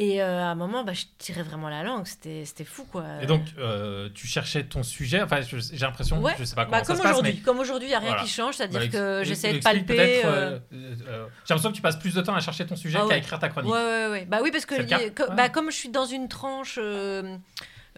Et 0.02 0.22
euh, 0.24 0.40
à 0.42 0.46
un 0.46 0.56
moment, 0.56 0.86
bah, 0.86 0.94
je 0.94 1.04
tirais 1.18 1.44
vraiment 1.44 1.68
la 1.68 1.84
langue. 1.84 2.06
C'était 2.08 2.46
c'était 2.46 2.64
fou 2.64 2.86
quoi. 2.90 3.04
Et 3.22 3.26
donc, 3.26 3.42
euh, 3.58 4.08
tu 4.16 4.28
cherchais 4.28 4.64
ton 4.64 4.82
sujet? 4.82 5.22
Enfin, 5.22 5.42
je- 5.42 5.58
j'ai 5.58 5.78
l'impression, 5.86 6.22
Ouais. 6.22 6.34
je 6.40 6.46
sais 6.46 6.56
pas 6.56 6.64
comment 6.64 6.78
bah, 6.78 6.84
ça 6.86 6.88
comme 6.88 6.96
se 6.98 7.02
passe, 7.02 7.12
aujourd'hui, 7.12 7.34
mais 7.36 7.42
comme 7.42 7.60
aujourd'hui, 7.60 7.90
il 7.90 7.92
y 7.92 7.96
a 7.96 8.00
rien 8.00 8.08
Voilà. 8.12 8.24
qui 8.24 8.30
change, 8.30 8.56
c'est-à-dire 8.56 8.80
Bah, 8.80 8.88
que 8.88 9.24
j'essaie 9.26 9.52
de 9.52 9.60
palper. 9.60 10.22
euh, 10.24 10.58
euh, 10.72 11.26
J'ai 11.46 11.54
l'impression 11.54 11.72
que 11.72 11.76
tu 11.76 11.82
passes 11.82 12.00
plus 12.00 12.14
de 12.16 12.22
temps 12.22 12.34
à 12.34 12.40
chercher 12.40 12.66
ton 12.66 12.78
sujet 12.78 12.98
Ah 12.98 13.02
qu'à 13.02 13.08
ouais. 13.08 13.18
écrire 13.20 13.40
ta 13.40 13.50
chronique. 13.50 13.74
Ouais, 13.74 13.78
ouais, 13.84 14.08
ouais. 14.10 14.26
Bah 14.26 14.40
oui, 14.42 14.52
parce 14.52 14.66
que 14.66 14.76
Ouais. 14.76 15.14
bah, 15.36 15.50
comme 15.50 15.70
je 15.70 15.76
suis 15.76 15.90
dans 15.90 16.06
une 16.06 16.30
tranche. 16.30 16.80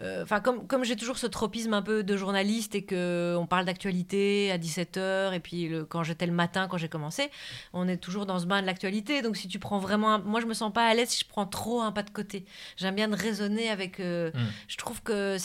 Euh, 0.00 0.20
euh, 0.20 0.22
Enfin, 0.22 0.40
comme, 0.40 0.66
comme 0.66 0.84
j'ai 0.84 0.96
toujours 0.96 1.18
ce 1.18 1.26
tropisme 1.26 1.74
un 1.74 1.82
peu 1.82 2.02
de 2.02 2.16
journaliste 2.16 2.74
et 2.74 2.84
que 2.84 3.36
on 3.38 3.46
parle 3.46 3.64
d'actualité 3.64 4.50
à 4.50 4.58
17h, 4.58 5.32
et 5.34 5.40
puis 5.40 5.68
le- 5.68 5.84
quand 5.84 6.02
j'étais 6.02 6.26
le 6.26 6.32
matin, 6.32 6.66
quand 6.68 6.76
j'ai 6.78 6.88
commencé, 6.88 7.30
on 7.72 7.86
est 7.88 7.96
toujours 7.98 8.26
dans 8.26 8.38
ce 8.38 8.46
bain 8.46 8.60
de 8.62 8.66
l'actualité. 8.66 9.22
Donc, 9.22 9.36
si 9.36 9.48
tu 9.48 9.58
prends 9.58 9.78
vraiment. 9.78 10.14
un- 10.14 10.18
Moi, 10.18 10.40
je 10.40 10.46
me 10.46 10.54
sens 10.54 10.72
pas 10.72 10.86
à 10.86 10.94
l'aise 10.94 11.08
si 11.10 11.20
je 11.20 11.28
prends 11.28 11.46
trop 11.46 11.82
un 11.82 11.92
pas 11.92 12.02
de 12.02 12.10
côté. 12.10 12.44
J'aime 12.76 12.94
bien 12.94 13.08
de 13.08 13.16
raisonner 13.16 13.68
avec. 13.68 14.00
euh, 14.00 14.30
Mm. 14.34 14.38
Je 14.68 14.76
trouve 14.76 15.02
que. 15.02 15.36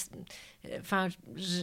Enfin, 0.81 1.07
je, 1.37 1.61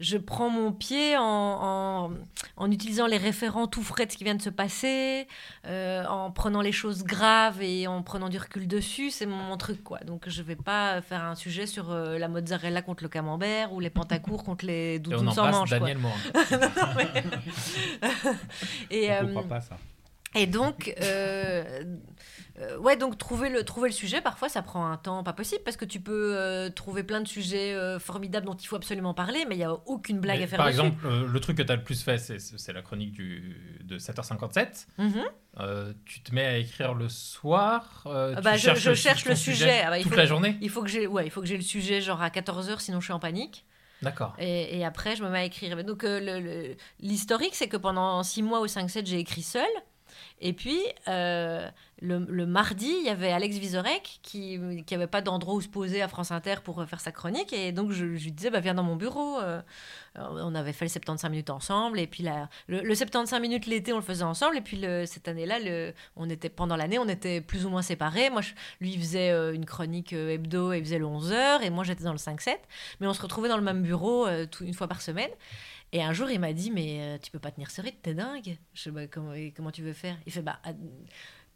je 0.00 0.16
prends 0.16 0.50
mon 0.50 0.72
pied 0.72 1.16
en, 1.16 1.22
en, 1.22 2.10
en 2.56 2.70
utilisant 2.72 3.06
les 3.06 3.16
référents 3.16 3.68
tout 3.68 3.82
frais 3.82 4.06
de 4.06 4.10
ce 4.12 4.16
qui 4.16 4.24
vient 4.24 4.34
de 4.34 4.42
se 4.42 4.50
passer, 4.50 5.28
euh, 5.66 6.04
en 6.06 6.32
prenant 6.32 6.60
les 6.60 6.72
choses 6.72 7.04
graves 7.04 7.62
et 7.62 7.86
en 7.86 8.02
prenant 8.02 8.28
du 8.28 8.38
recul 8.38 8.66
dessus, 8.66 9.10
c'est 9.10 9.26
mon, 9.26 9.36
mon 9.36 9.56
truc 9.56 9.84
quoi. 9.84 9.98
Donc 10.00 10.24
je 10.28 10.42
vais 10.42 10.56
pas 10.56 11.00
faire 11.00 11.22
un 11.22 11.36
sujet 11.36 11.66
sur 11.66 11.92
euh, 11.92 12.18
la 12.18 12.26
mozzarella 12.26 12.82
contre 12.82 13.04
le 13.04 13.08
camembert 13.08 13.72
ou 13.72 13.78
les 13.78 13.90
pantacours 13.90 14.42
contre 14.42 14.66
les 14.66 14.98
doudounes 14.98 15.30
sans 15.30 15.42
embrasse 15.46 15.54
manches. 15.56 15.68
quoi. 15.70 15.78
Daniel 15.78 15.98
Morin. 15.98 16.16
Et, 18.90 19.10
On 19.10 19.38
euh, 19.38 19.42
pas 19.42 19.60
ça. 19.60 19.76
et 20.34 20.46
donc, 20.46 20.94
euh, 21.02 21.84
euh, 22.60 22.76
ouais, 22.78 22.96
donc 22.96 23.16
trouver 23.18 23.48
le, 23.48 23.64
trouver 23.64 23.88
le 23.88 23.94
sujet, 23.94 24.20
parfois, 24.20 24.48
ça 24.48 24.62
prend 24.62 24.86
un 24.90 24.96
temps 24.96 25.22
pas 25.22 25.32
possible 25.32 25.62
parce 25.64 25.76
que 25.76 25.84
tu 25.84 26.00
peux 26.00 26.34
euh, 26.36 26.68
trouver 26.70 27.02
plein 27.02 27.20
de 27.20 27.28
sujets 27.28 27.72
euh, 27.74 27.98
formidables 27.98 28.44
dont 28.46 28.54
il 28.54 28.66
faut 28.66 28.76
absolument 28.76 29.14
parler, 29.14 29.44
mais 29.48 29.54
il 29.54 29.58
n'y 29.58 29.64
a 29.64 29.72
aucune 29.86 30.20
blague 30.20 30.38
Mais 30.38 30.44
à 30.44 30.46
faire 30.46 30.56
Par 30.58 30.66
dessus. 30.66 30.78
exemple, 30.80 31.08
le 31.08 31.40
truc 31.40 31.56
que 31.56 31.62
tu 31.62 31.72
as 31.72 31.76
le 31.76 31.82
plus 31.84 32.02
fait, 32.02 32.18
c'est- 32.18 32.72
la 32.72 32.82
chronique 32.82 33.12
du, 33.12 33.78
de 33.82 33.98
7h57. 33.98 34.86
Mhm. 34.98 35.24
Tu 36.04 36.20
te 36.22 36.34
mets 36.34 36.46
à 36.46 36.56
écrire 36.58 36.94
le 36.94 37.08
soir. 37.08 38.02
Ah 38.06 38.32
tu 38.36 38.42
bah, 38.42 38.56
je- 38.56 38.94
cherche 38.94 39.24
le 39.24 39.34
sujet. 39.34 39.82
Ah 39.84 39.90
bah, 39.90 39.98
toute 40.00 40.10
faut- 40.12 40.16
la 40.16 40.26
journée. 40.26 40.56
Il 40.60 40.70
faut 40.70 40.82
que 40.82 40.88
j'ai 40.88 41.06
ouais, 41.06 41.26
il 41.26 41.30
faut 41.30 41.40
que 41.40 41.46
j'ai 41.46 41.56
le 41.56 41.62
sujet 41.62 42.00
genre 42.00 42.22
à 42.22 42.28
14h, 42.30 42.80
sinon 42.80 43.00
je 43.00 43.06
suis 43.06 43.12
en 43.12 43.18
panique. 43.18 43.64
D'accord. 44.02 44.34
Et, 44.38 44.78
et 44.78 44.84
après, 44.84 45.14
je 45.16 45.22
me 45.22 45.28
mets 45.28 45.40
à 45.40 45.44
écrire. 45.44 45.76
Donc, 45.84 46.04
l'historique, 47.00 47.54
c'est 47.54 47.68
que 47.68 47.76
pendant 47.76 48.22
6 48.22 48.42
mois 48.42 48.60
au 48.60 48.66
5-7, 48.66 49.06
j'ai 49.06 49.18
écrit 49.18 49.42
seul. 49.42 49.66
Et 50.42 50.54
puis, 50.54 50.78
euh, 51.06 51.68
le, 52.00 52.46
mardi, 52.46 52.90
il 53.00 53.04
y 53.04 53.10
avait 53.10 53.30
Alex 53.30 53.58
Vizorek 53.58 54.20
qui 54.22 54.58
n'avait 54.58 55.06
pas 55.06 55.20
d'endroit 55.20 55.54
où 55.54 55.60
se 55.60 55.68
poser 55.68 56.00
à 56.00 56.08
France 56.08 56.30
Inter 56.30 56.56
pour 56.64 56.80
euh, 56.80 56.86
faire 56.86 57.00
sa 57.00 57.12
chronique. 57.12 57.52
Et 57.52 57.72
donc, 57.72 57.90
je, 57.90 58.06
lui 58.06 58.32
disais, 58.32 58.48
bah, 58.48 58.60
viens 58.60 58.72
dans 58.72 58.82
mon 58.82 58.96
bureau. 58.96 59.38
Euh, 59.38 59.60
on 60.16 60.54
avait 60.54 60.72
fait 60.72 60.86
le 60.86 60.88
75 60.88 61.30
minutes 61.30 61.50
ensemble. 61.50 62.00
Et 62.00 62.06
puis, 62.06 62.26
le, 62.68 62.80
le 62.80 62.94
75 62.94 63.38
minutes 63.40 63.66
l'été, 63.66 63.92
on 63.92 63.96
le 63.96 64.02
faisait 64.02 64.24
ensemble. 64.24 64.56
Et 64.56 64.62
puis, 64.62 64.82
cette 65.04 65.28
année-là, 65.28 65.58
pendant 66.56 66.76
l'année, 66.76 66.98
on 66.98 67.08
était 67.08 67.42
plus 67.42 67.66
ou 67.66 67.68
moins 67.68 67.82
séparés. 67.82 68.30
Moi, 68.30 68.40
je- 68.40 68.54
lui, 68.80 68.96
faisait 68.96 69.30
une 69.54 69.66
chronique 69.66 70.14
hebdo 70.14 70.72
et 70.72 70.78
il 70.78 70.84
faisait 70.84 70.98
le 70.98 71.06
11h. 71.06 71.62
Et 71.62 71.68
moi, 71.68 71.84
j'étais 71.84 72.04
dans 72.04 72.12
le 72.12 72.18
5-7. 72.18 72.56
Mais 73.00 73.06
on 73.06 73.12
se 73.12 73.20
retrouvait 73.20 73.50
dans 73.50 73.58
le 73.58 73.62
même 73.62 73.82
bureau 73.82 74.26
une 74.26 74.74
fois 74.74 74.88
par 74.88 75.02
semaine. 75.02 75.30
Et 75.92 76.02
un 76.02 76.12
jour, 76.12 76.30
il 76.30 76.38
m'a 76.38 76.52
dit, 76.52 76.70
mais 76.70 76.98
euh, 77.00 77.18
tu 77.20 77.30
peux 77.30 77.38
pas 77.40 77.50
tenir 77.50 77.70
ce 77.70 77.80
rythme, 77.82 77.98
t'es 78.02 78.14
dingue. 78.14 78.56
Je 78.74 78.82
sais, 78.82 78.90
bah, 78.90 79.06
comment, 79.08 79.32
comment 79.56 79.70
tu 79.72 79.82
veux 79.82 79.92
faire? 79.92 80.16
Il 80.26 80.32
fait, 80.32 80.42
bah, 80.42 80.60
ah, 80.64 80.70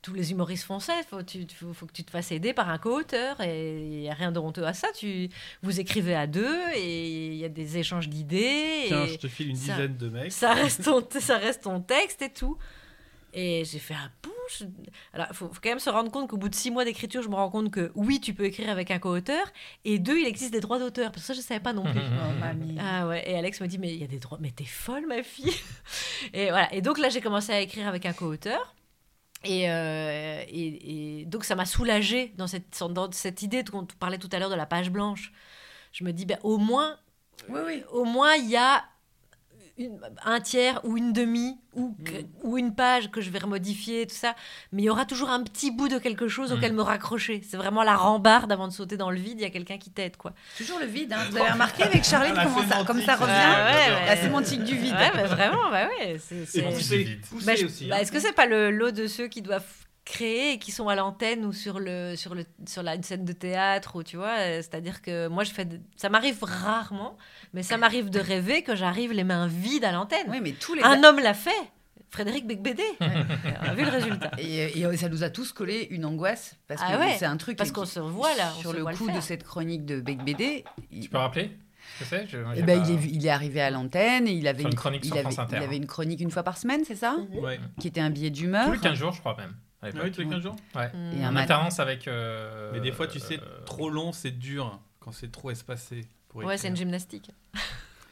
tous 0.02 0.12
les 0.12 0.32
humoristes 0.32 0.64
font 0.64 0.80
ça, 0.80 0.94
il 0.98 1.04
faut, 1.04 1.22
tu- 1.22 1.46
faut, 1.54 1.72
faut 1.72 1.86
que 1.86 1.92
tu 1.92 2.04
te 2.04 2.10
fasses 2.10 2.30
aider 2.32 2.52
par 2.52 2.68
un 2.68 2.76
co-auteur, 2.78 3.40
et 3.40 3.78
il 3.80 4.00
n'y 4.00 4.10
a 4.10 4.14
rien 4.14 4.32
de 4.32 4.38
honteux 4.38 4.66
à 4.66 4.74
ça. 4.74 4.88
Tu, 4.94 5.28
vous 5.62 5.80
écrivez 5.80 6.14
à 6.14 6.26
deux, 6.26 6.58
et 6.74 7.28
il 7.28 7.36
y 7.36 7.44
a 7.44 7.48
des 7.48 7.78
échanges 7.78 8.08
d'idées. 8.08 8.84
Tiens, 8.88 9.04
et 9.04 9.08
je 9.08 9.18
te 9.18 9.28
file 9.28 9.48
une 9.50 9.56
ça- 9.56 9.72
dizaine 9.74 9.96
de 9.96 10.08
mecs. 10.08 10.32
ça 10.32 10.52
reste, 10.52 10.84
ton, 10.84 11.06
ça 11.20 11.38
reste 11.38 11.62
ton 11.62 11.80
texte 11.80 12.20
et 12.22 12.30
tout. 12.30 12.58
Et 13.36 13.64
j'ai 13.64 13.80
fait 13.80 13.94
un 13.94 14.10
push. 14.22 14.62
Alors, 15.12 15.26
il 15.30 15.34
faut, 15.34 15.48
faut 15.48 15.60
quand 15.60 15.70
même 15.70 15.80
se 15.80 15.90
rendre 15.90 16.10
compte 16.10 16.28
qu'au 16.30 16.36
bout 16.36 16.48
de 16.48 16.54
six 16.54 16.70
mois 16.70 16.84
d'écriture, 16.84 17.20
je 17.20 17.28
me 17.28 17.34
rends 17.34 17.50
compte 17.50 17.70
que 17.72 17.90
oui, 17.96 18.20
tu 18.20 18.32
peux 18.32 18.44
écrire 18.44 18.70
avec 18.70 18.92
un 18.92 19.00
co-auteur, 19.00 19.44
et 19.84 19.98
deux, 19.98 20.18
il 20.18 20.26
existe 20.26 20.52
des 20.52 20.60
droits 20.60 20.78
d'auteur. 20.78 21.10
Parce 21.10 21.22
que 21.22 21.26
ça, 21.26 21.32
je 21.34 21.40
ne 21.40 21.44
savais 21.44 21.58
pas 21.60 21.72
non 21.72 21.82
plus. 21.82 22.00
Oh, 22.00 22.38
mamie. 22.38 22.78
Ah 22.80 23.08
ouais, 23.08 23.28
et 23.28 23.36
Alex 23.36 23.60
me 23.60 23.66
dit, 23.66 23.78
mais 23.78 23.92
il 23.92 24.00
y 24.00 24.04
a 24.04 24.06
des 24.06 24.18
droits, 24.20 24.38
mais 24.40 24.50
t'es 24.52 24.64
folle, 24.64 25.06
ma 25.06 25.22
fille. 25.24 25.52
Et 26.32 26.50
voilà, 26.50 26.72
et 26.72 26.80
donc 26.80 26.98
là, 26.98 27.08
j'ai 27.10 27.20
commencé 27.20 27.52
à 27.52 27.60
écrire 27.60 27.88
avec 27.88 28.06
un 28.06 28.12
co-auteur. 28.12 28.74
Et, 29.42 29.68
euh, 29.70 30.42
et, 30.48 31.20
et 31.20 31.24
donc, 31.26 31.44
ça 31.44 31.54
m'a 31.54 31.66
soulagée 31.66 32.32
dans 32.38 32.46
cette, 32.46 32.82
dans 32.90 33.10
cette 33.12 33.42
idée 33.42 33.62
dont 33.62 33.80
on 33.80 33.86
parlait 33.98 34.16
tout 34.18 34.28
à 34.32 34.38
l'heure 34.38 34.48
de 34.48 34.54
la 34.54 34.64
page 34.66 34.90
blanche. 34.90 35.32
Je 35.92 36.02
me 36.04 36.12
dis, 36.12 36.24
ben, 36.24 36.38
au 36.44 36.56
moins, 36.58 36.96
Oui, 37.48 37.60
oui. 37.66 37.82
au 37.92 38.04
moins, 38.04 38.34
il 38.36 38.48
y 38.48 38.56
a 38.56 38.84
une- 39.76 39.98
un 40.24 40.40
tiers 40.40 40.80
ou 40.84 40.96
une 40.96 41.12
demi 41.12 41.56
ou, 41.74 41.96
que- 42.04 42.12
Mm. 42.12 42.26
ou 42.44 42.58
une 42.58 42.74
page 42.74 43.10
que 43.10 43.20
je 43.20 43.30
vais 43.30 43.40
remodifier, 43.40 44.06
tout 44.06 44.14
ça. 44.14 44.36
Mais 44.72 44.82
il 44.82 44.84
y 44.84 44.90
aura 44.90 45.04
toujours 45.04 45.30
un 45.30 45.42
petit 45.42 45.72
bout 45.72 45.88
de 45.88 45.98
quelque 45.98 46.28
chose 46.28 46.52
Mm. 46.52 46.54
auquel 46.56 46.72
me 46.74 46.82
raccrocher. 46.82 47.42
C'est 47.48 47.56
vraiment 47.56 47.82
la 47.82 47.96
rambarde 47.96 48.52
avant 48.52 48.68
de 48.68 48.72
sauter 48.72 48.96
dans 48.96 49.10
le 49.10 49.16
vide. 49.18 49.40
Il 49.40 49.42
y 49.42 49.46
a 49.46 49.50
quelqu'un 49.50 49.78
qui 49.78 49.90
t'aide, 49.90 50.16
quoi. 50.16 50.32
Toujours 50.56 50.78
le 50.78 50.86
vide. 50.86 51.12
hein. 51.12 51.18
Vous 51.30 51.36
avez 51.36 51.50
remarqué 51.50 51.82
avec 51.82 52.04
Charline 52.04 52.34
La 52.34 52.44
comment 52.44 52.62
ça, 52.68 52.84
comme 52.84 53.00
ça 53.00 53.16
c'est 53.16 53.24
revient 53.24 53.32
ouais, 53.32 53.72
j'adore. 53.84 53.98
ouais. 54.00 54.06
La 54.06 54.16
sémantique 54.16 54.62
du 54.64 54.76
vide. 54.76 54.92
Ouais, 54.94 55.10
mais 55.16 55.24
vraiment, 55.24 55.70
bah 55.70 55.88
ouais. 55.88 56.18
c'est- 56.20 56.62
pousser, 56.62 57.18
pousser 57.28 57.44
Bah, 57.46 57.54
je- 57.56 57.66
aussi. 57.66 57.86
bah, 57.88 57.96
hein. 57.96 58.00
Est-ce 58.00 58.12
que 58.12 58.20
c'est 58.20 58.32
pas 58.32 58.46
le 58.46 58.70
lot 58.70 58.92
de 58.92 59.06
ceux 59.08 59.26
qui 59.26 59.42
doivent 59.42 59.66
créer 60.04 60.52
et 60.52 60.58
qui 60.58 60.70
sont 60.70 60.88
à 60.88 60.94
l'antenne 60.94 61.44
ou 61.46 61.52
sur 61.52 61.80
le 61.80 62.14
sur 62.16 62.34
le 62.34 62.44
sur 62.66 62.82
la 62.82 62.94
une 62.94 63.02
scène 63.02 63.24
de 63.24 63.32
théâtre 63.32 63.96
ou 63.96 64.02
tu 64.02 64.16
vois 64.16 64.36
euh, 64.38 64.56
c'est-à-dire 64.56 65.00
que 65.00 65.28
moi 65.28 65.44
je 65.44 65.50
fais 65.52 65.64
de- 65.64 65.80
ça 65.96 66.10
m'arrive 66.10 66.38
rarement 66.42 67.16
mais 67.54 67.62
ça 67.62 67.78
m'arrive 67.78 68.10
de 68.10 68.20
rêver 68.20 68.62
que 68.62 68.76
j'arrive 68.76 69.12
les 69.12 69.24
mains 69.24 69.46
vides 69.46 69.84
à 69.84 69.92
l'antenne 69.92 70.26
Oui, 70.28 70.40
mais 70.42 70.52
tous 70.52 70.74
les. 70.74 70.82
un 70.82 71.02
homme 71.04 71.20
l'a 71.20 71.32
fait 71.34 71.50
Frédéric 72.10 72.46
Becbédé 72.46 72.82
on 73.00 73.64
a 73.68 73.74
vu 73.74 73.84
le 73.84 73.90
résultat 73.90 74.30
Et, 74.38 74.78
et 74.78 74.96
ça 74.98 75.08
nous 75.08 75.22
a 75.24 75.30
tous 75.30 75.52
collé 75.52 75.88
une 75.90 76.04
angoisse 76.04 76.54
parce 76.68 76.82
Ah 76.84 76.92
que 76.96 77.00
ouais, 77.00 77.16
c'est 77.18 77.24
un 77.24 77.38
truc 77.38 77.56
parce 77.56 77.72
qu'on 77.72 77.86
se 77.86 77.98
voit 78.00 78.34
là 78.36 78.52
on 78.58 78.60
sur 78.60 78.70
se 78.72 78.76
le 78.76 78.82
voit 78.82 78.92
coup 78.92 79.10
de 79.10 79.20
cette 79.20 79.42
chronique 79.42 79.86
de 79.86 80.00
Bec 80.00 80.22
BD. 80.22 80.64
il- 80.92 81.00
Tu 81.00 81.08
peux 81.08 81.16
rappeler 81.18 81.56
ce 81.98 82.04
que 82.04 82.04
c'est? 82.08 82.26
Je- 82.28 82.38
moi, 82.38 82.52
eh 82.56 82.62
ben, 82.62 82.80
pas- 82.82 82.88
il, 82.88 82.94
est, 82.94 83.08
il 83.10 83.26
est 83.26 83.30
arrivé 83.30 83.60
à 83.60 83.70
l'antenne 83.70 84.26
et 84.28 84.32
il 84.32 84.46
avait 84.48 84.60
Sur 84.60 84.68
une 84.70 84.74
chronique 84.74 85.00
il 85.04 85.08
sur 85.08 85.16
avait, 85.16 85.22
France 85.24 85.38
Inter, 85.38 85.56
il 85.58 85.62
avait 85.64 85.76
une 85.76 85.86
chronique 85.86 86.20
une 86.20 86.30
fois 86.30 86.42
par 86.42 86.56
semaine, 86.56 86.82
c'est 86.86 86.94
ça? 86.94 87.16
Ouais. 87.32 87.58
Qui 87.80 87.88
était 87.88 88.00
un 88.00 88.10
billet 88.10 88.30
d'humeur. 88.30 88.66
Tous 88.66 88.72
les 88.72 88.78
15 88.78 88.94
jours, 88.98 89.12
je 89.12 89.20
crois 89.20 89.36
même. 89.36 89.54
Ah 89.84 89.90
l'époque. 89.90 90.02
oui, 90.04 90.10
tous 90.12 90.20
les 90.22 90.28
15 90.28 90.42
jours 90.42 90.56
Ouais. 90.74 90.90
Et 91.16 91.22
un 91.24 91.28
En 91.28 91.32
mat- 91.32 91.40
alternance 91.42 91.80
avec. 91.80 92.08
euh, 92.08 92.70
Mais 92.72 92.80
des 92.80 92.92
fois, 92.92 93.06
tu 93.06 93.18
sais, 93.20 93.38
euh, 93.38 93.60
trop 93.64 93.88
long, 93.90 94.12
c'est 94.12 94.30
dur 94.38 94.78
quand 95.00 95.12
c'est 95.12 95.30
trop 95.30 95.50
espacé. 95.50 96.06
pour 96.28 96.42
ouais 96.44 96.56
c'est 96.58 96.68
une 96.68 96.76
gymnastique 96.76 97.30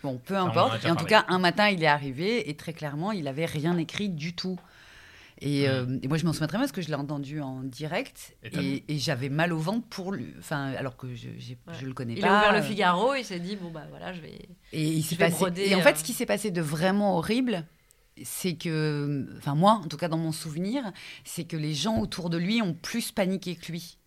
Bon, 0.02 0.18
peu 0.18 0.34
on 0.36 0.40
en 0.40 0.46
a 0.46 0.50
importe. 0.50 0.74
déjà 0.76 0.88
Et 0.88 0.90
en 0.90 0.96
tout 0.96 1.04
parlé. 1.06 1.24
cas, 1.26 1.32
un 1.32 1.38
matin, 1.38 1.68
il 1.68 1.82
est 1.82 1.86
arrivé 1.86 2.48
et 2.50 2.56
très 2.56 2.72
clairement, 2.72 3.12
il 3.12 3.28
avait 3.28 3.46
rien 3.46 3.76
écrit 3.78 4.08
du 4.08 4.34
tout. 4.34 4.58
Et, 5.40 5.66
Mm. 5.66 5.70
euh, 5.70 5.98
et 6.02 6.08
moi, 6.08 6.18
je 6.18 6.24
m'en 6.26 6.32
souviens 6.32 6.46
très 6.46 6.56
bien 6.58 6.64
parce 6.64 6.72
que 6.72 6.82
je 6.82 6.88
l'ai 6.88 6.94
entendu 6.94 7.40
en 7.40 7.62
direct 7.62 8.36
Et 8.42 8.50
t'as- 8.50 8.60
et, 8.62 8.84
et 8.88 8.98
j'avais 8.98 9.28
mal 9.28 9.52
au 9.52 9.58
ventre 9.58 9.86
pour 9.88 10.12
lui. 10.12 10.34
Enfin, 10.38 10.72
alors 10.76 10.96
que 10.96 11.14
je, 11.14 11.28
j'ai- 11.38 11.56
Ouais. 11.66 11.74
je 11.80 11.86
le 11.86 11.94
connais 11.94 12.14
il 12.14 12.20
pas. 12.20 12.28
a 12.36 12.38
ouvert 12.38 12.52
le 12.52 12.62
Figaro 12.62 13.14
il 13.14 13.24
s'est 13.24 13.40
dit 13.40 13.56
bon 13.56 13.70
bah 13.70 13.82
voilà 13.90 14.12
je 14.12 14.20
vais 14.20 14.38
Et 14.72 14.86
il 14.88 15.02
s'est 15.02 15.16
vais 15.16 15.24
passé. 15.26 15.36
broder, 15.38 15.68
et 15.68 15.74
en 15.74 15.80
fait, 15.80 15.96
ce 15.98 16.04
qui 16.04 16.12
s'est 16.12 16.26
passé 16.26 16.50
de 16.52 16.60
vraiment 16.60 17.16
horrible, 17.16 17.64
c'est 18.22 18.54
que, 18.54 19.26
enfin 19.38 19.54
moi, 19.54 19.80
en 19.84 19.88
tout 19.88 19.96
cas 19.96 20.08
dans 20.08 20.18
mon 20.18 20.32
souvenir, 20.32 20.92
c'est 21.24 21.44
que 21.44 21.56
les 21.56 21.74
gens 21.74 21.98
autour 22.00 22.30
de 22.30 22.36
lui 22.38 22.60
ont 22.62 22.74
plus 22.74 23.10
paniqué 23.12 23.56
que 23.56 23.72
lui. 23.72 23.98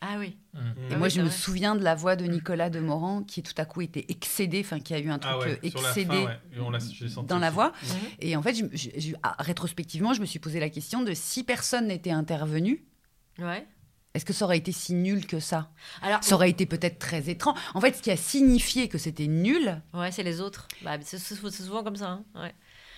ah 0.00 0.16
oui 0.18 0.36
mm. 0.54 0.58
Et 0.58 0.94
Ah 0.94 0.96
moi, 0.96 1.06
oui, 1.08 1.10
je 1.12 1.20
me 1.20 1.26
vrai. 1.26 1.36
souviens 1.36 1.74
de 1.74 1.82
la 1.82 1.94
voix 1.96 2.14
de 2.16 2.24
Nicolas 2.24 2.70
Demorand 2.70 3.22
qui 3.24 3.42
tout 3.42 3.54
à 3.56 3.64
coup 3.64 3.80
était 3.80 4.06
excédé, 4.08 4.60
enfin 4.64 4.78
qui 4.80 4.94
a 4.94 5.00
eu 5.00 5.10
un 5.10 5.18
truc 5.18 5.32
Ah 5.34 5.38
ouais, 5.38 5.50
euh, 5.52 5.58
la 5.62 5.68
excédé 5.68 6.06
fin, 6.06 6.24
ouais. 6.24 6.70
L'a- 6.70 7.22
dans 7.24 7.38
la 7.38 7.50
voix. 7.50 7.72
Mhm. 7.82 7.88
Et 8.20 8.36
en 8.36 8.42
fait, 8.42 8.54
je- 8.54 8.64
je- 8.76 8.90
je- 9.00 9.14
ah, 9.22 9.34
rétrospectivement, 9.40 10.14
je 10.14 10.20
me 10.20 10.26
suis 10.26 10.38
posé 10.38 10.60
la 10.60 10.70
question 10.70 11.02
de 11.02 11.12
si 11.14 11.42
personne 11.44 11.88
n'était 11.88 12.10
intervenu, 12.12 12.84
ouais 13.38 13.66
est-ce 14.14 14.24
que 14.24 14.32
ça 14.32 14.46
aurait 14.46 14.58
été 14.58 14.72
si 14.72 14.94
nul 14.94 15.26
que 15.26 15.38
ça? 15.38 15.70
Alors 16.02 16.24
Ça 16.24 16.34
aurait 16.34 16.50
été 16.50 16.66
peut-être 16.66 16.98
très 16.98 17.28
étrange. 17.28 17.56
En 17.74 17.80
fait, 17.80 17.94
ce 17.94 18.02
qui 18.02 18.10
a 18.10 18.16
signifié 18.16 18.88
que 18.88 18.98
c'était 18.98 19.28
nul, 19.28 19.80
Ouais, 19.94 20.10
c'est 20.10 20.24
les 20.24 20.40
autres. 20.40 20.66
Bah, 20.82 20.96
c'est 21.02 21.18
souvent 21.18 21.84
comme 21.84 21.94
ça. 21.94 22.08
hein, 22.10 22.24
ouais. 22.34 22.54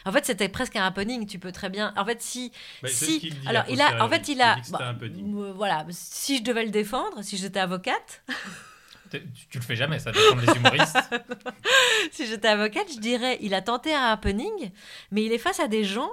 En 0.07 0.13
fait, 0.13 0.25
c'était 0.27 0.49
presque 0.49 0.77
un 0.77 0.85
happening. 0.85 1.27
Tu 1.27 1.39
peux 1.39 1.53
très 1.53 1.69
bien. 1.71 1.93
En 1.97 2.05
fait, 2.05 2.21
si. 2.23 2.53
Bah, 2.83 2.89
si... 2.89 3.19
dit 3.19 3.35
Alors, 3.47 3.65
il 3.69 3.81
a. 3.81 4.03
En 4.05 4.09
fait, 4.09 4.29
il 4.29 4.41
a. 4.41 4.57
bah, 4.71 4.79
un 4.83 4.89
happening. 4.91 5.35
euh, 5.43 5.53
voilà. 5.53 5.85
Si 5.91 6.39
je 6.39 6.43
devais 6.43 6.65
le 6.65 6.71
défendre, 6.71 7.23
si 7.23 7.37
j'étais 7.37 7.61
avocate, 7.61 8.23
Tu, 9.11 9.21
tu 9.51 9.59
le 9.59 9.65
fais 9.65 9.75
jamais, 9.77 9.99
ça 9.99 10.13
dépend 10.13 10.37
des 10.37 10.57
humoristes. 10.59 10.97
si 12.13 12.27
j'étais 12.27 12.49
avocate, 12.49 12.87
je 12.95 13.01
dirais 13.01 13.39
il 13.41 13.55
a 13.55 13.63
tenté 13.63 13.93
un 13.95 14.05
happening, 14.05 14.71
mais 15.11 15.25
il 15.25 15.33
est 15.33 15.39
face 15.39 15.61
à 15.61 15.69
des 15.69 15.85
gens 15.85 16.13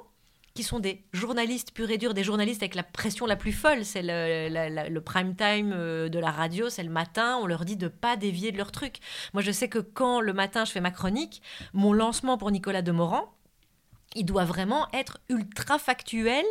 qui 0.56 0.64
sont 0.64 0.80
des 0.80 1.06
journalistes 1.14 1.72
purs 1.72 1.92
et 1.92 2.00
durs, 2.00 2.16
des 2.16 2.24
journalistes 2.24 2.64
avec 2.64 2.74
la 2.74 2.82
pression 2.82 3.28
la 3.28 3.36
plus 3.36 3.52
folle. 3.52 3.86
C'est 3.86 4.02
le, 4.02 4.48
la- 4.52 4.70
la- 4.70 4.90
le 4.90 5.02
prime 5.02 5.36
time 5.36 5.72
euh, 5.76 6.10
de 6.10 6.18
la 6.18 6.32
radio, 6.32 6.70
c'est 6.72 6.82
le 6.82 6.90
matin, 6.90 7.38
on 7.40 7.46
leur 7.46 7.64
dit 7.64 7.78
de 7.78 7.88
pas 7.88 8.16
dévier 8.18 8.52
de 8.52 8.58
leur 8.58 8.72
truc. 8.72 8.96
Moi, 9.36 9.44
je 9.44 9.52
sais 9.52 9.70
que 9.70 9.78
quand 9.78 10.20
le 10.20 10.34
matin 10.34 10.66
je 10.66 10.72
fais 10.72 10.82
ma 10.82 10.90
chronique, 10.90 11.44
mon 11.74 11.94
lancement 11.94 12.40
pour 12.40 12.50
Nicolas 12.50 12.82
Demorand, 12.82 13.32
il 14.18 14.26
doit 14.26 14.46
vraiment 14.46 14.88
être 14.94 15.20
ultra 15.30 15.80
factuel. 15.80 16.46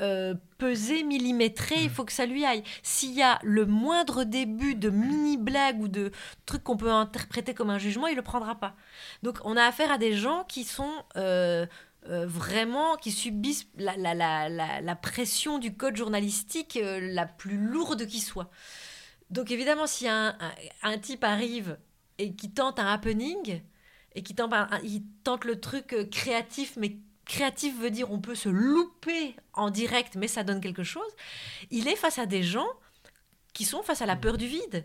euh, 0.00 0.34
pesé, 0.58 1.04
millimétré, 1.04 1.76
il 1.82 1.88
faut 1.88 2.04
que 2.04 2.12
ça 2.12 2.26
lui 2.26 2.44
aille. 2.44 2.62
S'il 2.82 3.12
y 3.12 3.22
a 3.22 3.38
le 3.42 3.64
moindre 3.64 4.24
début 4.24 4.74
de 4.74 4.90
mini-blague 4.90 5.80
ou 5.80 5.88
de 5.88 6.12
truc 6.44 6.62
qu'on 6.62 6.76
peut 6.76 6.90
interpréter 6.90 7.54
comme 7.54 7.70
un 7.70 7.78
jugement, 7.78 8.06
il 8.06 8.16
le 8.16 8.22
prendra 8.22 8.56
pas. 8.56 8.74
Donc 9.22 9.38
on 9.44 9.56
a 9.56 9.64
affaire 9.64 9.90
à 9.90 9.96
des 9.96 10.12
gens 10.12 10.44
qui 10.44 10.64
sont 10.64 10.92
euh, 11.16 11.66
euh, 12.08 12.24
vraiment, 12.26 12.96
qui 12.96 13.10
subissent 13.10 13.66
la, 13.76 14.96
pression 15.02 15.58
du 15.58 15.74
code 15.74 15.96
journalistique 15.96 16.78
euh, 16.80 17.00
la 17.02 17.26
plus 17.26 17.56
lourde 17.56 18.06
qui 18.06 18.20
soit. 18.20 18.48
Donc 19.30 19.50
évidemment, 19.50 19.88
si 19.88 20.06
un, 20.06 20.36
un 20.82 20.98
type 20.98 21.24
arrive 21.24 21.78
et 22.18 22.34
qui 22.34 22.50
tente 22.50 22.78
un 22.78 22.86
happening, 22.86 23.60
et 24.16 24.22
qui 24.22 24.34
tente, 24.34 24.52
il 24.82 25.02
le 25.44 25.60
truc 25.60 25.92
euh, 25.92 26.04
créatif, 26.04 26.76
mais 26.76 26.96
créatif 27.24 27.78
veut 27.78 27.90
dire 27.90 28.10
on 28.10 28.18
peut 28.20 28.34
se 28.34 28.48
louper 28.48 29.36
en 29.52 29.70
direct, 29.70 30.16
mais 30.16 30.26
ça 30.28 30.42
donne 30.42 30.60
quelque 30.60 30.82
chose, 30.84 31.10
il 31.70 31.86
est 31.86 31.96
face 31.96 32.18
à 32.18 32.26
des 32.26 32.42
gens 32.42 32.66
qui 33.52 33.64
sont 33.64 33.82
face 33.82 34.02
à 34.02 34.06
la 34.06 34.16
peur 34.16 34.36
du 34.36 34.46
vide. 34.46 34.84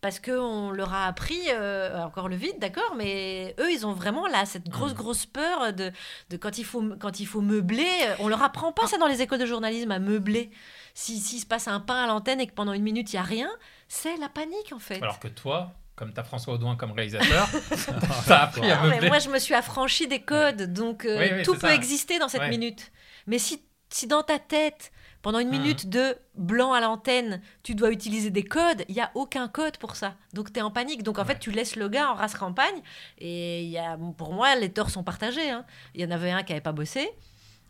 Parce 0.00 0.20
qu'on 0.20 0.70
leur 0.70 0.92
a 0.92 1.06
appris, 1.06 1.40
euh, 1.48 1.98
encore 2.04 2.28
le 2.28 2.36
vide, 2.36 2.58
d'accord, 2.58 2.94
mais 2.94 3.54
eux, 3.58 3.72
ils 3.72 3.86
ont 3.86 3.94
vraiment 3.94 4.26
là, 4.26 4.44
cette 4.44 4.68
grosse, 4.68 4.92
grosse 4.92 5.24
peur 5.24 5.72
de, 5.72 5.90
de 6.28 6.36
quand, 6.36 6.58
il 6.58 6.64
faut, 6.66 6.82
quand 7.00 7.20
il 7.20 7.26
faut 7.26 7.40
meubler. 7.40 7.88
euh, 8.02 8.14
On 8.18 8.28
leur 8.28 8.42
apprend 8.42 8.70
pas 8.70 8.86
ça 8.86 8.98
dans 8.98 9.06
les 9.06 9.22
écoles 9.22 9.38
de 9.38 9.46
journalisme, 9.46 9.90
à 9.92 9.98
meubler. 9.98 10.50
Si- 10.92 11.18
S'il 11.20 11.40
se 11.40 11.46
passe 11.46 11.68
un 11.68 11.80
pain 11.80 12.04
à 12.04 12.06
l'antenne 12.06 12.38
et 12.38 12.46
que 12.46 12.52
pendant 12.52 12.74
une 12.74 12.82
minute, 12.82 13.14
il 13.14 13.16
n'y 13.16 13.20
a 13.20 13.22
rien, 13.22 13.48
c'est 13.88 14.18
la 14.18 14.28
panique, 14.28 14.74
en 14.74 14.78
fait. 14.78 14.96
Alors 15.02 15.20
que 15.20 15.28
toi, 15.28 15.72
comme 15.96 16.12
tu 16.12 16.20
as 16.20 16.24
François 16.24 16.54
Audouin 16.54 16.76
comme 16.76 16.92
réalisateur, 16.92 17.48
t'as 18.26 18.42
appris 18.42 18.70
à 18.70 18.82
mais 18.84 19.08
moi, 19.08 19.18
je 19.18 19.28
me 19.28 19.38
suis 19.38 19.54
affranchie 19.54 20.08
des 20.08 20.20
codes, 20.20 20.72
donc 20.72 21.04
euh, 21.04 21.18
Oui, 21.18 21.26
oui, 21.36 21.42
tout 21.42 21.52
peut 21.54 21.68
ça. 21.68 21.74
exister 21.74 22.18
dans 22.18 22.28
cette 22.28 22.40
Ouais. 22.42 22.48
minute. 22.50 22.90
Mais 23.26 23.38
si, 23.38 23.62
si 23.90 24.06
dans 24.06 24.22
ta 24.22 24.38
tête, 24.38 24.90
pendant 25.22 25.38
une 25.38 25.48
Mhm. 25.48 25.58
minute 25.58 25.88
de 25.88 26.16
blanc 26.34 26.72
à 26.74 26.80
l'antenne, 26.80 27.40
tu 27.62 27.74
dois 27.74 27.90
utiliser 27.90 28.30
des 28.30 28.42
codes, 28.42 28.84
il 28.88 28.94
n'y 28.94 29.00
a 29.00 29.10
aucun 29.14 29.48
code 29.48 29.78
pour 29.78 29.96
ça. 29.96 30.16
Donc 30.34 30.52
tu 30.52 30.58
es 30.58 30.62
en 30.62 30.70
panique. 30.70 31.02
Donc 31.02 31.18
en 31.18 31.24
fait, 31.24 31.38
tu 31.38 31.50
laisses 31.50 31.76
le 31.76 31.88
gars 31.88 32.10
en 32.10 32.14
race 32.14 32.34
campagne. 32.34 32.82
Et 33.18 33.64
y 33.64 33.78
a, 33.78 33.96
pour 34.18 34.34
moi, 34.34 34.54
les 34.56 34.70
torts 34.72 34.90
sont 34.90 35.02
partagés. 35.04 35.48
hein. 35.50 35.64
Il 35.94 36.02
y 36.02 36.04
en 36.04 36.10
avait 36.10 36.30
un 36.30 36.42
qui 36.42 36.52
n'avait 36.52 36.60
pas 36.60 36.72
bossé. 36.72 37.08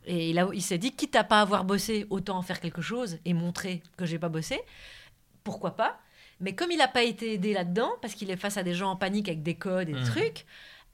Et 0.06 0.30
il 0.30 0.62
s'est 0.62 0.78
dit, 0.78 0.92
quitte 0.96 1.14
à 1.16 1.24
pas 1.24 1.40
avoir 1.40 1.64
bossé, 1.64 2.06
autant 2.10 2.36
en 2.38 2.42
faire 2.42 2.58
quelque 2.60 2.82
chose 2.82 3.18
et 3.24 3.32
montrer 3.34 3.82
que 3.96 4.04
j'ai 4.04 4.18
pas 4.18 4.28
bossé. 4.28 4.60
Pourquoi 5.44 5.76
pas? 5.76 5.98
Mais 6.40 6.54
comme 6.54 6.70
il 6.70 6.78
n'a 6.78 6.88
pas 6.88 7.02
été 7.02 7.34
aidé 7.34 7.52
là-dedans, 7.52 7.92
parce 8.02 8.14
qu'il 8.14 8.30
est 8.30 8.36
face 8.36 8.56
à 8.56 8.62
des 8.62 8.74
gens 8.74 8.90
en 8.90 8.96
panique 8.96 9.28
avec 9.28 9.42
des 9.42 9.54
codes 9.54 9.88
et 9.88 9.92
des 9.92 10.00
Mhm. 10.00 10.06
trucs, 10.06 10.46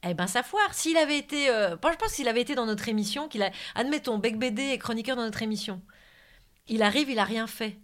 eh 0.09 0.14
ben 0.14 0.26
ça 0.26 0.43
foire. 0.43 0.72
S'il 0.74 0.97
avait 0.97 1.18
été, 1.18 1.49
euh, 1.51 1.70
je 1.82 1.97
pense 1.97 2.11
s'il 2.12 2.28
avait 2.28 2.41
été 2.43 2.55
dans 2.55 2.66
notre 2.66 2.88
émission, 2.88 3.28
qu'il 3.28 3.43
a, 3.43 3.51
admettons, 3.74 4.18
Bec 4.18 4.38
BD 4.38 4.62
est 4.62 4.78
chroniqueur 4.78 5.16
dans 5.16 5.22
notre 5.24 5.43
émission, 5.43 5.80
il 6.68 6.82
arrive, 6.82 7.11
il 7.11 7.18
a 7.18 7.24
rien 7.24 7.47
fait. 7.47 7.76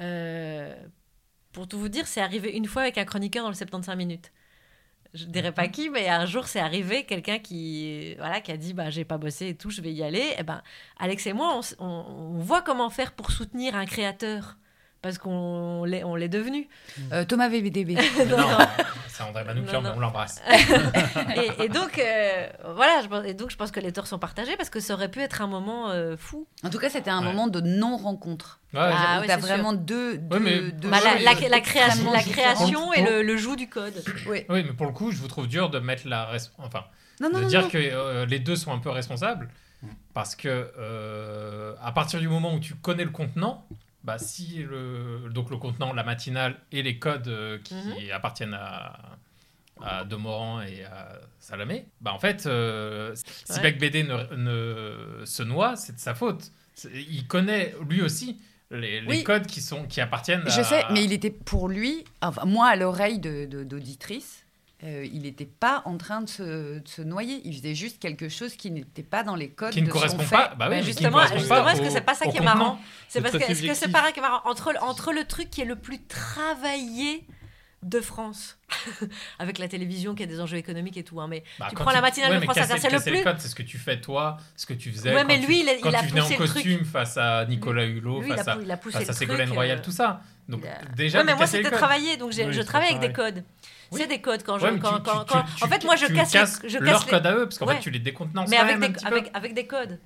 Euh, 0.00 0.74
pour 1.52 1.68
tout 1.68 1.78
vous 1.78 1.88
dire, 1.88 2.06
c'est 2.06 2.20
arrivé 2.20 2.50
une 2.56 2.66
fois 2.66 2.82
avec 2.82 2.98
un 2.98 3.04
chroniqueur 3.04 3.44
dans 3.44 3.50
le 3.50 3.54
75 3.54 3.96
minutes. 3.96 4.32
Je 5.12 5.26
dirais 5.26 5.52
pas 5.52 5.68
qui, 5.68 5.90
mais 5.90 6.08
un 6.08 6.26
jour 6.26 6.48
c'est 6.48 6.58
arrivé 6.58 7.04
quelqu'un 7.04 7.38
qui 7.38 8.16
voilà 8.16 8.40
qui 8.40 8.50
a 8.50 8.56
dit 8.56 8.74
bah 8.74 8.90
j'ai 8.90 9.04
pas 9.04 9.16
bossé 9.16 9.50
et 9.50 9.56
tout, 9.56 9.70
je 9.70 9.80
vais 9.80 9.92
y 9.92 10.02
aller. 10.02 10.34
Et 10.38 10.42
ben 10.42 10.60
Alex 10.98 11.28
et 11.28 11.32
moi 11.32 11.54
on, 11.56 11.60
s- 11.60 11.76
on- 11.78 11.84
on 11.86 12.38
voit 12.40 12.62
comment 12.62 12.90
faire 12.90 13.12
pour 13.12 13.30
soutenir 13.30 13.76
un 13.76 13.86
créateur 13.86 14.56
parce 15.04 15.18
qu'on 15.18 15.84
l'est 15.84 16.02
on 16.02 16.16
l'est 16.16 16.28
devenu. 16.28 16.66
euh, 17.12 17.24
Thomas 17.24 17.48
VBDB. 17.48 17.94
Mais 18.18 18.24
non, 18.24 18.38
c'est 19.08 19.22
André 19.22 19.44
Manoukian, 19.44 19.74
Non, 19.74 19.80
mais 19.82 19.88
non. 19.90 19.94
on 19.96 20.00
l'embrasse. 20.00 20.42
et, 21.36 21.64
et 21.64 21.68
donc 21.68 21.98
euh, 21.98 22.48
voilà, 22.74 23.00
je 23.02 23.06
pense, 23.08 23.24
et 23.24 23.34
donc 23.34 23.50
je 23.50 23.56
pense 23.56 23.70
que 23.70 23.78
les 23.80 23.92
torts 23.92 24.06
sont 24.08 24.18
partagés 24.18 24.56
parce 24.56 24.70
que 24.70 24.80
ça 24.80 24.94
aurait 24.94 25.10
pu 25.10 25.20
être 25.20 25.40
un 25.42 25.46
moment 25.46 25.90
euh, 25.90 26.16
fou. 26.16 26.46
En 26.64 26.70
tout 26.70 26.78
cas, 26.78 26.88
c'était 26.90 27.10
un 27.10 27.20
Ouais. 27.20 27.26
moment 27.26 27.46
de 27.46 27.60
non-rencontre. 27.60 28.60
Ouais, 28.72 28.80
Ah, 28.82 29.18
oui, 29.20 29.26
t'as 29.28 29.36
vraiment 29.36 29.72
deux, 29.72 30.18
deux, 30.18 30.38
mais- 30.40 30.72
deux 30.72 30.88
Bah, 30.90 30.98
la, 31.04 31.10
choses 31.12 31.24
la- 31.24 31.48
la 31.48 31.60
création, 31.60 32.12
la 32.12 32.98
et 32.98 33.02
le, 33.04 33.22
le 33.22 33.36
joug 33.36 33.54
du 33.56 33.68
code. 33.68 33.94
Oui. 34.26 34.44
Oui, 34.48 34.64
mais 34.64 34.72
pour 34.72 34.86
le 34.86 34.92
coup, 34.92 35.12
je 35.12 35.18
vous 35.18 35.28
trouve 35.28 35.46
dur 35.46 35.70
de 35.70 35.78
mettre 35.78 36.08
la. 36.08 36.32
res- 36.32 36.50
Enfin, 36.58 36.84
Non, 37.20 37.28
non, 37.30 37.38
de 37.38 37.42
non, 37.44 37.48
dire 37.48 37.62
non. 37.62 37.68
que 37.68 37.78
euh, 37.78 38.26
les 38.26 38.40
deux 38.40 38.56
sont 38.56 38.72
un 38.72 38.78
peu 38.78 38.90
responsables. 38.90 39.48
Parce 40.14 40.34
que 40.34 40.48
euh, 40.78 41.74
à 41.82 41.92
partir 41.92 42.18
du 42.18 42.26
moment 42.28 42.54
où 42.54 42.58
tu 42.58 42.74
connais 42.74 43.04
le 43.04 43.10
contenant, 43.10 43.66
bah, 44.04 44.18
si 44.18 44.58
le, 44.62 45.28
donc 45.30 45.50
le 45.50 45.56
contenant, 45.56 45.92
la 45.92 46.04
matinale 46.04 46.56
et 46.72 46.82
les 46.82 46.98
codes 46.98 47.26
euh, 47.28 47.58
qui 47.58 47.74
Mhm. 47.74 48.10
appartiennent 48.12 48.54
à, 48.54 49.18
à 49.82 50.04
Demorand 50.04 50.60
et 50.62 50.84
à 50.84 51.18
Salamé, 51.40 51.86
bah, 52.00 52.12
en 52.12 52.18
fait, 52.18 52.46
euh, 52.46 53.14
si 53.16 53.52
Ouais. 53.54 53.60
Bec 53.62 53.78
BD 53.78 54.02
ne, 54.04 54.34
ne 54.36 55.24
se 55.24 55.42
noie, 55.42 55.76
c'est 55.76 55.94
de 55.94 56.00
sa 56.00 56.14
faute. 56.14 56.52
Il 56.92 57.26
connaît 57.26 57.74
lui 57.88 58.02
aussi 58.02 58.40
les, 58.70 59.00
les 59.00 59.06
Oui. 59.08 59.24
codes 59.24 59.46
qui, 59.46 59.60
sont, 59.60 59.84
qui 59.86 60.00
appartiennent 60.00 60.42
à. 60.46 60.50
Je 60.50 60.62
sais, 60.62 60.82
mais 60.90 61.04
il 61.04 61.12
était 61.12 61.30
pour 61.30 61.68
lui, 61.68 62.04
enfin, 62.22 62.44
moi 62.46 62.68
à 62.68 62.76
l'oreille 62.76 63.18
de- 63.20 63.44
de- 63.46 63.64
d'auditrice, 63.64 64.43
euh, 64.82 65.06
il 65.10 65.22
n'était 65.22 65.46
pas 65.46 65.82
en 65.86 65.96
train 65.96 66.20
de 66.20 66.28
se, 66.28 66.78
de 66.80 66.88
se 66.88 67.00
noyer. 67.00 67.40
Il 67.44 67.56
faisait 67.56 67.74
juste 67.74 67.98
quelque 68.00 68.28
chose 68.28 68.54
qui 68.56 68.70
n'était 68.70 69.02
pas 69.04 69.22
dans 69.22 69.36
les 69.36 69.48
codes 69.50 69.72
Qui 69.72 69.80
ne 69.82 69.86
de 69.86 69.90
son 69.92 69.98
correspond 69.98 70.22
fait. 70.24 70.34
pas. 70.36 70.54
Bah 70.58 70.66
oui, 70.68 70.76
Bah, 70.76 70.82
justement, 70.82 71.26
justement, 71.26 71.68
est-ce 71.68 71.80
que 71.80 71.90
c'est 71.90 72.00
pas 72.00 72.14
ça 72.14 72.26
qui 72.26 72.36
est 72.36 72.40
marrant 72.40 72.78
C'est 73.08 73.20
parce 73.22 73.36
que 73.38 73.42
est-ce 73.50 73.62
que 73.62 73.74
c'est 73.74 73.88
pas 73.92 74.02
ça 74.02 74.12
qui 74.12 74.18
est 74.18 74.22
marrant 74.22 74.42
entre, 74.50 74.74
entre 74.82 75.12
le 75.12 75.24
truc 75.24 75.48
qui 75.50 75.60
est 75.60 75.64
le 75.66 75.76
plus 75.76 76.02
travaillé 76.04 77.24
de 77.82 78.00
France, 78.00 78.56
avec 79.38 79.58
la 79.58 79.68
télévision 79.68 80.14
qui 80.14 80.22
a 80.22 80.26
des 80.26 80.40
enjeux 80.40 80.56
économiques 80.56 80.96
et 80.96 81.04
tout, 81.04 81.20
hein, 81.20 81.28
mais 81.28 81.44
Bah, 81.58 81.66
tu 81.68 81.74
prends 81.76 81.90
la 81.90 82.00
matinale 82.00 82.30
ouais, 82.32 82.38
de 82.38 82.44
France 82.44 82.56
Inter, 82.56 82.78
c'est 82.78 82.90
le 82.90 82.98
plus- 83.22 83.22
c'est 83.38 83.48
ce 83.48 83.54
que 83.54 83.62
tu 83.62 83.76
fais 83.76 84.00
toi, 84.00 84.38
ce 84.56 84.64
que 84.64 84.72
tu 84.72 84.90
faisais. 84.90 85.10
Ouais, 85.14 85.20
quand 85.20 85.28
mais 85.28 85.38
tu- 85.40 85.46
lui, 85.46 85.60
il 85.60 85.68
a- 85.68 85.74
quand 85.82 85.90
il 85.90 85.94
a 85.94 86.00
tu 86.00 86.06
venais 86.06 86.20
en 86.22 86.30
costume 86.30 86.84
face 86.86 87.18
à 87.18 87.44
Nicolas 87.44 87.84
Hulot, 87.84 88.22
il 88.22 88.34
face 88.34 88.48
à, 88.48 88.56
il 88.58 89.14
Ségolène 89.14 89.52
Royal, 89.52 89.78
euh, 89.78 89.82
tout 89.82 89.90
ça. 89.90 90.22
Donc 90.48 90.60
il 90.64 90.68
a- 90.68 90.94
déjà, 90.94 91.18
Ouais, 91.18 91.24
mais 91.24 91.34
moi 91.34 91.46
c'était 91.46 91.64
codes. 91.70 91.72
travaillé, 91.78 92.16
donc 92.16 92.32
Oui, 92.36 92.52
je 92.52 92.60
travaille 92.62 92.90
avec 92.94 93.00
des 93.00 93.12
codes. 93.12 93.44
Oui. 93.92 94.00
C'est 94.00 94.06
des 94.08 94.20
codes 94.20 94.42
quand 94.42 94.58
je. 94.58 94.66
Ouais, 94.66 94.78
quand, 94.78 94.96
tu- 94.98 95.02
quand- 95.02 95.24
tu- 95.24 95.32
quand- 95.32 95.42
tu- 95.56 95.64
en 95.64 95.68
fait, 95.68 95.84
moi 95.84 95.96
je 95.96 96.06
casse, 96.06 96.62
les, 96.62 96.68
je 96.68 96.78
leur 96.78 96.92
casse 96.94 97.04
les- 97.06 97.10
code 97.10 97.26
à 97.26 97.34
eux, 97.34 97.44
parce 97.44 97.58
qu'en 97.58 97.66
Ouais. 97.66 97.76
fait, 97.76 97.80
tu 97.80 97.90
les 97.90 97.98
décontenances 97.98 98.50
mais 98.50 98.56
quand 98.56 98.62
avec 98.62 98.74
même 98.74 98.82
un 98.84 98.88
des, 98.88 98.92
petit 98.94 99.04
peu. 99.06 99.10
avec, 99.12 99.30
avec 99.34 99.54
des 99.54 99.66
codes, 99.66 99.98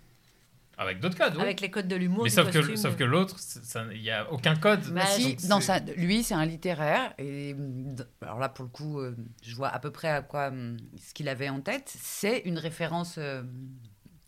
Avec 0.77 1.01
d'autres 1.01 1.17
codes, 1.19 1.35
oui. 1.37 1.43
avec 1.43 1.61
les 1.61 1.71
codes 1.73 1.89
de 1.89 1.97
l'humour. 1.97 2.23
Mais 2.23 2.31
du 2.31 2.35
sauf 2.37 2.51
que, 2.51 2.59
costume. 2.59 2.77
sauf 2.77 2.97
que 2.97 3.03
l'autre, 3.05 3.35
ça- 3.39 3.85
il 3.93 4.01
n'y 4.01 4.11
a 4.11 4.31
aucun 4.31 4.55
code. 4.55 4.81
Bah, 4.93 5.07
Si, 5.07 5.35
dans 5.49 5.61
c'est- 5.61 5.67
sa- 5.67 5.81
lui, 5.81 6.23
c'est 6.23 6.35
un 6.35 6.47
littéraire. 6.47 7.15
Et 7.19 7.57
alors 8.23 8.39
là, 8.39 8.49
pour 8.49 8.65
le 8.65 8.71
coup, 8.71 9.01
euh, 9.01 9.17
je 9.43 9.55
vois 9.57 9.69
à 9.69 9.79
peu 9.81 9.91
près 9.91 10.09
à 10.09 10.23
quoi 10.23 10.51
mm, 10.53 10.77
ce 11.05 11.15
qu'il 11.15 11.29
avait 11.29 11.49
en 11.49 11.61
tête. 11.61 11.93
C'est 12.01 12.39
une 12.45 12.59
référence 12.59 13.17
euh, 13.19 13.43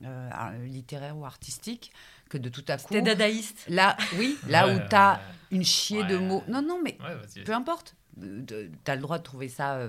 euh, 0.04 0.64
littéraire 0.64 1.16
ou 1.16 1.24
artistique 1.24 1.92
que 2.30 2.38
de 2.38 2.48
tout 2.48 2.64
à 2.68 2.78
coup. 2.78 2.94
T'es 2.94 3.02
dadaïste. 3.02 3.66
Là, 3.68 3.96
oui, 4.16 4.38
là 4.48 4.66
Ouais, 4.66 4.76
où 4.76 4.88
tu 4.88 4.94
as 4.96 5.14
ouais. 5.14 5.18
une 5.56 5.64
chier 5.64 6.04
de 6.04 6.16
mots. 6.16 6.42
Non, 6.48 6.62
non, 6.62 6.80
mais 6.82 6.96
peu 7.44 7.52
importe. 7.52 7.94
Tu 8.18 8.54
as 8.86 8.94
le 8.96 9.02
droit 9.02 9.18
de 9.18 9.22
trouver 9.24 9.48
ça 9.48 9.74
euh, 9.76 9.88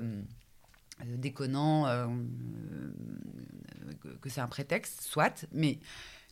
euh, 1.02 1.04
déconnant, 1.18 1.88
euh, 1.88 2.08
que- 4.02 4.18
que 4.20 4.30
c'est 4.30 4.42
un 4.42 4.48
prétexte, 4.48 5.02
soit, 5.02 5.46
mais 5.52 5.80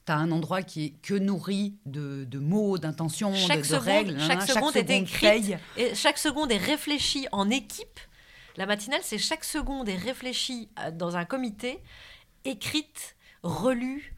tu 0.06 0.12
as 0.12 0.16
un 0.18 0.32
endroit 0.32 0.64
qui 0.64 0.86
est 0.86 0.90
que 1.02 1.14
nourri 1.14 1.76
de, 1.86 2.26
de 2.26 2.40
mots, 2.40 2.78
d'intentions, 2.78 3.32
de, 3.32 3.36
Chaque 3.36 3.66
règles. 3.66 4.20
chaque 4.20 4.42
hein, 4.42 4.46
seconde 4.48 4.76
est 4.76 4.90
écrite. 4.90 5.56
Et 5.78 5.94
chaque 5.96 6.18
seconde 6.18 6.52
est 6.52 6.58
réfléchie 6.58 7.28
en 7.32 7.50
équipe. 7.50 8.00
La 8.58 8.66
matinale, 8.66 9.02
c'est 9.04 9.18
chaque 9.18 9.44
seconde 9.44 9.88
est 9.90 9.96
réfléchie 9.96 10.70
dans 10.94 11.16
un 11.18 11.26
comité, 11.26 11.80
écrite, 12.46 13.16
relue. 13.44 14.14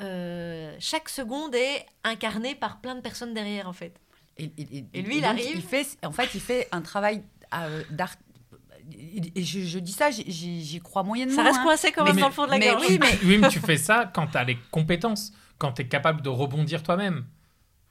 Euh, 0.00 0.74
chaque 0.80 1.08
seconde 1.08 1.54
est 1.54 1.86
incarnée 2.02 2.54
par 2.54 2.80
plein 2.80 2.94
de 2.94 3.00
personnes 3.00 3.34
derrière, 3.34 3.68
en 3.68 3.72
fait. 3.72 3.94
Et, 4.36 4.50
et- 4.58 4.84
Et 4.92 5.02
lui, 5.02 5.16
il 5.16 5.20
donc, 5.20 5.30
arrive. 5.30 5.52
Il 5.54 5.62
fait, 5.62 5.86
en 6.04 6.10
fait, 6.12 6.28
il 6.34 6.40
fait 6.40 6.68
un 6.72 6.80
travail 6.82 7.22
euh, 7.54 7.82
d'art. 7.90 8.14
Et 9.36 9.42
je, 9.42 9.60
je 9.60 9.78
dis 9.78 9.92
ça, 9.92 10.10
j'y- 10.10 10.80
crois 10.82 11.02
moyennement. 11.04 11.36
Ça 11.36 11.42
reste 11.42 11.58
hein. 11.58 11.62
coincé 11.64 11.92
quand 11.92 12.04
Mais- 12.04 12.12
même 12.12 12.20
dans 12.20 12.26
le 12.28 12.32
fond 12.34 12.44
de 12.46 12.50
la 12.50 12.58
mais 12.58 12.68
gorge. 12.70 12.84
oui, 12.88 12.98
mais- 13.00 13.18
Oui, 13.24 13.38
mais 13.38 13.48
tu 13.48 13.60
fais 13.60 13.76
ça 13.78 14.10
quand 14.12 14.26
tu 14.26 14.36
as 14.36 14.44
les 14.44 14.58
compétences, 14.70 15.32
quand 15.58 15.72
tu 15.72 15.82
es 15.82 15.88
capable 15.88 16.20
de 16.20 16.28
rebondir 16.28 16.82
toi-même. 16.82 17.24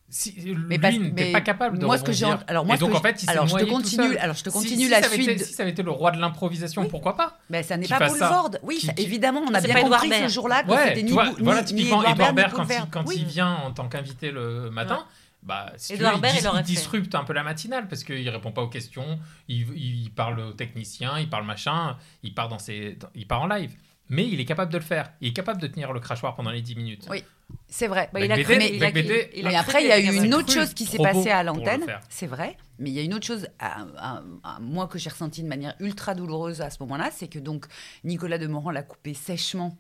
Si, 0.10 0.32
lui 0.32 0.78
parce- 0.78 0.94
n'était 0.96 1.26
mais 1.26 1.32
pas 1.32 1.42
capable 1.42 1.80
de 1.80 1.86
moi, 1.88 1.98
ce 1.98 2.04
que 2.04 2.12
j'ai 2.12 2.26
alors, 2.48 2.66
moi, 2.66 2.76
Et 2.76 2.78
donc 2.78 2.92
que 2.92 2.96
en 2.96 2.98
je- 2.98 3.02
fait, 3.02 3.24
il 3.24 3.30
alors, 3.32 3.48
je 3.48 3.56
te 3.56 3.64
continue- 3.64 4.16
alors, 4.18 4.36
je 4.36 4.44
te 4.44 4.50
continue 4.52 4.84
si 4.84 4.90
la 4.90 5.02
suite 5.02 5.22
été- 5.28 5.36
de- 5.40 5.44
si 5.44 5.54
ça 5.54 5.64
avait 5.64 5.72
été 5.72 5.82
le 5.82 5.90
roi 5.90 6.12
de 6.12 6.20
l'improvisation, 6.20 6.86
pourquoi 6.88 7.16
pas 7.16 7.40
Ben, 7.50 7.64
ça 7.64 7.78
n'est 7.78 7.88
pas 7.88 7.98
ça. 7.98 8.08
Boulevard. 8.10 8.50
Oui, 8.62 8.78
Qui- 8.78 8.86
ça- 8.86 8.94
qui- 8.94 9.02
évidemment, 9.04 9.42
on 9.50 9.54
a 9.54 9.60
bien 9.62 9.82
compris 9.82 10.12
ce 10.12 10.28
jour-là 10.28 10.64
que 10.64 10.70
Ouais, 10.70 10.90
c'était 10.90 11.04
ni, 11.04 11.12
vois, 11.12 11.32
voilà 11.40 11.62
ni- 11.64 11.74
ni 11.74 11.78
typiquement 11.80 12.02
Édouard 12.02 12.14
Edouard 12.14 12.34
Baird, 12.34 12.52
ni 12.52 12.56
quand, 12.58 12.68
il, 12.70 12.90
quand 12.92 13.04
Oui. 13.08 13.16
il 13.18 13.26
vient 13.26 13.54
en 13.56 13.72
tant 13.72 13.88
qu'invité 13.88 14.30
le 14.30 14.70
matin. 14.70 14.98
Ouais. 14.98 15.04
Bah, 15.42 15.74
si 15.78 15.88
tu 15.90 15.94
Édouard 15.96 16.20
veux, 16.20 16.28
il 16.28 16.32
dis- 16.32 16.48
il 16.58 16.62
disrupte 16.64 17.16
un 17.16 17.24
peu 17.24 17.34
la 17.34 17.44
matinale 17.44 17.88
parce 17.88 18.04
qu'il 18.04 18.30
répond 18.30 18.52
pas 18.52 18.62
aux 18.62 18.70
questions, 18.70 19.20
il, 19.50 19.68
il 19.76 20.12
parle 20.12 20.40
aux 20.40 20.54
techniciens, 20.54 21.18
il 21.20 21.30
parle 21.30 21.46
machin, 21.46 21.98
il 22.22 22.34
part, 22.36 22.48
dans 22.50 22.60
ses, 22.60 22.98
il 23.16 23.28
part 23.28 23.42
en 23.42 23.48
live. 23.48 23.74
Mais 24.10 24.28
il 24.28 24.40
est 24.40 24.46
capable 24.46 24.72
de 24.72 24.78
le 24.78 24.84
faire. 24.84 25.14
Il 25.22 25.30
est 25.30 25.34
capable 25.34 25.62
de 25.62 25.68
tenir 25.68 25.94
le 25.94 26.00
crachoir 26.00 26.36
pendant 26.36 26.52
les 26.52 26.62
10 26.62 26.76
minutes. 26.76 27.08
Oui, 27.10 27.24
c'est 27.68 27.88
vrai. 27.88 28.10
Bah, 28.14 28.20
il 28.20 28.32
a 28.32 28.36
BD, 28.36 28.58
mais- 28.58 28.76
il 28.76 28.84
a- 28.84 28.92
BD, 28.92 29.30
il- 29.36 29.46
Mais 29.46 29.56
après, 29.56 29.82
il 29.84 29.88
y 29.88 29.92
a 29.92 30.00
eu 30.00 30.26
une 30.26 30.34
autre 30.34 30.52
chose 30.52 30.74
qui 30.74 30.86
s'est 30.86 30.98
passée 30.98 31.30
à 31.32 31.44
l'antenne, 31.44 31.86
c'est 32.10 32.28
vrai. 32.28 32.58
Mais 32.80 32.90
il 32.90 32.94
y 32.94 33.00
a 33.00 33.02
une 33.02 33.14
autre 33.14 33.26
chose, 33.26 33.48
à, 33.60 33.84
à- 33.98 34.24
à 34.44 34.60
moi, 34.60 34.88
que 34.88 35.00
j'ai 35.00 35.10
ressenti 35.10 35.42
de 35.42 35.48
manière 35.48 35.74
ultra 35.80 36.16
douloureuse 36.16 36.62
à 36.62 36.70
ce 36.70 36.78
moment-là, 36.84 37.10
c'est 37.12 37.28
que 37.28 37.40
donc 37.40 37.66
Nicolas 38.04 38.38
Demorand 38.38 38.72
l'a 38.72 38.84
coupé 38.84 39.14
sèchement 39.14 39.78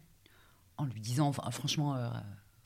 en 0.78 0.86
lui 0.86 1.02
disant, 1.02 1.28
enfin, 1.28 1.50
franchement, 1.52 1.96
euh, 1.96 2.08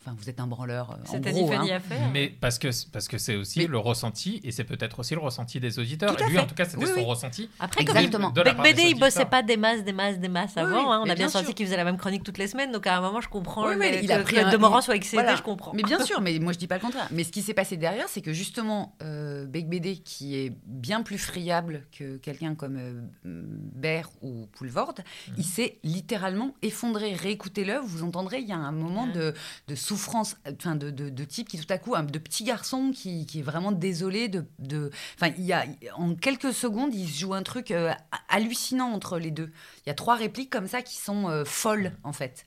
enfin, 0.07 0.15
vous 0.19 0.29
êtes 0.29 0.39
un 0.39 0.47
branleur. 0.47 0.91
euh, 1.13 1.17
ni 1.31 1.53
hein. 1.53 1.75
à 1.75 1.79
faire. 1.79 2.09
Mais 2.13 2.27
parce 2.29 2.57
que 2.59 2.69
parce 2.91 3.07
que 3.07 3.17
c'est 3.17 3.35
aussi 3.35 3.59
Mais- 3.59 3.67
le 3.67 3.77
ressenti 3.77 4.39
et 4.43 4.51
c'est 4.51 4.63
peut-être 4.63 4.99
aussi 4.99 5.13
le 5.13 5.19
ressenti 5.21 5.59
des 5.59 5.79
auditeurs. 5.79 6.15
Tout 6.15 6.23
à 6.23 6.25
et 6.27 6.29
lui 6.29 6.35
fait. 6.37 6.43
en 6.43 6.47
tout 6.47 6.55
cas 6.55 6.65
c'était 6.65 6.77
Oui, 6.83 6.89
son 6.89 6.99
oui. 6.99 7.05
ressenti. 7.05 7.49
Après, 7.59 7.83
comme 7.85 7.97
Exactement. 7.97 8.31
De 8.31 8.41
Bec 8.43 8.57
BD, 8.61 8.83
il 8.89 8.99
bossait 8.99 9.25
pas 9.25 9.43
des 9.43 9.57
masses, 9.57 9.83
des 9.83 9.93
masses, 9.93 10.19
des 10.19 10.29
masses 10.29 10.55
avant. 10.57 10.69
oui, 10.77 10.83
hein. 10.93 10.99
On 11.01 11.03
a 11.03 11.05
bien 11.05 11.15
bien 11.15 11.29
senti 11.29 11.53
qu'il 11.53 11.65
faisait 11.65 11.77
la 11.77 11.83
même 11.83 11.97
chronique 11.97 12.23
toutes 12.23 12.37
les 12.37 12.47
semaines. 12.47 12.71
Donc 12.71 12.87
à 12.87 12.97
un 12.97 13.01
moment, 13.01 13.21
je 13.21 13.29
comprends 13.29 13.67
Oui, 13.67 13.75
le- 13.75 14.03
il 14.03 14.11
a 14.11 14.17
que 14.19 14.23
pris 14.23 14.39
un- 14.39 14.49
Demorand 14.51 14.79
il- 14.79 14.83
soit 14.83 14.95
excédé, 14.95 15.21
Voilà. 15.23 15.35
je 15.35 15.41
comprends. 15.43 15.73
Mais 15.73 15.83
bien 15.83 16.03
sûr, 16.03 16.21
mais 16.21 16.37
moi 16.39 16.53
je 16.53 16.57
dis 16.57 16.67
pas 16.67 16.75
le 16.75 16.81
contraire. 16.81 17.07
Mais 17.11 17.23
ce 17.23 17.31
qui 17.31 17.41
s'est 17.41 17.53
passé 17.53 17.75
derrière, 17.77 18.07
c'est 18.07 18.21
que 18.21 18.33
justement, 18.33 18.95
euh, 19.01 19.45
Bec 19.45 19.67
BD, 19.67 19.97
qui 19.97 20.35
est 20.37 20.53
bien 20.65 21.01
plus 21.03 21.17
friable 21.17 21.85
que 21.91 22.17
quelqu'un 22.17 22.55
comme 22.55 22.77
euh, 22.77 23.01
Baird 23.25 24.09
ou 24.21 24.47
Poulvord, 24.53 24.93
Mhm. 25.29 25.33
il 25.37 25.43
s'est 25.45 25.77
littéralement 25.83 26.53
effondré. 26.61 27.13
Réécoutez-le, 27.13 27.77
vous 27.79 28.03
entendrez, 28.03 28.39
il 28.39 28.47
y 28.47 28.51
a 28.51 28.57
un 28.57 28.71
moment 28.71 29.05
Ouais. 29.05 29.11
de, 29.13 29.33
de 29.67 29.75
souffrance, 29.97 30.35
enfin 30.51 30.75
de, 30.75 30.91
de, 30.91 31.09
de 31.09 31.23
type 31.23 31.47
qui 31.49 31.57
tout 31.59 31.71
à 31.73 31.77
coup, 31.77 31.95
un, 31.95 32.03
de 32.03 32.19
petit 32.19 32.43
garçon 32.43 32.91
qui, 32.93 33.25
qui 33.25 33.39
est 33.39 33.43
vraiment 33.43 33.71
désolé 33.71 34.27
de, 34.27 34.45
de, 34.59 34.91
enfin 35.19 35.33
il 35.37 35.43
y 35.45 35.53
a 35.53 35.65
en 35.95 36.13
quelques 36.15 36.53
secondes, 36.53 36.93
il 36.93 37.07
se 37.09 37.19
joue 37.19 37.33
un 37.33 37.43
truc 37.43 37.71
euh, 37.71 37.91
hallucinant 38.29 38.91
entre 38.91 39.17
les 39.17 39.31
deux. 39.31 39.51
Il 39.85 39.89
y 39.89 39.91
a 39.91 39.95
trois 39.95 40.15
répliques 40.15 40.49
comme 40.51 40.67
ça 40.67 40.81
qui 40.81 40.97
sont 40.97 41.29
euh, 41.29 41.43
folles 41.45 41.93
en 42.03 42.13
fait. 42.13 42.45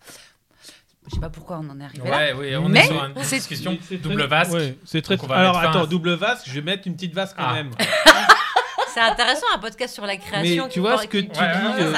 Je 1.08 1.14
sais 1.14 1.20
pas 1.20 1.30
pourquoi 1.30 1.58
on 1.62 1.68
en 1.70 1.80
est 1.80 1.84
arrivé 1.84 2.08
là. 2.08 2.16
Ouais, 2.16 2.32
oui, 2.38 2.56
on 2.56 2.68
Mais 2.68 2.80
est 2.80 2.86
sur 2.86 3.04
une 3.04 3.22
c'est- 3.24 3.36
discussion 3.36 3.76
double 4.02 4.24
vasque. 4.26 4.52
Ouais, 4.52 4.76
c'est 4.84 5.02
très. 5.02 5.16
Alors 5.32 5.58
attends, 5.58 5.86
double 5.86 6.12
vasque, 6.12 6.44
je 6.46 6.52
vais 6.52 6.62
mettre 6.62 6.86
une 6.86 6.94
petite 6.94 7.14
vasque 7.14 7.36
quand 7.36 7.44
Ah. 7.48 7.54
même. 7.54 7.70
C'est 8.94 9.00
intéressant, 9.00 9.46
un 9.54 9.58
podcast 9.58 9.94
sur 9.94 10.06
la 10.06 10.16
création. 10.16 10.64
Mais 10.64 10.70
tu 10.70 10.80
vois 10.80 10.98
ce 10.98 11.06
que 11.06 11.18
tu 11.18 11.28
dis, 11.28 11.38
euh, 11.40 11.92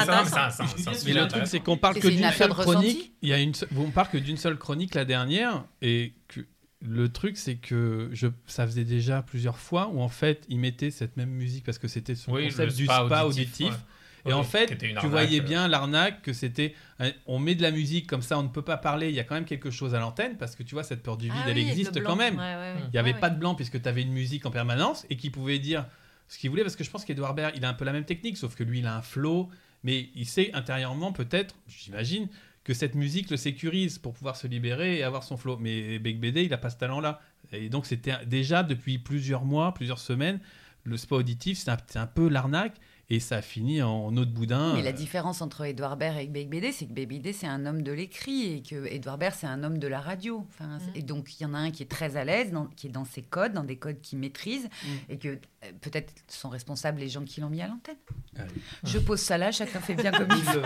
Mais 1.07 1.13
le 1.13 1.29
truc, 1.29 1.47
c'est 1.47 1.61
qu'on 1.61 1.77
parle 1.77 1.99
que 1.99 2.09
d'une 2.09 2.31
seule 2.31 2.51
chronique. 2.51 3.13
Il 3.23 3.29
y 3.29 3.33
a 3.33 3.39
une, 3.39 3.53
on 3.77 3.91
parle 3.91 4.09
que 4.09 4.19
d'une 4.19 4.37
seule 4.37 4.57
chronique 4.59 4.95
la 4.95 5.05
dernière, 5.05 5.65
et 5.81 6.13
que 6.29 6.41
le 6.81 7.09
truc, 7.11 7.37
c'est 7.37 7.57
que 7.57 8.11
je, 8.13 8.27
ça 8.47 8.67
faisait 8.67 8.85
déjà 8.85 9.23
plusieurs 9.23 9.59
fois 9.59 9.89
où 9.93 10.01
en 10.03 10.09
fait, 10.09 10.45
il 10.49 10.59
mettait 10.59 10.91
cette 10.91 11.17
même 11.17 11.31
musique 11.31 11.65
parce 11.65 11.79
que 11.79 11.87
c'était 11.89 12.15
son 12.17 12.33
Oui, 12.33 12.47
concept 12.49 12.75
du 12.77 12.85
spa 12.87 13.05
spa 13.07 13.23
auditif, 13.25 13.67
auditif. 13.67 13.67
ouais. 13.71 13.77
Et 14.25 14.29
Oui, 14.29 14.35
en 14.35 14.45
fait, 14.45 14.79
tu 14.79 14.87
arnaque, 14.97 15.05
voyais 15.11 15.41
euh. 15.41 15.43
bien 15.45 15.67
l'arnaque 15.69 16.23
que 16.23 16.33
c'était, 16.33 16.75
un- 17.01 17.11
on 17.27 17.41
met 17.41 17.57
de 17.57 17.63
la 17.63 17.73
musique 17.73 18.07
comme 18.09 18.23
ça, 18.23 18.39
on 18.39 18.45
ne 18.45 18.49
peut 18.49 18.63
pas 18.63 18.77
parler. 18.77 19.09
Il 19.09 19.15
y 19.17 19.21
a 19.21 19.25
quand 19.25 19.35
même 19.35 19.45
quelque 19.45 19.71
chose 19.73 19.95
à 19.97 20.01
l'antenne 20.01 20.37
parce 20.37 20.55
que 20.55 20.63
tu 20.63 20.75
vois 20.77 20.85
cette 20.85 21.03
peur 21.03 21.17
du 21.17 21.27
vide, 21.27 21.35
Ah 21.39 21.49
elle 21.49 21.57
oui, 21.57 21.63
avec 21.65 21.73
existe 21.79 22.03
quand 22.05 22.15
même. 22.17 22.37
Ouais, 22.37 22.41
ouais, 22.43 22.55
ouais. 22.55 22.75
Il 22.87 22.91
n'y 22.93 22.99
avait 22.99 23.15
Ouais, 23.15 23.19
pas 23.21 23.29
ouais. 23.29 23.35
de 23.35 23.39
blanc 23.41 23.55
puisque 23.57 23.81
tu 23.83 23.89
avais 23.89 24.03
une 24.03 24.13
musique 24.13 24.47
en 24.47 24.51
permanence 24.53 25.05
et 25.11 25.17
qui 25.17 25.31
pouvait 25.31 25.59
dire 25.59 25.87
ce 26.33 26.39
qu'il 26.39 26.49
voulait 26.49 26.63
parce 26.63 26.77
que 26.77 26.85
je 26.85 26.91
pense 26.91 27.05
qu'Edouard 27.05 27.35
Baird, 27.35 27.53
il 27.57 27.65
a 27.67 27.69
un 27.69 27.75
peu 27.75 27.85
la 27.85 27.93
même 27.93 28.07
technique, 28.07 28.39
sauf 28.39 28.55
que 28.55 28.65
lui, 28.65 28.79
il 28.79 28.87
a 28.87 28.97
un 28.97 29.03
flow, 29.03 29.51
mais 29.83 30.09
il 30.15 30.25
sait 30.25 30.51
intérieurement 30.55 31.13
peut-être, 31.13 31.57
j'imagine, 31.69 32.27
que 32.65 32.73
cette 32.73 32.95
musique 32.95 33.29
le 33.29 33.37
sécurise 33.37 33.99
pour 33.99 34.15
pouvoir 34.15 34.37
se 34.37 34.47
libérer 34.47 34.97
et 34.97 35.03
avoir 35.03 35.25
son 35.25 35.37
flow. 35.37 35.59
Mais 35.59 35.99
Beck 35.99 36.19
BD, 36.21 36.45
il 36.45 36.51
n'a 36.51 36.57
pas 36.57 36.71
ce 36.71 36.79
talent-là. 36.79 37.21
Et 37.53 37.69
donc, 37.69 37.85
c'était 37.85 38.25
déjà 38.25 38.63
depuis 38.63 38.99
plusieurs 38.99 39.45
mois, 39.45 39.75
plusieurs 39.75 39.99
semaines, 39.99 40.41
le 40.85 40.97
spa 40.97 41.17
auditif, 41.17 41.59
c'est 41.59 41.71
un, 41.71 41.77
c'est 41.87 41.99
un 41.99 42.07
peu 42.07 42.31
l'arnaque 42.31 42.77
et 43.15 43.21
ça 43.21 43.37
a 43.37 43.43
fini 43.43 43.83
en 43.83 44.09
eau 44.17 44.25
de 44.25 44.31
boudin. 44.31 44.73
Mais 44.75 44.83
la 44.83 44.89
Euh, 44.89 44.93
différence 44.93 45.43
entre 45.43 45.65
Edouard 45.67 45.97
Baird 45.99 46.17
et 46.19 46.27
BD, 46.27 46.73
c'est 46.73 46.87
que 46.87 46.93
BD, 46.93 47.33
c'est 47.33 47.47
un 47.47 47.67
homme 47.67 47.83
de 47.83 47.93
l'écrit 47.93 48.55
et 48.55 48.63
que 48.63 48.87
Edouard 48.87 49.19
Baird, 49.19 49.35
c'est 49.39 49.47
un 49.47 49.63
homme 49.65 49.77
de 49.79 49.87
la 49.87 50.01
radio. 50.01 50.47
Enfin, 50.49 50.79
Mhm. 50.79 50.81
Et 50.95 51.03
donc, 51.03 51.39
il 51.39 51.43
y 51.43 51.47
en 51.47 51.53
a 51.53 51.59
un 51.59 51.71
qui 51.71 51.83
est 51.83 51.91
très 51.91 52.17
à 52.17 52.25
l'aise, 52.25 52.53
dans- 52.53 52.67
qui 52.67 52.87
est 52.87 52.91
dans 52.91 53.05
ses 53.05 53.23
codes, 53.23 53.53
dans 53.53 53.65
des 53.65 53.77
codes 53.77 54.01
qu'il 54.01 54.19
maîtrise, 54.19 54.69
et 55.11 55.19
que 55.19 55.29
euh, 55.29 55.71
peut-être 55.81 56.13
sont 56.29 56.49
responsables 56.49 56.99
les 57.01 57.09
gens 57.09 57.23
qui 57.25 57.41
l'ont 57.41 57.51
mis 57.51 57.61
à 57.61 57.69
l'antenne. 57.69 57.97
Allez. 58.37 58.49
Je 58.85 58.99
pose 58.99 59.21
ça 59.21 59.37
là, 59.39 59.53
chacun 59.53 59.81
fait 59.81 59.95
bien 59.95 60.11
comme 60.11 60.29
il 60.37 60.45
veut. 60.45 60.63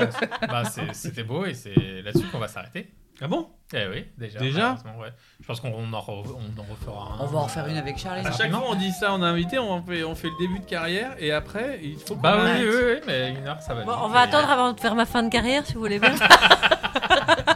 Bah, 0.48 0.62
C'était 0.92 1.24
beau 1.24 1.44
et 1.46 1.54
c'est 1.54 2.00
là-dessus 2.02 2.26
qu'on 2.28 2.38
va 2.38 2.48
s'arrêter. 2.48 2.90
Ah 3.20 3.28
bon? 3.28 3.48
Eh 3.72 3.86
oui, 3.88 4.04
déjà. 4.18 4.38
Déjà? 4.38 4.70
Ouais. 5.00 5.08
Je 5.40 5.46
pense 5.46 5.60
qu'on 5.60 5.68
en, 5.92 5.98
re- 6.00 6.36
on 6.36 6.60
en 6.60 6.64
refera 6.70 7.14
un. 7.14 7.24
On 7.24 7.26
va 7.26 7.38
en 7.38 7.44
refaire 7.44 7.66
une 7.66 7.76
avec 7.78 7.98
Charlie. 7.98 8.24
À 8.26 8.30
chaque 8.30 8.52
fois, 8.52 8.62
on 8.68 8.74
dit 8.74 8.92
ça, 8.92 9.12
on 9.14 9.22
a 9.22 9.26
invité, 9.26 9.58
on 9.58 9.82
fait, 9.82 10.04
on 10.04 10.14
fait 10.14 10.28
le 10.28 10.38
début 10.38 10.60
de 10.60 10.64
carrière 10.66 11.14
et 11.18 11.32
après, 11.32 11.80
il 11.82 11.98
faut 11.98 12.14
Bah 12.14 12.38
oui, 12.44 12.50
oui, 12.68 12.68
oui, 12.74 13.00
mais 13.06 13.30
une 13.30 13.46
heure 13.46 13.60
ça 13.60 13.74
va. 13.74 13.82
Bon, 13.84 13.94
on 14.02 14.08
va 14.08 14.20
attendre 14.20 14.50
avant 14.50 14.72
de 14.72 14.78
faire 14.80 14.94
ma 14.94 15.06
fin 15.06 15.22
de 15.22 15.30
carrière, 15.30 15.64
si 15.66 15.74
vous 15.74 15.80
voulez 15.80 15.98
bien. 15.98 16.14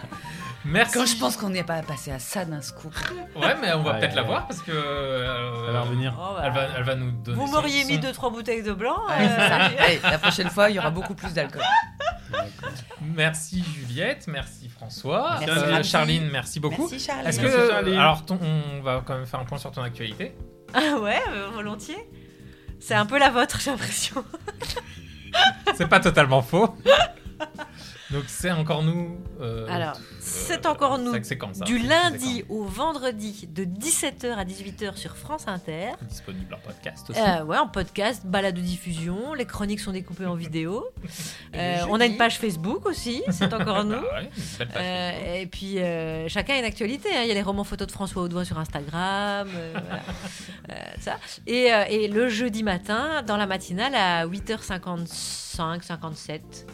Merci. 0.71 0.95
Quand 0.95 1.07
je 1.07 1.17
pense 1.17 1.37
qu'on 1.37 1.51
n'est 1.51 1.65
pas 1.65 1.83
passé 1.83 2.11
à 2.13 2.19
ça 2.19 2.45
d'un 2.45 2.61
scoop. 2.63 2.95
Ouais, 3.37 3.55
mais 3.61 3.73
on 3.75 3.83
va 3.83 3.93
Ouais, 3.93 3.99
peut-être 4.01 4.15
la 4.15 4.23
ouais. 4.23 4.29
voir 4.29 4.47
parce 4.47 4.63
que. 4.63 4.71
euh, 4.73 5.67
Ça 5.67 5.73
va 5.73 5.81
revenir. 5.83 6.15
Oh, 6.17 6.35
bah. 6.37 6.43
Elle 6.45 6.53
va, 6.53 6.67
elle 6.77 6.85
va 6.85 6.95
nous 6.95 7.11
donner. 7.11 7.37
Vous 7.37 7.47
m'auriez 7.51 7.85
mis 7.85 7.99
deux 7.99 8.13
trois 8.13 8.31
bouteilles 8.31 8.63
de 8.63 8.73
blanc. 8.73 8.97
Ça. 9.09 9.15
euh, 9.15 9.69
Allez, 9.79 10.01
la 10.03 10.19
prochaine 10.23 10.49
fois, 10.51 10.71
il 10.71 10.77
y 10.77 10.79
aura 10.79 10.91
beaucoup 10.91 11.15
plus 11.15 11.33
d'alcool. 11.35 11.63
Merci 13.01 13.65
Juliette, 13.65 14.27
merci 14.29 14.69
François, 14.69 15.39
Merci, 15.41 15.65
Euh. 15.65 15.83
Charline, 15.83 16.29
merci 16.31 16.61
beaucoup. 16.61 16.89
Merci 16.89 17.05
Charlie. 17.05 17.27
Est-ce 17.29 17.41
Merci, 17.41 17.57
que 17.57 17.69
Charline. 17.71 17.99
alors 17.99 18.25
ton- 18.25 18.39
on 18.43 18.83
va 18.83 19.03
quand 19.05 19.15
même 19.17 19.27
faire 19.27 19.41
un 19.41 19.45
point 19.45 19.59
sur 19.59 19.71
ton 19.73 19.83
actualité. 19.83 20.35
Ah 20.73 20.99
ouais, 21.01 21.21
euh, 21.31 21.49
volontiers. 21.53 21.99
C'est 22.79 22.95
un 22.95 23.07
peu 23.07 23.19
la 23.19 23.31
vôtre, 23.31 23.59
j'ai 23.61 23.71
l'impression. 23.73 24.25
C'est 25.75 25.89
pas 25.89 26.01
totalement 26.01 26.43
faux. 26.43 26.75
Donc 28.11 28.25
c'est 28.27 28.51
encore 28.51 28.83
nous. 28.83 29.19
euh, 29.41 29.67
Alors, 29.71 29.95
euh, 29.95 30.01
c'est 30.19 30.67
encore 30.67 30.99
nous. 30.99 31.13
ça 31.55 31.65
Du 31.65 31.79
lundi 31.79 32.45
au 32.49 32.65
vendredi 32.65 33.47
de 33.49 33.65
17h 33.65 34.33
à 34.33 34.45
18h 34.45 34.97
sur 34.97 35.17
France 35.17 35.45
Inter. 35.47 35.91
Disponible 36.03 36.55
en 36.55 36.59
podcast 36.59 37.09
aussi. 37.09 37.21
Euh, 37.21 37.45
ouais, 37.45 37.57
en 37.59 37.69
podcast, 37.69 38.27
balade 38.27 38.57
de 38.57 38.61
diffusion. 38.61 39.33
Les 39.35 39.45
chroniques 39.45 39.79
sont 39.81 39.93
découpées 39.93 40.27
en 40.27 40.35
vidéo. 40.35 40.85
Euh, 41.57 41.79
on 41.91 42.01
a 42.01 42.07
une 42.07 42.17
page 42.17 42.39
Facebook 42.39 42.87
aussi, 42.87 43.25
c'est 43.31 43.53
encore 43.53 43.83
nous. 43.85 43.95
Ah 43.97 44.21
ouais, 44.23 44.31
une 44.37 44.57
belle 44.59 44.69
page 44.69 44.83
Euh, 44.85 45.11
Facebook. 45.11 45.37
et 45.41 45.47
puis 45.49 46.31
chacun 46.33 46.55
a 46.55 46.59
une 46.59 46.65
actualité. 46.65 47.09
hein. 47.13 47.23
Il 47.23 47.29
y 47.29 47.33
a 47.33 47.35
les 47.35 47.43
romans 47.43 47.65
photos 47.65 47.89
de 47.89 47.93
François 47.93 48.23
Audouin 48.23 48.45
sur 48.45 48.57
Instagram, 48.59 49.49
voilà. 49.73 50.03
Ça. 51.01 51.19
Et, 51.49 51.71
et 51.91 52.07
le 52.09 52.29
jeudi 52.29 52.63
matin, 52.63 53.23
dans 53.27 53.37
la 53.37 53.47
matinale 53.49 53.95
à 53.97 54.27
8h55, 54.27 55.83
57. 55.83 56.67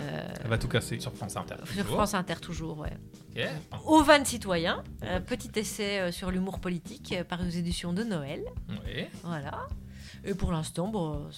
Euh, 0.00 0.28
Elle 0.42 0.50
va 0.50 0.58
tout 0.58 0.68
casser. 0.68 0.98
Sur 1.00 1.12
France 1.14 1.36
Inter. 1.36 1.54
sur 1.64 1.82
toujours. 1.82 1.96
France 1.96 2.14
Inter 2.14 2.34
toujours, 2.40 2.78
ouais. 2.78 2.92
Au 3.84 4.02
Van 4.02 4.24
Citoyen, 4.24 4.82
euh, 5.04 5.20
petit 5.20 5.50
essai 5.56 6.00
euh, 6.00 6.12
sur 6.12 6.30
l'humour 6.30 6.60
politique 6.60 7.14
paru 7.28 7.46
aux 7.46 7.50
éditions 7.50 7.92
de 7.92 8.04
Noël. 8.04 8.42
Oui. 8.68 9.06
Voilà. 9.22 9.66
Et 10.24 10.34
pour 10.34 10.52
l'instant, 10.52 10.88
bon, 10.88 11.28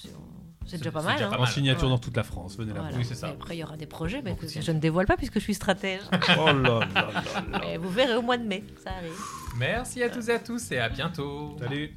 c'est 0.66 0.78
déjà 0.78 0.90
pas 0.90 1.02
mal. 1.02 1.14
déjà 1.14 1.26
hein. 1.26 1.30
pas 1.30 1.36
En 1.38 1.42
mal. 1.42 1.48
signature 1.48 1.84
Ouais. 1.84 1.90
dans 1.90 1.98
toute 1.98 2.16
la 2.16 2.22
France. 2.22 2.56
Venez 2.56 2.72
là. 2.72 2.80
Voilà. 2.80 2.96
Oui, 2.96 3.04
c'est 3.04 3.14
ça. 3.14 3.28
Et 3.28 3.32
après, 3.32 3.56
il 3.56 3.60
y 3.60 3.64
aura 3.64 3.76
des 3.76 3.86
projets, 3.86 4.22
mais 4.22 4.34
que 4.34 4.46
je 4.48 4.72
ne 4.72 4.78
dévoile 4.78 5.06
pas 5.06 5.16
puisque 5.16 5.34
je 5.34 5.44
suis 5.44 5.54
stratège. 5.54 6.02
Oh 6.38 6.46
là 6.46 6.52
là 6.52 6.80
là 6.94 7.10
là. 7.52 7.60
Mais 7.60 7.76
vous 7.76 7.90
verrez 7.90 8.16
au 8.16 8.22
mois 8.22 8.36
de 8.36 8.44
mai, 8.44 8.64
ça 8.82 8.90
arrive. 8.90 9.12
Merci 9.58 10.02
à 10.02 10.10
tous 10.10 10.28
et 10.28 10.32
à 10.32 10.38
tous 10.38 10.70
et 10.72 10.78
à 10.78 10.88
bientôt. 10.88 11.56
Salut. 11.58 11.96